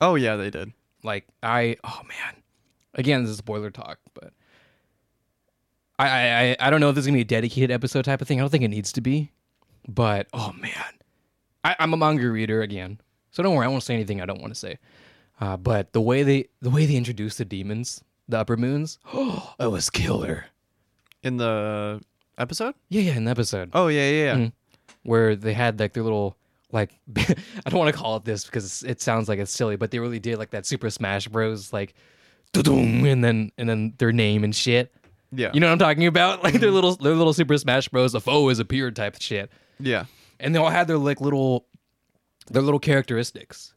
Oh 0.00 0.14
yeah, 0.14 0.36
they 0.36 0.50
did. 0.50 0.72
Like 1.02 1.26
I 1.42 1.76
oh 1.84 2.00
man. 2.08 2.42
Again, 2.94 3.22
this 3.22 3.30
is 3.30 3.36
spoiler 3.38 3.70
talk, 3.70 3.98
but 4.14 4.32
I 5.98 6.08
I 6.08 6.40
I- 6.50 6.56
I 6.60 6.70
don't 6.70 6.80
know 6.80 6.88
if 6.88 6.94
this 6.94 7.02
is 7.02 7.06
gonna 7.06 7.16
be 7.18 7.22
a 7.22 7.24
dedicated 7.24 7.70
episode 7.70 8.04
type 8.04 8.20
of 8.22 8.28
thing. 8.28 8.38
I 8.38 8.42
don't 8.42 8.50
think 8.50 8.64
it 8.64 8.68
needs 8.68 8.92
to 8.92 9.00
be. 9.00 9.32
But 9.88 10.28
oh 10.32 10.52
man. 10.60 10.72
I, 11.64 11.74
I'm 11.80 11.92
a 11.92 11.96
manga 11.96 12.30
reader 12.30 12.62
again. 12.62 13.00
So 13.32 13.42
don't 13.42 13.54
worry, 13.54 13.66
I 13.66 13.68
won't 13.68 13.82
say 13.82 13.94
anything 13.94 14.20
I 14.22 14.26
don't 14.26 14.40
want 14.40 14.54
to 14.54 14.58
say. 14.58 14.78
Uh, 15.40 15.56
but 15.56 15.92
the 15.92 16.00
way 16.00 16.22
they 16.22 16.46
the 16.60 16.70
way 16.70 16.86
they 16.86 16.96
introduced 16.96 17.38
the 17.38 17.44
demons, 17.44 18.02
the 18.28 18.38
upper 18.38 18.56
moons, 18.56 18.98
oh, 19.12 19.54
it 19.58 19.70
was 19.70 19.90
killer. 19.90 20.46
In 21.22 21.36
the 21.36 22.00
episode? 22.38 22.74
Yeah, 22.88 23.02
yeah, 23.02 23.16
in 23.16 23.24
the 23.24 23.30
episode. 23.30 23.70
Oh 23.72 23.88
yeah, 23.88 24.08
yeah, 24.08 24.24
yeah. 24.24 24.34
Mhm. 24.36 24.52
where 25.02 25.34
they 25.36 25.52
had 25.52 25.80
like 25.80 25.92
their 25.92 26.02
little 26.04 26.36
like 26.72 26.90
I 27.16 27.70
don't 27.70 27.78
want 27.78 27.92
to 27.92 27.98
call 27.98 28.16
it 28.16 28.24
this 28.24 28.44
because 28.44 28.82
it 28.84 29.00
sounds 29.00 29.28
like 29.28 29.38
it's 29.38 29.52
silly, 29.52 29.76
but 29.76 29.90
they 29.90 29.98
really 29.98 30.20
did 30.20 30.38
like 30.38 30.50
that 30.50 30.66
Super 30.66 30.90
Smash 30.90 31.28
Bros. 31.28 31.72
like 31.72 31.94
and 32.54 33.22
then 33.24 33.52
and 33.58 33.68
then 33.68 33.94
their 33.98 34.12
name 34.12 34.44
and 34.44 34.54
shit. 34.54 34.94
Yeah. 35.32 35.50
You 35.52 35.60
know 35.60 35.66
what 35.66 35.72
I'm 35.72 35.78
talking 35.78 36.06
about? 36.06 36.42
Like 36.48 36.54
their 36.54 36.70
little 36.70 36.96
their 36.96 37.14
little 37.14 37.32
Super 37.32 37.58
Smash 37.58 37.88
Bros. 37.88 38.14
A 38.14 38.20
foe 38.20 38.48
has 38.48 38.58
appeared 38.58 38.96
type 38.96 39.16
shit, 39.20 39.50
yeah. 39.78 40.04
and 40.40 40.54
they 40.54 40.58
all 40.58 40.70
had 40.70 40.86
their 40.88 40.98
like 40.98 41.20
little 41.20 41.66
their 42.50 42.62
little 42.62 42.80
characteristics, 42.80 43.74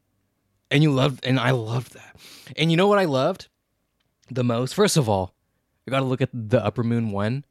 and 0.72 0.82
you 0.82 0.92
loved 0.92 1.26
and 1.26 1.40
I 1.40 1.52
loved 1.52 1.94
that. 1.94 2.16
And 2.56 2.72
you 2.72 2.78
know 2.78 2.88
what 2.88 2.98
I 3.00 3.06
loved 3.06 3.48
the 4.30 4.44
most? 4.44 4.74
First 4.74 4.98
of 4.98 5.08
all, 5.08 5.36
you 5.86 5.92
got 5.92 6.00
to 6.00 6.06
look 6.06 6.22
at 6.22 6.30
the 6.34 6.64
Upper 6.64 6.84
Moon 6.84 7.12
one. 7.12 7.46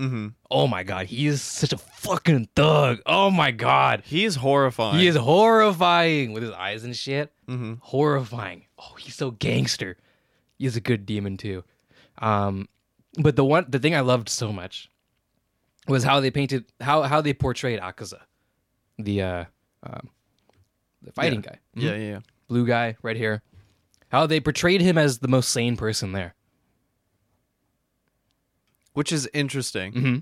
Mm-hmm. 0.00 0.28
Oh 0.50 0.66
my 0.66 0.82
god, 0.82 1.06
he 1.06 1.26
is 1.26 1.40
such 1.42 1.72
a 1.72 1.78
fucking 1.78 2.48
thug. 2.56 3.00
Oh 3.06 3.30
my 3.30 3.50
god. 3.50 4.02
he 4.04 4.24
is 4.24 4.36
horrifying. 4.36 4.98
He 4.98 5.06
is 5.06 5.14
horrifying 5.16 6.32
with 6.32 6.42
his 6.42 6.52
eyes 6.52 6.84
and 6.84 6.96
shit. 6.96 7.32
Mm-hmm. 7.48 7.74
Horrifying. 7.80 8.64
Oh, 8.78 8.94
he's 8.98 9.14
so 9.14 9.30
gangster. 9.30 9.96
He's 10.58 10.76
a 10.76 10.80
good 10.80 11.06
demon 11.06 11.36
too. 11.36 11.62
Um, 12.18 12.68
but 13.18 13.36
the 13.36 13.44
one, 13.44 13.66
the 13.68 13.78
thing 13.78 13.94
I 13.94 14.00
loved 14.00 14.28
so 14.28 14.52
much 14.52 14.90
was 15.86 16.02
how 16.02 16.20
they 16.20 16.30
painted, 16.30 16.64
how 16.80 17.02
how 17.02 17.20
they 17.20 17.32
portrayed 17.32 17.80
Akaza, 17.80 18.20
the 18.98 19.22
uh, 19.22 19.44
um, 19.84 20.10
the 21.04 21.12
fighting 21.12 21.40
guy. 21.40 21.58
Mhm. 21.76 21.82
Yeah, 21.82 21.90
yeah, 21.94 22.08
yeah. 22.10 22.20
blue 22.48 22.66
guy, 22.66 22.96
red 23.02 23.16
hair. 23.16 23.42
How 24.08 24.26
they 24.26 24.40
portrayed 24.40 24.80
him 24.80 24.96
as 24.98 25.18
the 25.18 25.28
most 25.28 25.50
sane 25.50 25.76
person 25.76 26.12
there. 26.12 26.34
Which 28.92 29.12
is 29.12 29.28
interesting. 29.34 29.92
Mm-hmm. 29.92 30.16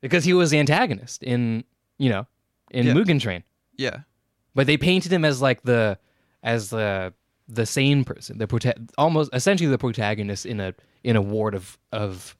Because 0.00 0.24
he 0.24 0.32
was 0.32 0.50
the 0.50 0.58
antagonist 0.58 1.22
in, 1.22 1.64
you 1.98 2.08
know, 2.08 2.26
in 2.70 2.86
Yeah. 2.86 2.94
Mugen 2.94 3.20
Train. 3.20 3.44
Yeah. 3.76 4.00
But 4.54 4.66
they 4.66 4.76
painted 4.78 5.12
him 5.12 5.24
as 5.24 5.42
like 5.42 5.62
the 5.62 5.98
as 6.42 6.70
the 6.70 7.12
the 7.46 7.66
sane 7.66 8.04
person, 8.04 8.38
the 8.38 8.46
prota- 8.46 8.88
almost 8.96 9.30
essentially 9.34 9.68
the 9.68 9.76
protagonist 9.78 10.46
in 10.46 10.60
a 10.60 10.74
in 11.04 11.16
a 11.16 11.22
ward 11.22 11.54
of 11.54 11.78
of 11.92 12.36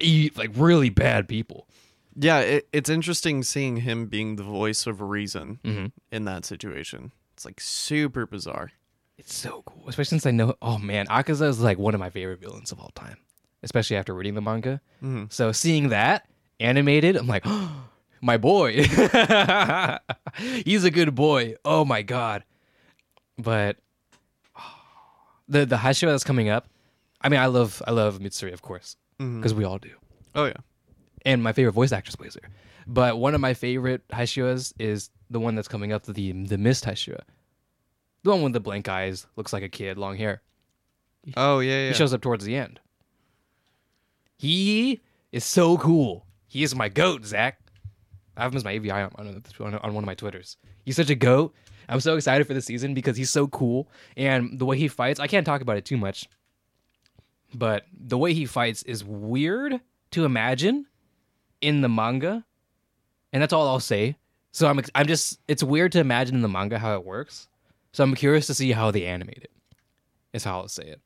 like 0.00 0.50
really 0.54 0.90
bad 0.90 1.26
people. 1.28 1.66
Yeah, 2.18 2.38
it, 2.40 2.68
it's 2.72 2.88
interesting 2.88 3.42
seeing 3.42 3.76
him 3.78 4.06
being 4.06 4.36
the 4.36 4.42
voice 4.42 4.86
of 4.86 5.00
reason 5.02 5.60
Mhm. 5.64 5.92
in 6.10 6.24
that 6.24 6.44
situation. 6.46 7.12
It's 7.34 7.44
like 7.44 7.60
super 7.60 8.24
bizarre. 8.26 8.72
It's 9.18 9.34
so 9.34 9.62
cool, 9.66 9.84
especially 9.88 10.18
since 10.18 10.26
I 10.26 10.30
know. 10.30 10.54
Oh 10.62 10.78
man, 10.78 11.06
Akaza 11.08 11.46
is 11.48 11.60
like 11.60 11.78
one 11.78 11.94
of 11.94 12.00
my 12.00 12.10
favorite 12.10 12.40
villains 12.40 12.72
of 12.72 12.80
all 12.80 12.90
time, 12.94 13.18
especially 13.62 13.96
after 13.96 14.14
reading 14.14 14.34
the 14.34 14.40
manga. 14.40 14.80
Mhm. 15.02 15.32
So 15.32 15.52
seeing 15.52 15.90
that 15.90 16.26
animated, 16.60 17.16
I'm 17.16 17.26
like, 17.26 17.44
my 18.22 18.36
boy, 18.38 18.82
he's 20.64 20.84
a 20.84 20.90
good 20.90 21.14
boy. 21.14 21.54
Oh 21.64 21.84
my 21.84 22.02
god! 22.02 22.44
But 23.38 23.76
the 25.48 25.66
the 25.66 25.76
Hashira 25.76 26.08
that's 26.12 26.24
coming 26.24 26.48
up. 26.48 26.68
I 27.20 27.28
mean, 27.28 27.40
I 27.40 27.46
love 27.46 27.82
I 27.86 27.90
love 27.92 28.18
Mitsuri, 28.20 28.52
of 28.52 28.62
course, 28.62 28.96
because 29.18 29.54
we 29.54 29.64
all 29.64 29.78
do, 29.78 29.92
Oh 30.34 30.44
yeah. 30.46 30.54
And 31.26 31.42
my 31.42 31.52
favorite 31.52 31.72
voice 31.72 31.92
actress 31.92 32.16
plays 32.16 32.34
her. 32.40 32.48
But 32.86 33.18
one 33.18 33.34
of 33.34 33.40
my 33.40 33.52
favorite 33.52 34.06
Hashiras 34.08 34.72
is 34.78 35.10
the 35.28 35.40
one 35.40 35.56
that's 35.56 35.68
coming 35.68 35.92
up, 35.92 36.04
the 36.04 36.32
the 36.32 36.56
Mist 36.56 36.84
Hashira, 36.84 37.20
the 38.22 38.30
one 38.30 38.42
with 38.42 38.52
the 38.54 38.60
blank 38.60 38.88
eyes, 38.88 39.26
looks 39.36 39.52
like 39.52 39.64
a 39.64 39.68
kid, 39.68 39.98
long 39.98 40.16
hair. 40.16 40.40
Oh 41.36 41.58
yeah, 41.58 41.82
yeah. 41.82 41.88
He 41.88 41.94
shows 41.94 42.14
up 42.14 42.22
towards 42.22 42.44
the 42.44 42.56
end. 42.56 42.80
He 44.38 45.00
is 45.32 45.44
so 45.44 45.76
cool. 45.76 46.24
He 46.46 46.62
is 46.62 46.74
my 46.74 46.88
goat, 46.88 47.24
Zach. 47.24 47.58
I 48.36 48.42
have 48.42 48.52
him 48.52 48.58
as 48.58 48.64
my 48.64 48.72
AVI 48.72 48.90
on, 48.90 49.10
on, 49.16 49.42
on, 49.60 49.74
on 49.74 49.94
one 49.94 50.04
of 50.04 50.06
my 50.06 50.14
Twitters. 50.14 50.56
He's 50.84 50.96
such 50.96 51.10
a 51.10 51.14
goat. 51.14 51.54
I'm 51.88 52.00
so 52.00 52.16
excited 52.16 52.46
for 52.46 52.54
the 52.54 52.60
season 52.60 52.94
because 52.94 53.16
he's 53.16 53.30
so 53.30 53.48
cool. 53.48 53.88
And 54.16 54.58
the 54.58 54.66
way 54.66 54.76
he 54.76 54.88
fights, 54.88 55.18
I 55.18 55.26
can't 55.26 55.46
talk 55.46 55.62
about 55.62 55.76
it 55.78 55.84
too 55.84 55.96
much, 55.96 56.28
but 57.54 57.86
the 57.92 58.18
way 58.18 58.34
he 58.34 58.44
fights 58.44 58.82
is 58.82 59.02
weird 59.04 59.80
to 60.12 60.24
imagine 60.24 60.86
in 61.60 61.80
the 61.80 61.88
manga. 61.88 62.44
And 63.32 63.42
that's 63.42 63.52
all 63.52 63.68
I'll 63.68 63.80
say. 63.80 64.16
So 64.52 64.68
I'm, 64.68 64.80
I'm 64.94 65.06
just, 65.06 65.40
it's 65.48 65.62
weird 65.62 65.92
to 65.92 66.00
imagine 66.00 66.36
in 66.36 66.42
the 66.42 66.48
manga 66.48 66.78
how 66.78 66.94
it 66.94 67.04
works. 67.04 67.48
So 67.92 68.04
I'm 68.04 68.14
curious 68.14 68.46
to 68.46 68.54
see 68.54 68.72
how 68.72 68.90
they 68.90 69.06
animate 69.06 69.38
it, 69.42 69.50
is 70.32 70.44
how 70.44 70.60
I'll 70.60 70.68
say 70.68 70.84
it 70.84 71.00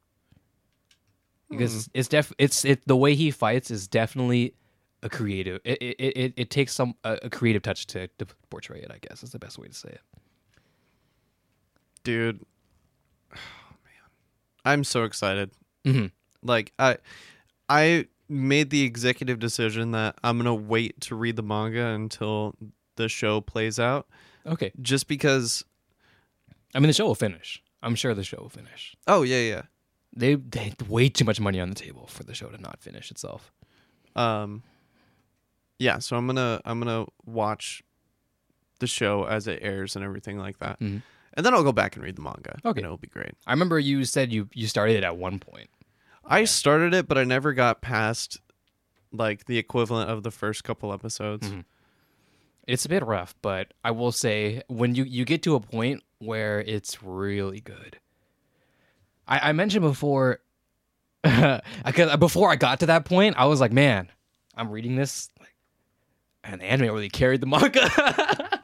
because 1.49 1.75
it's, 1.75 1.89
it's 1.95 2.09
def 2.09 2.33
it's 2.39 2.65
it 2.65 2.87
the 2.87 2.97
way 2.97 3.17
he 3.17 3.33
fights 3.33 3.73
is 3.73 3.89
definitely 3.89 4.55
a 5.03 5.09
creative 5.09 5.61
it 5.65 5.79
it, 5.83 5.97
it, 5.99 6.35
it 6.37 6.51
takes 6.51 6.73
some 6.73 6.95
a, 7.03 7.19
a 7.25 7.31
creative 7.31 7.61
touch 7.61 7.89
to, 7.89 8.07
to 8.19 8.27
portray 8.51 8.79
it 8.79 8.91
i 8.93 8.99
guess 8.99 9.25
is 9.25 9.31
the 9.31 9.39
best 9.39 9.59
way 9.59 9.67
to 9.67 9.75
say 9.75 9.89
it 9.89 10.01
dude. 12.05 12.45
Oh 13.37 13.77
man. 13.85 14.11
I'm 14.65 14.85
so 14.85 15.05
excited. 15.05 15.51
mm-hmm. 15.85 16.07
Like 16.43 16.73
I 16.79 16.99
I 17.69 18.07
made 18.31 18.71
the 18.71 18.83
executive 18.83 19.39
decision 19.39 19.91
that 19.91 20.15
I'm 20.23 20.43
to 20.45 20.55
wait 20.55 21.01
to 21.03 21.15
read 21.15 21.37
the 21.37 21.43
manga 21.43 21.87
until 21.89 22.55
the 22.97 23.09
show 23.09 23.41
plays 23.41 23.79
out 23.79 24.07
okay 24.47 24.73
just 24.81 25.07
because 25.09 25.65
i 26.75 26.79
mean 26.79 26.87
the 26.87 26.93
show 26.93 27.07
will 27.07 27.15
finish 27.15 27.63
i'm 27.83 27.95
sure 27.95 28.15
the 28.15 28.25
show 28.25 28.39
will 28.41 28.49
finish 28.49 28.95
Oh 29.07 29.23
yeah, 29.23 29.41
yeah. 29.41 29.63
they 30.15 30.35
they 30.37 30.61
had 30.71 30.89
way 30.89 31.09
too 31.09 31.25
much 31.25 31.41
money 31.41 31.61
on 31.61 31.69
the 31.69 31.75
table 31.75 32.07
for 32.07 32.25
the 32.25 32.35
show 32.35 32.49
to 32.49 32.59
not 32.61 32.81
finish 32.81 33.11
itself 33.11 33.53
Um 34.17 34.63
Yeah, 35.79 35.99
so 35.99 36.17
I'm 36.17 36.27
to 36.37 36.61
I'm 36.65 36.81
to 36.83 37.07
watch 37.25 37.83
the 38.81 38.87
show 38.87 39.25
as 39.25 39.47
it 39.47 39.59
airs 39.63 39.97
and 39.97 40.05
everything 40.05 40.39
like 40.39 40.59
that. 40.59 40.79
Mhm. 40.81 41.03
And 41.35 41.47
then 41.47 41.55
I'll 41.55 41.63
go 41.63 41.73
back 41.73 41.97
and 41.97 42.05
read 42.05 42.17
the 42.17 42.23
manga. 42.23 42.59
Okay. 42.65 42.81
And 42.81 42.85
it'll 42.87 42.97
be 42.97 43.09
great. 43.09 43.33
i 43.47 43.53
remember 43.53 43.79
you 43.79 44.05
said 44.05 44.33
you 44.33 44.49
you 44.55 44.67
started 44.67 44.97
it 44.97 45.05
at 45.05 45.17
one 45.17 45.39
point 45.39 45.71
I 46.31 46.45
started 46.45 46.95
it, 46.95 47.07
but 47.09 47.19
I 47.19 47.25
never 47.25 47.53
got 47.53 47.83
past 47.83 48.41
like 49.13 49.47
the 49.47 49.59
equivalent 49.59 50.09
of 50.09 50.23
the 50.23 50.31
first 50.31 50.63
couple 50.65 50.93
episodes. 50.93 51.49
Mhm. 51.51 51.65
it's 52.69 52.85
a 52.85 52.89
bit 52.89 53.05
rough 53.05 53.35
but 53.43 53.73
i 53.83 53.91
will 53.91 54.13
say 54.13 54.63
when 54.69 54.95
you 54.95 55.03
you 55.03 55.25
get 55.25 55.43
to 55.43 55.57
a 55.57 55.61
point 55.61 56.01
where 56.21 56.61
it's 56.61 57.03
really 57.03 57.59
good 57.59 57.99
i 59.27 59.49
i 59.49 59.53
mentioned 59.53 59.83
before 59.83 60.39
because 61.25 62.17
before 62.19 62.53
i 62.53 62.55
got 62.55 62.79
to 62.79 62.87
that 62.87 63.05
point 63.05 63.35
i 63.37 63.45
was 63.47 63.61
like 63.61 63.73
man 63.73 64.09
i'm 64.55 64.71
reading 64.71 64.95
this 64.95 65.29
like 65.41 65.55
and 66.45 66.61
the 66.61 66.65
anime 66.67 66.95
really 66.95 67.09
carried 67.09 67.41
the 67.41 67.47
manga 67.47 67.81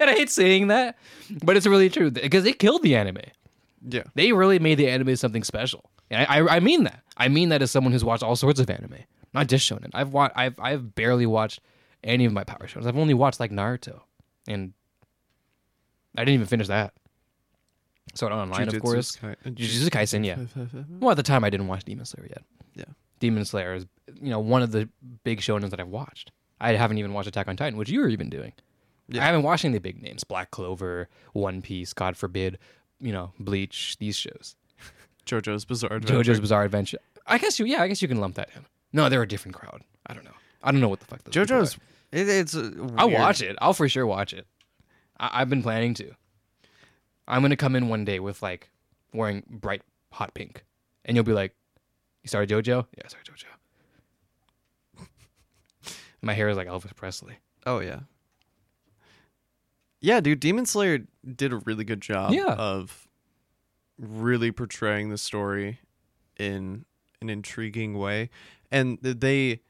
and 0.00 0.10
i 0.10 0.12
hate 0.14 0.28
saying 0.28 0.66
that 0.66 0.98
but 1.42 1.56
it's 1.56 1.66
really 1.66 1.88
true 1.88 2.10
because 2.10 2.44
they 2.44 2.52
killed 2.52 2.82
the 2.82 2.94
anime 2.96 3.22
Yeah. 3.88 4.02
they 4.14 4.32
really 4.32 4.58
made 4.58 4.74
the 4.76 4.88
anime 4.88 5.16
something 5.16 5.44
special. 5.44 5.88
And 6.10 6.26
I, 6.28 6.38
I, 6.38 6.56
I 6.56 6.60
mean 6.60 6.84
that. 6.84 7.02
I 7.16 7.28
mean 7.28 7.50
that 7.50 7.62
as 7.62 7.70
someone 7.70 7.92
who's 7.92 8.04
watched 8.04 8.22
all 8.22 8.36
sorts 8.36 8.60
of 8.60 8.68
anime, 8.70 8.96
not 9.34 9.46
just 9.46 9.68
shonen. 9.70 9.90
I've 9.94 10.12
watched. 10.12 10.36
I've 10.36 10.58
I've 10.58 10.94
barely 10.94 11.26
watched 11.26 11.60
any 12.02 12.24
of 12.24 12.32
my 12.32 12.44
power 12.44 12.66
shows. 12.66 12.86
I've 12.86 12.96
only 12.96 13.14
watched 13.14 13.40
like 13.40 13.50
Naruto, 13.50 14.00
and 14.48 14.72
I 16.16 16.22
didn't 16.22 16.34
even 16.34 16.46
finish 16.46 16.68
that. 16.68 16.94
So 18.14 18.28
Online, 18.28 18.68
of 18.68 18.80
course. 18.80 19.16
Kai- 19.16 19.36
Jujutsu 19.46 19.88
Kaisen, 19.88 20.26
yeah. 20.26 20.36
Well, 21.00 21.12
at 21.12 21.16
the 21.16 21.22
time, 21.22 21.44
I 21.44 21.50
didn't 21.50 21.68
watch 21.68 21.84
Demon 21.84 22.04
Slayer 22.04 22.26
yet. 22.28 22.42
Yeah. 22.74 22.84
Demon 23.20 23.44
Slayer 23.44 23.74
is, 23.74 23.86
you 24.20 24.30
know, 24.30 24.40
one 24.40 24.62
of 24.62 24.72
the 24.72 24.88
big 25.22 25.40
shonens 25.40 25.70
that 25.70 25.78
I've 25.78 25.88
watched. 25.88 26.32
I 26.60 26.72
haven't 26.72 26.98
even 26.98 27.12
watched 27.12 27.28
Attack 27.28 27.46
on 27.46 27.56
Titan, 27.56 27.78
which 27.78 27.88
you 27.88 28.00
were 28.00 28.08
even 28.08 28.28
doing. 28.28 28.52
Yeah. 29.08 29.22
I 29.22 29.26
haven't 29.26 29.42
watched 29.44 29.64
any 29.64 29.76
of 29.76 29.82
the 29.82 29.88
big 29.88 30.02
names: 30.02 30.24
Black 30.24 30.50
Clover, 30.50 31.08
One 31.32 31.62
Piece, 31.62 31.92
God 31.92 32.16
forbid, 32.16 32.58
you 33.00 33.12
know, 33.12 33.32
Bleach. 33.38 33.96
These 33.98 34.16
shows. 34.16 34.56
JoJo's 35.30 35.64
Bizarre 35.64 35.94
Adventure. 35.94 36.32
JoJo's 36.32 36.40
Bizarre 36.40 36.64
Adventure. 36.64 36.98
I 37.26 37.38
guess 37.38 37.58
you, 37.58 37.66
yeah, 37.66 37.82
I 37.82 37.88
guess 37.88 38.02
you 38.02 38.08
can 38.08 38.18
lump 38.20 38.34
that 38.36 38.50
in. 38.56 38.64
No, 38.92 39.08
they're 39.08 39.22
a 39.22 39.28
different 39.28 39.54
crowd. 39.56 39.82
I 40.06 40.14
don't 40.14 40.24
know. 40.24 40.32
I 40.62 40.72
don't 40.72 40.80
know 40.80 40.88
what 40.88 41.00
the 41.00 41.06
fuck. 41.06 41.22
Those 41.24 41.32
people 41.34 41.56
JoJo's. 41.56 41.76
are. 41.76 41.80
It, 42.12 42.28
it's. 42.28 42.54
uh, 42.56 42.70
I'll 42.98 43.10
watch 43.10 43.40
it. 43.40 43.56
I'll 43.60 43.72
for 43.72 43.88
sure 43.88 44.06
watch 44.06 44.32
it. 44.32 44.46
I, 45.18 45.30
I've 45.40 45.48
been 45.48 45.62
planning 45.62 45.94
to. 45.94 46.10
I'm 47.28 47.42
gonna 47.42 47.56
come 47.56 47.76
in 47.76 47.88
one 47.88 48.04
day 48.04 48.18
with 48.18 48.42
like 48.42 48.68
wearing 49.14 49.44
bright 49.48 49.82
hot 50.12 50.34
pink, 50.34 50.64
and 51.04 51.16
you'll 51.16 51.24
be 51.24 51.32
like, 51.32 51.54
"You 52.24 52.28
started 52.28 52.50
JoJo? 52.50 52.86
Yeah, 52.98 53.06
started 53.06 53.32
JoJo." 53.32 55.06
My 56.22 56.34
hair 56.34 56.48
is 56.48 56.56
like 56.56 56.66
Elvis 56.68 56.94
Presley. 56.96 57.34
Oh 57.64 57.78
yeah. 57.78 58.00
Yeah, 60.02 60.20
dude, 60.20 60.40
Demon 60.40 60.64
Slayer 60.66 61.00
did 61.36 61.52
a 61.52 61.56
really 61.58 61.84
good 61.84 62.00
job 62.00 62.32
Yeah. 62.32 62.54
of 62.54 63.06
really 64.00 64.50
portraying 64.50 65.10
the 65.10 65.18
story 65.18 65.78
in 66.38 66.84
an 67.20 67.28
intriguing 67.28 67.98
way. 67.98 68.30
And 68.70 68.98
they 69.02 69.60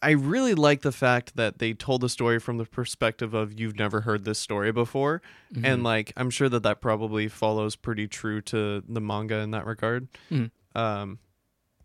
I 0.00 0.10
really 0.10 0.54
like 0.54 0.82
the 0.82 0.92
fact 0.92 1.34
that 1.36 1.58
they 1.58 1.72
told 1.72 2.02
the 2.02 2.08
story 2.08 2.38
from 2.38 2.58
the 2.58 2.64
perspective 2.66 3.34
of 3.34 3.58
you've 3.58 3.76
never 3.76 4.02
heard 4.02 4.24
this 4.24 4.38
story 4.38 4.70
before 4.70 5.22
and 5.64 5.82
like 5.82 6.12
I'm 6.16 6.30
sure 6.30 6.48
that 6.50 6.62
that 6.62 6.80
probably 6.80 7.26
follows 7.26 7.74
pretty 7.74 8.06
true 8.06 8.40
to 8.42 8.84
the 8.88 9.00
manga 9.00 9.38
in 9.38 9.50
that 9.52 9.66
regard. 9.66 10.06
Mhm. 10.30 10.50
Um 10.74 11.18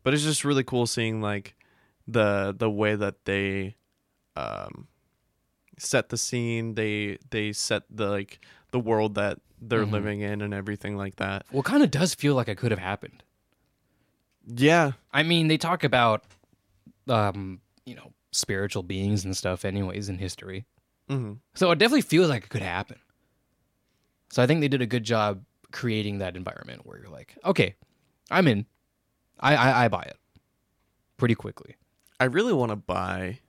but 0.04 0.14
it's 0.14 0.24
just 0.24 0.44
really 0.44 0.64
cool 0.64 0.86
seeing 0.86 1.22
like 1.22 1.56
the 2.08 2.54
the 2.58 2.70
way 2.70 2.96
that 2.96 3.24
they 3.26 3.78
um 4.36 4.88
set 5.80 6.10
the 6.10 6.18
scene 6.18 6.76
they 6.76 7.18
they 7.32 7.52
set 7.54 7.84
the 7.90 8.10
like 8.10 8.46
the 8.74 8.80
world 8.80 9.16
that 9.16 9.40
they're 9.62 9.86
Mhm. 9.86 9.92
living 9.92 10.20
in 10.20 10.42
and 10.42 10.54
everything 10.54 10.98
like 10.98 11.16
that 11.16 11.46
Well, 11.52 11.64
kind 11.64 11.82
of 11.84 11.90
does 11.92 12.14
feel 12.14 12.36
like 12.36 12.50
it 12.50 12.58
could 12.58 12.72
have 12.72 12.80
happened. 12.82 13.24
yeah 14.46 14.92
I 15.14 15.24
mean, 15.24 15.48
they 15.48 15.58
talk 15.58 15.84
about, 15.84 16.24
um, 17.08 17.62
you 17.86 17.96
know, 17.96 18.12
spiritual 18.32 18.82
beings 18.84 19.24
and 19.26 19.38
stuff, 19.38 19.64
anyways, 19.64 20.10
in 20.10 20.18
history. 20.18 20.66
hmm 21.08 21.34
So 21.54 21.72
it 21.72 21.78
definitely 21.80 22.02
feels 22.02 22.30
like 22.30 22.44
it 22.46 22.50
could 22.50 22.62
happen. 22.64 22.98
So 24.32 24.42
I 24.42 24.48
think 24.48 24.62
they 24.62 24.68
did 24.68 24.82
a 24.82 24.88
good 24.88 25.04
job 25.04 25.44
creating 25.72 26.18
that 26.18 26.36
environment 26.36 26.86
where 26.86 26.98
you're 27.00 27.10
like, 27.10 27.38
okay, 27.46 27.76
I'm 28.32 28.48
in. 28.48 28.66
I 29.40 29.56
I, 29.56 29.86
I 29.86 29.88
buy 29.88 30.04
it 30.04 30.18
pretty 31.18 31.36
quickly. 31.36 31.76
i 32.20 32.26
really 32.26 32.54
want 32.54 32.72
to 32.72 32.76
buy 32.76 33.40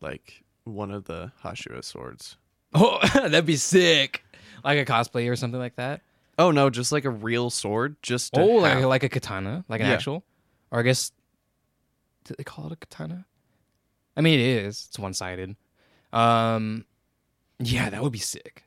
like 0.00 0.42
one 0.64 0.90
of 0.90 1.04
the 1.04 1.30
hashira 1.44 1.84
swords 1.84 2.36
Oh, 2.74 2.98
that'd 3.14 3.44
be 3.46 3.56
sick. 3.56 4.24
Like 4.64 4.78
a 4.78 4.84
cosplay 4.90 5.30
or 5.30 5.36
something 5.36 5.60
like 5.60 5.76
that. 5.76 6.00
oh 6.38 6.50
no 6.50 6.70
just 6.70 6.92
like 6.92 7.04
a 7.04 7.10
real 7.10 7.50
sword 7.50 7.96
just 8.02 8.36
Oh, 8.36 8.44
like 8.46 8.74
have. 8.78 8.84
like 8.84 9.02
a 9.02 9.08
katana, 9.08 9.64
like 9.68 9.80
an 9.80 9.86
Yeah. 9.88 9.92
actual, 9.94 10.24
or 10.70 10.80
I 10.80 10.82
guess, 10.82 11.12
did 12.24 12.36
they 12.38 12.44
call 12.44 12.66
it 12.66 12.72
a 12.72 12.76
katana? 12.76 13.26
I 14.16 14.20
mean, 14.20 14.38
it 14.40 14.46
is. 14.64 14.86
It's 14.88 14.98
one 14.98 15.14
sided. 15.14 15.56
Um, 16.12 16.84
yeah, 17.58 17.90
that 17.90 18.02
would 18.02 18.12
be 18.12 18.18
sick. 18.18 18.64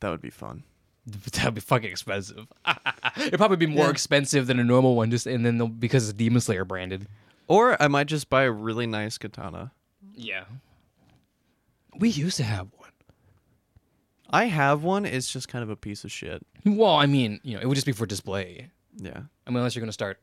that 0.00 0.08
would 0.10 0.20
be 0.22 0.30
fun 0.30 0.64
That'd 1.06 1.54
be 1.54 1.60
fucking 1.60 1.90
expensive. 1.90 2.46
It'd 3.16 3.38
probably 3.38 3.56
be 3.56 3.66
more 3.66 3.86
Yeah. 3.86 3.90
expensive 3.90 4.46
than 4.46 4.58
a 4.60 4.64
normal 4.64 4.94
one, 4.96 5.10
just 5.10 5.26
and 5.26 5.44
then 5.44 5.66
because 5.78 6.08
it's 6.08 6.16
Demon 6.16 6.40
Slayer 6.40 6.64
branded. 6.64 7.06
Or 7.48 7.80
I 7.82 7.88
might 7.88 8.06
just 8.06 8.30
buy 8.30 8.44
a 8.44 8.50
really 8.52 8.86
nice 8.86 9.18
katana. 9.18 9.72
Yeah. 10.14 10.44
We 11.98 12.08
used 12.10 12.36
to 12.36 12.44
have 12.44 12.68
one. 12.76 12.79
I 14.30 14.44
have 14.46 14.82
one. 14.84 15.04
It's 15.04 15.30
just 15.32 15.48
kind 15.48 15.62
of 15.62 15.70
a 15.70 15.76
piece 15.76 16.04
of 16.04 16.12
shit. 16.12 16.46
Well, 16.64 16.94
I 16.94 17.06
mean, 17.06 17.40
you 17.42 17.54
know, 17.56 17.60
it 17.60 17.66
would 17.66 17.74
just 17.74 17.86
be 17.86 17.92
for 17.92 18.06
display. 18.06 18.70
Yeah, 18.96 19.22
I 19.46 19.50
mean, 19.50 19.56
unless 19.58 19.74
you're 19.74 19.80
gonna 19.80 19.92
start, 19.92 20.20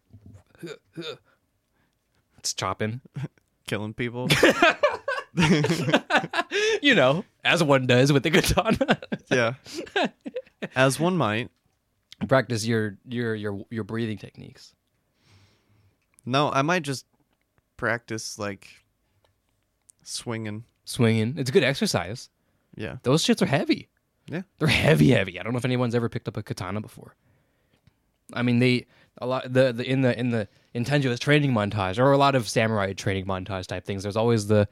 it's 2.38 2.54
chopping. 2.54 3.02
killing 3.68 3.94
people. 3.94 4.30
You 6.82 6.96
know, 6.96 7.26
as 7.44 7.64
one 7.64 7.86
does 7.86 8.12
with 8.14 8.24
the 8.24 8.32
katana. 8.32 9.00
yeah, 9.30 9.54
as 10.76 11.00
one 11.00 11.18
might. 11.18 11.50
Practice 12.28 12.66
your 12.66 12.98
your 13.08 13.36
your 13.36 13.66
your 13.70 13.84
breathing 13.84 14.18
techniques. 14.18 14.74
No, 16.26 16.50
I 16.52 16.62
might 16.64 16.82
just 16.84 17.06
practice 17.78 18.40
like 18.40 18.68
swinging. 20.04 20.64
Swinging. 20.86 21.36
It's 21.38 21.50
a 21.50 21.54
good 21.54 21.64
exercise. 21.64 22.30
Yeah, 22.76 22.98
Those 23.04 23.24
shits 23.24 23.42
are 23.42 23.48
heavy. 23.48 23.90
Yeah. 24.30 24.42
They're 24.60 24.68
heavy, 24.68 25.12
heavy. 25.12 25.40
I 25.40 25.44
don't 25.44 25.54
know 25.54 25.58
if 25.60 25.66
anyone's 25.66 25.96
ever 25.96 26.10
picked 26.10 26.28
up 26.28 26.38
a 26.38 26.44
katana 26.44 26.82
before. 26.82 27.16
I 28.34 28.42
mean, 28.42 28.60
they 28.60 28.88
a 29.20 29.26
lot 29.26 29.52
the, 29.52 29.72
the 29.72 29.90
in 29.90 30.02
the 30.02 30.18
in 30.18 30.30
the 30.30 30.48
in 30.74 30.84
training 30.84 31.52
montage 31.54 31.98
or 31.98 32.12
a 32.12 32.18
lot 32.18 32.36
of 32.36 32.48
samurai 32.48 32.94
training 32.94 33.26
montage 33.26 33.68
type 33.68 33.86
things. 33.86 34.04
There's 34.04 34.18
always 34.18 34.48
the 34.48 34.68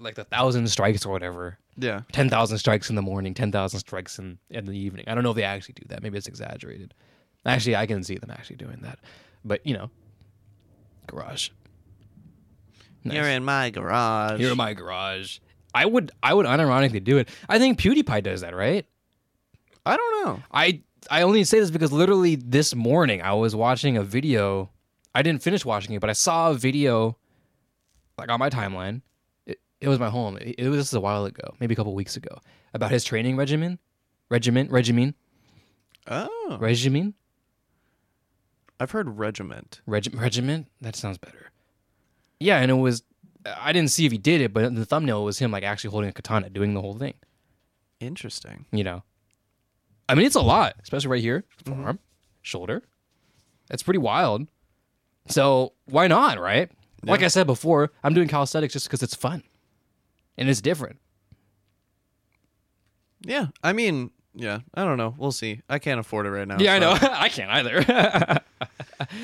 like 0.00 0.14
the 0.14 0.24
thousand 0.24 0.68
strikes 0.68 1.04
or 1.04 1.10
whatever. 1.10 1.58
yeah. 1.76 2.02
Ten 2.12 2.30
thousand 2.30 2.58
strikes 2.58 2.88
in 2.88 2.96
the 2.96 3.02
morning, 3.02 3.34
ten 3.34 3.52
thousand 3.52 3.80
strikes 3.80 4.18
in 4.18 4.38
in 4.50 4.64
the 4.64 4.78
evening. 4.78 5.04
I 5.08 5.14
don't 5.14 5.24
know 5.24 5.30
if 5.30 5.36
they 5.36 5.42
actually 5.42 5.74
do 5.74 5.86
that. 5.88 6.02
Maybe 6.02 6.16
it's 6.16 6.28
exaggerated. 6.28 6.94
Actually, 7.44 7.76
I 7.76 7.86
can 7.86 8.02
see 8.02 8.16
them 8.16 8.30
actually 8.30 8.56
doing 8.56 8.78
that. 8.82 8.98
But 9.44 9.66
you 9.66 9.74
know, 9.74 9.90
garage. 11.06 11.50
Nice. 13.04 13.14
You're 13.14 13.28
in 13.28 13.44
my 13.44 13.70
garage. 13.70 14.40
You're 14.40 14.52
in 14.52 14.56
my 14.56 14.72
garage. 14.74 15.38
I 15.76 15.84
would 15.84 16.10
I 16.22 16.32
would 16.32 16.46
unironically 16.46 17.04
do 17.04 17.18
it. 17.18 17.28
I 17.50 17.58
think 17.58 17.78
PewDiePie 17.78 18.22
does 18.22 18.40
that, 18.40 18.54
right? 18.56 18.86
I 19.84 19.96
don't 19.96 20.24
know. 20.24 20.42
I 20.50 20.80
I 21.10 21.22
only 21.22 21.44
say 21.44 21.60
this 21.60 21.70
because 21.70 21.92
literally 21.92 22.36
this 22.36 22.74
morning 22.74 23.20
I 23.20 23.34
was 23.34 23.54
watching 23.54 23.98
a 23.98 24.02
video. 24.02 24.70
I 25.14 25.20
didn't 25.20 25.42
finish 25.42 25.64
watching 25.66 25.94
it, 25.94 26.00
but 26.00 26.08
I 26.08 26.14
saw 26.14 26.50
a 26.50 26.54
video 26.54 27.18
like 28.18 28.30
on 28.30 28.40
my 28.40 28.48
timeline. 28.48 29.02
It, 29.44 29.60
it 29.82 29.88
was 29.88 29.98
my 29.98 30.08
home. 30.08 30.38
It, 30.38 30.54
it 30.58 30.68
was 30.70 30.80
just 30.80 30.94
a 30.94 31.00
while 31.00 31.26
ago, 31.26 31.54
maybe 31.60 31.74
a 31.74 31.76
couple 31.76 31.94
weeks 31.94 32.16
ago, 32.16 32.38
about 32.72 32.90
his 32.90 33.04
training 33.04 33.36
regimen, 33.36 33.78
regiment, 34.30 34.70
regimen, 34.70 35.14
Oh, 36.08 36.56
regimen, 36.58 37.14
I've 38.80 38.92
heard 38.92 39.18
regiment. 39.18 39.80
Reg- 39.86 40.14
regiment. 40.14 40.68
That 40.80 40.96
sounds 40.96 41.18
better. 41.18 41.50
Yeah, 42.40 42.58
and 42.60 42.70
it 42.70 42.74
was. 42.74 43.02
I 43.58 43.72
didn't 43.72 43.90
see 43.90 44.06
if 44.06 44.12
he 44.12 44.18
did 44.18 44.40
it, 44.40 44.52
but 44.52 44.74
the 44.74 44.84
thumbnail 44.84 45.24
was 45.24 45.38
him 45.38 45.50
like 45.50 45.64
actually 45.64 45.90
holding 45.90 46.10
a 46.10 46.12
katana, 46.12 46.50
doing 46.50 46.74
the 46.74 46.80
whole 46.80 46.94
thing. 46.94 47.14
Interesting. 48.00 48.66
you 48.72 48.84
know. 48.84 49.02
I 50.08 50.14
mean, 50.14 50.26
it's 50.26 50.36
a 50.36 50.40
lot, 50.40 50.74
especially 50.82 51.08
right 51.08 51.20
here, 51.20 51.44
mm-hmm. 51.64 51.72
forearm, 51.72 51.98
shoulder. 52.42 52.82
That's 53.68 53.82
pretty 53.82 53.98
wild. 53.98 54.46
So 55.28 55.72
why 55.86 56.06
not, 56.06 56.38
right? 56.38 56.70
Like 57.02 57.22
I 57.22 57.28
said 57.28 57.46
before, 57.46 57.92
I'm 58.02 58.14
doing 58.14 58.26
calisthenics 58.26 58.72
just 58.72 58.86
because 58.86 59.02
it's 59.02 59.14
fun, 59.14 59.42
and 60.36 60.48
it's 60.48 60.60
different. 60.60 60.98
Yeah, 63.20 63.46
I 63.62 63.72
mean, 63.72 64.10
yeah. 64.34 64.60
I 64.74 64.84
don't 64.84 64.98
know. 64.98 65.14
We'll 65.16 65.32
see. 65.32 65.62
I 65.68 65.78
can't 65.78 65.98
afford 65.98 66.26
it 66.26 66.30
right 66.30 66.46
now. 66.46 66.58
yeah, 66.58 66.74
I 66.74 66.78
know. 66.78 66.96
I 67.00 67.28
can't 67.28 67.50
either. 67.50 68.40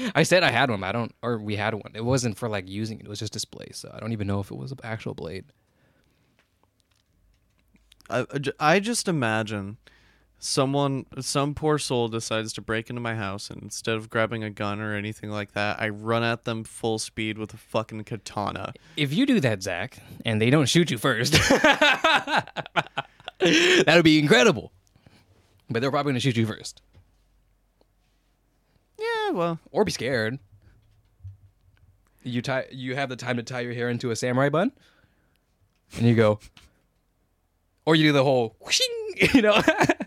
I 0.15 0.23
said 0.23 0.43
I 0.43 0.51
had 0.51 0.71
one, 0.71 0.81
but 0.81 0.87
I 0.87 0.93
don't, 0.93 1.15
or 1.23 1.39
we 1.39 1.57
had 1.57 1.75
one. 1.75 1.93
It 1.95 2.05
wasn't 2.05 2.37
for 2.37 2.49
like 2.49 2.69
using 2.69 2.99
it; 3.01 3.07
it 3.07 3.09
was 3.09 3.19
just 3.19 3.33
display. 3.33 3.69
So 3.73 3.91
I 3.95 4.01
don't 4.01 4.13
even 4.13 4.27
know 4.27 4.41
if 4.41 4.51
it 4.51 4.57
was 4.57 4.73
an 4.73 4.79
actual 4.83 5.15
blade. 5.15 5.45
I, 8.11 8.21
uh, 8.21 8.27
I 8.61 8.75
I 8.75 8.81
just 8.81 9.09
imagine 9.09 9.79
someone, 10.43 11.07
some 11.21 11.55
poor 11.55 11.79
soul 11.79 12.09
decides 12.09 12.53
to 12.55 12.61
break 12.61 12.91
into 12.91 13.01
my 13.01 13.15
house, 13.15 13.49
and 13.49 13.63
instead 13.63 13.95
of 13.97 14.11
grabbing 14.11 14.43
a 14.43 14.51
gun 14.51 14.81
or 14.81 14.95
anything 14.95 15.31
like 15.31 15.53
that, 15.53 15.81
I 15.81 15.89
run 15.89 16.23
at 16.25 16.45
them 16.45 16.65
full 16.65 16.99
speed 16.99 17.39
with 17.39 17.55
a 17.55 17.57
fucking 17.57 18.05
katana. 18.05 18.73
If 18.97 19.15
you 19.15 19.25
do 19.25 19.41
that, 19.41 19.63
Zach, 19.63 19.99
and 20.25 20.43
they 20.43 20.51
don't 20.51 20.67
shoot 20.67 20.91
you 20.91 20.99
first, 20.99 21.33
that 21.53 22.53
would 23.87 24.05
be 24.05 24.19
incredible. 24.19 24.73
But 25.71 25.81
they're 25.81 25.91
probably 25.91 26.13
going 26.13 26.21
to 26.21 26.21
shoot 26.21 26.37
you 26.37 26.47
first. 26.47 26.83
Well, 29.33 29.59
or 29.71 29.85
be 29.85 29.93
scared. 29.93 30.39
You 32.23 32.43
tie 32.43 32.67
you 32.71 32.95
have 32.95 33.09
the 33.09 33.17
time 33.17 33.37
to 33.37 33.43
tie 33.43 33.61
your 33.61 33.75
hair 33.75 33.89
into 33.89 34.11
a 34.11 34.17
samurai 34.17 34.49
bun, 34.49 34.73
and 35.97 36.07
you 36.07 36.15
go, 36.15 36.39
or 37.85 37.97
you 37.97 38.09
do 38.09 38.13
the 38.13 38.25
whole 38.25 38.57
whooshing, 38.61 38.87
you 39.35 39.43
know, 39.43 39.61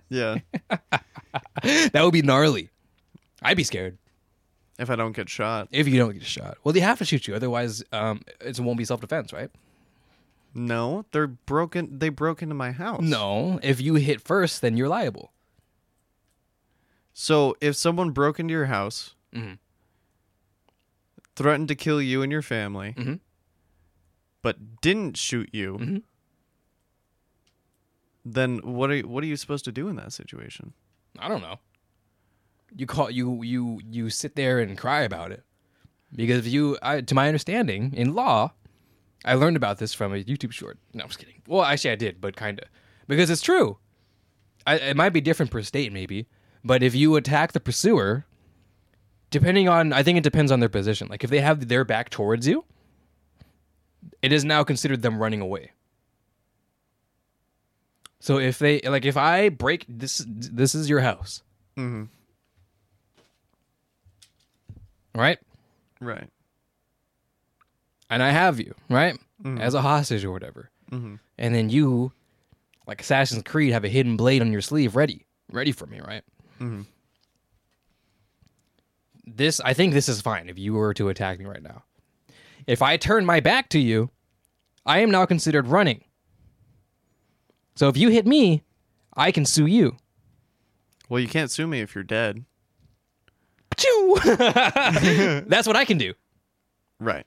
yeah. 0.09 0.37
that 0.69 2.01
would 2.01 2.13
be 2.13 2.21
gnarly. 2.21 2.69
I'd 3.41 3.57
be 3.57 3.63
scared 3.63 3.97
if 4.79 4.89
I 4.89 4.95
don't 4.95 5.15
get 5.15 5.29
shot, 5.29 5.67
if 5.71 5.87
you 5.87 5.97
don't 5.97 6.13
get 6.13 6.23
shot. 6.23 6.57
Well, 6.63 6.73
they 6.73 6.79
have 6.79 6.99
to 6.99 7.05
shoot 7.05 7.27
you, 7.27 7.35
otherwise, 7.35 7.83
um, 7.91 8.21
it 8.39 8.59
won't 8.59 8.77
be 8.77 8.85
self 8.85 9.01
defense, 9.01 9.33
right? 9.33 9.49
no, 10.55 11.05
they're 11.11 11.27
broken. 11.27 11.99
They 11.99 12.09
broke 12.09 12.41
into 12.41 12.55
my 12.55 12.71
house. 12.71 13.01
No, 13.01 13.59
if 13.61 13.81
you 13.81 13.95
hit 13.95 14.21
first, 14.21 14.61
then 14.61 14.77
you're 14.77 14.87
liable. 14.87 15.31
So 17.17 17.55
if 17.61 17.77
someone 17.77 18.11
broke 18.11 18.41
into 18.41 18.51
your 18.51 18.65
house, 18.65 19.15
Mhm. 19.33 19.57
threatened 21.37 21.69
to 21.69 21.75
kill 21.75 22.01
you 22.01 22.21
and 22.21 22.29
your 22.31 22.41
family, 22.41 22.93
Mhm. 22.97 23.21
but 24.41 24.81
didn't 24.81 25.15
shoot 25.15 25.49
you, 25.53 25.77
Mhm. 25.79 26.03
then 28.25 28.57
what 28.63 28.91
are 28.91 28.99
what 29.01 29.23
are 29.23 29.27
you 29.27 29.37
supposed 29.37 29.63
to 29.65 29.71
do 29.71 29.87
in 29.87 29.95
that 29.95 30.11
situation? 30.11 30.73
I 31.17 31.29
don't 31.29 31.41
know. 31.41 31.59
You 32.75 32.85
call 32.85 33.09
you 33.09 33.41
you 33.43 33.79
you 33.89 34.09
sit 34.09 34.35
there 34.35 34.59
and 34.59 34.77
cry 34.77 35.01
about 35.03 35.31
it 35.31 35.43
because 36.13 36.45
if 36.45 36.51
you, 36.51 36.77
I, 36.81 36.99
to 36.99 37.15
my 37.15 37.27
understanding, 37.27 37.93
in 37.93 38.13
law, 38.13 38.51
I 39.23 39.35
learned 39.35 39.55
about 39.55 39.77
this 39.77 39.93
from 39.93 40.13
a 40.13 40.21
YouTube 40.21 40.51
short. 40.51 40.77
No, 40.93 41.03
I'm 41.03 41.07
just 41.09 41.19
kidding. 41.19 41.41
Well, 41.47 41.63
actually, 41.63 41.91
I 41.91 41.95
did, 41.95 42.19
but 42.19 42.35
kind 42.35 42.59
of 42.59 42.67
because 43.07 43.29
it's 43.29 43.41
true. 43.41 43.77
I, 44.67 44.75
it 44.79 44.97
might 44.97 45.11
be 45.13 45.21
different 45.21 45.51
per 45.51 45.61
state, 45.61 45.93
maybe, 45.93 46.27
but 46.65 46.81
if 46.83 46.93
you 46.95 47.15
attack 47.15 47.51
the 47.53 47.59
pursuer, 47.61 48.25
depending 49.29 49.69
on, 49.69 49.93
I 49.93 50.03
think 50.03 50.17
it 50.17 50.23
depends 50.23 50.51
on 50.51 50.59
their 50.59 50.67
position. 50.69 51.07
Like 51.07 51.23
if 51.23 51.29
they 51.29 51.39
have 51.41 51.67
their 51.67 51.85
back 51.85 52.09
towards 52.09 52.47
you, 52.47 52.65
it 54.21 54.33
is 54.33 54.43
now 54.43 54.63
considered 54.63 55.01
them 55.01 55.19
running 55.19 55.39
away. 55.41 55.71
So 58.19 58.39
if 58.39 58.57
they 58.59 58.81
like, 58.81 59.05
if 59.05 59.15
I 59.17 59.49
break 59.49 59.85
this, 59.87 60.23
this 60.27 60.73
is 60.75 60.89
your 60.89 61.01
house, 61.01 61.43
Mm-hmm. 61.77 62.05
right? 65.13 65.37
Right. 65.99 66.29
And 68.09 68.23
I 68.23 68.31
have 68.31 68.59
you, 68.59 68.73
right? 68.89 69.17
Mhm. 69.43 69.59
As 69.59 69.73
a 69.73 69.81
hostage 69.81 70.23
or 70.23 70.31
whatever. 70.31 70.69
Mhm. 70.91 71.19
And 71.37 71.53
then 71.55 71.69
you, 71.69 72.13
like 72.87 73.01
Assassin's 73.01 73.43
Creed, 73.43 73.73
have 73.73 73.83
a 73.83 73.89
hidden 73.89 74.15
blade 74.17 74.41
on 74.41 74.51
your 74.51 74.61
sleeve 74.61 74.95
ready, 74.95 75.25
ready 75.51 75.71
for 75.71 75.85
me, 75.85 75.99
right? 75.99 76.23
Mhm. 76.59 76.85
This, 79.25 79.59
I 79.59 79.73
think 79.73 79.93
this 79.93 80.07
is 80.07 80.21
fine 80.21 80.49
if 80.49 80.57
you 80.59 80.73
were 80.73 80.93
to 80.93 81.09
attack 81.09 81.39
me 81.39 81.45
right 81.45 81.61
now. 81.63 81.83
If 82.67 82.81
I 82.81 82.97
turn 82.97 83.25
my 83.25 83.39
back 83.39 83.69
to 83.69 83.79
you, 83.79 84.09
I 84.85 84.99
am 84.99 85.09
now 85.11 85.25
considered 85.25 85.67
running. 85.67 86.03
So 87.75 87.89
if 87.89 87.97
you 87.97 88.09
hit 88.09 88.25
me, 88.25 88.63
I 89.17 89.31
can 89.31 89.45
sue 89.45 89.65
you. 89.65 89.97
Well, 91.09 91.19
you 91.19 91.27
can't 91.27 91.51
sue 91.51 91.67
me 91.67 91.81
if 91.81 91.93
you're 91.95 92.03
dead. 92.03 92.45
That's 94.25 95.67
what 95.67 95.75
I 95.75 95.83
can 95.85 95.97
do, 95.97 96.13
Right. 96.99 97.25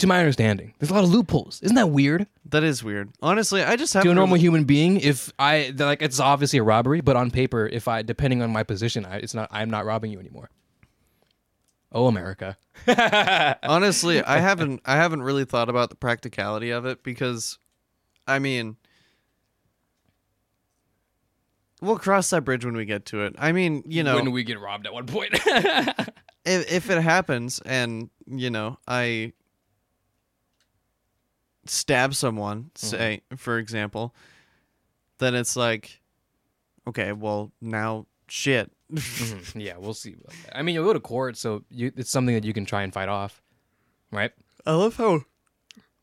To 0.00 0.06
my 0.06 0.18
understanding. 0.18 0.74
There's 0.78 0.90
a 0.90 0.94
lot 0.94 1.04
of 1.04 1.10
loopholes. 1.10 1.60
Isn't 1.62 1.76
that 1.76 1.88
weird? 1.88 2.26
That 2.46 2.64
is 2.64 2.82
weird. 2.82 3.10
Honestly, 3.22 3.62
I 3.62 3.76
just 3.76 3.94
have 3.94 4.02
to 4.02 4.10
a 4.10 4.14
normal 4.14 4.36
human 4.36 4.64
being 4.64 5.00
if 5.00 5.32
i 5.38 5.72
like 5.76 6.02
it's 6.02 6.20
obviously 6.20 6.58
a 6.58 6.62
robbery 6.62 7.00
but 7.00 7.16
on 7.16 7.30
paper 7.30 7.66
if 7.66 7.88
i 7.88 8.02
depending 8.02 8.42
on 8.42 8.50
my 8.50 8.62
position 8.62 9.04
I, 9.04 9.16
it's 9.16 9.34
not 9.34 9.48
i'm 9.50 9.70
not 9.70 9.84
robbing 9.84 10.10
you 10.10 10.18
anymore 10.18 10.50
oh 11.92 12.06
america 12.06 12.56
Honestly, 13.62 14.22
I 14.22 14.38
haven't 14.38 14.80
I 14.86 14.96
haven't 14.96 15.22
really 15.22 15.44
thought 15.44 15.68
about 15.68 15.90
the 15.90 15.96
practicality 15.96 16.70
of 16.70 16.86
it 16.86 17.02
because 17.02 17.58
I 18.26 18.38
mean 18.38 18.76
we'll 21.82 21.98
cross 21.98 22.30
that 22.30 22.42
bridge 22.42 22.64
when 22.64 22.76
we 22.76 22.84
get 22.84 23.06
to 23.06 23.22
it. 23.24 23.34
I 23.38 23.52
mean, 23.52 23.82
you 23.86 24.02
know, 24.02 24.16
when 24.16 24.32
we 24.32 24.44
get 24.44 24.60
robbed 24.60 24.86
at 24.86 24.94
one 24.94 25.06
point 25.06 25.30
if, 26.44 26.72
if 26.72 26.90
it 26.90 27.02
happens 27.02 27.60
and 27.66 28.08
you 28.26 28.50
know 28.50 28.78
i 28.86 29.32
stab 31.70 32.14
someone 32.14 32.70
say 32.74 33.20
for 33.36 33.58
example 33.58 34.14
then 35.18 35.34
it's 35.34 35.54
like 35.56 36.00
Okay, 36.88 37.12
well 37.12 37.52
now 37.60 38.06
shit. 38.26 38.72
Mhm. 38.90 39.54
Yeah, 39.60 39.76
we'll 39.78 39.94
see. 39.94 40.16
I 40.52 40.62
mean, 40.62 40.74
you'll 40.74 40.86
go 40.86 40.92
to 40.94 40.98
court, 41.00 41.36
so 41.36 41.62
you, 41.70 41.92
it's 41.96 42.10
something 42.10 42.34
that 42.34 42.42
you 42.44 42.52
can 42.52 42.64
try 42.64 42.82
and 42.82 42.92
fight 42.92 43.08
off, 43.08 43.42
right? 44.10 44.32
I 44.66 44.72
love 44.72 44.96
how. 44.96 45.20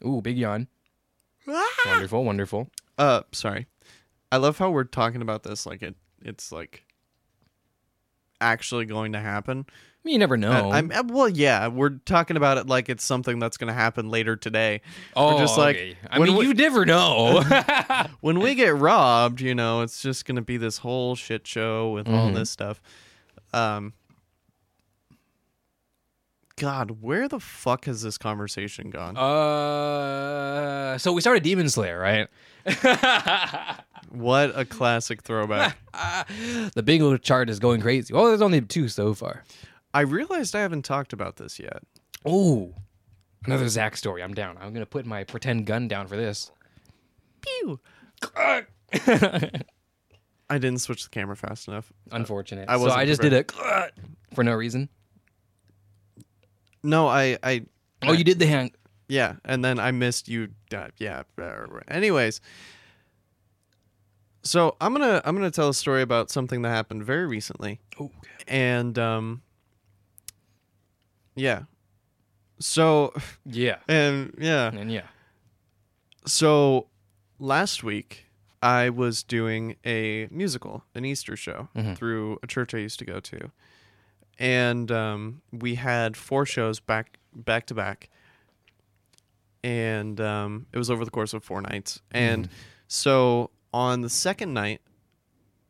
Ooh, 0.06 0.22
big 0.22 0.38
yawn. 0.38 0.68
Wonderful, 1.86 2.24
wonderful. 2.24 2.70
Uh, 2.98 3.22
sorry. 3.32 3.66
I 4.32 4.38
love 4.38 4.58
how 4.60 4.70
we're 4.70 4.84
talking 4.84 5.22
about 5.22 5.44
this 5.44 5.66
like 5.66 5.82
it. 5.82 5.96
It's 6.22 6.52
like 6.52 6.84
actually 8.40 8.86
going 8.86 9.14
to 9.14 9.20
happen. 9.20 9.66
I 10.08 10.12
you 10.12 10.18
never 10.20 10.38
know. 10.38 10.52
Uh, 10.72 10.76
I'm 10.76 10.92
uh, 10.92 11.04
well, 11.08 11.30
yeah. 11.30 11.68
We're 11.68 11.90
talking 12.06 12.38
about 12.38 12.58
it 12.58 12.68
like 12.68 12.90
it's 12.90 13.04
something 13.04 13.40
that's 13.40 13.58
going 13.58 13.68
to 13.68 13.74
happen 13.74 14.10
later 14.10 14.36
today. 14.36 14.82
oh, 15.16 15.38
just 15.38 15.58
like, 15.58 15.76
okay. 15.76 15.98
I 16.10 16.20
mean, 16.20 16.36
we- 16.36 16.48
you 16.48 16.54
never 16.54 16.86
know. 16.86 17.44
When 18.22 18.40
we 18.42 18.56
get 18.56 18.76
robbed, 18.76 19.42
you 19.42 19.54
know, 19.56 19.82
it's 19.82 20.02
just 20.02 20.26
going 20.26 20.36
to 20.38 20.42
be 20.42 20.58
this 20.58 20.80
whole 20.80 21.16
shit 21.16 21.46
show 21.46 21.92
with 21.92 22.08
all 22.08 22.32
Mhm. 22.32 22.36
this 22.36 22.50
stuff. 22.50 22.82
Um. 23.54 23.94
God, 26.60 27.02
where 27.02 27.28
the 27.28 27.40
fuck 27.40 27.86
has 27.86 28.02
this 28.02 28.18
conversation 28.18 28.90
gone? 28.90 29.16
uh, 29.16 30.98
so 30.98 31.14
we 31.14 31.22
started 31.22 31.44
Demon 31.44 31.70
Slayer, 31.70 32.00
right? 32.00 32.28
what 34.10 34.52
a 34.58 34.66
classic 34.66 35.22
throwback. 35.22 35.78
the 36.74 36.82
bingo 36.84 37.16
chart 37.18 37.52
is 37.52 37.60
going 37.60 37.80
crazy. 37.82 38.12
Well, 38.12 38.26
there's 38.26 38.42
only 38.42 38.62
two 38.62 38.88
so 38.88 39.14
far. 39.14 39.44
I 39.98 40.02
realized 40.02 40.56
I 40.56 40.60
haven't 40.60 40.84
talked 40.86 41.12
about 41.12 41.38
this 41.38 41.58
yet. 41.58 41.82
Oh, 42.24 42.76
another 43.46 43.68
Zach 43.68 43.98
story. 43.98 44.22
I'm 44.22 44.36
down. 44.36 44.56
I'm 44.62 44.72
gonna 44.72 44.86
put 44.86 45.08
my 45.08 45.24
pretend 45.24 45.66
gun 45.66 45.88
down 45.88 46.06
for 46.06 46.16
this. 46.16 46.52
Pew. 47.42 47.80
I 50.50 50.58
didn't 50.60 50.82
switch 50.82 51.04
the 51.04 51.10
camera 51.10 51.36
fast 51.36 51.68
enough. 51.68 51.92
Unfortunate. 52.12 52.70
I 52.70 52.78
so 52.78 52.92
I 52.92 53.06
just 53.08 53.22
did 53.22 53.34
a 53.34 53.90
for 54.36 54.44
no 54.44 54.54
reason. 54.54 54.88
No, 56.84 57.08
I, 57.08 57.40
I, 57.42 57.66
Oh, 58.04 58.12
you 58.14 58.24
did 58.24 58.38
the 58.38 58.46
hand. 58.46 58.72
yeah, 59.08 59.38
and 59.46 59.66
then 59.66 59.80
I 59.80 59.90
missed 59.90 60.28
you. 60.28 60.50
Uh, 60.72 60.90
yeah. 60.98 61.24
Anyways, 61.88 62.40
so 64.44 64.78
I'm 64.80 64.94
gonna 64.94 65.24
I'm 65.26 65.36
gonna 65.36 65.50
tell 65.50 65.70
a 65.70 65.74
story 65.74 66.04
about 66.04 66.30
something 66.30 66.62
that 66.62 66.70
happened 66.70 67.04
very 67.04 67.26
recently, 67.26 67.80
Oh, 68.00 68.12
and 68.48 68.98
um, 69.00 69.42
yeah. 71.38 71.62
So 72.60 73.14
yeah. 73.46 73.78
and 73.88 74.34
yeah, 74.40 74.72
And 74.74 74.92
yeah. 74.92 75.04
so 76.26 76.88
last 77.40 77.84
week 77.84 78.26
I 78.62 78.90
was 78.90 79.22
doing 79.24 79.76
a 79.86 80.28
musical, 80.32 80.84
an 80.96 81.06
Easter 81.06 81.36
show 81.38 81.70
Mhm. 81.76 81.96
through 81.96 82.40
a 82.44 82.48
church 82.48 82.74
I 82.74 82.80
used 82.80 82.98
to 83.00 83.06
go 83.06 83.20
to, 83.20 83.52
and 84.40 84.92
um, 84.92 85.42
we 85.52 85.76
had 85.76 86.18
four 86.18 86.46
shows 86.46 86.80
back 86.80 87.20
back 87.36 87.68
to 87.68 87.76
back, 87.76 88.10
and 89.64 90.20
um, 90.20 90.66
it 90.74 90.78
was 90.78 90.90
over 90.90 91.06
the 91.06 91.12
course 91.12 91.34
of 91.34 91.44
four 91.44 91.62
nights. 91.62 92.02
And 92.12 92.50
so 92.88 93.52
on 93.74 94.02
the 94.02 94.10
second 94.10 94.54
night, 94.54 94.82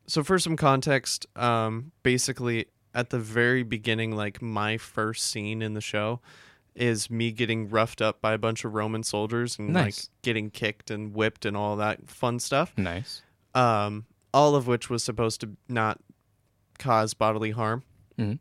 so 0.08 0.24
for 0.24 0.40
some 0.40 0.56
context, 0.56 1.26
um, 1.36 1.92
basically 2.04 2.68
at 2.94 3.10
the 3.10 3.20
very 3.20 3.64
beginning, 3.64 4.16
like 4.16 4.42
my 4.42 4.78
first 4.78 5.26
scene 5.26 5.62
in 5.62 5.74
the 5.74 5.82
show 5.82 6.20
is 6.76 7.10
me 7.10 7.32
getting 7.32 7.70
roughed 7.70 8.02
up 8.02 8.22
by 8.22 8.34
a 8.34 8.38
bunch 8.38 8.64
of 8.64 8.74
Roman 8.74 9.02
soldiers 9.04 9.58
and 9.58 9.74
like 9.74 9.96
getting 10.22 10.50
kicked 10.52 10.92
and 10.92 11.14
whipped 11.14 11.46
and 11.46 11.58
all 11.58 11.76
that 11.78 12.08
fun 12.10 12.40
stuff. 12.40 12.72
Nice. 12.78 13.24
Um, 13.56 14.06
all 14.34 14.56
of 14.56 14.68
which 14.68 14.90
was 14.90 15.04
supposed 15.04 15.42
to 15.42 15.50
not 15.68 16.00
cause 16.78 17.14
bodily 17.16 17.52
harm. 17.52 17.82
Mhm. 18.20 18.38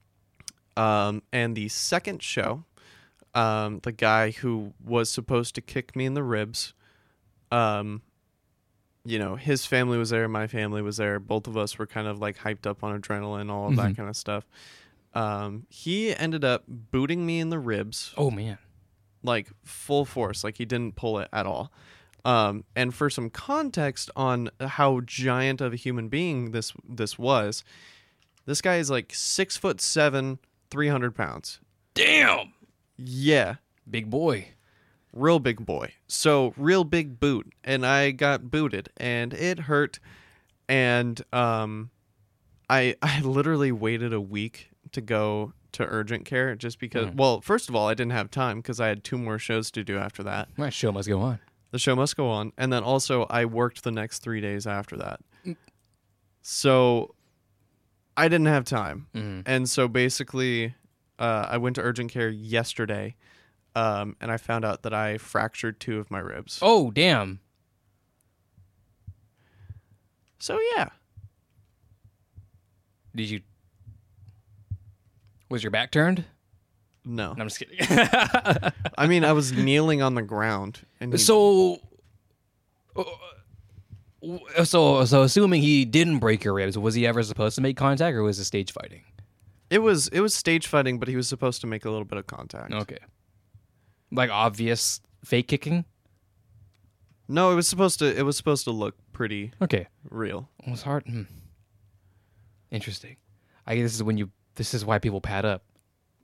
Um, 0.77 1.23
and 1.33 1.57
the 1.57 1.69
second 1.69 2.23
show, 2.23 2.65
um, 3.35 3.81
the 3.83 3.93
guy 3.93 4.33
who 4.33 4.75
was 4.85 5.09
supposed 5.11 5.55
to 5.55 5.63
kick 5.63 5.97
me 5.97 6.05
in 6.05 6.13
the 6.13 6.23
ribs, 6.23 6.75
um, 7.51 8.03
you 9.07 9.19
know, 9.19 9.37
his 9.37 9.65
family 9.65 9.97
was 9.99 10.11
there, 10.11 10.29
my 10.29 10.47
family 10.47 10.83
was 10.83 10.97
there. 10.97 11.19
Both 11.21 11.47
of 11.47 11.57
us 11.57 11.79
were 11.79 11.87
kind 11.87 12.07
of 12.09 12.19
like 12.19 12.39
hyped 12.39 12.67
up 12.67 12.83
on 12.83 13.01
adrenaline, 13.01 13.51
all 13.51 13.69
of 13.69 13.77
that 13.77 13.93
Mhm. 13.93 13.97
kind 13.97 14.09
of 14.09 14.17
stuff. 14.17 14.45
Um, 15.15 15.67
he 15.71 16.15
ended 16.15 16.45
up 16.45 16.65
booting 16.69 17.25
me 17.25 17.41
in 17.41 17.49
the 17.51 17.59
ribs 17.59 18.13
Oh 18.19 18.31
man. 18.31 18.59
like 19.23 19.49
full 19.65 20.05
force 20.05 20.45
like 20.45 20.59
he 20.59 20.65
didn't 20.67 20.95
pull 20.97 21.19
it 21.21 21.29
at 21.33 21.47
all 21.47 21.73
um, 22.25 22.65
and 22.75 22.95
for 22.95 23.09
some 23.09 23.31
context 23.31 24.11
on 24.15 24.51
how 24.61 25.01
giant 25.01 25.61
of 25.63 25.73
a 25.73 25.77
human 25.77 26.09
being 26.09 26.51
this 26.51 26.73
this 26.87 27.19
was 27.19 27.65
this 28.45 28.61
guy 28.61 28.77
is 28.77 28.91
like 28.91 29.13
six 29.15 29.57
foot 29.57 29.81
seven 29.81 30.39
300 30.71 31.15
pounds 31.15 31.61
Damn. 31.95 32.53
yeah 32.99 33.55
Big 33.89 34.11
boy. 34.11 34.49
Real 35.17 35.39
big 35.39 35.65
boy 35.65 35.93
so 36.07 36.53
real 36.57 36.85
big 36.85 37.19
boot 37.19 37.51
and 37.65 37.87
i 37.87 38.11
got 38.11 38.51
booted 38.51 38.89
and 38.99 39.33
it 39.35 39.61
hurt 39.61 39.99
and 40.69 41.23
um 41.33 41.91
i 42.69 42.95
i 43.03 43.21
literally 43.21 43.73
waited 43.73 44.13
a 44.13 44.21
week 44.21 44.69
to 44.93 45.01
go 45.01 45.53
to 45.73 45.85
urgent 45.85 46.25
care 46.25 46.55
just 46.55 46.79
because 46.79 47.07
Mhm. 47.07 47.17
well 47.17 47.41
first 47.41 47.69
of 47.69 47.75
all 47.75 47.89
i 47.89 47.95
didn't 47.95 48.13
have 48.13 48.31
time 48.31 48.59
because 48.59 48.79
i 48.81 48.89
had 48.89 49.03
two 49.05 49.17
more 49.19 49.39
shows 49.39 49.71
to 49.73 49.83
do 49.83 49.97
after 49.99 50.23
that 50.23 50.49
My 50.57 50.71
show 50.71 50.93
must 50.93 51.09
go 51.09 51.21
on. 51.21 51.39
the 51.71 51.79
show 51.79 51.97
must 51.97 52.17
go 52.17 52.29
on 52.29 52.53
and 52.59 52.73
then 52.73 52.83
also 52.83 53.25
i 53.31 53.45
worked 53.47 53.85
the 53.85 53.91
next 53.91 54.19
three 54.21 54.41
days 54.41 54.67
after 54.67 54.97
that 54.99 55.21
Mm. 55.47 55.57
so 56.43 57.15
i 58.17 58.29
didn't 58.29 58.47
have 58.49 58.65
time 58.65 59.07
Mhm. 59.15 59.43
and 59.47 59.69
so 59.69 59.89
basically 59.89 60.75
uh, 61.19 61.47
i 61.49 61.57
went 61.57 61.77
to 61.77 61.83
urgent 61.83 62.11
care 62.13 62.29
yesterday 62.29 63.15
um, 63.77 64.17
and 64.21 64.33
i 64.33 64.37
found 64.37 64.65
out 64.65 64.83
that 64.83 64.93
i 64.93 65.17
fractured 65.19 65.79
two 65.79 65.99
of 66.01 66.11
my 66.11 66.19
ribs 66.19 66.59
Oh 66.63 66.91
damn. 66.91 67.39
so 70.39 70.59
yeah 70.77 70.89
Did 73.15 73.31
you? 73.31 73.41
Was 75.49 75.63
your 75.63 75.71
back 75.71 75.91
turned? 75.93 76.25
no 77.05 77.33
No, 77.35 77.43
I'm 77.43 77.49
just 77.49 77.59
kidding. 77.61 77.79
i 78.99 79.07
mean 79.07 79.25
i 79.25 79.33
was 79.33 79.53
kneeling 79.53 80.03
on 80.03 80.15
the 80.15 80.23
ground 80.23 80.81
and 81.01 81.13
he- 81.13 81.19
so, 81.19 81.79
uh, 82.97 83.05
so, 84.65 85.05
so, 85.05 85.23
assuming 85.23 85.61
he 85.63 85.85
didn't 85.85 86.19
break 86.19 86.43
your 86.43 86.55
ribs, 86.55 86.77
was 86.79 86.95
he 86.95 87.07
ever 87.07 87.23
supposed 87.23 87.55
to 87.57 87.61
make 87.61 87.77
contact, 87.77 88.15
or 88.17 88.23
was 88.23 88.39
it 88.39 88.45
stage 88.45 88.73
fighting? 88.73 89.03
it 89.69 89.79
was 89.81 90.07
it 90.09 90.21
was 90.21 90.33
stage 90.35 90.67
fighting 90.69 90.99
but 90.99 91.09
he 91.09 91.17
was 91.17 91.27
supposed 91.29 91.61
to 91.61 91.67
make 91.67 91.85
a 91.85 91.91
little 91.91 92.05
bit 92.05 92.17
of 92.19 92.27
contact 92.27 92.73
Okay. 92.73 92.99
Like 94.13 94.31
obvious 94.31 95.01
fake 95.25 95.49
kicking. 95.49 95.85
no 97.29 97.51
it 97.51 97.55
was 97.57 97.69
supposed 97.69 97.99
to 97.99 98.07
it 98.17 98.23
was 98.23 98.37
supposed 98.37 98.65
to 98.65 98.71
look 98.71 98.95
pretty 99.13 99.53
Okay. 99.61 99.87
real 100.11 100.49
It 100.67 100.71
was 100.71 100.83
hard. 100.83 101.05
Hmm. 101.07 101.23
Interesting. 102.71 103.17
I 103.67 103.75
guess 103.77 103.85
this 103.85 103.95
is 103.95 104.03
when 104.03 104.17
you. 104.19 104.31
This 104.57 104.73
is 104.75 104.85
why 104.85 104.99
people 104.99 105.21
pad 105.21 105.45
up. 105.45 105.65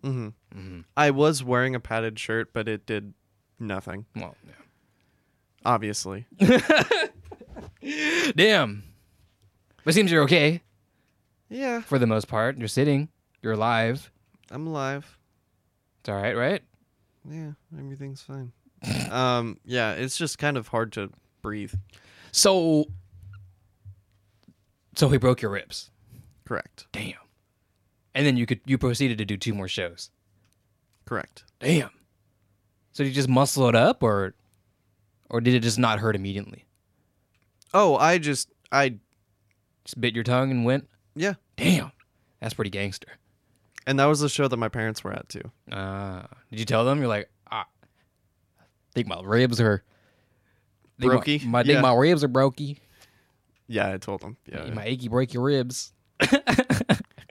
hmm 0.02 0.28
Mm-hmm. 0.54 0.80
i 0.96 1.10
was 1.10 1.42
wearing 1.42 1.74
a 1.74 1.80
padded 1.80 2.18
shirt 2.18 2.52
but 2.52 2.68
it 2.68 2.84
did 2.84 3.14
nothing 3.58 4.04
Well, 4.14 4.36
yeah. 4.46 4.52
obviously 5.64 6.26
yeah. 6.38 6.60
damn. 8.36 8.82
But 9.84 9.90
it 9.90 9.94
seems 9.94 10.12
you're 10.12 10.22
okay 10.24 10.60
yeah 11.48 11.80
for 11.80 11.98
the 11.98 12.06
most 12.06 12.28
part. 12.28 12.58
You're 12.58 12.68
sitting. 12.68 13.08
You're 13.42 13.54
alive. 13.54 14.10
i'm 14.50 14.66
alive 14.66 15.18
It's 16.00 16.08
all 16.10 16.16
right, 16.16 16.36
right? 16.36 16.62
Yeah, 17.28 17.52
everything's 17.78 18.22
fine. 18.22 18.52
um, 19.10 19.58
yeah, 19.64 19.92
it's 19.92 20.16
just 20.16 20.38
kind 20.38 20.56
of 20.56 20.68
hard 20.68 20.92
to 20.94 21.10
breathe. 21.42 21.74
So. 22.32 22.86
So 24.94 25.08
he 25.08 25.16
broke 25.18 25.40
your 25.40 25.50
ribs. 25.50 25.90
Correct. 26.44 26.86
Damn. 26.92 27.14
And 28.14 28.26
then 28.26 28.36
you 28.36 28.44
could 28.44 28.60
you 28.66 28.76
proceeded 28.76 29.18
to 29.18 29.24
do 29.24 29.36
two 29.36 29.54
more 29.54 29.68
shows. 29.68 30.10
Correct. 31.06 31.44
Damn. 31.60 31.90
So 32.92 33.02
did 33.04 33.08
you 33.10 33.14
just 33.14 33.28
muscle 33.28 33.68
it 33.68 33.74
up, 33.74 34.02
or, 34.02 34.34
or 35.30 35.40
did 35.40 35.54
it 35.54 35.60
just 35.60 35.78
not 35.78 35.98
hurt 35.98 36.14
immediately? 36.14 36.66
Oh, 37.72 37.96
I 37.96 38.18
just 38.18 38.50
I 38.70 38.96
Just 39.84 39.98
bit 39.98 40.14
your 40.14 40.24
tongue 40.24 40.50
and 40.50 40.64
went. 40.66 40.88
yeah, 41.14 41.34
Damn. 41.56 41.92
That's 42.40 42.52
pretty 42.54 42.70
gangster. 42.70 43.08
And 43.86 43.98
that 43.98 44.06
was 44.06 44.20
the 44.20 44.28
show 44.28 44.48
that 44.48 44.56
my 44.56 44.68
parents 44.68 45.02
were 45.04 45.12
at 45.12 45.28
too. 45.28 45.42
Uh, 45.70 46.22
did 46.50 46.58
you 46.60 46.64
tell 46.66 46.84
them? 46.84 46.98
You're 46.98 47.08
like, 47.08 47.28
ah, 47.50 47.66
I 48.60 48.64
think 48.94 49.06
my 49.08 49.20
ribs 49.22 49.60
are 49.60 49.82
think 51.00 51.12
my- 51.12 51.18
Brokey? 51.18 51.44
My, 51.46 51.62
think 51.62 51.74
Yeah. 51.74 51.80
my 51.80 51.94
ribs 51.94 52.22
are 52.24 52.28
brokey. 52.28 52.78
Yeah, 53.68 53.92
I 53.92 53.96
told 53.98 54.20
them. 54.20 54.36
Yeah, 54.46 54.66
My 54.66 54.84
achy 54.84 55.08
break 55.08 55.32
your 55.32 55.42
ribs. 55.44 55.92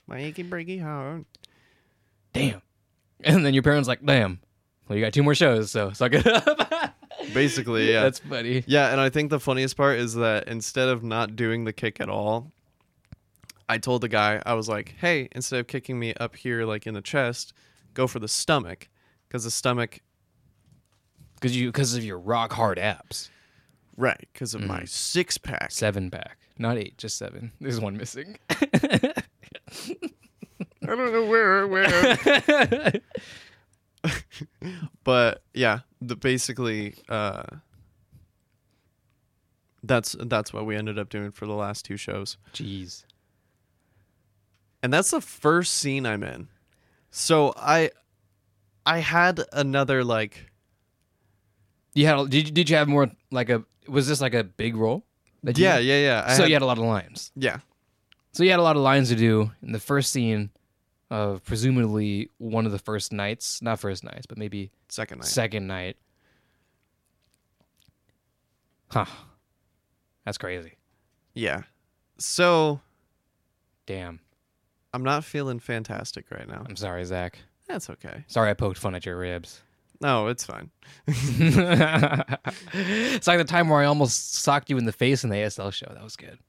my 0.08 0.18
achy 0.20 0.44
breaky 0.44 0.82
heart. 0.82 1.26
Damn. 2.34 2.62
And 3.24 3.46
then 3.46 3.54
your 3.54 3.64
parents 3.64 3.88
like, 3.88 4.04
damn. 4.04 4.40
Well, 4.88 4.98
you 4.98 5.04
got 5.06 5.14
two 5.14 5.24
more 5.24 5.36
shows, 5.36 5.70
so 5.72 5.92
suck 5.92 6.14
it 6.14 6.26
up. 6.26 6.96
Basically, 7.34 7.92
yeah. 7.92 8.04
That's 8.04 8.20
funny. 8.20 8.64
yeah, 8.66 8.92
and 8.92 9.00
I 9.00 9.10
think 9.10 9.30
the 9.30 9.40
funniest 9.40 9.78
part 9.78 10.00
is 10.00 10.16
that 10.16 10.48
instead 10.48 10.90
of 10.90 11.04
not 11.04 11.36
doing 11.36 11.66
the 11.66 11.72
kick 11.74 12.02
at 12.02 12.10
all, 12.10 12.52
I 13.72 13.78
told 13.78 14.02
the 14.02 14.10
guy, 14.10 14.42
I 14.46 14.54
was 14.54 14.68
like, 14.68 14.96
hey, 15.00 15.30
instead 15.32 15.62
of 15.62 15.68
kicking 15.68 15.98
me 15.98 16.14
up 16.16 16.36
here 16.36 16.66
like 16.66 16.86
in 16.86 16.94
the 16.94 17.02
chest, 17.02 17.54
go 17.94 18.06
for 18.06 18.20
the 18.20 18.28
stomach. 18.28 18.90
Because 19.28 19.46
the 19.46 19.52
stomach, 19.52 20.02
Because 21.36 21.56
you 21.56 21.70
because 21.70 21.96
of 21.96 22.04
your 22.04 22.20
rock 22.20 22.52
hard 22.52 22.78
abs. 22.78 23.30
right, 23.96 24.28
because 24.34 24.54
of 24.54 24.62
my 24.66 24.84
six 24.84 25.38
pack. 25.38 25.72
Seven 25.72 26.12
pack, 26.12 26.38
not 26.58 26.78
eight, 26.78 26.98
just 26.98 27.18
seven. 27.18 27.54
There's 27.62 27.80
one 27.80 27.96
missing. 27.96 28.38
I 28.50 29.14
don't 30.86 31.14
know 31.14 31.26
where, 31.28 31.66
where. 31.68 32.92
but 35.06 35.44
yeah, 35.54 35.80
the 36.02 36.18
basically 36.18 36.96
uh 37.08 37.44
that's 39.84 40.16
that's 40.20 40.52
what 40.52 40.66
we 40.66 40.76
ended 40.76 41.00
up 41.00 41.08
doing 41.10 41.32
for 41.32 41.46
the 41.46 41.54
last 41.54 41.86
two 41.86 41.96
shows. 41.96 42.38
Jeez. 42.54 43.06
And 44.84 44.92
that's 44.92 45.12
the 45.12 45.22
first 45.22 45.76
scene 45.76 46.06
I'm 46.06 46.24
in. 46.24 46.48
So 47.12 47.54
I 47.58 47.92
I 48.86 49.00
had 49.00 49.42
another 49.54 50.04
like 50.04 50.52
You 51.94 52.06
had 52.08 52.30
did 52.30 52.48
you, 52.48 52.52
did 52.54 52.70
you 52.70 52.76
have 52.78 52.88
more 52.88 53.12
like 53.32 53.50
a 53.50 53.64
was 53.88 54.08
this 54.08 54.22
like 54.22 54.34
a 54.34 54.44
big 54.44 54.76
role? 54.76 55.06
that 55.44 55.58
Yeah, 55.58 55.76
had? 55.76 55.84
yeah, 55.86 56.00
yeah. 56.00 56.24
I 56.28 56.34
so 56.36 56.44
had- 56.44 56.50
you 56.50 56.56
had 56.56 56.62
a 56.62 56.66
lot 56.66 56.78
of 56.78 56.84
lines. 56.84 57.32
yeah. 57.36 57.60
So 58.34 58.44
you 58.44 58.50
had 58.52 58.60
a 58.60 58.64
lot 58.64 58.76
of 58.78 58.82
lines 58.82 59.10
to 59.10 59.16
do 59.16 59.52
in 59.62 59.72
the 59.74 59.80
first 59.80 60.12
scene 60.12 60.52
of 61.10 61.44
presumably 61.44 62.30
one 62.38 62.66
of 62.66 62.72
the 62.72 62.80
first 62.80 63.12
nights, 63.12 63.62
not 63.62 63.78
first 63.80 64.04
nights, 64.06 64.26
but 64.26 64.38
maybe 64.38 64.72
Second 64.88 65.18
night. 65.20 65.28
second 65.28 65.68
night. 65.68 65.98
Huh. 68.90 69.06
That's 70.26 70.38
crazy. 70.38 70.74
yeah. 71.34 71.64
So 72.18 72.80
Damn. 73.88 74.20
I'm 74.94 75.04
not 75.04 75.24
feeling 75.24 75.60
fantastic 75.60 76.30
right 76.32 76.48
now. 76.48 76.64
I'm 76.68 76.76
sorry, 76.76 77.04
Zach. 77.06 77.38
That's 77.68 77.90
okay. 77.90 78.24
Sorry 78.28 78.50
I 78.50 78.54
poked 78.54 78.78
fun 78.78 78.96
at 78.96 79.06
your 79.06 79.18
ribs. 79.18 79.62
No, 80.02 80.28
it's 80.28 80.44
fine. 80.44 80.72
it's 81.08 81.58
like 83.28 83.38
the 83.38 83.44
time 83.46 83.70
where 83.70 83.80
I 83.82 83.86
almost 83.86 84.34
socked 84.36 84.70
you 84.70 84.78
in 84.78 84.86
the 84.86 84.92
face 84.92 85.24
in 85.24 85.30
the 85.30 85.38
ASL 85.38 85.72
show. 85.72 85.88
That 85.94 86.04
was 86.04 86.16
good. 86.16 86.40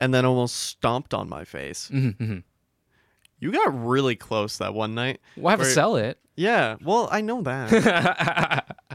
And 0.00 0.12
then 0.12 0.24
almost 0.26 0.56
stomped 0.56 1.14
on 1.14 1.28
my 1.28 1.44
face. 1.44 1.88
Mhm, 1.92 2.42
You 3.38 3.52
got 3.52 3.86
really 3.86 4.16
close 4.16 4.58
that 4.58 4.74
one 4.74 4.94
night. 4.94 5.20
mhm. 5.36 5.42
We'll 5.42 5.50
have 5.50 5.60
to 5.60 5.64
sell 5.66 5.96
it. 5.96 6.18
Yeah, 6.34 6.76
well, 6.82 7.08
I 7.10 7.20
know 7.22 7.40
that. 7.42 8.76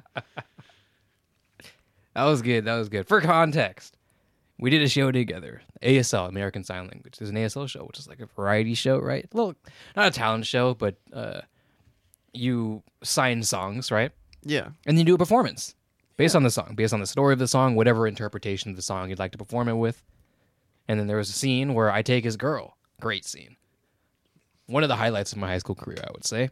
That 2.14 2.26
was 2.26 2.42
good. 2.42 2.66
That 2.66 2.76
was 2.76 2.90
good. 2.90 3.08
For 3.08 3.22
context, 3.22 3.96
we 4.62 4.70
did 4.70 4.82
a 4.84 4.88
show 4.88 5.12
together. 5.12 5.62
ASL, 5.82 6.30
American 6.30 6.64
Sign 6.64 6.88
Language. 6.88 7.18
There's 7.18 7.32
an 7.32 7.36
ASL 7.36 7.68
show, 7.68 7.84
which 7.84 7.98
is 8.00 8.08
like 8.08 8.22
a 8.22 8.28
variety 8.28 8.76
show, 8.76 9.00
right? 9.00 9.28
Well, 9.34 9.56
not 9.96 10.08
a 10.08 10.12
talent 10.12 10.46
show, 10.46 10.76
but 10.76 10.96
uh, 11.12 11.42
you 12.32 12.84
sign 13.04 13.44
songs, 13.44 13.92
right? 13.92 14.12
yeah. 14.44 14.70
And 14.86 14.98
you 14.98 15.04
do 15.04 15.16
a 15.16 15.18
performance 15.18 15.76
based 16.16 16.36
on 16.36 16.44
the 16.44 16.52
song, 16.52 16.76
based 16.76 16.94
on 16.94 17.00
the 17.00 17.08
story 17.08 17.34
of 17.34 17.40
the 17.40 17.48
song, 17.48 17.76
whatever 17.76 18.08
interpretation 18.08 18.70
of 18.70 18.76
the 18.76 18.82
song 18.84 19.10
you'd 19.10 19.20
like 19.20 19.32
to 19.32 19.38
perform 19.38 19.68
it 19.68 19.74
with. 19.74 20.02
And 20.88 21.00
then 21.00 21.08
there 21.08 21.18
was 21.18 21.30
a 21.30 21.34
scene 21.34 21.74
where 21.74 21.92
I 21.92 22.04
take 22.04 22.24
his 22.24 22.38
girl. 22.38 22.78
Great 23.00 23.26
scene. 23.26 23.56
One 24.68 24.84
of 24.84 24.90
the 24.90 24.96
highlights 24.96 25.32
of 25.32 25.40
my 25.40 25.48
high 25.48 25.58
school 25.58 25.76
career, 25.76 25.98
I 26.08 26.12
would 26.12 26.26
say. 26.26 26.50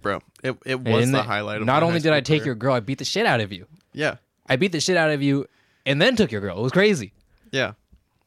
Bro, 0.00 0.20
it, 0.42 0.56
it 0.64 0.80
was 0.80 1.04
And 1.04 1.14
the 1.14 1.22
highlight 1.22 1.60
of 1.60 1.66
Not 1.66 1.82
only 1.82 2.00
did 2.00 2.12
I 2.12 2.20
take 2.20 2.40
career. 2.40 2.46
your 2.46 2.54
girl, 2.54 2.74
I 2.74 2.80
beat 2.80 2.98
the 2.98 3.04
shit 3.04 3.26
out 3.26 3.40
of 3.40 3.52
you. 3.52 3.66
Yeah. 3.92 4.16
I 4.46 4.56
beat 4.56 4.72
the 4.72 4.80
shit 4.80 4.96
out 4.96 5.10
of 5.10 5.22
you 5.22 5.46
and 5.86 6.00
then 6.00 6.16
took 6.16 6.30
your 6.32 6.40
girl. 6.40 6.58
It 6.58 6.62
was 6.62 6.72
crazy. 6.72 7.12
Yeah. 7.52 7.70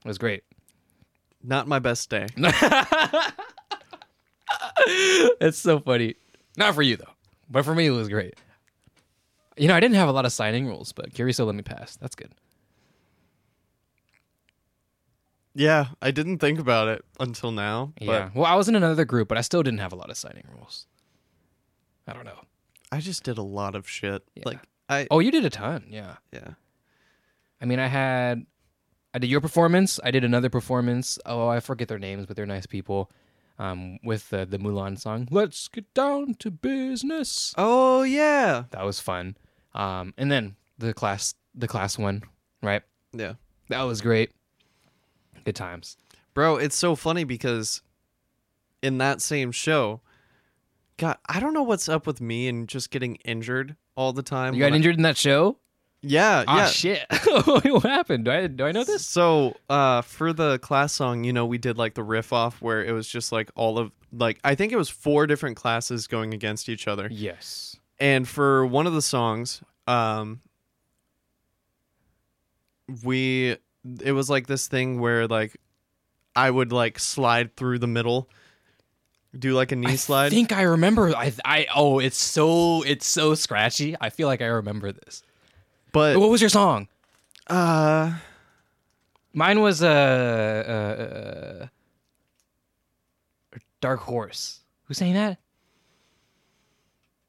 It 0.04 0.08
was 0.08 0.18
great. 0.18 0.44
Not 1.44 1.68
my 1.68 1.80
best 1.80 2.10
day. 2.10 2.28
It's 4.90 5.58
so 5.58 5.80
funny. 5.80 6.16
Not 6.58 6.74
for 6.76 6.82
you 6.82 6.96
though, 6.96 7.12
but 7.50 7.66
for 7.66 7.76
me 7.76 7.88
it 7.88 7.92
was 7.92 8.08
great. 8.10 8.36
You 9.58 9.68
know, 9.68 9.76
I 9.76 9.80
didn't 9.80 9.96
have 9.96 10.08
a 10.08 10.12
lot 10.12 10.26
of 10.26 10.32
signing 10.32 10.66
rules, 10.68 10.94
but 10.94 11.14
Curioso 11.14 11.46
let 11.46 11.56
me 11.56 11.62
pass. 11.64 11.98
That's 11.98 12.16
good. 12.16 12.32
Yeah, 15.56 15.88
I 16.02 16.12
didn't 16.12 16.38
think 16.38 16.60
about 16.60 16.88
it 16.88 17.04
until 17.20 17.52
now. 17.52 17.92
But 17.98 18.06
yeah. 18.06 18.30
Well, 18.36 18.46
I 18.46 18.54
was 18.56 18.70
in 18.70 18.76
another 18.76 19.06
group, 19.06 19.28
but 19.28 19.38
I 19.38 19.42
still 19.42 19.64
didn't 19.64 19.80
have 19.80 19.92
a 19.92 19.96
lot 19.96 20.10
of 20.12 20.18
signing 20.18 20.44
rules. 20.56 20.86
I 22.08 22.14
don't 22.14 22.26
know. 22.26 22.40
I 22.92 23.00
just 23.00 23.24
did 23.24 23.38
a 23.38 23.44
lot 23.44 23.76
of 23.76 23.90
shit. 23.90 24.24
Yeah. 24.36 24.44
Like 24.46 24.60
I 24.88 25.08
Oh, 25.12 25.20
you 25.20 25.32
did 25.32 25.44
a 25.44 25.50
ton. 25.50 25.88
Yeah. 25.90 26.16
yeah. 26.32 26.52
I 27.62 27.66
mean, 27.66 27.80
I 27.80 27.88
had, 27.88 28.46
I 29.14 29.20
did 29.20 29.30
your 29.30 29.42
performance. 29.42 30.00
I 30.04 30.12
did 30.12 30.24
another 30.24 30.50
performance. 30.50 31.18
Oh, 31.26 31.48
I 31.48 31.60
forget 31.60 31.88
their 31.88 32.00
names, 32.00 32.26
but 32.26 32.36
they're 32.36 32.46
nice 32.46 32.66
people. 32.66 33.12
Um, 33.60 33.98
with 34.04 34.30
the 34.30 34.46
the 34.46 34.60
Mulan 34.60 35.00
song, 35.00 35.28
"Let's 35.32 35.68
get 35.68 35.92
down 35.96 36.36
to 36.36 36.52
business." 36.52 37.56
Oh 37.58 38.04
yeah. 38.04 38.66
That 38.70 38.86
was 38.86 39.00
fun. 39.00 39.36
Um, 39.74 40.14
and 40.16 40.32
then 40.32 40.56
the 40.78 40.94
class, 40.94 41.34
the 41.56 41.68
class 41.68 41.98
one, 41.98 42.22
right? 42.62 42.84
Yeah. 43.14 43.34
That 43.70 43.82
was 43.82 44.00
great. 44.02 44.30
Good 45.44 45.56
times. 45.56 45.98
Bro, 46.36 46.58
it's 46.58 46.76
so 46.76 46.96
funny 46.96 47.24
because 47.24 47.82
in 48.84 49.00
that 49.00 49.22
same 49.22 49.52
show, 49.52 50.02
God, 50.98 51.18
I 51.28 51.40
don't 51.40 51.56
know 51.56 51.64
what's 51.64 51.90
up 51.90 52.06
with 52.06 52.22
me 52.22 52.48
and 52.48 52.68
just 52.68 52.92
getting 52.92 53.16
injured 53.26 53.76
all 53.96 54.14
the 54.14 54.22
time. 54.22 54.54
You 54.54 54.60
got 54.60 54.66
when 54.68 54.74
I- 54.74 54.76
injured 54.78 54.98
in 54.98 55.02
that 55.02 55.18
show? 55.18 55.58
Yeah, 56.04 56.44
Ah, 56.48 56.58
yeah. 56.58 56.68
shit! 56.68 57.06
what 57.46 57.84
happened? 57.84 58.26
Do 58.26 58.32
I 58.32 58.48
do 58.48 58.66
I 58.66 58.72
know 58.72 58.84
this? 58.84 59.06
So, 59.06 59.56
uh, 59.70 60.02
for 60.04 60.32
the 60.32 60.60
class 60.60 60.94
song, 60.94 61.24
you 61.24 61.34
know, 61.34 61.46
we 61.46 61.58
did 61.58 61.78
like 61.78 61.96
the 61.96 62.04
riff 62.04 62.32
off 62.32 62.62
where 62.62 62.84
it 62.84 62.92
was 62.92 63.08
just 63.08 63.32
like 63.32 63.52
all 63.56 63.78
of 63.80 63.92
like 64.14 64.40
I 64.44 64.54
think 64.56 64.72
it 64.72 64.78
was 64.78 64.90
four 64.90 65.26
different 65.28 65.58
classes 65.58 66.06
going 66.08 66.34
against 66.34 66.70
each 66.70 66.88
other. 66.88 67.08
Yes. 67.12 67.78
And 68.00 68.28
for 68.28 68.66
one 68.66 68.86
of 68.86 68.94
the 68.94 69.02
songs, 69.02 69.62
um, 69.88 70.40
we 73.04 73.58
it 74.04 74.12
was 74.12 74.30
like 74.30 74.48
this 74.48 74.68
thing 74.68 75.00
where 75.00 75.28
like 75.28 75.58
I 76.36 76.52
would 76.52 76.72
like 76.72 77.00
slide 77.00 77.56
through 77.56 77.80
the 77.80 77.88
middle, 77.88 78.30
do 79.38 79.54
like 79.54 79.72
a 79.72 79.76
knee 79.76 79.94
I 79.94 79.96
slide. 79.96 80.28
I 80.28 80.30
think 80.30 80.52
I 80.54 80.62
remember. 80.62 81.16
I 81.16 81.34
I 81.44 81.68
oh, 81.76 82.00
it's 82.00 82.18
so 82.18 82.84
it's 82.84 83.08
so 83.08 83.34
scratchy. 83.34 83.96
I 84.00 84.10
feel 84.10 84.28
like 84.28 84.42
I 84.42 84.46
remember 84.48 84.92
this. 84.92 85.24
But 85.92 86.18
What 86.18 86.30
was 86.30 86.42
your 86.42 86.50
song? 86.50 86.88
uh, 87.48 88.14
Mine 89.34 89.62
was 89.62 89.84
uh, 89.84 89.88
uh, 90.68 91.62
uh 91.64 91.68
Dark 93.82 94.00
Horse. 94.00 94.62
Who's 94.86 94.98
saying 94.98 95.14
that? 95.14 95.38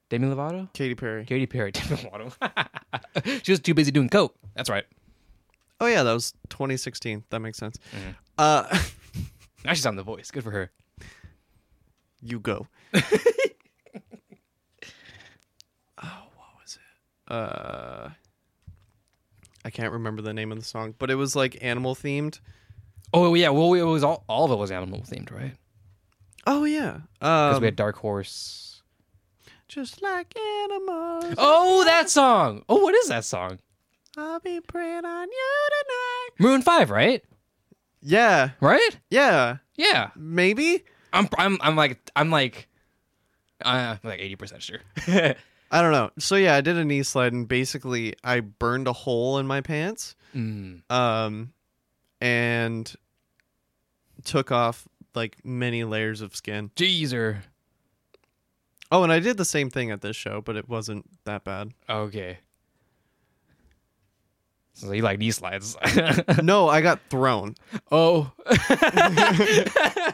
Demi 0.08 0.26
Lovato? 0.28 0.72
Katy 0.72 0.94
Perry. 0.94 1.24
Katy 1.26 1.46
Perry. 1.46 1.70
Demi 1.72 1.96
Lovato. 1.96 3.42
she 3.44 3.52
was 3.52 3.60
too 3.60 3.74
busy 3.74 3.90
doing 3.90 4.08
coke. 4.08 4.34
That's 4.54 4.70
right. 4.70 4.84
Oh 5.80 5.86
yeah, 5.86 6.02
that 6.02 6.12
was 6.12 6.32
2016. 6.48 7.24
That 7.30 7.40
makes 7.40 7.58
sense. 7.58 7.76
Mm-hmm. 7.94 8.10
Uh, 8.38 8.78
Now 9.64 9.74
she's 9.74 9.86
on 9.86 9.96
The 9.96 10.02
Voice. 10.02 10.30
Good 10.30 10.44
for 10.44 10.50
her. 10.52 10.70
you 12.22 12.38
go. 12.40 12.68
oh, 12.94 13.00
what 15.98 16.48
was 16.62 16.78
it? 16.78 17.32
Uh, 17.32 18.10
I 19.68 19.70
can't 19.70 19.92
remember 19.92 20.22
the 20.22 20.32
name 20.32 20.50
of 20.50 20.58
the 20.58 20.64
song, 20.64 20.94
but 20.98 21.10
it 21.10 21.16
was 21.16 21.36
like 21.36 21.58
animal 21.62 21.94
themed. 21.94 22.40
Oh 23.12 23.34
yeah, 23.34 23.50
well 23.50 23.74
it 23.74 23.82
was 23.82 24.02
all 24.02 24.24
all 24.26 24.46
of 24.46 24.50
it 24.50 24.56
was 24.56 24.70
animal 24.70 25.00
themed, 25.02 25.30
right? 25.30 25.52
Oh 26.46 26.64
yeah, 26.64 27.00
Because 27.20 27.56
um, 27.56 27.60
we 27.60 27.66
had 27.66 27.76
Dark 27.76 27.96
Horse. 27.96 28.80
just 29.68 30.00
like 30.00 30.34
animals. 30.38 31.34
Oh, 31.36 31.84
that 31.84 32.08
song. 32.08 32.62
Oh, 32.66 32.78
what 32.80 32.94
is 32.94 33.08
that 33.08 33.26
song? 33.26 33.58
I'll 34.16 34.40
be 34.40 34.58
preying 34.62 35.04
on 35.04 35.28
you 35.28 35.68
tonight. 35.82 36.30
Maroon 36.38 36.62
Five, 36.62 36.88
right? 36.90 37.22
Yeah, 38.00 38.50
Right? 38.60 38.98
yeah, 39.10 39.58
Yeah. 39.76 40.12
maybe. 40.16 40.84
I'm 41.12 41.28
I'm 41.36 41.58
I'm 41.60 41.76
like 41.76 41.98
I'm 42.16 42.30
like 42.30 42.68
uh 43.62 43.96
I'm 44.02 44.08
like 44.08 44.20
eighty 44.20 44.36
percent 44.36 44.62
sure. 44.62 44.80
I 45.70 45.82
don't 45.82 45.92
know. 45.92 46.10
So 46.18 46.36
yeah, 46.36 46.54
I 46.54 46.60
did 46.60 46.76
a 46.76 46.84
knee 46.84 47.02
slide, 47.02 47.32
and 47.32 47.46
basically 47.46 48.14
I 48.24 48.40
burned 48.40 48.88
a 48.88 48.92
hole 48.92 49.38
in 49.38 49.46
my 49.46 49.60
pants. 49.60 50.14
mm. 50.34 50.80
um, 50.90 51.52
and 52.20 52.92
took 54.24 54.50
off 54.50 54.88
like 55.14 55.44
many 55.44 55.84
layers 55.84 56.20
of 56.20 56.34
skin. 56.34 56.70
Jeezer. 56.74 57.38
Oh, 58.90 59.02
and 59.02 59.12
I 59.12 59.20
did 59.20 59.36
the 59.36 59.44
same 59.44 59.70
thing 59.70 59.90
at 59.90 60.00
this 60.00 60.16
show, 60.16 60.40
but 60.40 60.56
it 60.56 60.68
wasn't 60.68 61.08
that 61.24 61.44
bad. 61.44 61.72
Okay. 61.88 62.38
So 64.72 64.90
you 64.92 65.02
like 65.02 65.18
knee 65.18 65.30
slides? 65.30 65.76
no, 66.42 66.68
I 66.68 66.80
got 66.80 67.00
thrown. 67.10 67.56
oh. 67.90 68.32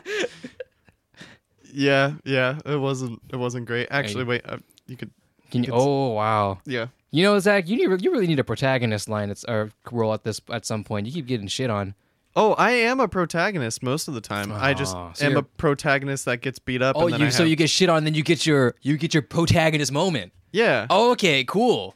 Yeah, 1.74 2.12
yeah, 2.24 2.60
it 2.64 2.76
wasn't. 2.76 3.20
It 3.32 3.36
wasn't 3.36 3.66
great. 3.66 3.88
Actually, 3.90 4.22
wait, 4.24 4.42
uh, 4.44 4.58
you 4.86 4.96
could. 4.96 5.10
Can 5.54 5.64
you? 5.64 5.68
It's- 5.68 5.82
Oh 5.82 6.08
wow. 6.10 6.58
Yeah, 6.66 6.88
You 7.10 7.22
know, 7.24 7.38
Zach, 7.38 7.68
you 7.68 7.76
need, 7.76 8.02
you 8.02 8.10
really 8.12 8.26
need 8.26 8.38
a 8.40 8.44
protagonist 8.44 9.08
line. 9.08 9.30
It's 9.30 9.44
or 9.44 9.70
role 9.90 10.12
at 10.12 10.24
this 10.24 10.40
at 10.50 10.66
some 10.66 10.84
point. 10.84 11.06
You 11.06 11.12
keep 11.12 11.26
getting 11.26 11.46
shit 11.48 11.70
on. 11.70 11.94
Oh, 12.36 12.54
I 12.54 12.72
am 12.72 12.98
a 12.98 13.06
protagonist 13.06 13.80
most 13.82 14.08
of 14.08 14.14
the 14.14 14.20
time. 14.20 14.50
I 14.50 14.74
just 14.74 14.96
Oh, 14.96 15.12
so 15.14 15.24
am 15.26 15.30
you're- 15.32 15.40
a 15.40 15.44
protagonist 15.44 16.24
that 16.24 16.38
gets 16.40 16.58
beat 16.58 16.82
up. 16.82 16.96
Oh, 16.96 17.04
and 17.04 17.12
then 17.14 17.20
you 17.20 17.26
I 17.26 17.30
so 17.30 17.44
you 17.44 17.54
get 17.54 17.70
shit 17.70 17.88
on, 17.88 18.02
then 18.04 18.14
you 18.14 18.22
get 18.24 18.44
your 18.44 18.74
you 18.82 18.96
get 18.96 19.14
your 19.14 19.22
protagonist 19.22 19.92
moment. 19.92 20.32
yeah. 20.52 20.86
Oh, 20.90 21.12
okay, 21.12 21.44
cool. 21.44 21.94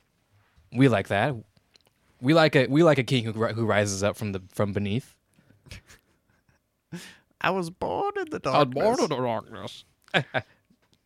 We 0.73 0.87
like 0.89 1.09
that. 1.09 1.35
We 2.21 2.35
like 2.35 2.55
a 2.57 2.67
we 2.69 2.83
like 2.85 2.99
a 2.99 3.03
king 3.05 3.25
who 3.25 3.33
who 3.33 3.65
rises 3.67 4.03
up 4.05 4.17
from 4.17 4.33
the 4.33 4.43
from 4.53 4.73
beneath. 4.73 5.15
I 7.41 7.51
was 7.51 7.71
born 7.71 8.13
in 8.19 8.31
the 8.31 8.39
darkness. 8.39 8.83
I 8.85 8.89
was 8.89 8.99
born 8.99 9.11
in 9.13 9.17
the 9.19 9.27
darkness. 9.27 9.85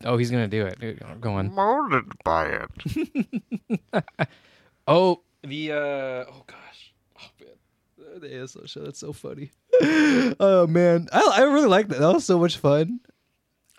oh, 0.04 0.16
he's 0.16 0.30
gonna 0.30 0.48
do 0.48 0.66
it. 0.66 1.20
Go 1.20 1.34
on. 1.34 1.54
Molded 1.54 2.04
by 2.24 2.46
it. 2.46 4.04
Oh, 4.88 5.22
the 5.44 5.72
uh 5.72 5.76
oh 5.76 6.44
gosh. 6.46 6.92
Oh 7.20 7.28
man. 7.40 8.20
The 8.20 8.28
ASL 8.28 8.68
show, 8.68 8.80
that's 8.80 8.98
so 8.98 9.12
funny. 9.12 9.52
oh 10.40 10.66
man. 10.68 11.08
I 11.12 11.34
I 11.36 11.42
really 11.42 11.68
like 11.68 11.88
that. 11.88 12.00
That 12.00 12.12
was 12.12 12.24
so 12.24 12.38
much 12.38 12.58
fun. 12.58 13.00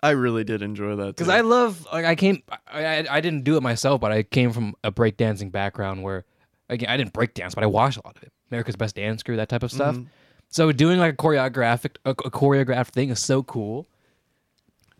I 0.02 0.10
really 0.10 0.44
did 0.44 0.60
enjoy 0.62 0.96
that 0.96 1.16
Because. 1.16 1.28
I 1.28 1.40
love 1.40 1.86
like 1.92 2.04
I 2.04 2.14
came 2.14 2.42
I, 2.66 2.84
I 2.84 3.06
I 3.10 3.20
didn't 3.20 3.44
do 3.44 3.56
it 3.56 3.62
myself, 3.62 4.00
but 4.00 4.12
I 4.12 4.22
came 4.22 4.52
from 4.52 4.74
a 4.82 4.90
breakdancing 4.90 5.52
background 5.52 6.02
where 6.02 6.24
again 6.68 6.88
I 6.88 6.96
didn't 6.96 7.12
break 7.12 7.34
dance, 7.34 7.54
but 7.54 7.64
I 7.64 7.66
watched 7.66 7.98
a 7.98 8.02
lot 8.04 8.16
of 8.16 8.22
it. 8.22 8.32
America's 8.50 8.76
Best 8.76 8.96
Dance 8.96 9.22
Crew, 9.22 9.36
that 9.36 9.48
type 9.48 9.62
of 9.62 9.72
stuff. 9.72 9.98
So 10.48 10.72
doing 10.72 10.98
like 10.98 11.14
a 11.14 11.16
choreographic 11.16 11.96
a, 12.04 12.10
a 12.10 12.30
choreographed 12.30 12.88
thing 12.90 13.10
is 13.10 13.22
so 13.22 13.42
cool. 13.42 13.86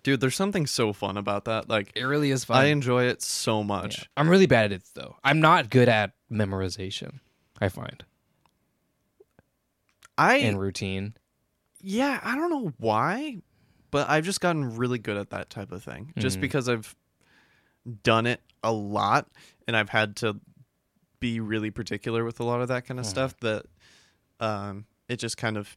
Dude, 0.05 0.21
there's 0.21 0.37
something 0.37 0.67
so 0.67 0.93
fun 0.93 1.17
about 1.17 1.47
that. 1.47 1.69
Like 1.69 1.91
It 1.97 2.05
really 2.05 2.31
is 2.31 2.45
fun. 2.45 2.59
I 2.59 2.65
enjoy 2.67 3.05
it 3.07 3.23
so 3.23 3.65
much. 3.65 4.09
I'm 4.17 4.29
really 4.29 4.47
bad 4.47 4.67
at 4.67 4.73
it 4.73 4.83
though. 4.95 5.17
I'm 5.25 5.41
not 5.41 5.71
good 5.71 5.89
at 5.89 6.13
memorization. 6.31 7.19
I 7.61 7.69
find 7.69 8.05
I 10.17 10.37
and 10.37 10.61
routine. 10.61 11.15
yeah, 11.81 12.21
I 12.23 12.37
don't 12.37 12.51
know 12.51 12.73
why, 12.79 13.39
but 13.91 14.09
I've 14.09 14.25
just 14.25 14.41
gotten 14.41 14.77
really 14.77 14.99
good 14.99 15.17
at 15.17 15.31
that 15.31 15.51
type 15.51 15.73
of 15.73 15.83
thing. 15.83 16.13
Just 16.19 16.39
Mhm. 16.39 16.43
because 16.43 16.69
I've 16.69 16.95
done 18.03 18.27
it 18.27 18.41
a 18.63 18.73
lot 18.73 19.29
and 19.67 19.77
I've 19.77 19.89
had 19.91 20.17
to 20.17 20.41
be 21.21 21.41
really 21.41 21.71
particular 21.71 22.25
with 22.25 22.39
a 22.41 22.45
lot 22.45 22.61
of 22.61 22.69
that 22.69 22.87
kind 22.87 23.01
of 23.01 23.07
Mhm. 23.07 23.11
stuff 23.11 23.37
that 23.41 23.67
um 24.41 24.87
it 25.09 25.17
just 25.17 25.37
kind 25.37 25.57
of 25.57 25.77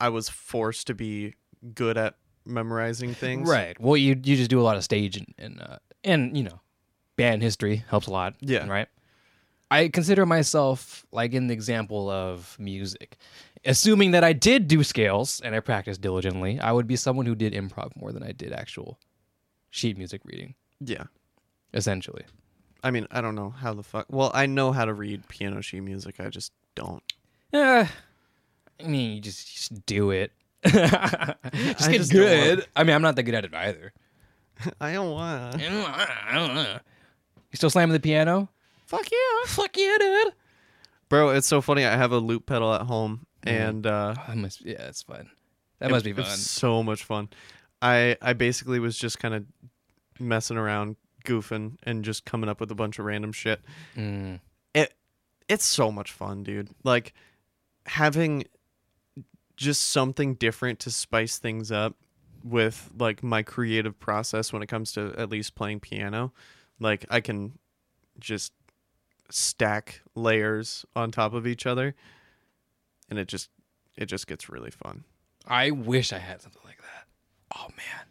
I 0.00 0.08
was 0.10 0.28
forced 0.28 0.86
to 0.88 0.94
be 0.94 1.34
good 1.74 1.96
at 1.96 2.16
memorizing 2.46 3.14
things. 3.14 3.48
Right. 3.48 3.78
Well, 3.80 3.96
you 3.96 4.10
you 4.22 4.36
just 4.36 4.50
do 4.50 4.60
a 4.60 4.62
lot 4.62 4.76
of 4.76 4.84
stage 4.84 5.16
and 5.16 5.34
and, 5.38 5.60
uh, 5.60 5.78
and 6.04 6.36
you 6.36 6.44
know, 6.44 6.60
band 7.16 7.42
history 7.42 7.84
helps 7.88 8.06
a 8.06 8.10
lot. 8.12 8.34
Yeah. 8.40 8.66
Right. 8.66 8.88
I 9.70 9.88
consider 9.88 10.24
myself 10.26 11.04
like 11.10 11.32
in 11.32 11.48
the 11.48 11.54
example 11.54 12.08
of 12.08 12.56
music. 12.58 13.16
Assuming 13.64 14.12
that 14.12 14.22
I 14.22 14.32
did 14.32 14.68
do 14.68 14.84
scales 14.84 15.40
and 15.44 15.54
I 15.56 15.60
practiced 15.60 16.00
diligently, 16.00 16.60
I 16.60 16.70
would 16.70 16.86
be 16.86 16.94
someone 16.94 17.26
who 17.26 17.34
did 17.34 17.52
improv 17.52 17.90
more 17.96 18.12
than 18.12 18.22
I 18.22 18.30
did 18.30 18.52
actual 18.52 19.00
sheet 19.70 19.98
music 19.98 20.20
reading, 20.24 20.54
Yeah. 20.80 21.04
essentially. 21.74 22.24
I 22.84 22.92
mean, 22.92 23.08
I 23.10 23.20
don't 23.20 23.34
know 23.34 23.50
how 23.50 23.74
the 23.74 23.82
fuck. 23.82 24.06
Well, 24.08 24.30
I 24.34 24.46
know 24.46 24.70
how 24.70 24.84
to 24.84 24.94
read 24.94 25.26
piano 25.26 25.60
sheet 25.62 25.80
music. 25.80 26.20
I 26.20 26.28
just 26.28 26.52
don't. 26.76 27.02
Yeah. 27.52 27.88
I 28.78 28.86
mean, 28.86 29.16
you 29.16 29.20
just, 29.20 29.52
just 29.52 29.84
do 29.86 30.12
it. 30.12 30.30
just 30.72 31.88
I 31.88 31.92
get 31.92 31.98
just 31.98 32.12
good. 32.12 32.66
I 32.74 32.84
mean, 32.84 32.94
I'm 32.94 33.02
not 33.02 33.16
that 33.16 33.22
good 33.24 33.34
at 33.34 33.44
it 33.44 33.54
either. 33.54 33.92
I 34.80 34.92
don't 34.94 35.10
want. 35.12 35.54
I 35.56 36.34
don't 36.34 36.54
know. 36.54 36.78
You 37.50 37.56
still 37.56 37.70
slamming 37.70 37.92
the 37.92 38.00
piano? 38.00 38.48
Fuck 38.86 39.06
yeah. 39.10 39.46
Fuck 39.46 39.76
yeah, 39.76 39.96
dude. 39.98 40.32
Bro, 41.08 41.30
it's 41.30 41.46
so 41.46 41.60
funny. 41.60 41.84
I 41.84 41.96
have 41.96 42.12
a 42.12 42.18
loop 42.18 42.46
pedal 42.46 42.72
at 42.74 42.82
home, 42.82 43.26
Mhm. 43.44 43.50
and 43.52 43.86
uh, 43.86 44.14
That 44.26 44.36
must 44.36 44.64
yeah, 44.64 44.86
it's 44.88 45.02
fun. 45.02 45.30
That 45.78 45.90
it- 45.90 45.92
must 45.92 46.04
be 46.04 46.10
it's 46.12 46.20
fun. 46.20 46.36
so 46.36 46.82
much 46.82 47.04
fun. 47.04 47.28
I 47.82 48.16
I 48.22 48.32
basically 48.32 48.78
was 48.80 48.98
just 48.98 49.18
kind 49.18 49.34
of 49.34 49.44
messing 50.18 50.56
around, 50.56 50.96
goofing, 51.24 51.76
and 51.82 52.04
just 52.04 52.24
coming 52.24 52.48
up 52.48 52.58
with 52.60 52.70
a 52.70 52.74
bunch 52.74 52.98
of 52.98 53.04
random 53.04 53.32
shit. 53.32 53.60
Mm. 53.96 54.40
It's 55.48 55.64
so 55.64 55.92
much 55.92 56.10
fun, 56.10 56.42
dude. 56.42 56.70
Like 56.82 57.14
having 57.86 58.46
just 59.56 59.82
something 59.90 60.34
different 60.34 60.78
to 60.80 60.90
spice 60.90 61.38
things 61.38 61.72
up 61.72 61.96
with 62.44 62.90
like 62.98 63.22
my 63.22 63.42
creative 63.42 63.98
process 63.98 64.52
when 64.52 64.62
it 64.62 64.66
comes 64.66 64.92
to 64.92 65.14
at 65.18 65.30
least 65.30 65.54
playing 65.54 65.80
piano. 65.80 66.32
Like 66.78 67.06
I 67.10 67.20
can 67.20 67.58
just 68.18 68.52
stack 69.30 70.02
layers 70.14 70.84
on 70.94 71.10
top 71.10 71.34
of 71.34 71.46
each 71.46 71.66
other 71.66 71.94
and 73.10 73.18
it 73.18 73.28
just 73.28 73.50
it 73.96 74.06
just 74.06 74.26
gets 74.26 74.48
really 74.48 74.70
fun. 74.70 75.04
I 75.46 75.70
wish 75.70 76.12
I 76.12 76.18
had 76.18 76.42
something 76.42 76.62
like 76.64 76.78
that. 76.78 77.06
Oh 77.56 77.68
man. 77.76 78.06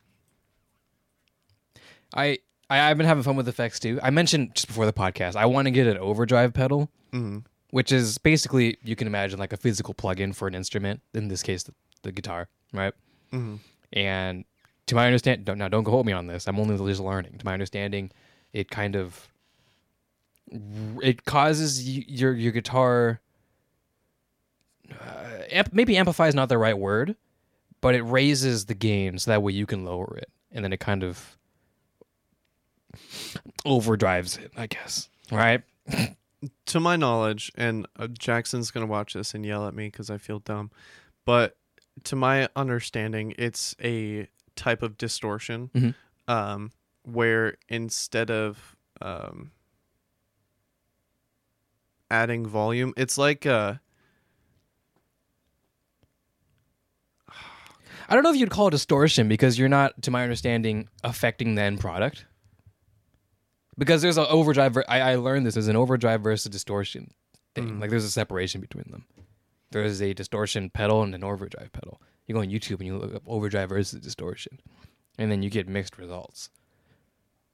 I, 2.14 2.40
I 2.70 2.90
I've 2.90 2.98
been 2.98 3.06
having 3.06 3.24
fun 3.24 3.36
with 3.36 3.48
effects 3.48 3.80
too. 3.80 4.00
I 4.02 4.10
mentioned 4.10 4.56
just 4.56 4.68
before 4.68 4.86
the 4.86 4.94
podcast, 4.94 5.36
I 5.36 5.46
want 5.46 5.68
to 5.68 5.72
get 5.72 5.88
an 5.88 5.98
overdrive 5.98 6.54
pedal, 6.54 6.90
hmm 7.12 7.40
which 7.76 7.92
is 7.92 8.18
basically 8.18 8.78
you 8.86 8.96
can 8.96 9.06
imagine 9.06 9.38
like 9.38 9.52
a 9.52 9.58
physical 9.58 9.94
plug-in 9.94 10.32
for 10.32 10.48
an 10.48 10.56
instrument. 10.56 11.02
In 11.14 11.28
this 11.28 11.44
case, 11.44 11.64
the, 11.64 11.74
the 12.04 12.14
guitar, 12.14 12.48
right? 12.72 12.94
hmm 13.32 13.58
And 13.92 14.46
to 14.86 14.96
my 14.96 15.08
understanding, 15.08 15.44
don't, 15.44 15.58
now 15.58 15.68
don't 15.68 15.84
quote 15.84 16.06
me 16.06 16.14
on 16.14 16.28
this. 16.28 16.48
I'm 16.48 16.58
only 16.58 16.78
just 16.78 17.02
learning. 17.02 17.38
To 17.38 17.46
my 17.46 17.52
understanding, 17.52 18.12
it 18.54 18.72
kind 18.72 18.96
of 18.96 19.28
it 21.04 21.26
causes 21.26 21.84
y- 21.86 22.06
your 22.08 22.32
your 22.34 22.54
guitar. 22.54 23.20
Uh, 24.90 25.40
amp, 25.52 25.74
maybe 25.74 25.98
amplify 25.98 26.30
is 26.30 26.36
not 26.36 26.48
the 26.48 26.58
right 26.58 26.78
word, 26.78 27.18
but 27.82 27.94
it 27.94 28.04
raises 28.04 28.68
the 28.68 28.74
gain 28.74 29.20
so 29.20 29.32
that 29.32 29.44
way 29.44 29.52
you 29.52 29.66
can 29.66 29.84
lower 29.84 30.16
it, 30.18 30.30
and 30.50 30.64
then 30.64 30.72
it 30.72 30.80
kind 30.80 31.04
of 31.04 31.38
overdrives 33.66 34.40
it. 34.40 34.54
I 34.56 34.68
guess 34.68 35.10
right. 35.30 35.62
to 36.68 36.80
my 36.80 36.96
knowledge, 36.96 37.52
and 37.56 37.88
uh, 37.98 38.08
Jackson's 38.08 38.72
gonna 38.72 38.86
watch 38.86 39.14
this 39.14 39.34
and 39.34 39.46
yell 39.46 39.68
at 39.68 39.74
me 39.74 39.88
because 39.88 40.10
I 40.10 40.18
feel 40.18 40.40
dumb, 40.40 40.72
but 41.26 41.58
to 42.06 42.16
my 42.16 42.50
understanding, 42.56 43.34
it's 43.38 43.76
a 43.82 44.28
type 44.56 44.82
of 44.84 44.98
distortion, 44.98 45.70
Mhm. 45.74 45.96
um, 46.28 46.72
where 47.04 47.56
instead 47.70 48.30
of 48.32 48.76
um, 49.02 49.52
adding 52.10 52.46
volume, 52.46 52.94
it's 52.98 53.18
like 53.18 53.46
uh, 53.46 53.76
I 58.08 58.14
don't 58.14 58.24
know 58.24 58.32
if 58.32 58.38
you'd 58.38 58.50
call 58.52 58.68
it 58.68 58.72
distortion 58.72 59.28
because 59.28 59.58
you're 59.58 59.70
not, 59.70 60.00
to 60.04 60.12
my 60.12 60.22
understanding, 60.24 60.88
affecting 61.04 61.56
the 61.56 61.64
end 61.64 61.80
product. 61.80 62.26
Because 63.78 64.02
there's 64.02 64.18
an 64.18 64.26
overdrive. 64.30 64.78
I, 64.88 65.02
I 65.02 65.16
learned 65.16 65.46
this. 65.46 65.56
There's 65.56 65.68
an 65.68 65.76
overdrive 65.76 66.22
versus 66.22 66.50
distortion 66.52 67.14
thing. 67.54 67.72
Mm. 67.72 67.82
Like 67.82 67.90
there's 67.90 68.06
a 68.06 68.12
separation 68.12 68.62
between 68.62 68.86
them. 68.90 69.06
There 69.72 69.84
is 69.84 70.02
a 70.02 70.14
distortion 70.14 70.70
pedal 70.70 71.04
and 71.04 71.14
an 71.14 71.24
overdrive 71.24 71.72
pedal. 71.74 72.02
You 72.28 72.36
go 72.36 72.42
on 72.42 72.48
YouTube 72.48 72.80
and 72.80 72.86
you 72.86 72.98
look 72.98 73.16
up 73.16 73.24
overdrive 73.28 73.70
versus 73.70 74.00
distortion, 74.00 74.60
and 75.18 75.32
then 75.32 75.44
you 75.44 75.50
get 75.50 75.68
mixed 75.68 75.98
results 75.98 76.50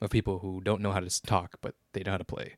of 0.02 0.10
people 0.10 0.39
who 0.39 0.61
don't 0.61 0.81
know 0.81 0.91
how 0.91 0.99
to 0.99 1.22
talk 1.22 1.57
but 1.61 1.76
they 1.93 2.03
know 2.03 2.11
how 2.11 2.18
to 2.18 2.23
play. 2.23 2.56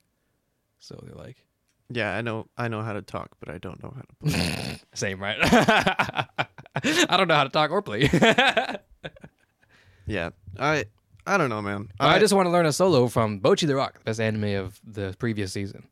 So 0.79 1.01
they're 1.03 1.15
like, 1.15 1.45
yeah, 1.89 2.15
I 2.15 2.21
know, 2.21 2.47
I 2.57 2.67
know 2.67 2.81
how 2.81 2.93
to 2.93 3.01
talk, 3.01 3.31
but 3.39 3.49
I 3.49 3.57
don't 3.57 3.81
know 3.83 3.93
how 3.95 4.01
to 4.01 4.15
play. 4.37 4.79
same, 4.93 5.21
right? 5.21 5.37
I 5.41 7.17
don't 7.17 7.27
know 7.27 7.35
how 7.35 7.43
to 7.43 7.49
talk 7.49 7.71
or 7.71 7.81
play. 7.81 8.09
yeah, 10.07 10.31
I, 10.59 10.85
I 11.25 11.37
don't 11.37 11.49
know, 11.49 11.61
man. 11.61 11.89
I, 11.99 12.19
just 12.19 12.33
want 12.33 12.47
to 12.47 12.51
learn 12.51 12.65
a 12.65 12.73
solo 12.73 13.07
from 13.07 13.39
Bocchi 13.39 13.65
the 13.67 13.75
Rock, 13.75 13.93
the 13.99 14.03
best 14.03 14.19
anime 14.19 14.55
of 14.55 14.79
the 14.85 15.15
previous 15.19 15.53
season. 15.53 15.87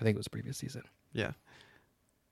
I 0.00 0.04
think 0.04 0.14
it 0.14 0.18
was 0.18 0.28
previous 0.28 0.58
season. 0.58 0.82
Yeah. 1.12 1.32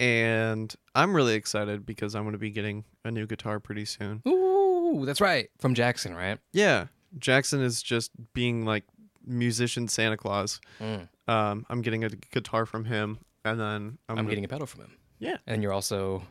And 0.01 0.75
I'm 0.95 1.15
really 1.15 1.35
excited 1.35 1.87
because 1.87 2.15
I'm 2.15 2.25
going 2.25 2.33
to 2.33 2.39
be 2.39 2.51
getting 2.51 2.85
a 3.05 3.11
new 3.11 3.27
guitar 3.27 3.61
pretty 3.61 3.85
soon. 3.85 4.23
Ooh, 4.27 5.05
that's 5.07 5.21
right. 5.21 5.49
From 5.59 5.75
Jackson, 5.75 6.15
right? 6.15 6.39
Yeah. 6.53 6.87
Jackson 7.19 7.61
is 7.63 7.83
just 7.83 8.11
being 8.33 8.65
like 8.65 8.85
musician 9.25 9.87
Santa 9.89 10.17
Claus. 10.17 10.61
Mm. 10.81 11.09
Um, 11.29 11.65
I'm 11.71 11.81
getting 11.81 12.05
a 12.05 12.11
guitar 12.11 12.67
from 12.67 12.85
him 12.85 13.19
and 13.45 13.59
then 13.61 13.67
I'm, 13.67 13.99
I'm, 14.09 14.17
gonna- 14.17 14.29
getting 14.31 14.45
a 14.45 14.49
pedal 14.49 14.67
from 14.67 14.83
him. 14.83 14.93
Yeah. 15.21 15.37
And 15.47 15.63
you're 15.63 15.73
also. 15.73 16.25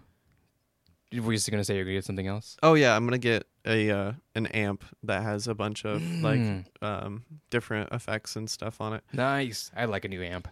Were 1.21 1.31
you 1.31 1.37
just 1.37 1.49
going 1.51 1.59
to 1.61 1.63
say 1.65 1.75
you're 1.75 1.83
going 1.85 1.93
to 1.95 1.97
get 1.97 2.05
something 2.05 2.27
else? 2.27 2.57
Oh 2.63 2.73
yeah, 2.73 2.95
I'm 2.95 3.03
to 3.11 3.17
get 3.17 3.45
a 3.65 3.91
uh, 3.91 4.11
an 4.35 4.47
amp 4.47 4.83
that 5.03 5.21
has 5.23 5.47
a 5.47 5.53
bunch 5.55 5.85
of 5.85 6.01
like 6.21 6.39
Mm. 6.39 6.65
um 6.81 7.23
different 7.49 7.91
effects 7.91 8.35
and 8.35 8.49
stuff 8.49 8.81
on 8.81 8.93
it. 8.93 9.03
Nice. 9.13 9.71
I'd 9.75 9.89
like 9.89 10.05
a 10.05 10.07
new 10.07 10.23
amp. 10.23 10.47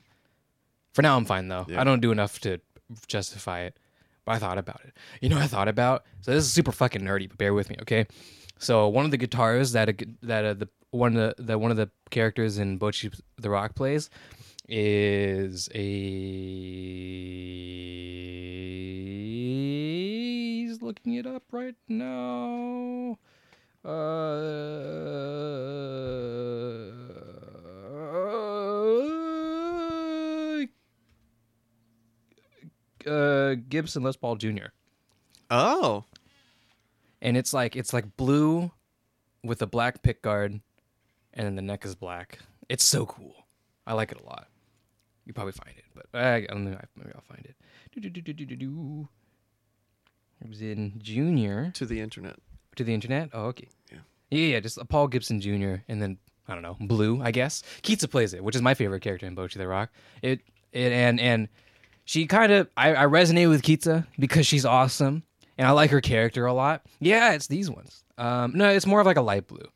For 0.93 1.01
now, 1.01 1.15
I'm 1.17 1.25
fine, 1.25 1.47
though. 1.47 1.65
Yeah. 1.69 1.79
I 1.81 1.83
don't 1.83 2.01
do 2.01 2.11
enough 2.11 2.39
to 2.41 2.59
justify 3.07 3.61
it. 3.61 3.77
But 4.25 4.33
I 4.33 4.39
thought 4.39 4.57
about 4.57 4.81
it. 4.85 4.93
You 5.21 5.29
know, 5.29 5.38
what 5.38 5.45
I 5.45 5.47
thought 5.47 5.67
about. 5.67 6.03
So 6.21 6.31
this 6.31 6.43
is 6.43 6.51
super 6.53 6.71
fucking 6.71 7.01
nerdy, 7.01 7.27
but 7.27 7.38
bear 7.38 7.53
with 7.53 7.69
me, 7.69 7.77
okay? 7.81 8.05
So 8.59 8.88
one 8.88 9.05
of 9.05 9.11
the 9.11 9.17
guitars 9.17 9.71
that 9.71 9.89
a, 9.89 9.95
that 10.21 10.45
uh 10.45 10.53
the 10.53 10.69
one 10.91 11.15
of 11.17 11.35
the, 11.38 11.43
the 11.43 11.57
one 11.57 11.71
of 11.71 11.77
the 11.77 11.89
characters 12.11 12.57
in 12.59 12.77
Bocchi 12.77 13.11
the 13.38 13.49
Rock 13.49 13.73
plays 13.73 14.09
is 14.72 15.68
a 15.76 15.81
he's 20.72 20.81
looking 20.81 21.15
it 21.15 21.27
up 21.27 21.43
right 21.52 21.76
now. 21.89 23.19
Uh, 23.84 23.89
uh, 33.06 33.56
Gibson 33.68 34.03
Les 34.03 34.15
Paul 34.15 34.38
Jr. 34.38 34.68
Oh, 35.49 36.06
and 37.22 37.35
it's 37.35 37.53
like 37.53 37.76
it's 37.76 37.91
like 37.91 38.15
blue 38.15 38.72
with 39.43 39.61
a 39.61 39.68
black 39.68 40.02
pick 40.02 40.22
guard, 40.22 40.61
and 41.34 41.45
then 41.45 41.56
the 41.56 41.61
neck 41.61 41.84
is 41.84 41.93
black. 41.93 42.39
It's 42.69 42.85
so 42.85 43.06
cool. 43.06 43.35
I 43.85 43.91
like 43.93 44.14
it 44.14 44.22
a 44.22 44.23
lot. 44.26 44.48
You 45.31 45.33
probably 45.33 45.53
find 45.53 45.77
it, 45.77 45.85
but 45.95 46.07
I, 46.13 46.35
I 46.35 46.41
don't 46.41 46.65
know. 46.65 46.77
Maybe 46.97 47.11
I'll 47.15 47.21
find 47.21 47.45
it. 47.45 47.55
It 50.41 50.49
was 50.49 50.61
in 50.61 50.99
junior 51.01 51.71
to 51.75 51.85
the 51.85 52.01
internet. 52.01 52.35
to 52.75 52.83
the 52.83 52.93
internet. 52.93 53.29
Oh, 53.31 53.45
okay. 53.45 53.69
Yeah. 53.89 53.99
Yeah, 54.29 54.45
yeah. 54.47 54.59
Just 54.59 54.77
Paul 54.89 55.07
Gibson 55.07 55.39
Jr. 55.39 55.75
and 55.87 56.01
then 56.01 56.17
I 56.49 56.53
don't 56.53 56.63
know, 56.63 56.75
Blue. 56.81 57.21
I 57.21 57.31
guess 57.31 57.63
Kita 57.81 58.11
plays 58.11 58.33
it, 58.33 58.43
which 58.43 58.57
is 58.57 58.61
my 58.61 58.73
favorite 58.73 59.03
character 59.03 59.25
in 59.25 59.33
Bocchi 59.33 59.53
the 59.53 59.69
Rock. 59.69 59.89
It, 60.21 60.41
it 60.73 60.91
and 60.91 61.17
and 61.17 61.47
she 62.03 62.27
kind 62.27 62.51
of 62.51 62.67
I, 62.75 62.93
I 62.93 63.05
resonate 63.05 63.47
with 63.47 63.61
Kita 63.61 64.05
because 64.19 64.45
she's 64.45 64.65
awesome 64.65 65.23
and 65.57 65.65
I 65.65 65.71
like 65.71 65.91
her 65.91 66.01
character 66.01 66.45
a 66.45 66.51
lot. 66.53 66.81
Yeah, 66.99 67.31
it's 67.31 67.47
these 67.47 67.69
ones. 67.69 68.03
Um, 68.17 68.51
no, 68.53 68.67
it's 68.67 68.85
more 68.85 68.99
of 68.99 69.05
like 69.05 69.15
a 69.15 69.21
light 69.21 69.47
blue. 69.47 69.69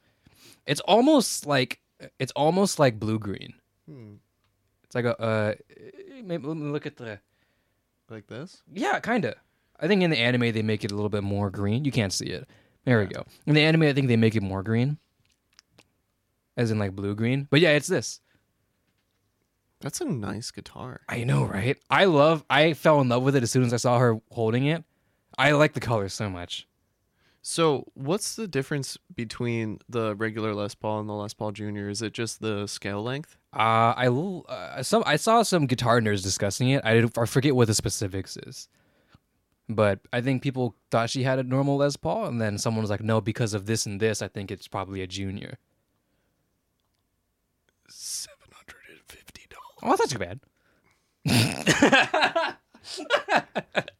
It's 0.67 0.81
almost 0.81 1.45
like 1.45 1.79
it's 2.19 2.33
almost 2.33 2.77
like 2.77 2.99
blue 2.99 3.19
green. 3.19 3.53
Hmm. 3.89 4.15
It's 4.95 5.05
like 5.05 5.05
a 5.05 5.21
uh, 5.21 5.53
maybe 6.23 6.47
let 6.47 6.55
me 6.57 6.71
look 6.71 6.85
at 6.85 6.95
the 6.97 7.19
Like 8.09 8.27
this? 8.27 8.61
yeah, 8.71 8.99
kind 8.99 9.25
of. 9.25 9.35
I 9.79 9.87
think 9.87 10.01
in 10.03 10.09
the 10.09 10.17
anime 10.17 10.53
they 10.53 10.61
make 10.61 10.85
it 10.85 10.91
a 10.91 10.95
little 10.95 11.09
bit 11.09 11.23
more 11.23 11.49
green. 11.49 11.83
You 11.83 11.91
can't 11.91 12.13
see 12.13 12.27
it. 12.27 12.47
There 12.85 12.99
we 12.99 13.07
go. 13.07 13.25
In 13.45 13.55
the 13.55 13.61
anime, 13.61 13.81
I 13.83 13.93
think 13.93 14.07
they 14.07 14.15
make 14.15 14.35
it 14.35 14.43
more 14.43 14.63
green, 14.63 14.97
as 16.55 16.71
in 16.71 16.79
like 16.79 16.95
blue 16.95 17.15
green. 17.15 17.47
But 17.49 17.59
yeah, 17.59 17.71
it's 17.71 17.87
this. 17.87 18.21
That's 19.81 19.99
a 20.01 20.05
nice 20.05 20.51
guitar. 20.51 21.01
I 21.09 21.23
know, 21.25 21.43
right? 21.45 21.77
I 21.89 22.05
love. 22.05 22.45
I 22.49 22.73
fell 22.73 23.01
in 23.01 23.09
love 23.09 23.23
with 23.23 23.35
it 23.35 23.43
as 23.43 23.51
soon 23.51 23.63
as 23.63 23.73
I 23.73 23.77
saw 23.77 23.97
her 23.99 24.19
holding 24.31 24.65
it. 24.65 24.83
I 25.37 25.51
like 25.51 25.73
the 25.73 25.79
color 25.81 26.07
so 26.09 26.29
much. 26.29 26.67
So, 27.47 27.85
what's 27.93 28.35
the 28.37 28.47
difference 28.47 28.97
between 29.13 29.77
the 29.87 30.15
regular 30.15 30.55
Les 30.55 30.73
Paul 30.73 31.01
and 31.01 31.07
the 31.07 31.13
Les 31.13 31.31
Paul 31.31 31.51
Junior? 31.51 31.89
Is 31.89 32.01
it 32.01 32.11
just 32.11 32.41
the 32.41 32.65
scale 32.65 33.03
length? 33.03 33.37
Uh, 33.53 33.93
I 33.95 34.07
uh, 34.07 34.81
some 34.81 35.03
I 35.05 35.17
saw 35.17 35.43
some 35.43 35.67
guitar 35.67 36.01
nerds 36.01 36.23
discussing 36.23 36.71
it. 36.71 36.81
I 36.83 37.03
I 37.15 37.25
forget 37.27 37.55
what 37.55 37.67
the 37.67 37.75
specifics 37.75 38.35
is, 38.35 38.67
but 39.69 39.99
I 40.11 40.21
think 40.21 40.41
people 40.41 40.75
thought 40.89 41.11
she 41.11 41.21
had 41.21 41.37
a 41.37 41.43
normal 41.43 41.77
Les 41.77 41.95
Paul, 41.95 42.25
and 42.25 42.41
then 42.41 42.57
someone 42.57 42.81
was 42.81 42.89
like, 42.89 43.03
"No, 43.03 43.21
because 43.21 43.53
of 43.53 43.67
this 43.67 43.85
and 43.85 43.99
this, 43.99 44.23
I 44.23 44.27
think 44.27 44.49
it's 44.49 44.67
probably 44.67 45.03
a 45.03 45.07
junior." 45.07 45.59
Seven 47.87 48.49
hundred 48.53 48.89
and 48.89 49.01
fifty 49.07 49.43
dollars. 49.51 49.83
Oh, 49.83 49.95
that's 49.95 50.11
too 50.11 50.17
bad. 53.67 53.91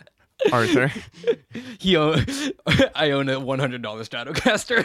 Arthur, 0.51 0.91
He 1.79 1.95
own, 1.95 2.25
I 2.95 3.11
own 3.11 3.29
a 3.29 3.39
one 3.39 3.59
hundred 3.59 3.81
dollar 3.81 4.03
Stratocaster. 4.03 4.83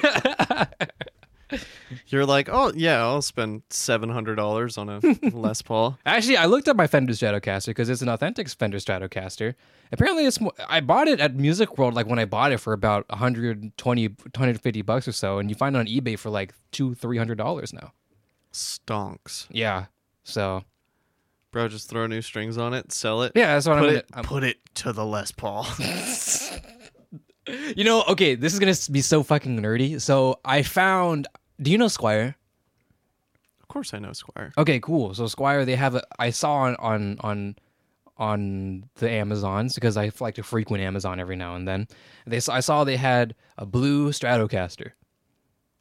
you're 2.07 2.25
like, 2.27 2.49
oh 2.51 2.73
yeah, 2.75 2.99
I'll 3.01 3.23
spend 3.23 3.63
seven 3.71 4.09
hundred 4.11 4.37
dollars 4.37 4.79
on 4.79 4.89
a 4.89 5.01
Les 5.33 5.63
Paul. 5.63 5.99
Actually, 6.07 6.37
I 6.37 6.47
looked 6.47 6.69
up 6.69 6.77
my 6.77 6.87
Fender 6.87 7.13
Stratocaster 7.13 7.67
because 7.67 7.89
it's 7.89 8.03
an 8.03 8.09
authentic 8.09 8.49
Fender 8.49 8.79
Stratocaster. 8.79 9.55
Apparently, 9.93 10.25
it's 10.27 10.41
mo- 10.41 10.53
I 10.69 10.81
bought 10.81 11.09
it 11.09 11.19
at 11.21 11.35
Music 11.35 11.77
World 11.79 11.95
like 11.95 12.07
when 12.07 12.19
I 12.19 12.25
bought 12.25 12.53
it 12.53 12.59
for 12.59 12.73
about 12.73 13.09
120 13.09 14.07
150 14.07 14.83
bucks 14.83 15.09
or 15.09 15.13
so, 15.13 15.39
and 15.39 15.51
you 15.51 15.57
find 15.57 15.75
it 15.75 15.79
on 15.81 15.87
eBay 15.87 16.19
for 16.19 16.31
like 16.31 16.55
two 16.71 16.95
three 16.95 17.19
hundred 17.19 17.39
dollars 17.39 17.73
now. 17.73 17.93
Stonks, 18.53 19.47
Yeah, 19.51 19.87
so 20.25 20.65
bro. 21.51 21.69
Just 21.69 21.89
throw 21.91 22.07
new 22.07 22.23
strings 22.23 22.59
on 22.59 22.75
it, 22.75 22.93
sell 22.93 23.23
it. 23.23 23.33
yeah, 23.35 23.55
that's 23.55 23.67
what 23.67 23.75
I'm 23.79 23.83
Put 23.83 23.87
gonna. 23.89 23.99
it, 23.99 24.07
I'm- 24.15 24.25
put 24.25 24.45
it 24.45 24.59
to 24.77 24.93
the 24.93 25.05
Les 25.05 25.33
Paul. 25.33 25.67
you 27.77 27.85
know, 27.85 28.03
okay, 28.09 28.35
this 28.35 28.53
is 28.53 28.59
gonna 28.59 28.75
be 28.93 29.01
so 29.01 29.23
fucking 29.23 29.59
nerdy. 29.61 30.01
So 30.01 30.39
I 30.45 30.63
found. 30.63 31.29
Do 31.61 31.71
you 31.71 31.79
know 31.79 31.87
Squier? 31.87 32.35
of 33.61 33.69
course, 33.69 33.95
I 33.95 33.99
know 34.01 34.11
Squier. 34.11 34.51
Okay, 34.59 34.81
cool. 34.81 35.15
So 35.15 35.25
Squier, 35.25 35.65
they 35.65 35.77
have 35.77 35.95
a. 35.95 36.03
I 36.19 36.31
saw 36.31 36.55
on 36.55 36.77
on 36.77 37.17
on 37.21 37.57
on 38.17 38.85
the 38.97 39.11
Amazons 39.11 39.75
because 39.75 39.97
I 39.97 40.11
like 40.21 40.35
to 40.37 40.43
frequent 40.43 40.83
Amazon 40.83 41.21
every 41.21 41.37
now 41.37 41.55
and 41.55 41.67
then. 41.67 41.87
They 42.27 42.37
s- 42.37 42.49
I 42.49 42.61
saw 42.61 42.85
they 42.85 42.97
had 42.97 43.35
a 43.57 43.65
blue 43.65 44.11
Stratocaster, 44.11 44.91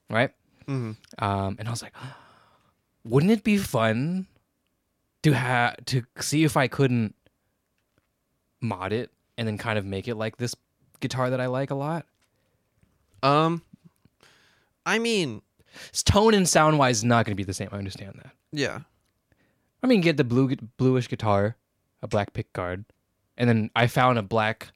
right? 0.10 0.32
Mhm. 0.68 0.96
Um, 1.18 1.56
and 1.60 1.68
I 1.68 1.72
was 1.72 1.82
like, 1.82 1.94
wouldn't 3.04 3.32
it 3.32 3.44
be 3.44 3.58
fun 3.58 4.28
to 5.24 5.32
have 5.34 5.76
to 5.86 6.04
see 6.20 6.44
if 6.44 6.56
I 6.58 6.68
couldn't 6.68 7.16
mod 8.62 8.94
it 8.94 9.12
and 9.38 9.48
then 9.48 9.58
kind 9.58 9.78
of 9.80 9.86
make 9.86 10.08
it 10.08 10.16
like 10.16 10.38
this 10.38 10.56
guitar 11.00 11.30
that 11.30 11.40
I 11.42 11.48
like 11.48 11.72
a 11.72 11.76
lot? 11.76 12.06
Um, 13.24 13.62
I 14.86 15.00
mean, 15.00 15.42
It's 15.90 16.04
tone 16.04 16.34
and 16.34 16.48
sound 16.48 16.78
wise 16.80 16.98
is 17.00 17.04
not 17.04 17.26
going 17.26 17.34
to 17.34 17.40
be 17.40 17.44
the 17.44 17.54
same. 17.54 17.70
I 17.72 17.78
understand 17.78 18.14
that. 18.24 18.32
yeah, 18.52 18.80
I 19.84 19.88
mean, 19.88 20.02
get 20.02 20.18
the 20.18 20.24
blue 20.24 20.56
bluish 20.78 21.08
guitar, 21.08 21.56
a 22.02 22.08
black 22.08 22.34
pick 22.34 22.52
guard, 22.54 22.86
and 23.38 23.48
then 23.50 23.70
I 23.76 23.88
found 23.88 24.18
a 24.18 24.24
black 24.24 24.72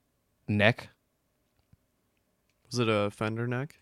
neck. 0.48 0.88
was 2.70 2.78
it 2.78 2.88
a 2.88 3.10
Fender 3.10 3.46
neck? 3.46 3.78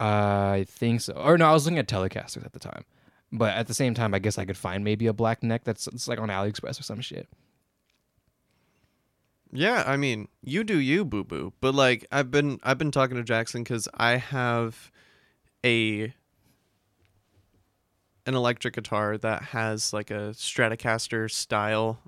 I 0.00 0.64
think 0.68 1.00
so. 1.00 1.14
Or 1.14 1.36
no, 1.36 1.46
I 1.46 1.52
was 1.52 1.64
looking 1.64 1.78
at 1.78 1.88
Telecasters 1.88 2.44
at 2.44 2.52
the 2.52 2.58
time. 2.60 2.84
But 3.30 3.54
at 3.54 3.66
the 3.66 3.74
same 3.74 3.92
time, 3.94 4.14
I 4.14 4.18
guess 4.20 4.38
I 4.38 4.44
could 4.46 4.56
find 4.56 4.82
maybe 4.84 5.06
a 5.06 5.12
black 5.12 5.42
neck 5.42 5.64
that's 5.64 5.86
it's 5.88 6.08
like 6.08 6.18
on 6.18 6.28
AliExpress 6.28 6.80
or 6.80 6.82
some 6.82 7.00
shit. 7.00 7.28
Yeah, 9.52 9.82
I 9.86 9.96
mean, 9.96 10.28
you 10.42 10.62
do 10.64 10.78
you, 10.78 11.04
boo 11.04 11.24
boo. 11.24 11.52
But 11.60 11.74
like, 11.74 12.06
I've 12.12 12.30
been 12.30 12.58
I've 12.62 12.78
been 12.78 12.90
talking 12.90 13.16
to 13.16 13.22
Jackson 13.22 13.62
because 13.64 13.88
I 13.94 14.16
have 14.16 14.90
a 15.64 16.12
an 18.26 18.34
electric 18.34 18.74
guitar 18.74 19.16
that 19.18 19.42
has 19.42 19.92
like 19.92 20.10
a 20.10 20.30
Stratocaster 20.34 21.30
style 21.30 21.98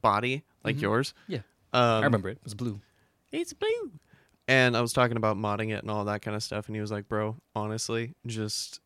body, 0.00 0.42
like 0.64 0.76
Mhm. 0.76 0.82
yours. 0.82 1.14
Yeah. 1.28 1.38
um, 1.72 2.02
I 2.02 2.04
remember 2.04 2.30
it. 2.30 2.38
It 2.38 2.44
was 2.44 2.54
blue. 2.54 2.80
It's 3.32 3.52
blue. 3.52 3.92
And 4.48 4.76
I 4.76 4.80
was 4.80 4.92
talking 4.94 5.16
about 5.18 5.36
modding 5.36 5.70
it 5.70 5.82
and 5.82 5.90
all 5.90 6.04
that 6.06 6.22
kind 6.22 6.34
of 6.36 6.42
stuff, 6.42 6.66
and 6.68 6.74
he 6.76 6.80
was 6.80 6.90
like, 6.92 7.08
"Bro, 7.08 7.36
honestly, 7.54 8.14
just 8.24 8.80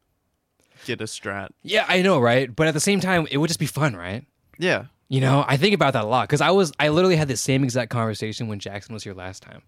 get 0.87 1.01
a 1.01 1.05
Strat." 1.05 1.49
Yeah, 1.63 1.85
I 1.89 2.03
know, 2.03 2.19
right? 2.21 2.55
But 2.55 2.69
at 2.69 2.75
the 2.75 2.81
same 2.81 3.01
time, 3.01 3.27
it 3.31 3.39
would 3.39 3.49
just 3.49 3.61
be 3.61 3.67
fun, 3.67 3.95
right? 3.97 4.25
Yeah, 4.59 4.87
You 5.09 5.21
know, 5.21 5.45
I 5.49 5.57
think 5.57 5.75
about 5.75 5.95
that 5.95 6.05
a 6.05 6.07
lot 6.07 6.29
because 6.29 6.41
I 6.41 6.51
was 6.51 6.73
I 6.79 6.89
literally 6.91 7.17
had 7.17 7.29
the 7.29 7.37
same 7.37 7.65
exact 7.65 7.91
conversation 7.91 8.47
when 8.49 8.59
Jackson 8.59 8.93
was 8.93 9.03
here 9.05 9.15
last 9.15 9.43
time, 9.43 9.63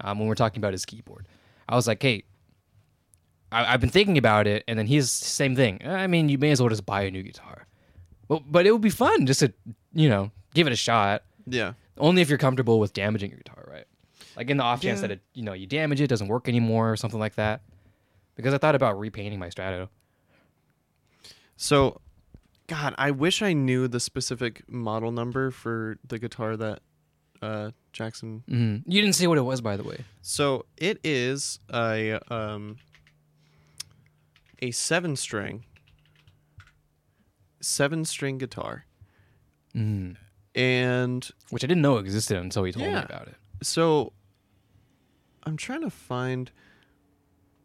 um, 0.00 0.18
when 0.18 0.26
we 0.26 0.30
were 0.30 0.34
talking 0.34 0.58
about 0.60 0.72
his 0.72 0.84
keyboard. 0.86 1.26
I 1.68 1.76
was 1.76 1.86
like, 1.86 2.02
hey, 2.02 2.24
I, 3.52 3.74
I've 3.74 3.80
been 3.80 3.90
thinking 3.90 4.18
about 4.18 4.46
it, 4.46 4.64
and 4.68 4.78
then 4.78 4.86
he's 4.86 5.10
same 5.10 5.54
thing. 5.56 5.80
I 5.86 6.06
mean, 6.06 6.28
you 6.28 6.38
may 6.38 6.50
as 6.50 6.60
well 6.60 6.68
just 6.70 6.86
buy 6.86 7.02
a 7.02 7.10
new 7.10 7.22
guitar. 7.22 7.66
Well, 8.28 8.42
but 8.48 8.66
it 8.66 8.72
would 8.72 8.80
be 8.82 8.90
fun 8.90 9.26
just 9.26 9.40
to 9.40 9.52
you 9.92 10.08
know 10.08 10.30
give 10.54 10.66
it 10.66 10.72
a 10.72 10.76
shot. 10.76 11.22
yeah, 11.46 11.74
Only 11.98 12.22
if 12.22 12.28
you're 12.28 12.38
comfortable 12.38 12.78
with 12.80 12.92
damaging 12.92 13.30
your 13.30 13.38
guitar, 13.38 13.64
right? 13.70 13.84
Like 14.36 14.50
in 14.50 14.56
the 14.56 14.64
off 14.64 14.80
chance 14.80 14.98
Yeah. 15.00 15.08
that 15.08 15.10
it 15.14 15.20
you 15.34 15.42
know 15.42 15.52
you 15.52 15.66
damage 15.66 16.00
it, 16.00 16.08
doesn't 16.08 16.28
work 16.28 16.48
anymore 16.48 16.90
or 16.92 16.96
something 16.96 17.20
like 17.20 17.34
that. 17.36 17.60
Because 18.36 18.54
I 18.54 18.58
thought 18.58 18.74
about 18.74 18.98
repainting 18.98 19.38
my 19.38 19.48
Strato. 19.48 19.88
So, 21.60 22.00
God, 22.68 22.94
I 22.98 23.10
wish 23.10 23.42
I 23.42 23.52
knew 23.52 23.88
the 23.88 23.98
specific 23.98 24.62
model 24.70 25.10
number 25.10 25.50
for 25.50 25.98
the 26.06 26.18
guitar 26.20 26.56
that 26.56 26.80
uh, 27.42 27.70
Jackson. 27.92 28.44
Mhm. 28.48 28.82
You 28.86 29.00
didn't 29.02 29.16
say 29.16 29.26
what 29.26 29.38
it 29.38 29.42
was, 29.42 29.60
by 29.60 29.76
the 29.76 29.82
way. 29.82 30.04
So 30.22 30.66
it 30.76 30.98
is 31.04 31.58
a 31.72 32.18
um, 32.32 32.76
a 34.62 34.70
seven 34.70 35.16
string, 35.16 35.64
seven 37.60 38.04
string 38.04 38.38
guitar, 38.38 38.84
Mm. 39.74 40.16
and 40.54 41.30
Which 41.50 41.62
I 41.64 41.66
didn't 41.66 41.82
know 41.82 41.98
existed 41.98 42.36
until 42.38 42.64
he 42.64 42.72
told 42.72 42.86
me 42.86 42.92
about 42.92 43.28
it. 43.28 43.34
so 43.62 44.12
I'm 45.44 45.56
trying 45.56 45.82
to 45.82 45.90
find. 45.90 46.50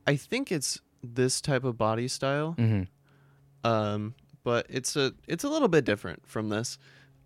I 0.05 0.15
think 0.17 0.51
it's 0.51 0.81
this 1.03 1.41
type 1.41 1.63
of 1.63 1.77
body 1.77 2.07
style. 2.07 2.53
hmm 2.53 2.83
um, 3.63 4.15
but 4.43 4.65
it's 4.69 4.95
a 4.95 5.13
it's 5.27 5.43
a 5.43 5.49
little 5.49 5.67
bit 5.67 5.85
different 5.85 6.27
from 6.27 6.49
this. 6.49 6.77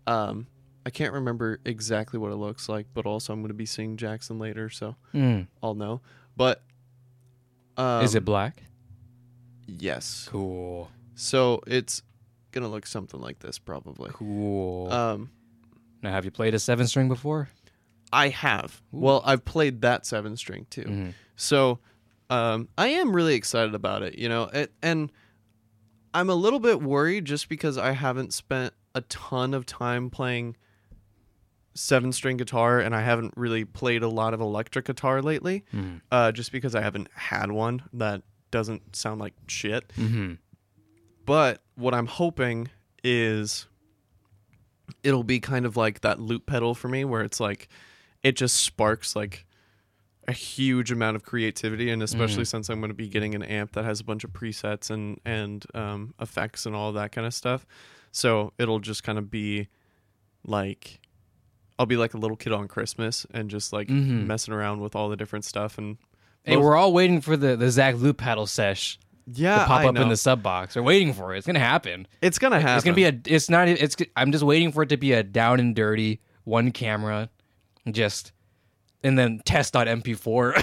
Um, 0.06 0.46
I 0.86 0.90
can't 0.90 1.12
remember 1.12 1.60
exactly 1.64 2.18
what 2.18 2.32
it 2.32 2.36
looks 2.36 2.68
like, 2.68 2.86
but 2.94 3.04
also 3.06 3.32
I'm 3.32 3.40
going 3.40 3.48
to 3.48 3.54
be 3.54 3.66
seeing 3.66 3.96
Jackson 3.96 4.38
later, 4.38 4.70
so 4.70 4.96
Mm. 5.14 5.46
I'll 5.62 5.74
know. 5.74 6.00
But 6.36 6.62
um, 7.76 8.04
Is 8.04 8.14
it 8.14 8.24
black? 8.24 8.62
Yes. 9.66 10.28
Cool. 10.30 10.90
So 11.14 11.60
it's 11.66 12.02
gonna 12.52 12.68
look 12.68 12.86
something 12.86 13.20
like 13.20 13.40
this, 13.40 13.58
probably. 13.58 14.10
Cool. 14.12 14.90
Um, 14.92 15.30
now, 16.02 16.10
have 16.12 16.24
you 16.24 16.30
played 16.30 16.54
a 16.54 16.58
seven 16.58 16.86
string 16.86 17.08
before? 17.08 17.48
I 18.12 18.28
have. 18.28 18.80
Well, 18.90 19.22
I've 19.26 19.44
played 19.44 19.82
that 19.82 20.06
seven 20.06 20.36
string 20.36 20.66
too. 20.70 20.84
Mhm. 20.84 21.12
So 21.36 21.80
um, 22.30 22.68
I 22.78 22.88
am 22.88 23.14
really 23.14 23.34
excited 23.34 23.74
about 23.74 24.02
it, 24.02 24.16
you 24.18 24.28
know, 24.28 24.44
it, 24.44 24.72
and 24.82 25.10
I'm 26.14 26.30
a 26.30 26.34
little 26.34 26.60
bit 26.60 26.80
worried 26.82 27.24
just 27.24 27.48
because 27.48 27.76
I 27.78 27.92
haven't 27.92 28.32
spent 28.32 28.74
a 28.94 29.02
ton 29.02 29.54
of 29.54 29.66
time 29.66 30.10
playing 30.10 30.56
seven 31.74 32.12
string 32.12 32.36
guitar 32.36 32.80
and 32.80 32.94
I 32.94 33.02
haven't 33.02 33.34
really 33.36 33.64
played 33.64 34.02
a 34.02 34.08
lot 34.08 34.34
of 34.34 34.40
electric 34.40 34.86
guitar 34.86 35.22
lately, 35.22 35.64
Mhm. 35.72 36.00
uh, 36.10 36.32
just 36.32 36.50
because 36.50 36.74
I 36.74 36.80
haven't 36.80 37.08
had 37.14 37.52
one 37.52 37.82
that 37.92 38.22
doesn't 38.50 38.96
sound 38.96 39.20
like 39.20 39.34
shit. 39.46 39.92
Mhm. 39.96 40.38
But 41.24 41.62
what 41.76 41.94
I'm 41.94 42.06
hoping 42.06 42.68
is 43.04 43.66
it'll 45.04 45.22
be 45.22 45.38
kind 45.38 45.66
of 45.66 45.76
like 45.76 46.00
that 46.00 46.18
loop 46.18 46.46
pedal 46.46 46.74
for 46.74 46.88
me 46.88 47.04
where 47.04 47.22
it's 47.22 47.38
like 47.38 47.68
it 48.22 48.32
just 48.36 48.56
sparks 48.56 49.14
like 49.14 49.46
a 50.28 50.32
huge 50.32 50.92
amount 50.92 51.16
of 51.16 51.24
creativity 51.24 51.90
and 51.90 52.02
especially 52.02 52.44
since 52.44 52.68
I'm 52.68 52.78
going 52.80 52.90
to 52.90 52.94
be 52.94 53.08
getting 53.08 53.34
an 53.34 53.42
amp 53.42 53.72
that 53.72 53.84
has 53.84 53.98
a 54.00 54.04
bunch 54.04 54.22
of 54.24 54.30
presets 54.32 54.90
and 54.90 55.18
and 55.24 55.64
um, 55.74 56.14
effects 56.20 56.66
and 56.66 56.76
all 56.76 56.92
that 56.92 57.10
kind 57.12 57.26
of 57.26 57.32
stuff. 57.34 57.66
So 58.12 58.52
it'll 58.58 58.78
just 58.78 59.02
kind 59.02 59.18
of 59.18 59.30
be 59.30 59.68
like 60.44 61.00
I'll 61.78 61.86
be 61.86 61.96
like 61.96 62.14
a 62.14 62.18
little 62.18 62.36
kid 62.36 62.52
on 62.52 62.68
Christmas 62.68 63.26
and 63.32 63.48
just 63.50 63.72
like 63.72 63.88
Mhm. 63.88 64.26
messing 64.26 64.52
around 64.52 64.80
with 64.80 64.94
all 64.96 65.08
the 65.08 65.16
different 65.16 65.44
stuff 65.44 65.78
and 65.78 65.96
Hey, 66.44 66.56
most- 66.56 66.64
we're 66.64 66.76
all 66.76 66.92
waiting 66.92 67.20
for 67.20 67.36
the 67.36 67.56
the 67.56 67.70
Zach 67.70 67.94
loop 67.96 68.18
pedal 68.18 68.46
sesh 68.46 68.98
yeah, 69.30 69.58
to 69.60 69.64
pop 69.66 69.80
I 69.80 69.86
up 69.88 69.96
in 69.96 70.08
the 70.08 70.16
sub 70.16 70.42
box. 70.42 70.74
We're 70.76 70.82
waiting 70.82 71.12
for 71.12 71.34
it. 71.34 71.38
It's 71.38 71.46
gonna 71.46 71.58
happen. 71.58 72.06
It's 72.22 72.38
gonna 72.38 72.60
happen. 72.60 72.76
It's 72.76 72.84
gonna 72.84 72.94
be 72.94 73.04
a. 73.04 73.20
It's 73.26 73.50
not. 73.50 73.68
It's. 73.68 73.94
I'm 74.16 74.32
just 74.32 74.42
waiting 74.44 74.72
for 74.72 74.82
it 74.82 74.88
to 74.88 74.96
be 74.96 75.12
a 75.12 75.22
down 75.22 75.60
and 75.60 75.76
dirty 75.76 76.20
one 76.44 76.70
camera, 76.70 77.28
just, 77.90 78.32
and 79.04 79.18
then 79.18 79.40
test 79.44 79.72
dot 79.74 79.86
mp4 79.86 80.54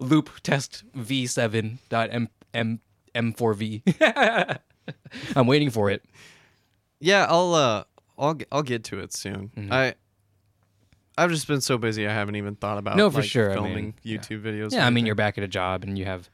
loop 0.00 0.30
test 0.42 0.84
v7 0.96 1.78
dot 1.88 2.08
m 2.12 2.28
m 2.54 2.80
m4v. 3.14 3.82
I'm 5.36 5.46
waiting 5.46 5.70
for 5.70 5.90
it. 5.90 6.04
Yeah, 7.00 7.26
I'll 7.28 7.54
uh 7.54 7.84
I'll 8.18 8.38
I'll 8.52 8.62
get 8.62 8.84
to 8.84 8.98
it 9.00 9.12
soon. 9.12 9.50
Mhm. 9.56 9.72
I 9.72 9.94
I've 11.18 11.30
just 11.30 11.46
been 11.48 11.60
so 11.60 11.76
busy 11.78 12.06
I 12.06 12.12
haven't 12.12 12.36
even 12.36 12.54
thought 12.56 12.78
about 12.78 12.96
No, 12.96 13.10
for 13.10 13.18
like, 13.20 13.28
sure, 13.28 13.50
I 13.50 13.54
filming 13.54 13.74
mean, 13.74 13.94
yeah. 14.02 14.18
YouTube 14.18 14.42
videos. 14.42 14.72
Yeah, 14.72 14.86
I 14.86 14.90
mean 14.90 15.06
you're 15.06 15.14
back 15.14 15.38
at 15.38 15.44
a 15.44 15.48
job 15.48 15.82
and 15.84 15.98
you 15.98 16.04
have 16.04 16.28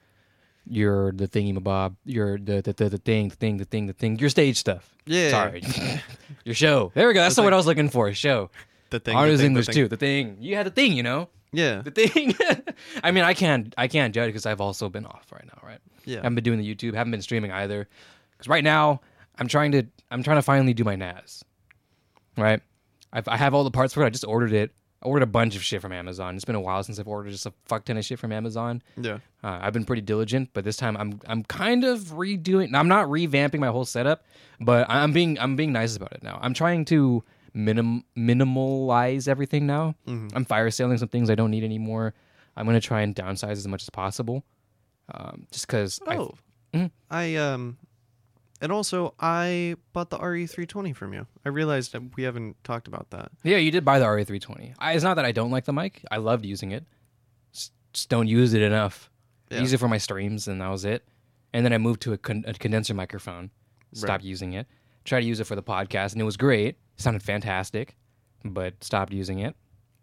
your 0.69 1.13
the 1.13 1.29
thingy 1.29 1.57
mabob, 1.57 1.97
your 2.05 2.39
the 2.39 2.61
the, 2.63 2.73
the 2.73 2.89
the 2.91 2.99
thing, 2.99 3.29
the 3.29 3.37
thing, 3.37 3.57
the 3.59 3.65
thing, 3.65 3.87
the 3.87 3.93
thing, 3.93 4.19
your 4.19 4.29
stage 4.31 4.57
stuff. 4.57 4.95
yeah. 5.07 5.31
Sorry, 5.31 5.63
your 6.45 6.55
show. 6.55 6.91
There 6.95 7.07
we 7.09 7.15
go. 7.15 7.21
That's 7.21 7.37
the 7.37 7.43
word 7.43 7.47
like- 7.49 7.55
I 7.55 7.57
was 7.59 7.67
looking 7.67 7.89
for. 7.89 8.13
Show. 8.15 8.51
The 8.91 9.01
thing. 9.01 9.17
Honors 9.17 9.41
the 9.41 9.47
English 9.47 9.67
thing. 9.67 9.75
too. 9.75 9.89
The 9.89 9.97
thing. 9.97 10.37
You 10.41 10.57
had 10.57 10.67
the 10.67 10.71
thing. 10.71 10.93
You 10.93 11.03
know. 11.03 11.29
Yeah, 11.53 11.81
the 11.83 11.91
thing. 11.91 12.35
I 13.05 13.11
mean, 13.13 13.25
I 13.25 13.33
can't 13.33 13.73
I 13.79 13.89
can't 13.89 14.15
judge 14.15 14.29
because 14.29 14.47
I've 14.47 14.61
also 14.61 14.89
been 14.89 15.07
off 15.07 15.27
right 15.33 15.45
now, 15.47 15.59
right? 15.67 15.79
yeah. 16.05 16.19
I 16.19 16.23
haven't 16.23 16.35
been 16.35 16.45
doing 16.45 16.59
the 16.59 16.75
YouTube, 16.75 16.95
haven't 16.95 17.13
been 17.13 17.23
streaming 17.23 17.53
either. 17.53 17.89
Because 18.33 18.49
right 18.49 18.65
now 18.65 19.01
I'm 19.39 19.49
trying 19.49 19.73
to 19.73 19.85
I'm 20.11 20.23
trying 20.23 20.37
to 20.39 20.43
finally 20.43 20.75
do 20.75 20.85
my 20.85 20.97
NAS, 20.97 21.45
right? 22.37 22.61
I've, 23.13 23.29
I 23.29 23.37
have 23.37 23.55
all 23.55 23.65
the 23.65 23.71
parts 23.71 23.95
for 23.95 24.03
it. 24.03 24.07
I 24.07 24.11
just 24.11 24.27
ordered 24.27 24.53
it. 24.53 24.73
I 25.03 25.07
ordered 25.07 25.23
a 25.23 25.27
bunch 25.31 25.57
of 25.57 25.63
shit 25.63 25.81
from 25.81 25.93
Amazon. 25.93 26.35
It's 26.37 26.45
been 26.45 26.57
a 26.57 26.61
while 26.61 26.83
since 26.83 26.99
I've 26.99 27.09
ordered 27.09 27.31
just 27.31 27.47
a 27.47 27.53
fuck 27.67 27.85
ton 27.85 27.97
of 27.97 28.05
shit 28.05 28.19
from 28.19 28.33
Amazon. 28.33 28.83
yeah. 29.01 29.19
Uh, 29.45 29.59
I've 29.63 29.73
been 29.73 29.85
pretty 29.85 30.03
diligent, 30.03 30.51
but 30.53 30.65
this 30.65 30.77
time 30.77 30.97
I'm 30.97 31.21
I'm 31.27 31.45
kind 31.45 31.85
of 31.85 32.01
redoing. 32.13 32.75
I'm 32.75 32.89
not 32.89 33.07
revamping 33.07 33.61
my 33.61 33.69
whole 33.69 33.85
setup, 33.85 34.25
but 34.61 34.87
I'm 34.91 35.13
being 35.13 35.39
I'm 35.39 35.55
being 35.57 35.73
nice 35.73 35.97
about 35.97 36.13
it 36.13 36.23
now. 36.23 36.39
I'm 36.43 36.53
trying 36.55 36.85
to 36.87 37.23
minim 37.57 38.05
minimalize 38.17 39.27
everything 39.29 39.67
now. 39.67 39.95
Mhm. 40.07 40.31
I'm 40.35 40.45
fire 40.45 40.71
selling 40.71 40.99
some 40.99 41.09
things 41.09 41.31
I 41.31 41.35
don't 41.35 41.51
need 41.51 41.65
anymore. 41.65 42.15
I'm 42.57 42.67
gonna 42.67 42.81
try 42.81 43.01
and 43.03 43.15
downsize 43.15 43.53
as 43.53 43.67
much 43.67 43.83
as 43.83 43.91
possible, 43.91 44.45
um, 45.13 45.47
just 45.51 45.67
because. 45.67 45.99
Oh, 46.07 46.35
Mhm. 46.75 46.91
I 47.11 47.35
um, 47.37 47.79
and 48.61 48.71
also 48.73 49.15
I 49.21 49.77
bought 49.93 50.11
the 50.11 50.19
RE320 50.19 50.93
from 50.95 51.13
you. 51.15 51.27
I 51.45 51.49
realized 51.49 51.95
we 52.17 52.23
haven't 52.25 52.63
talked 52.65 52.89
about 52.89 53.11
that. 53.11 53.31
Yeah, 53.43 53.57
you 53.59 53.71
did 53.71 53.85
buy 53.85 53.99
the 53.99 54.05
RE320. 54.07 54.75
I, 54.79 54.93
it's 54.93 55.05
not 55.05 55.15
that 55.15 55.25
I 55.25 55.33
don't 55.33 55.51
like 55.51 55.65
the 55.65 55.73
mic. 55.73 56.05
I 56.11 56.17
loved 56.19 56.45
using 56.45 56.73
it. 56.73 56.85
Just, 57.53 57.73
just 57.93 58.09
don't 58.09 58.29
use 58.29 58.53
it 58.55 58.63
enough. 58.63 59.11
Yeah. 59.51 59.61
Use 59.61 59.73
it 59.73 59.79
for 59.81 59.89
my 59.89 59.99
streams, 59.99 60.49
and 60.49 60.61
that 60.61 60.69
was 60.69 60.85
it. 60.85 61.07
And 61.53 61.65
then 61.65 61.73
I 61.73 61.79
moved 61.79 62.03
to 62.03 62.13
a, 62.13 62.19
con- 62.19 62.45
a 62.47 62.53
condenser 62.55 62.93
microphone. 62.95 63.51
Stopped 63.95 64.25
using 64.25 64.53
it. 64.53 64.67
Tried 65.05 65.21
to 65.21 65.27
use 65.27 65.41
it 65.41 65.45
for 65.45 65.55
the 65.55 65.63
podcast, 65.63 66.13
and 66.13 66.21
it 66.21 66.25
was 66.25 66.37
great. 66.37 66.77
It 66.97 67.03
sounded 67.03 67.23
fantastic, 67.23 67.97
but 68.45 68.83
stopped 68.83 69.13
using 69.13 69.39
it 69.41 69.55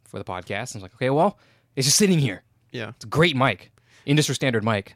for 0.06 0.18
the 0.20 0.26
podcast. 0.26 0.74
And 0.74 0.76
I 0.76 0.78
was 0.78 0.84
like, 0.84 0.96
okay, 0.96 1.10
well, 1.10 1.38
it's 1.76 1.88
just 1.88 1.98
sitting 1.98 2.20
here. 2.20 2.44
Yeah, 2.72 2.90
It's 2.90 3.06
a 3.06 3.08
great 3.08 3.36
mic, 3.36 3.72
industry 4.06 4.36
standard 4.36 4.64
mic, 4.64 4.96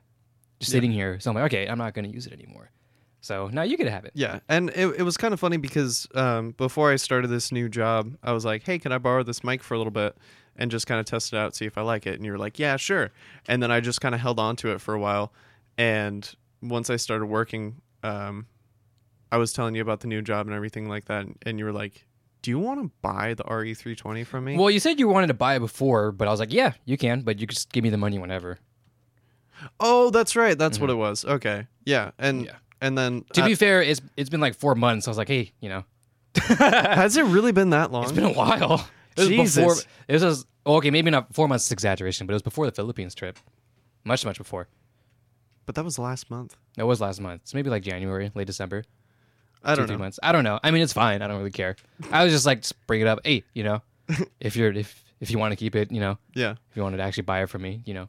just 0.60 0.72
Yeah. 0.72 0.78
sitting 0.78 0.92
here. 0.92 1.20
So 1.20 1.30
I'm 1.32 1.36
like, 1.36 1.46
okay, 1.46 1.68
I'm 1.68 1.78
not 1.78 1.94
going 1.94 2.06
to 2.08 2.14
use 2.14 2.26
it 2.28 2.34
anymore. 2.34 2.72
So 3.22 3.48
now 3.50 3.64
you 3.64 3.76
to 3.78 3.90
have 3.92 4.06
it. 4.06 4.12
yeah. 4.16 4.40
And 4.48 4.70
it 4.70 4.88
it 5.00 5.04
was 5.04 5.18
kind 5.18 5.34
of 5.34 5.40
funny 5.40 5.58
because 5.58 6.08
um, 6.16 6.52
before 6.52 6.92
I 6.92 6.96
started 6.96 7.28
this 7.28 7.52
new 7.52 7.68
job, 7.68 8.16
I 8.24 8.32
was 8.32 8.46
like, 8.46 8.64
"Hey, 8.64 8.80
can 8.80 8.92
I 8.94 9.00
borrow 9.00 9.24
this 9.24 9.44
mic 9.44 9.64
for 9.64 9.74
a 9.74 9.78
little 9.78 9.92
bit?" 9.92 10.16
And 10.56 10.72
just 10.72 10.88
kind 10.88 11.00
of 11.00 11.06
test 11.08 11.34
it 11.34 11.38
out, 11.38 11.54
see 11.56 11.66
if 11.66 11.78
I 11.78 11.82
like 11.82 12.08
it. 12.08 12.16
And 12.16 12.24
you 12.26 12.32
were 12.32 12.38
like, 12.38 12.58
"Yeah, 12.60 12.78
sure." 12.78 13.12
And 13.48 13.62
then 13.62 13.70
I 13.72 13.80
just 13.82 14.00
kind 14.02 14.16
of 14.16 14.22
held 14.22 14.40
on 14.40 14.56
to 14.58 14.72
it 14.72 14.80
for 14.80 14.94
a 14.94 15.00
while. 15.00 15.34
And 15.78 16.32
once 16.62 16.90
I 16.90 16.96
started 16.96 17.26
working, 17.26 17.82
um, 18.04 18.46
I 19.32 19.38
was 19.38 19.54
telling 19.54 19.76
you 19.76 19.82
about 19.82 20.00
the 20.02 20.08
new 20.08 20.22
job 20.22 20.48
and 20.48 20.56
everything 20.56 20.88
like 20.88 21.06
that, 21.06 21.26
and 21.46 21.60
you 21.60 21.66
were 21.66 21.72
like, 21.74 22.06
"Do 22.42 22.52
you 22.52 22.60
want 22.60 22.82
to 22.82 22.92
buy 23.02 23.34
the 23.34 23.44
RE320 23.44 24.26
from 24.26 24.46
me?" 24.46 24.58
Well, 24.58 24.70
you 24.72 24.80
said 24.80 25.00
you 25.00 25.08
wanted 25.08 25.28
to 25.28 25.34
buy 25.34 25.56
it 25.56 25.60
before, 25.60 26.12
but 26.12 26.28
I 26.28 26.32
was 26.32 26.40
like, 26.40 26.54
yeah, 26.54 26.74
you 26.86 26.98
can, 26.98 27.22
but 27.22 27.40
you 27.40 27.48
could 27.48 27.56
just 27.56 27.72
give 27.72 27.84
me 27.84 27.90
the 27.90 27.98
money 27.98 28.18
whenever. 28.20 28.60
oh, 29.80 30.10
that's 30.12 30.36
right. 30.36 30.58
That's 30.58 30.80
what 30.80 30.90
it 30.90 30.96
was. 30.96 31.26
Okay, 31.26 31.68
yeah, 31.86 32.12
and 32.20 32.42
Mm-hmm. 32.42 32.46
Yeah. 32.48 32.56
and 32.82 32.98
then 32.98 33.26
To 33.34 33.44
be 33.46 33.56
fair, 33.56 33.82
it's 33.82 34.02
it's 34.16 34.30
been 34.30 34.42
like 34.42 34.56
four 34.56 34.76
months. 34.76 35.08
I 35.08 35.12
was 35.12 35.18
like, 35.18 35.28
hey, 35.28 35.52
you 35.60 35.70
know, 35.70 35.84
has 36.36 37.18
it 37.18 37.24
really 37.26 37.52
been 37.52 37.72
that 37.72 37.92
long? 37.92 38.04
it's 38.04 38.12
been 38.14 38.24
a 38.26 38.34
while. 38.34 38.88
It 39.18 39.22
was 39.22 39.30
Jesus. 39.30 39.56
before. 39.56 39.76
It 40.08 40.22
was 40.22 40.46
okay, 40.68 40.92
maybe 40.92 41.10
not 41.10 41.34
four 41.34 41.48
months 41.48 41.72
exaggeration, 41.72 42.28
but 42.28 42.34
it 42.34 42.36
was 42.36 42.44
before 42.44 42.68
the 42.68 42.72
Philippines 42.72 43.16
trip, 43.16 43.40
much 44.04 44.24
much 44.24 44.38
before. 44.38 44.68
but 45.66 45.74
that 45.74 45.84
was 45.84 45.98
last 45.98 46.30
month. 46.30 46.56
It 46.78 46.84
was 46.84 47.02
last 47.02 47.20
month. 47.20 47.42
It's 47.42 47.56
maybe 47.56 47.72
like 47.72 47.82
January, 47.82 48.32
late 48.36 48.46
December, 48.46 48.84
I 49.64 49.76
don't 49.76 49.88
three 49.88 49.96
know. 49.96 50.04
months. 50.04 50.20
I 50.24 50.32
don't 50.32 50.44
know. 50.44 50.60
I 50.64 50.72
mean, 50.72 50.82
it's 50.82 50.94
fine. 50.94 51.22
I 51.22 51.28
don't 51.28 51.38
really 51.38 51.52
care. 51.52 51.76
I 52.12 52.24
was 52.24 52.34
just 52.34 52.46
like, 52.46 52.62
just 52.62 52.88
bring 52.88 53.02
it 53.02 53.08
up. 53.08 53.20
Hey, 53.24 53.44
you 53.54 53.64
know, 53.64 53.82
if 54.40 54.56
you're 54.56 54.72
if 54.72 55.04
if 55.20 55.32
you 55.32 55.38
want 55.40 55.52
to 55.52 55.56
keep 55.56 55.76
it, 55.76 55.92
you 55.92 56.00
know, 56.00 56.18
Yeah, 56.36 56.52
if 56.70 56.78
you 56.78 56.84
wanted 56.84 56.98
to 56.98 57.04
actually 57.04 57.24
buy 57.24 57.42
it 57.44 57.50
from 57.50 57.62
me, 57.64 57.82
you 57.86 57.94
know, 57.94 58.08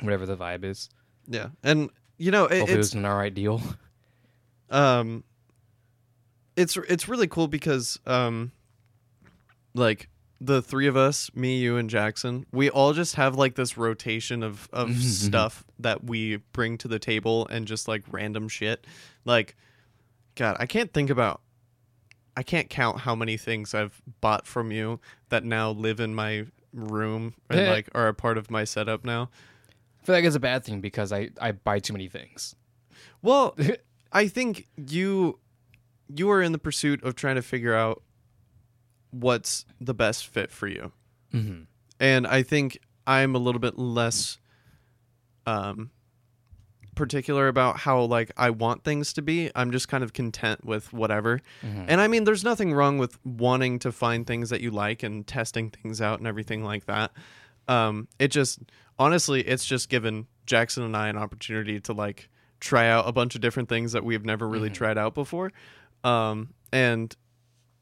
whatever 0.00 0.26
the 0.26 0.36
vibe 0.36 0.64
is. 0.64 0.88
yeah, 1.28 1.48
and 1.62 1.90
you 2.18 2.30
know, 2.30 2.46
it, 2.46 2.62
it 2.62 2.68
it's 2.70 2.76
was 2.76 2.94
an 2.94 3.04
all 3.04 3.16
right 3.16 3.32
deal. 3.34 3.60
um 4.70 5.22
it's 6.56 6.76
it's 6.76 7.08
really 7.08 7.28
cool 7.28 7.48
because 7.48 7.98
um 8.06 8.50
like 9.74 10.08
the 10.40 10.60
three 10.60 10.86
of 10.86 10.96
us 10.96 11.30
me 11.34 11.58
you 11.58 11.76
and 11.76 11.88
jackson 11.88 12.44
we 12.52 12.68
all 12.70 12.92
just 12.92 13.14
have 13.14 13.36
like 13.36 13.54
this 13.54 13.76
rotation 13.76 14.42
of 14.42 14.68
of 14.72 14.94
stuff 15.02 15.64
that 15.78 16.04
we 16.04 16.36
bring 16.52 16.76
to 16.78 16.88
the 16.88 16.98
table 16.98 17.46
and 17.48 17.66
just 17.66 17.88
like 17.88 18.02
random 18.10 18.48
shit 18.48 18.86
like 19.24 19.56
god 20.36 20.56
i 20.60 20.66
can't 20.66 20.92
think 20.92 21.10
about 21.10 21.40
i 22.36 22.42
can't 22.42 22.70
count 22.70 23.00
how 23.00 23.14
many 23.14 23.36
things 23.36 23.74
i've 23.74 24.00
bought 24.20 24.46
from 24.46 24.70
you 24.70 25.00
that 25.30 25.42
now 25.44 25.70
live 25.70 25.98
in 25.98 26.14
my 26.14 26.46
room 26.72 27.34
and 27.50 27.58
Yeah. 27.60 27.70
like 27.70 27.88
are 27.94 28.06
a 28.08 28.14
part 28.14 28.38
of 28.38 28.50
my 28.50 28.64
setup 28.64 29.04
now 29.04 29.30
I 30.02 30.06
feel 30.06 30.14
like 30.14 30.24
it's 30.24 30.36
a 30.36 30.40
bad 30.40 30.62
thing 30.62 30.80
because 30.80 31.10
I 31.12 31.30
I 31.40 31.50
buy 31.50 31.80
too 31.80 31.92
many 31.92 32.06
things. 32.06 32.54
Well, 33.22 33.56
I 34.12 34.28
think 34.28 34.68
you 34.76 35.40
you 36.14 36.30
are 36.30 36.40
in 36.40 36.52
the 36.52 36.58
pursuit 36.58 37.02
of 37.02 37.16
trying 37.16 37.34
to 37.34 37.42
figure 37.42 37.74
out 37.74 38.04
what's 39.10 39.64
the 39.80 39.94
best 39.94 40.28
fit 40.28 40.52
for 40.52 40.68
you. 40.68 40.92
Mm-hmm. 41.34 41.62
And 41.98 42.24
I 42.28 42.44
think 42.44 42.78
I'm 43.04 43.34
a 43.34 43.38
little 43.38 43.58
bit 43.58 43.78
less 43.80 44.38
um 45.44 45.90
particular 46.96 47.46
about 47.46 47.78
how 47.78 48.00
like 48.02 48.32
I 48.36 48.50
want 48.50 48.82
things 48.82 49.12
to 49.12 49.22
be. 49.22 49.50
I'm 49.54 49.70
just 49.70 49.86
kind 49.88 50.02
of 50.02 50.12
content 50.12 50.64
with 50.64 50.92
whatever. 50.92 51.40
Mhm. 51.62 51.84
And 51.86 52.00
I 52.00 52.08
mean 52.08 52.24
there's 52.24 52.42
nothing 52.42 52.72
wrong 52.74 52.98
with 52.98 53.16
wanting 53.24 53.78
to 53.80 53.92
find 53.92 54.26
things 54.26 54.50
that 54.50 54.60
you 54.60 54.72
like 54.72 55.04
and 55.04 55.24
testing 55.26 55.70
things 55.70 56.00
out 56.00 56.18
and 56.18 56.26
everything 56.26 56.64
like 56.64 56.86
that. 56.86 57.12
Um 57.68 58.08
it 58.18 58.28
just 58.28 58.58
honestly 58.98 59.42
it's 59.42 59.64
just 59.64 59.88
given 59.88 60.26
Jackson 60.46 60.82
and 60.82 60.96
I 60.96 61.08
an 61.08 61.16
opportunity 61.16 61.78
to 61.80 61.92
like 61.92 62.28
try 62.58 62.88
out 62.88 63.06
a 63.08 63.12
bunch 63.12 63.34
of 63.36 63.40
different 63.40 63.68
things 63.68 63.92
that 63.92 64.02
we've 64.04 64.24
never 64.24 64.48
really 64.48 64.70
Mhm. 64.70 64.74
tried 64.74 64.98
out 64.98 65.14
before. 65.14 65.52
Um 66.02 66.54
and 66.72 67.14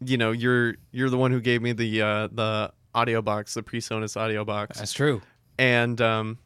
you 0.05 0.17
know, 0.19 0.33
you're 0.33 0.75
you're 0.91 1.09
the 1.11 1.17
one 1.19 1.31
who 1.31 1.41
gave 1.41 1.63
me 1.63 1.73
the 1.73 2.03
uh 2.03 2.29
the 2.33 2.73
audio 2.95 3.23
box, 3.23 3.55
the 3.55 3.63
PreSonus 3.63 4.17
audio 4.17 4.45
box. 4.45 4.79
That's 4.79 4.93
true. 4.93 5.23
And 5.59 6.01
um 6.01 6.39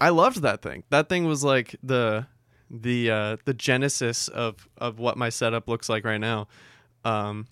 I 0.00 0.10
loved 0.10 0.42
that 0.42 0.62
thing. 0.62 0.84
That 0.90 1.08
thing 1.08 1.24
was 1.24 1.44
like 1.44 1.76
the 1.82 2.26
the 2.70 3.10
uh 3.10 3.36
the 3.44 3.54
genesis 3.54 4.28
of 4.28 4.68
of 4.78 4.98
what 4.98 5.16
my 5.16 5.28
setup 5.28 5.68
looks 5.68 5.88
like 5.88 6.04
right 6.04 6.20
now. 6.20 6.48
Um 7.04 7.46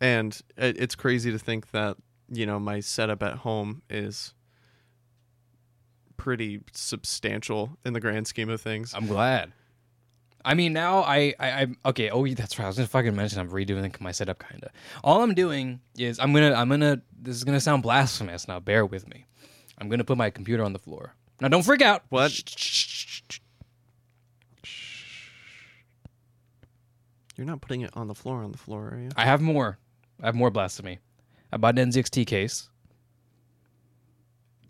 and 0.00 0.38
it, 0.56 0.78
it's 0.78 0.94
crazy 0.94 1.30
to 1.32 1.38
think 1.38 1.70
that 1.70 1.96
you 2.28 2.46
know 2.46 2.58
my 2.58 2.80
setup 2.80 3.22
at 3.22 3.38
home 3.38 3.82
is 3.88 4.34
pretty 6.16 6.60
substantial 6.72 7.76
in 7.84 7.92
the 7.94 8.00
grand 8.00 8.26
scheme 8.28 8.48
of 8.48 8.60
things. 8.60 8.94
I'm 8.94 9.06
glad. 9.06 9.52
I 10.44 10.54
mean, 10.54 10.72
now 10.72 11.02
I, 11.02 11.34
I, 11.38 11.50
I'm 11.50 11.76
okay. 11.86 12.10
Oh, 12.10 12.26
that's 12.26 12.58
right. 12.58 12.64
I 12.64 12.68
was 12.68 12.76
gonna 12.76 12.88
fucking 12.88 13.14
mention 13.14 13.38
I'm 13.38 13.50
redoing 13.50 13.98
my 14.00 14.12
setup, 14.12 14.38
kind 14.38 14.62
of. 14.64 14.70
All 15.04 15.22
I'm 15.22 15.34
doing 15.34 15.80
is 15.96 16.18
I'm 16.18 16.32
gonna, 16.32 16.52
I'm 16.52 16.68
gonna. 16.68 17.02
This 17.20 17.36
is 17.36 17.44
gonna 17.44 17.60
sound 17.60 17.82
blasphemous. 17.82 18.48
Now, 18.48 18.60
bear 18.60 18.84
with 18.84 19.08
me. 19.08 19.26
I'm 19.78 19.88
gonna 19.88 20.04
put 20.04 20.16
my 20.16 20.30
computer 20.30 20.64
on 20.64 20.72
the 20.72 20.78
floor. 20.78 21.14
Now, 21.42 21.48
don't 21.48 21.64
freak 21.64 21.82
out. 21.82 22.04
What? 22.08 22.30
You're 27.36 27.46
not 27.46 27.60
putting 27.60 27.80
it 27.80 27.90
on 27.94 28.06
the 28.06 28.14
floor 28.14 28.44
on 28.44 28.52
the 28.52 28.58
floor, 28.58 28.90
are 28.94 29.00
you? 29.00 29.08
I 29.16 29.24
have 29.24 29.40
more. 29.40 29.76
I 30.22 30.26
have 30.26 30.36
more 30.36 30.52
blasphemy. 30.52 31.00
I 31.50 31.56
bought 31.56 31.76
an 31.76 31.90
NZXT 31.90 32.28
case. 32.28 32.68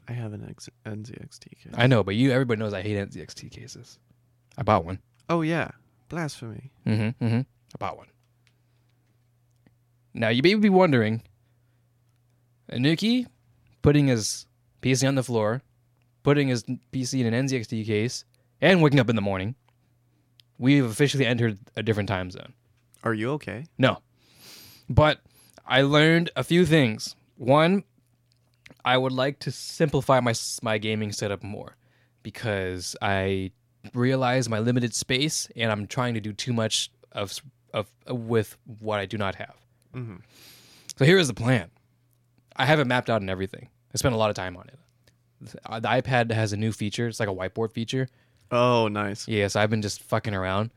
I 0.08 0.12
have 0.14 0.32
an 0.32 0.46
X- 0.48 0.70
NZXT 0.86 1.58
case. 1.62 1.74
I 1.74 1.86
know, 1.86 2.02
but 2.02 2.14
you, 2.14 2.32
everybody 2.32 2.58
knows 2.58 2.72
I 2.72 2.80
hate 2.80 2.96
NZXT 2.96 3.50
cases. 3.50 3.98
I 4.56 4.62
bought 4.62 4.86
one. 4.86 4.98
oh 5.28 5.42
yeah, 5.42 5.72
blasphemy. 6.08 6.70
Mm-hmm. 6.86 7.22
Mm-hmm. 7.24 7.40
I 7.40 7.78
bought 7.78 7.98
one. 7.98 8.08
Now 10.14 10.30
you 10.30 10.40
may 10.42 10.54
be 10.54 10.70
wondering, 10.70 11.22
Anuki 12.70 13.26
putting 13.82 14.06
his 14.06 14.46
PC 14.80 15.06
on 15.06 15.16
the 15.16 15.22
floor, 15.22 15.60
putting 16.22 16.48
his 16.48 16.64
PC 16.92 17.20
in 17.20 17.32
an 17.32 17.46
NZXT 17.46 17.86
case, 17.86 18.24
and 18.60 18.82
waking 18.82 19.00
up 19.00 19.10
in 19.10 19.16
the 19.16 19.22
morning. 19.22 19.54
We've 20.58 20.84
officially 20.84 21.26
entered 21.26 21.58
a 21.76 21.82
different 21.82 22.08
time 22.08 22.30
zone. 22.30 22.52
Are 23.02 23.14
you 23.14 23.32
okay? 23.32 23.66
No. 23.78 23.98
But 24.88 25.20
I 25.66 25.82
learned 25.82 26.30
a 26.36 26.44
few 26.44 26.64
things. 26.64 27.16
One, 27.36 27.84
I 28.84 28.96
would 28.96 29.12
like 29.12 29.40
to 29.40 29.50
simplify 29.50 30.20
my 30.20 30.34
my 30.62 30.78
gaming 30.78 31.12
setup 31.12 31.42
more 31.42 31.76
because 32.22 32.96
I 33.02 33.50
realize 33.94 34.48
my 34.48 34.60
limited 34.60 34.94
space 34.94 35.48
and 35.56 35.70
I'm 35.72 35.86
trying 35.86 36.14
to 36.14 36.20
do 36.20 36.32
too 36.32 36.52
much 36.52 36.90
of 37.12 37.40
of 37.72 37.90
with 38.08 38.56
what 38.80 39.00
I 39.00 39.06
do 39.06 39.18
not 39.18 39.34
have. 39.36 39.54
Mm-hmm. 39.94 40.16
So 40.96 41.04
here 41.04 41.18
is 41.18 41.28
the 41.28 41.34
plan. 41.34 41.70
I 42.54 42.66
have 42.66 42.80
it 42.80 42.86
mapped 42.86 43.10
out 43.10 43.20
and 43.20 43.30
everything. 43.30 43.68
I 43.94 43.98
spent 43.98 44.14
a 44.14 44.18
lot 44.18 44.30
of 44.30 44.36
time 44.36 44.56
on 44.56 44.68
it. 44.68 44.78
The 45.43 45.81
the 45.81 45.89
iPad 45.89 46.31
has 46.32 46.52
a 46.52 46.56
new 46.56 46.73
feature. 46.73 47.09
It's 47.09 47.20
like 47.20 47.28
a 47.28 47.35
whiteboard 47.35 47.73
feature. 47.73 48.09
Oh, 48.51 48.89
nice. 48.89 49.27
Yeah, 49.28 49.48
so 49.48 49.60
I've 49.60 49.70
been 49.70 49.82
just 49.82 50.02
fucking 50.02 50.35
around. 50.35 50.70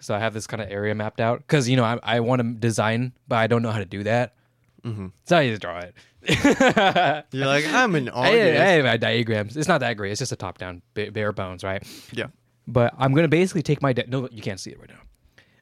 So 0.00 0.14
I 0.14 0.18
have 0.18 0.34
this 0.34 0.46
kind 0.46 0.60
of 0.62 0.70
area 0.70 0.94
mapped 0.94 1.20
out 1.20 1.38
because 1.38 1.68
you 1.68 1.76
know 1.76 1.84
I, 1.84 1.98
I 2.02 2.20
want 2.20 2.42
to 2.42 2.52
design, 2.54 3.12
but 3.28 3.36
I 3.36 3.46
don't 3.46 3.62
know 3.62 3.70
how 3.70 3.78
to 3.78 3.84
do 3.86 4.02
that. 4.02 4.34
Mm-hmm. 4.82 5.06
So 5.24 5.36
I 5.38 5.48
just 5.48 5.62
draw 5.62 5.78
it. 5.78 5.94
You're 7.32 7.46
like 7.46 7.66
I'm 7.66 7.94
an 7.94 8.08
I 8.10 8.30
artist. 8.38 8.58
have 8.60 8.84
my 8.84 8.96
diagrams. 8.96 9.56
It's 9.56 9.68
not 9.68 9.80
that 9.80 9.96
great. 9.96 10.12
It's 10.12 10.18
just 10.18 10.32
a 10.32 10.36
top 10.36 10.58
down, 10.58 10.82
bare 10.94 11.32
bones, 11.32 11.62
right? 11.64 11.82
Yeah. 12.12 12.26
But 12.66 12.94
I'm 12.98 13.14
gonna 13.14 13.28
basically 13.28 13.62
take 13.62 13.80
my 13.80 13.92
de- 13.92 14.06
no, 14.08 14.28
you 14.32 14.42
can't 14.42 14.58
see 14.60 14.70
it 14.70 14.78
right 14.80 14.88
now. 14.90 15.00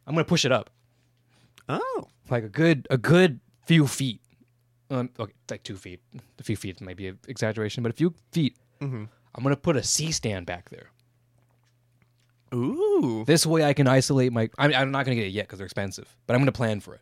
I'm 0.06 0.14
gonna 0.14 0.24
push 0.24 0.44
it 0.44 0.51
up 0.52 0.70
Oh, 1.69 2.09
like 2.31 2.43
a 2.44 2.48
good 2.48 2.86
a 2.90 2.97
good 2.98 3.39
few 3.66 3.86
feet. 3.86 4.20
Um, 4.93 5.09
okay, 5.19 5.32
it's 5.43 5.51
like 5.51 5.62
two 5.62 5.77
feet. 5.77 6.01
A 6.39 6.43
few 6.43 6.56
feet 6.56 6.81
might 6.81 6.97
be 6.97 7.09
an 7.09 7.19
exaggeration, 7.27 7.82
but 7.82 7.90
a 7.90 7.94
few 7.97 8.14
feet. 8.31 8.56
mm-hmm. 8.81 9.05
I'm 9.35 9.43
gonna 9.43 9.56
put 9.56 9.77
a 9.77 9.82
C 9.82 10.12
stand 10.12 10.44
back 10.47 10.69
there. 10.69 10.90
ooh, 12.55 13.24
This 13.27 13.47
way, 13.47 13.64
I 13.64 13.73
can 13.73 13.89
isolate 13.89 14.32
my. 14.32 14.51
I'm, 14.59 14.74
I'm 14.74 14.90
not 14.90 15.06
going 15.06 15.16
to 15.16 15.23
get 15.23 15.28
it 15.28 15.32
yet 15.32 15.47
because 15.47 15.59
they're 15.59 15.66
expensive, 15.66 16.14
but 16.27 16.35
I'm 16.35 16.40
going 16.40 16.47
to 16.47 16.52
plan 16.52 16.81
for 16.81 16.94
it, 16.94 17.01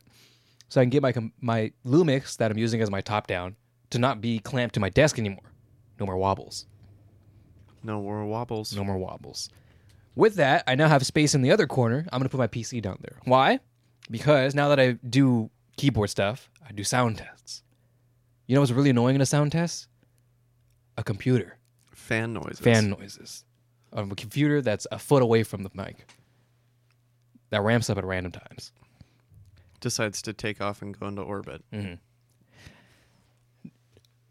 so 0.69 0.79
I 0.79 0.85
can 0.85 0.89
get 0.89 1.01
my 1.01 1.13
my 1.41 1.71
Lumix 1.85 2.37
that 2.37 2.49
I'm 2.51 2.57
using 2.57 2.81
as 2.81 2.89
my 2.89 3.01
top 3.01 3.27
down 3.27 3.55
to 3.89 3.99
not 3.99 4.21
be 4.21 4.39
clamped 4.39 4.75
to 4.75 4.79
my 4.79 4.89
desk 4.89 5.19
anymore. 5.19 5.51
No 5.99 6.05
more 6.05 6.17
wobbles. 6.17 6.65
no 7.83 8.01
more 8.01 8.25
wobbles. 8.25 8.73
No 8.73 8.83
more 8.85 8.97
wobbles. 8.97 9.49
With 10.15 10.35
that, 10.35 10.63
I 10.67 10.75
now 10.75 10.87
have 10.87 11.05
space 11.05 11.35
in 11.35 11.41
the 11.41 11.51
other 11.51 11.67
corner. 11.67 12.05
I'm 12.11 12.19
going 12.19 12.29
to 12.29 12.29
put 12.29 12.37
my 12.39 12.47
PC 12.47 12.81
down 12.81 12.97
there. 13.01 13.17
Why? 13.25 13.59
Because 14.09 14.55
now 14.55 14.69
that 14.69 14.79
I 14.79 14.93
do 15.09 15.49
keyboard 15.77 16.09
stuff, 16.09 16.49
I 16.67 16.71
do 16.73 16.83
sound 16.83 17.17
tests. 17.17 17.63
You 18.51 18.55
know 18.55 18.61
what's 18.63 18.73
really 18.73 18.89
annoying 18.89 19.15
in 19.15 19.21
a 19.21 19.25
sound 19.25 19.53
test? 19.53 19.87
A 20.97 21.05
computer. 21.05 21.57
Fan 21.93 22.33
noises. 22.33 22.59
fan 22.59 22.89
noises 22.89 23.45
of 23.93 24.11
a 24.11 24.15
computer 24.15 24.61
that's 24.61 24.85
a 24.91 24.99
foot 24.99 25.21
away 25.21 25.43
from 25.43 25.63
the 25.63 25.69
mic 25.73 26.05
that 27.49 27.61
ramps 27.61 27.89
up 27.89 27.97
at 27.97 28.03
random 28.03 28.33
times. 28.33 28.73
decides 29.79 30.21
to 30.23 30.33
take 30.33 30.59
off 30.59 30.81
and 30.81 30.99
go 30.99 31.07
into 31.07 31.21
orbit. 31.21 31.63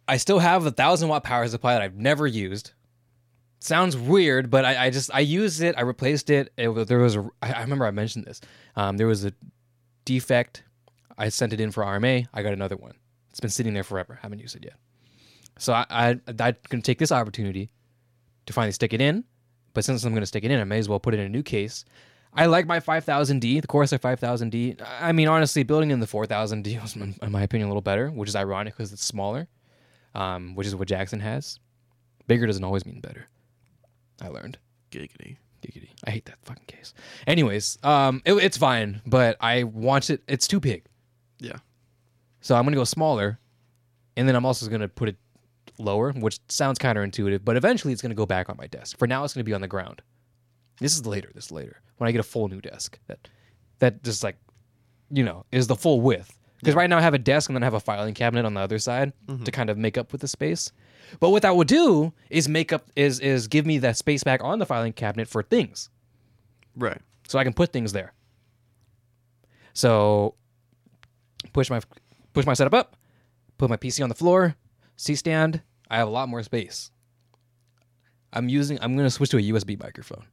I 0.06 0.18
still 0.18 0.40
have 0.40 0.66
a 0.66 0.70
thousand 0.70 1.08
watt 1.08 1.24
power 1.24 1.48
supply 1.48 1.72
that 1.72 1.80
I've 1.80 1.96
never 1.96 2.26
used. 2.26 2.72
Sounds 3.58 3.96
weird, 3.96 4.50
but 4.50 4.66
I, 4.66 4.84
I 4.84 4.90
just 4.90 5.10
I 5.14 5.20
used 5.20 5.62
it. 5.62 5.76
I 5.78 5.80
replaced 5.80 6.28
it. 6.28 6.52
it 6.58 6.68
there 6.88 6.98
was 6.98 7.16
a, 7.16 7.26
I 7.40 7.52
I 7.54 7.60
remember 7.62 7.86
I 7.86 7.90
mentioned 7.90 8.26
this. 8.26 8.42
Um, 8.76 8.98
there 8.98 9.06
was 9.06 9.24
a 9.24 9.32
defect. 10.04 10.62
I 11.16 11.30
sent 11.30 11.54
it 11.54 11.60
in 11.60 11.70
for 11.70 11.82
RMA. 11.82 12.26
I 12.34 12.42
got 12.42 12.52
another 12.52 12.76
one. 12.76 12.96
It's 13.40 13.42
been 13.42 13.50
sitting 13.50 13.72
there 13.72 13.84
forever. 13.84 14.18
Haven't 14.20 14.40
used 14.40 14.54
it 14.54 14.64
yet. 14.66 14.74
So 15.58 15.72
I, 15.72 15.86
I 15.88 16.08
I'm 16.28 16.56
gonna 16.68 16.82
take 16.82 16.98
this 16.98 17.10
opportunity 17.10 17.70
to 18.44 18.52
finally 18.52 18.72
stick 18.72 18.92
it 18.92 19.00
in. 19.00 19.24
But 19.72 19.86
since 19.86 20.04
I'm 20.04 20.12
gonna 20.12 20.26
stick 20.26 20.44
it 20.44 20.50
in, 20.50 20.60
I 20.60 20.64
may 20.64 20.78
as 20.78 20.90
well 20.90 21.00
put 21.00 21.14
it 21.14 21.20
in 21.20 21.24
a 21.24 21.30
new 21.30 21.42
case. 21.42 21.86
I 22.34 22.44
like 22.46 22.66
my 22.66 22.80
5000D, 22.80 23.62
the 23.62 23.66
Corsair 23.66 23.98
5000D. 23.98 24.86
I 25.00 25.12
mean, 25.12 25.26
honestly, 25.26 25.62
building 25.62 25.90
in 25.90 26.00
the 26.00 26.06
4000D 26.06 26.82
was, 26.82 26.96
in 26.96 27.14
in 27.22 27.32
my 27.32 27.40
opinion, 27.42 27.68
a 27.68 27.70
little 27.70 27.80
better, 27.80 28.10
which 28.10 28.28
is 28.28 28.36
ironic 28.36 28.74
because 28.76 28.92
it's 28.92 29.04
smaller, 29.04 29.48
um, 30.14 30.54
which 30.54 30.66
is 30.66 30.76
what 30.76 30.86
Jackson 30.86 31.20
has. 31.20 31.58
Bigger 32.26 32.46
doesn't 32.46 32.62
always 32.62 32.84
mean 32.84 33.00
better. 33.00 33.26
I 34.20 34.28
learned. 34.28 34.58
Giggity. 34.90 35.38
Giggity. 35.62 35.88
I 36.04 36.10
hate 36.10 36.26
that 36.26 36.36
fucking 36.42 36.66
case. 36.66 36.92
Anyways, 37.26 37.78
um, 37.82 38.20
it, 38.26 38.34
it's 38.34 38.58
fine, 38.58 39.00
but 39.06 39.38
I 39.40 39.62
want 39.62 40.10
it. 40.10 40.22
It's 40.28 40.46
too 40.46 40.60
big, 40.60 40.84
Yeah. 41.38 41.56
So 42.40 42.54
I'm 42.54 42.64
gonna 42.64 42.76
go 42.76 42.84
smaller, 42.84 43.38
and 44.16 44.28
then 44.28 44.34
I'm 44.36 44.46
also 44.46 44.68
gonna 44.68 44.88
put 44.88 45.08
it 45.08 45.16
lower, 45.78 46.12
which 46.12 46.38
sounds 46.48 46.78
counterintuitive, 46.78 47.44
but 47.44 47.56
eventually 47.56 47.92
it's 47.92 48.02
gonna 48.02 48.14
go 48.14 48.26
back 48.26 48.48
on 48.48 48.56
my 48.56 48.66
desk. 48.66 48.98
For 48.98 49.06
now, 49.06 49.24
it's 49.24 49.34
gonna 49.34 49.44
be 49.44 49.54
on 49.54 49.60
the 49.60 49.68
ground. 49.68 50.02
This 50.80 50.94
is 50.94 51.06
later. 51.06 51.30
This 51.34 51.46
is 51.46 51.52
later 51.52 51.80
when 51.98 52.08
I 52.08 52.12
get 52.12 52.20
a 52.20 52.24
full 52.24 52.48
new 52.48 52.60
desk 52.60 52.98
that 53.06 53.28
that 53.80 54.02
just 54.02 54.22
like 54.24 54.36
you 55.10 55.22
know 55.24 55.44
is 55.52 55.66
the 55.66 55.76
full 55.76 56.00
width. 56.00 56.36
Because 56.58 56.74
right 56.74 56.90
now 56.90 56.98
I 56.98 57.00
have 57.00 57.14
a 57.14 57.18
desk 57.18 57.48
and 57.48 57.56
then 57.56 57.62
I 57.62 57.66
have 57.66 57.74
a 57.74 57.80
filing 57.80 58.12
cabinet 58.12 58.44
on 58.44 58.52
the 58.52 58.60
other 58.60 58.78
side 58.78 59.14
mm-hmm. 59.26 59.44
to 59.44 59.50
kind 59.50 59.70
of 59.70 59.78
make 59.78 59.96
up 59.96 60.12
with 60.12 60.20
the 60.20 60.28
space. 60.28 60.72
But 61.18 61.30
what 61.30 61.40
that 61.40 61.56
would 61.56 61.68
do 61.68 62.12
is 62.28 62.48
make 62.48 62.70
up 62.72 62.86
is 62.96 63.18
is 63.20 63.48
give 63.48 63.64
me 63.64 63.78
that 63.78 63.96
space 63.96 64.22
back 64.24 64.42
on 64.44 64.58
the 64.58 64.66
filing 64.66 64.92
cabinet 64.92 65.26
for 65.28 65.42
things 65.42 65.88
Right. 66.76 67.00
so 67.28 67.38
I 67.38 67.44
can 67.44 67.54
put 67.54 67.72
things 67.72 67.92
there. 67.92 68.12
So 69.72 70.34
push 71.52 71.70
my 71.70 71.80
push 72.32 72.46
my 72.46 72.54
setup 72.54 72.74
up, 72.74 72.96
put 73.58 73.70
my 73.70 73.76
PC 73.76 74.02
on 74.02 74.08
the 74.08 74.14
floor, 74.14 74.56
C 74.96 75.14
stand. 75.14 75.62
I 75.90 75.96
have 75.98 76.08
a 76.08 76.10
lot 76.10 76.28
more 76.28 76.42
space. 76.42 76.90
I'm 78.32 78.48
using. 78.48 78.78
I'm 78.80 78.94
going 78.94 79.06
to 79.06 79.10
switch 79.10 79.30
to 79.30 79.38
a 79.38 79.40
USB 79.42 79.80
microphone. 79.80 80.24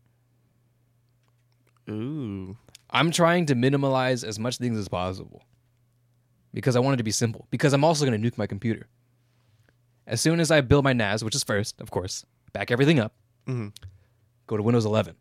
Ooh. 1.90 2.58
I'm 2.90 3.12
trying 3.12 3.46
to 3.48 3.56
minimalize 3.56 4.24
as 4.28 4.40
much 4.40 4.58
things 4.58 4.78
as 4.78 4.88
possible 4.88 5.44
because 6.54 6.76
I 6.76 6.80
want 6.80 6.96
it 6.96 6.98
to 6.98 7.04
be 7.04 7.12
simple. 7.12 7.48
Because 7.50 7.74
I'm 7.74 7.84
also 7.84 8.06
going 8.06 8.22
to 8.22 8.32
nuke 8.32 8.38
my 8.38 8.48
computer. 8.48 8.88
As 10.06 10.22
soon 10.22 10.40
as 10.40 10.52
I 10.52 10.62
build 10.62 10.84
my 10.84 10.94
NAS, 10.94 11.24
which 11.24 11.36
is 11.36 11.44
first, 11.44 11.82
of 11.82 11.92
course, 11.92 12.26
back 12.54 12.72
everything 12.72 13.00
up, 13.00 13.14
Mhm. 13.46 13.74
go 14.48 14.56
to 14.58 14.64
Windows 14.64 14.86
11. 14.86 15.16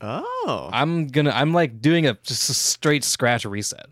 Oh. 0.00 0.70
I'm 0.72 1.08
gonna. 1.08 1.30
I'm 1.30 1.52
like 1.52 1.80
doing 1.80 2.06
a 2.06 2.14
just 2.22 2.48
a 2.50 2.54
straight 2.54 3.02
scratch 3.02 3.44
reset. 3.44 3.86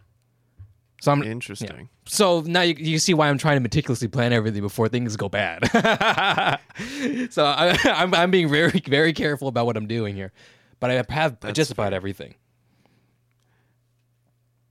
So 1.01 1.13
I'm 1.13 1.23
Interesting. 1.23 1.89
So 2.07 2.41
now 2.41 2.63
you, 2.63 2.75
you 2.79 2.99
see 2.99 3.13
why 3.15 3.29
I'm 3.29 3.37
trying 3.39 3.57
to 3.57 3.61
meticulously 3.61 4.09
plan 4.09 4.33
everything 4.33 4.63
before 4.63 4.89
things 4.89 5.17
go 5.17 5.29
bad. 5.29 5.61
so 7.31 7.45
I, 7.45 7.77
I'm 7.85 8.15
I'm 8.15 8.31
being 8.31 8.49
very 8.49 8.81
very 8.87 9.13
careful 9.13 9.49
about 9.49 9.67
what 9.67 9.77
I'm 9.77 9.87
doing 9.87 10.15
here, 10.15 10.33
but 10.81 10.91
I 10.91 10.95
have 10.95 11.39
That's 11.41 11.55
just 11.55 11.71
about 11.71 11.93
everything. 11.93 12.35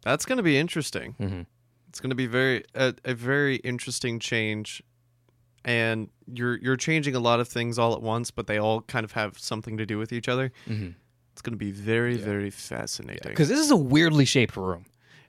That's 0.03 0.26
going 0.26 0.38
to 0.38 0.43
be 0.43 0.57
interesting. 0.57 1.15
Mhm. 1.19 1.45
It's 1.89 1.99
going 1.99 2.10
to 2.10 2.15
be 2.15 2.27
very 2.27 2.64
a, 2.73 2.93
a 3.06 3.14
very 3.14 3.57
interesting 3.57 4.19
change, 4.19 4.84
and 5.64 6.10
you're 6.27 6.57
you're 6.57 6.76
changing 6.76 7.15
a 7.15 7.19
lot 7.19 7.39
of 7.39 7.47
things 7.47 7.80
all 7.80 7.93
at 7.93 8.02
once, 8.02 8.31
but 8.31 8.47
they 8.47 8.57
all 8.57 8.81
kind 8.81 9.03
of 9.06 9.14
have 9.14 9.38
something 9.39 9.77
to 9.77 9.85
do 9.85 9.97
with 9.97 10.11
each 10.11 10.27
other. 10.27 10.52
Mhm. 10.68 10.95
It's 11.34 11.41
going 11.41 11.53
to 11.53 11.57
be 11.57 11.72
very 11.72 12.18
very 12.18 12.49
fascinating. 12.49 13.30
Because 13.30 13.49
this 13.49 13.60
is 13.60 13.72
a 13.72 13.76
weirdly 13.77 14.26
shaped 14.26 14.57
room. 14.57 14.85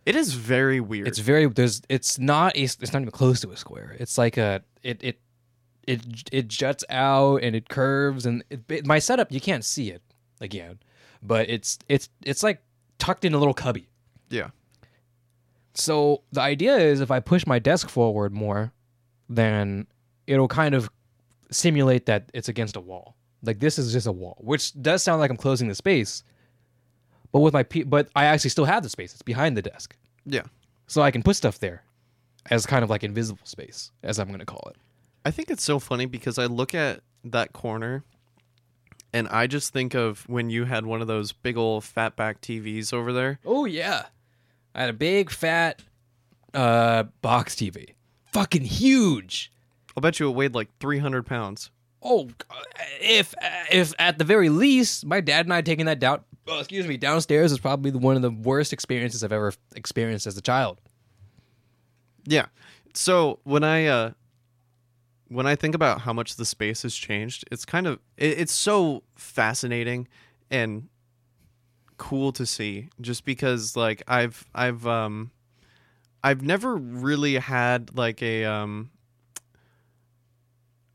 It 0.06 0.16
is 0.16 0.32
very 0.34 0.80
weird. 0.80 1.08
It's 1.08 1.18
very 1.18 1.46
there's 1.46 1.82
it's 1.88 2.18
not 2.18 2.56
a, 2.56 2.62
it's 2.62 2.92
not 2.92 3.02
even 3.02 3.10
close 3.10 3.40
to 3.42 3.50
a 3.50 3.56
square. 3.56 3.94
It's 4.00 4.16
like 4.16 4.36
a 4.38 4.62
it 4.82 5.02
it 5.02 5.18
it 5.86 6.00
it 6.32 6.48
juts 6.48 6.84
out 6.88 7.42
and 7.42 7.54
it 7.54 7.68
curves 7.68 8.24
and 8.26 8.42
it, 8.50 8.60
it- 8.70 8.86
my 8.86 8.98
setup 8.98 9.30
you 9.30 9.40
can't 9.40 9.64
see 9.64 9.90
it 9.90 10.02
again, 10.40 10.78
but 11.22 11.48
it's 11.50 11.78
it's 11.88 12.08
it's 12.24 12.42
like 12.42 12.62
tucked 12.98 13.24
in 13.24 13.34
a 13.34 13.38
little 13.38 13.54
cubby. 13.54 13.88
yeah. 14.30 14.50
So 15.74 16.22
the 16.32 16.40
idea 16.40 16.76
is 16.76 17.00
if 17.00 17.10
I 17.10 17.20
push 17.20 17.46
my 17.46 17.58
desk 17.58 17.88
forward 17.90 18.32
more, 18.32 18.72
then 19.28 19.86
it'll 20.26 20.48
kind 20.48 20.74
of 20.74 20.88
simulate 21.50 22.06
that 22.06 22.30
it's 22.32 22.48
against 22.48 22.76
a 22.76 22.80
wall. 22.80 23.14
Like 23.42 23.60
this 23.60 23.78
is 23.78 23.92
just 23.92 24.06
a 24.06 24.12
wall, 24.12 24.38
which 24.40 24.72
does 24.80 25.02
sound 25.02 25.20
like 25.20 25.30
I'm 25.30 25.36
closing 25.36 25.68
the 25.68 25.74
space. 25.74 26.24
But 27.36 27.42
with 27.42 27.52
my 27.52 27.64
P- 27.64 27.82
but 27.82 28.08
I 28.16 28.24
actually 28.24 28.48
still 28.48 28.64
have 28.64 28.82
the 28.82 28.88
space. 28.88 29.12
It's 29.12 29.20
behind 29.20 29.58
the 29.58 29.60
desk. 29.60 29.94
Yeah. 30.24 30.44
So 30.86 31.02
I 31.02 31.10
can 31.10 31.22
put 31.22 31.36
stuff 31.36 31.58
there 31.58 31.82
as 32.50 32.64
kind 32.64 32.82
of 32.82 32.88
like 32.88 33.04
invisible 33.04 33.44
space, 33.44 33.92
as 34.02 34.18
I'm 34.18 34.28
going 34.28 34.40
to 34.40 34.46
call 34.46 34.70
it. 34.70 34.76
I 35.22 35.32
think 35.32 35.50
it's 35.50 35.62
so 35.62 35.78
funny 35.78 36.06
because 36.06 36.38
I 36.38 36.46
look 36.46 36.74
at 36.74 37.00
that 37.24 37.52
corner 37.52 38.04
and 39.12 39.28
I 39.28 39.48
just 39.48 39.74
think 39.74 39.92
of 39.92 40.26
when 40.30 40.48
you 40.48 40.64
had 40.64 40.86
one 40.86 41.02
of 41.02 41.08
those 41.08 41.32
big 41.32 41.58
old 41.58 41.82
fatback 41.82 42.36
TVs 42.40 42.94
over 42.94 43.12
there. 43.12 43.38
Oh 43.44 43.66
yeah. 43.66 44.06
I 44.74 44.80
had 44.80 44.88
a 44.88 44.94
big 44.94 45.28
fat 45.28 45.82
uh 46.54 47.02
box 47.20 47.54
TV. 47.54 47.90
Fucking 48.32 48.64
huge. 48.64 49.52
I'll 49.94 50.00
bet 50.00 50.18
you 50.20 50.30
it 50.30 50.34
weighed 50.34 50.54
like 50.54 50.70
300 50.80 51.26
pounds. 51.26 51.70
Oh, 52.02 52.30
if 52.98 53.34
if 53.70 53.92
at 53.98 54.16
the 54.16 54.24
very 54.24 54.48
least, 54.48 55.04
my 55.04 55.20
dad 55.20 55.44
and 55.44 55.52
I 55.52 55.60
taking 55.60 55.84
that 55.84 55.98
down, 55.98 56.22
oh, 56.48 56.58
excuse 56.58 56.86
me, 56.86 56.96
downstairs 56.96 57.52
is 57.52 57.58
probably 57.58 57.90
one 57.90 58.16
of 58.16 58.22
the 58.22 58.30
worst 58.30 58.72
experiences 58.72 59.24
I've 59.24 59.32
ever 59.32 59.52
experienced 59.74 60.26
as 60.26 60.36
a 60.36 60.42
child. 60.42 60.80
Yeah. 62.24 62.46
So 62.94 63.40
when 63.44 63.64
I 63.64 63.86
uh 63.86 64.10
when 65.28 65.46
I 65.46 65.56
think 65.56 65.74
about 65.74 66.02
how 66.02 66.12
much 66.12 66.36
the 66.36 66.44
space 66.44 66.82
has 66.82 66.94
changed, 66.94 67.44
it's 67.50 67.64
kind 67.64 67.86
of 67.86 67.98
it, 68.16 68.38
it's 68.38 68.52
so 68.52 69.02
fascinating 69.16 70.08
and 70.50 70.88
cool 71.98 72.32
to 72.32 72.44
see 72.44 72.88
just 73.00 73.24
because 73.24 73.76
like 73.76 74.02
I've 74.06 74.44
I've 74.54 74.86
um 74.86 75.30
I've 76.22 76.42
never 76.42 76.76
really 76.76 77.34
had 77.34 77.96
like 77.96 78.22
a 78.22 78.44
um 78.44 78.90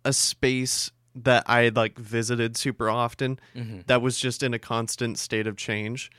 a 0.03 0.13
space 0.13 0.91
that 1.15 1.43
I 1.49 1.69
like 1.69 1.97
visited 1.99 2.55
super 2.57 2.89
often 2.89 3.39
Mhm. 3.55 3.85
that 3.87 4.01
was 4.01 4.19
just 4.19 4.43
in 4.43 4.53
a 4.53 4.59
constant 4.59 5.17
state 5.17 5.45
of 5.47 5.57
change 5.57 6.09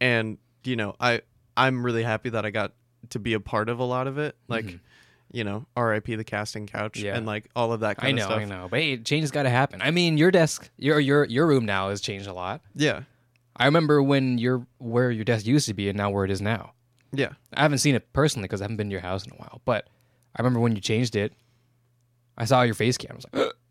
and 0.00 0.38
you 0.64 0.76
know 0.76 0.94
I 1.00 1.22
I'm 1.56 1.84
really 1.84 2.02
happy 2.04 2.30
that 2.30 2.44
I 2.46 2.50
got 2.50 2.72
to 3.10 3.18
be 3.18 3.32
a 3.34 3.40
part 3.40 3.68
of 3.68 3.78
a 3.78 3.84
lot 3.84 4.06
of 4.06 4.16
it 4.18 4.36
like 4.48 4.64
Mhm. 4.66 4.80
you 5.32 5.42
know 5.44 5.66
RIP 5.76 6.06
the 6.16 6.24
casting 6.24 6.66
couch 6.66 6.98
Yeah. 7.00 7.16
and 7.16 7.26
like 7.26 7.48
all 7.56 7.72
of 7.72 7.80
that 7.80 7.96
I 7.98 8.02
kind 8.06 8.16
know, 8.16 8.22
of 8.22 8.26
stuff 8.30 8.40
I 8.40 8.44
know, 8.44 8.68
but 8.70 8.80
hey, 8.80 8.96
change 8.98 9.22
has 9.22 9.30
got 9.30 9.42
to 9.42 9.50
happen. 9.50 9.82
I 9.82 9.90
mean, 9.90 10.18
your 10.18 10.30
desk, 10.30 10.70
your 10.78 11.00
your 11.00 11.24
your 11.24 11.46
room 11.46 11.64
now 11.66 11.90
has 11.90 12.00
changed 12.00 12.26
a 12.28 12.32
lot. 12.32 12.60
yeah 12.74 13.02
I 13.56 13.64
remember 13.64 14.00
when 14.02 14.38
your 14.38 14.64
where 14.78 15.10
your 15.10 15.24
desk 15.24 15.44
used 15.46 15.66
to 15.66 15.74
be 15.74 15.88
and 15.88 15.96
now 15.98 16.10
where 16.10 16.24
it 16.24 16.30
is 16.30 16.40
now. 16.40 16.74
yeah 17.12 17.30
I 17.54 17.62
haven't 17.62 17.78
seen 17.78 17.96
it 17.96 18.12
personally 18.12 18.46
because 18.46 18.60
I 18.60 18.64
haven't 18.64 18.76
been 18.76 18.88
to 18.90 18.92
your 18.92 19.00
house 19.02 19.26
in 19.26 19.32
a 19.32 19.36
while, 19.36 19.60
but 19.64 19.88
I 20.36 20.42
remember 20.42 20.60
when 20.60 20.76
you 20.76 20.80
changed 20.80 21.16
it. 21.16 21.32
I 22.36 22.44
saw 22.44 22.62
your 22.62 22.74
face 22.74 22.96
cam. 22.96 23.12
I 23.12 23.14
was 23.16 23.26
like, 23.32 23.52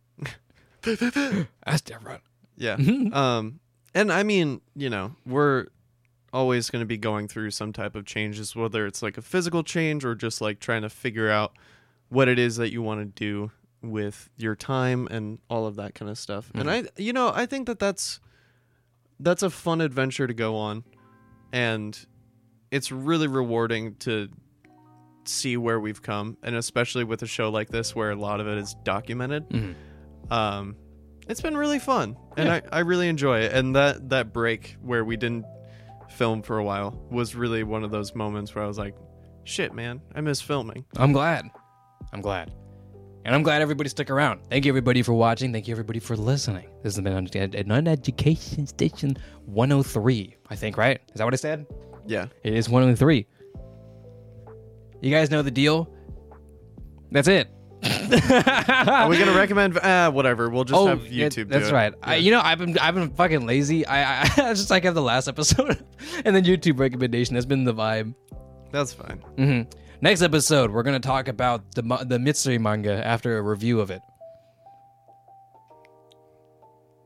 that's 1.65 1.81
different. 1.81 2.21
yeah 2.57 2.75
Mhm. 2.77 3.13
um 3.13 3.59
and 3.93 4.11
I 4.11 4.23
mean 4.23 4.61
you 4.75 4.89
know 4.89 5.15
we're 5.25 5.67
always 6.33 6.69
going 6.69 6.81
to 6.81 6.85
be 6.85 6.97
going 6.97 7.27
through 7.27 7.51
some 7.51 7.71
type 7.73 7.95
of 7.95 8.05
changes 8.05 8.55
whether 8.55 8.85
it's 8.85 9.01
like 9.01 9.17
a 9.17 9.21
physical 9.21 9.63
change 9.63 10.03
or 10.05 10.13
just 10.15 10.41
like 10.41 10.59
trying 10.59 10.81
to 10.83 10.89
figure 10.89 11.29
out 11.29 11.53
what 12.09 12.27
it 12.27 12.37
is 12.39 12.57
that 12.57 12.71
you 12.71 12.81
want 12.81 12.99
to 12.99 13.05
do 13.05 13.51
with 13.81 14.29
your 14.37 14.55
time 14.55 15.07
and 15.11 15.39
all 15.49 15.65
of 15.65 15.75
that 15.77 15.93
kind 15.95 16.09
of 16.11 16.17
stuff 16.17 16.51
and 16.53 16.69
I 16.69 16.83
you 16.97 17.13
know 17.13 17.31
I 17.33 17.45
think 17.45 17.67
that 17.67 17.79
that's 17.79 18.19
that's 19.19 19.41
a 19.43 19.49
fun 19.49 19.81
adventure 19.81 20.27
to 20.27 20.33
go 20.33 20.55
on 20.55 20.83
and 21.53 21.97
it's 22.71 22.91
really 22.91 23.27
rewarding 23.27 23.95
to 23.95 24.27
see 25.25 25.57
where 25.57 25.79
we've 25.79 26.01
come 26.01 26.37
and 26.43 26.55
especially 26.55 27.03
with 27.03 27.21
a 27.21 27.27
show 27.27 27.49
like 27.49 27.69
this 27.69 27.95
where 27.95 28.11
a 28.11 28.15
lot 28.15 28.39
of 28.39 28.47
it 28.47 28.57
is 28.57 28.75
documented 28.83 29.47
Mhm. 29.49 29.75
Um 30.31 30.75
it's 31.27 31.41
been 31.41 31.57
really 31.57 31.79
fun 31.79 32.15
and 32.37 32.47
Yeah. 32.47 32.61
I, 32.71 32.77
I 32.77 32.79
really 32.81 33.09
enjoy 33.09 33.39
it 33.39 33.51
and 33.53 33.75
that 33.75 34.09
that 34.09 34.31
break 34.33 34.77
where 34.81 35.03
we 35.03 35.17
didn't 35.17 35.45
film 36.09 36.41
for 36.41 36.57
a 36.57 36.63
while 36.63 36.91
was 37.11 37.35
really 37.35 37.63
one 37.63 37.83
of 37.83 37.91
those 37.91 38.15
moments 38.15 38.55
where 38.55 38.63
i 38.63 38.67
was 38.67 38.77
like 38.77 38.95
shit 39.43 39.73
man 39.73 40.01
i 40.15 40.21
miss 40.21 40.41
filming 40.41 40.85
I'm 40.95 41.11
glad. 41.11 41.49
I'm 42.13 42.21
glad. 42.21 42.53
And 43.25 43.35
I'm 43.35 43.43
glad 43.43 43.61
everybody 43.61 43.89
stuck 43.89 44.09
around. 44.09 44.39
Thank 44.49 44.63
you, 44.63 44.71
everybody, 44.71 45.01
for 45.01 45.11
watching. 45.11 45.51
Thank 45.51 45.67
you, 45.67 45.73
everybody, 45.73 45.99
for 45.99 46.15
listening. 46.15 46.69
This 46.81 46.95
has 46.95 47.03
been 47.03 47.11
an 47.11 47.27
Uneducation 47.27 48.65
Station 48.65 49.17
103, 49.43 50.37
I 50.49 50.55
think, 50.55 50.77
right? 50.77 51.01
Is 51.09 51.15
that 51.15 51.25
what 51.25 51.33
I 51.33 51.37
said? 51.37 51.65
yeah 52.05 52.27
It 52.43 52.53
is 52.53 52.69
103. 52.69 53.27
You 55.01 55.11
guys 55.11 55.29
know 55.29 55.41
the 55.41 55.51
deal. 55.51 55.93
That's 57.11 57.27
it. 57.27 57.49
Are 57.83 59.07
we 59.09 59.17
gonna 59.19 59.35
recommend 59.35 59.77
uh 59.77 60.09
whatever 60.11 60.49
we'll 60.49 60.63
just 60.63 60.87
have 60.87 61.01
youtube 61.01 61.33
do 61.33 61.45
That's 61.45 61.69
it. 61.69 61.73
right. 61.73 61.93
I, 62.01 62.15
you 62.15 62.31
know, 62.31 62.41
I've 62.41 62.57
been 62.57 62.77
I've 62.79 62.95
been 62.95 63.11
fucking 63.11 63.45
lazy. 63.45 63.85
I, 63.85 64.21
I, 64.21 64.21
I 64.37 64.53
just 64.53 64.69
like 64.71 64.83
have 64.83 64.95
the 64.95 65.01
last 65.01 65.27
episode, 65.27 65.85
and 66.25 66.35
then 66.35 66.43
YouTube 66.43 66.79
recommendation 66.79 67.35
has 67.35 67.45
been 67.45 67.63
the 67.65 67.73
vibe. 67.73 68.13
that's 68.71 68.93
fine 68.93 69.17
hmm 69.37 69.61
Next 69.99 70.21
episode, 70.21 70.69
we're 70.71 70.83
gonna 70.83 70.99
talk 70.99 71.27
about 71.27 71.73
the 71.75 71.81
ma- 71.83 72.03
the 72.03 72.17
Mitsuri 72.17 72.59
manga 72.59 73.03
after 73.05 73.37
a 73.37 73.41
review 73.41 73.79
of 73.79 73.89
it. 73.91 74.01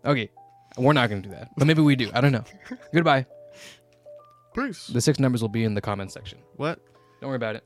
Okay, 0.05 0.29
we're 0.77 0.93
not 0.93 1.09
gonna 1.09 1.21
do 1.21 1.29
that, 1.29 1.49
but 1.57 1.67
maybe 1.67 1.81
we 1.81 1.95
do. 1.95 2.09
I 2.13 2.21
don't 2.21 2.31
know. 2.31 2.43
Goodbye. 2.93 3.25
peace 4.55 4.87
The 4.87 4.99
six 5.01 5.19
numbers 5.19 5.41
will 5.41 5.49
be 5.49 5.63
in 5.63 5.73
the 5.73 5.81
comment 5.81 6.11
section. 6.11 6.39
what 6.55 6.79
Don't 7.21 7.29
worry 7.29 7.35
about 7.37 7.55
it. 7.57 7.63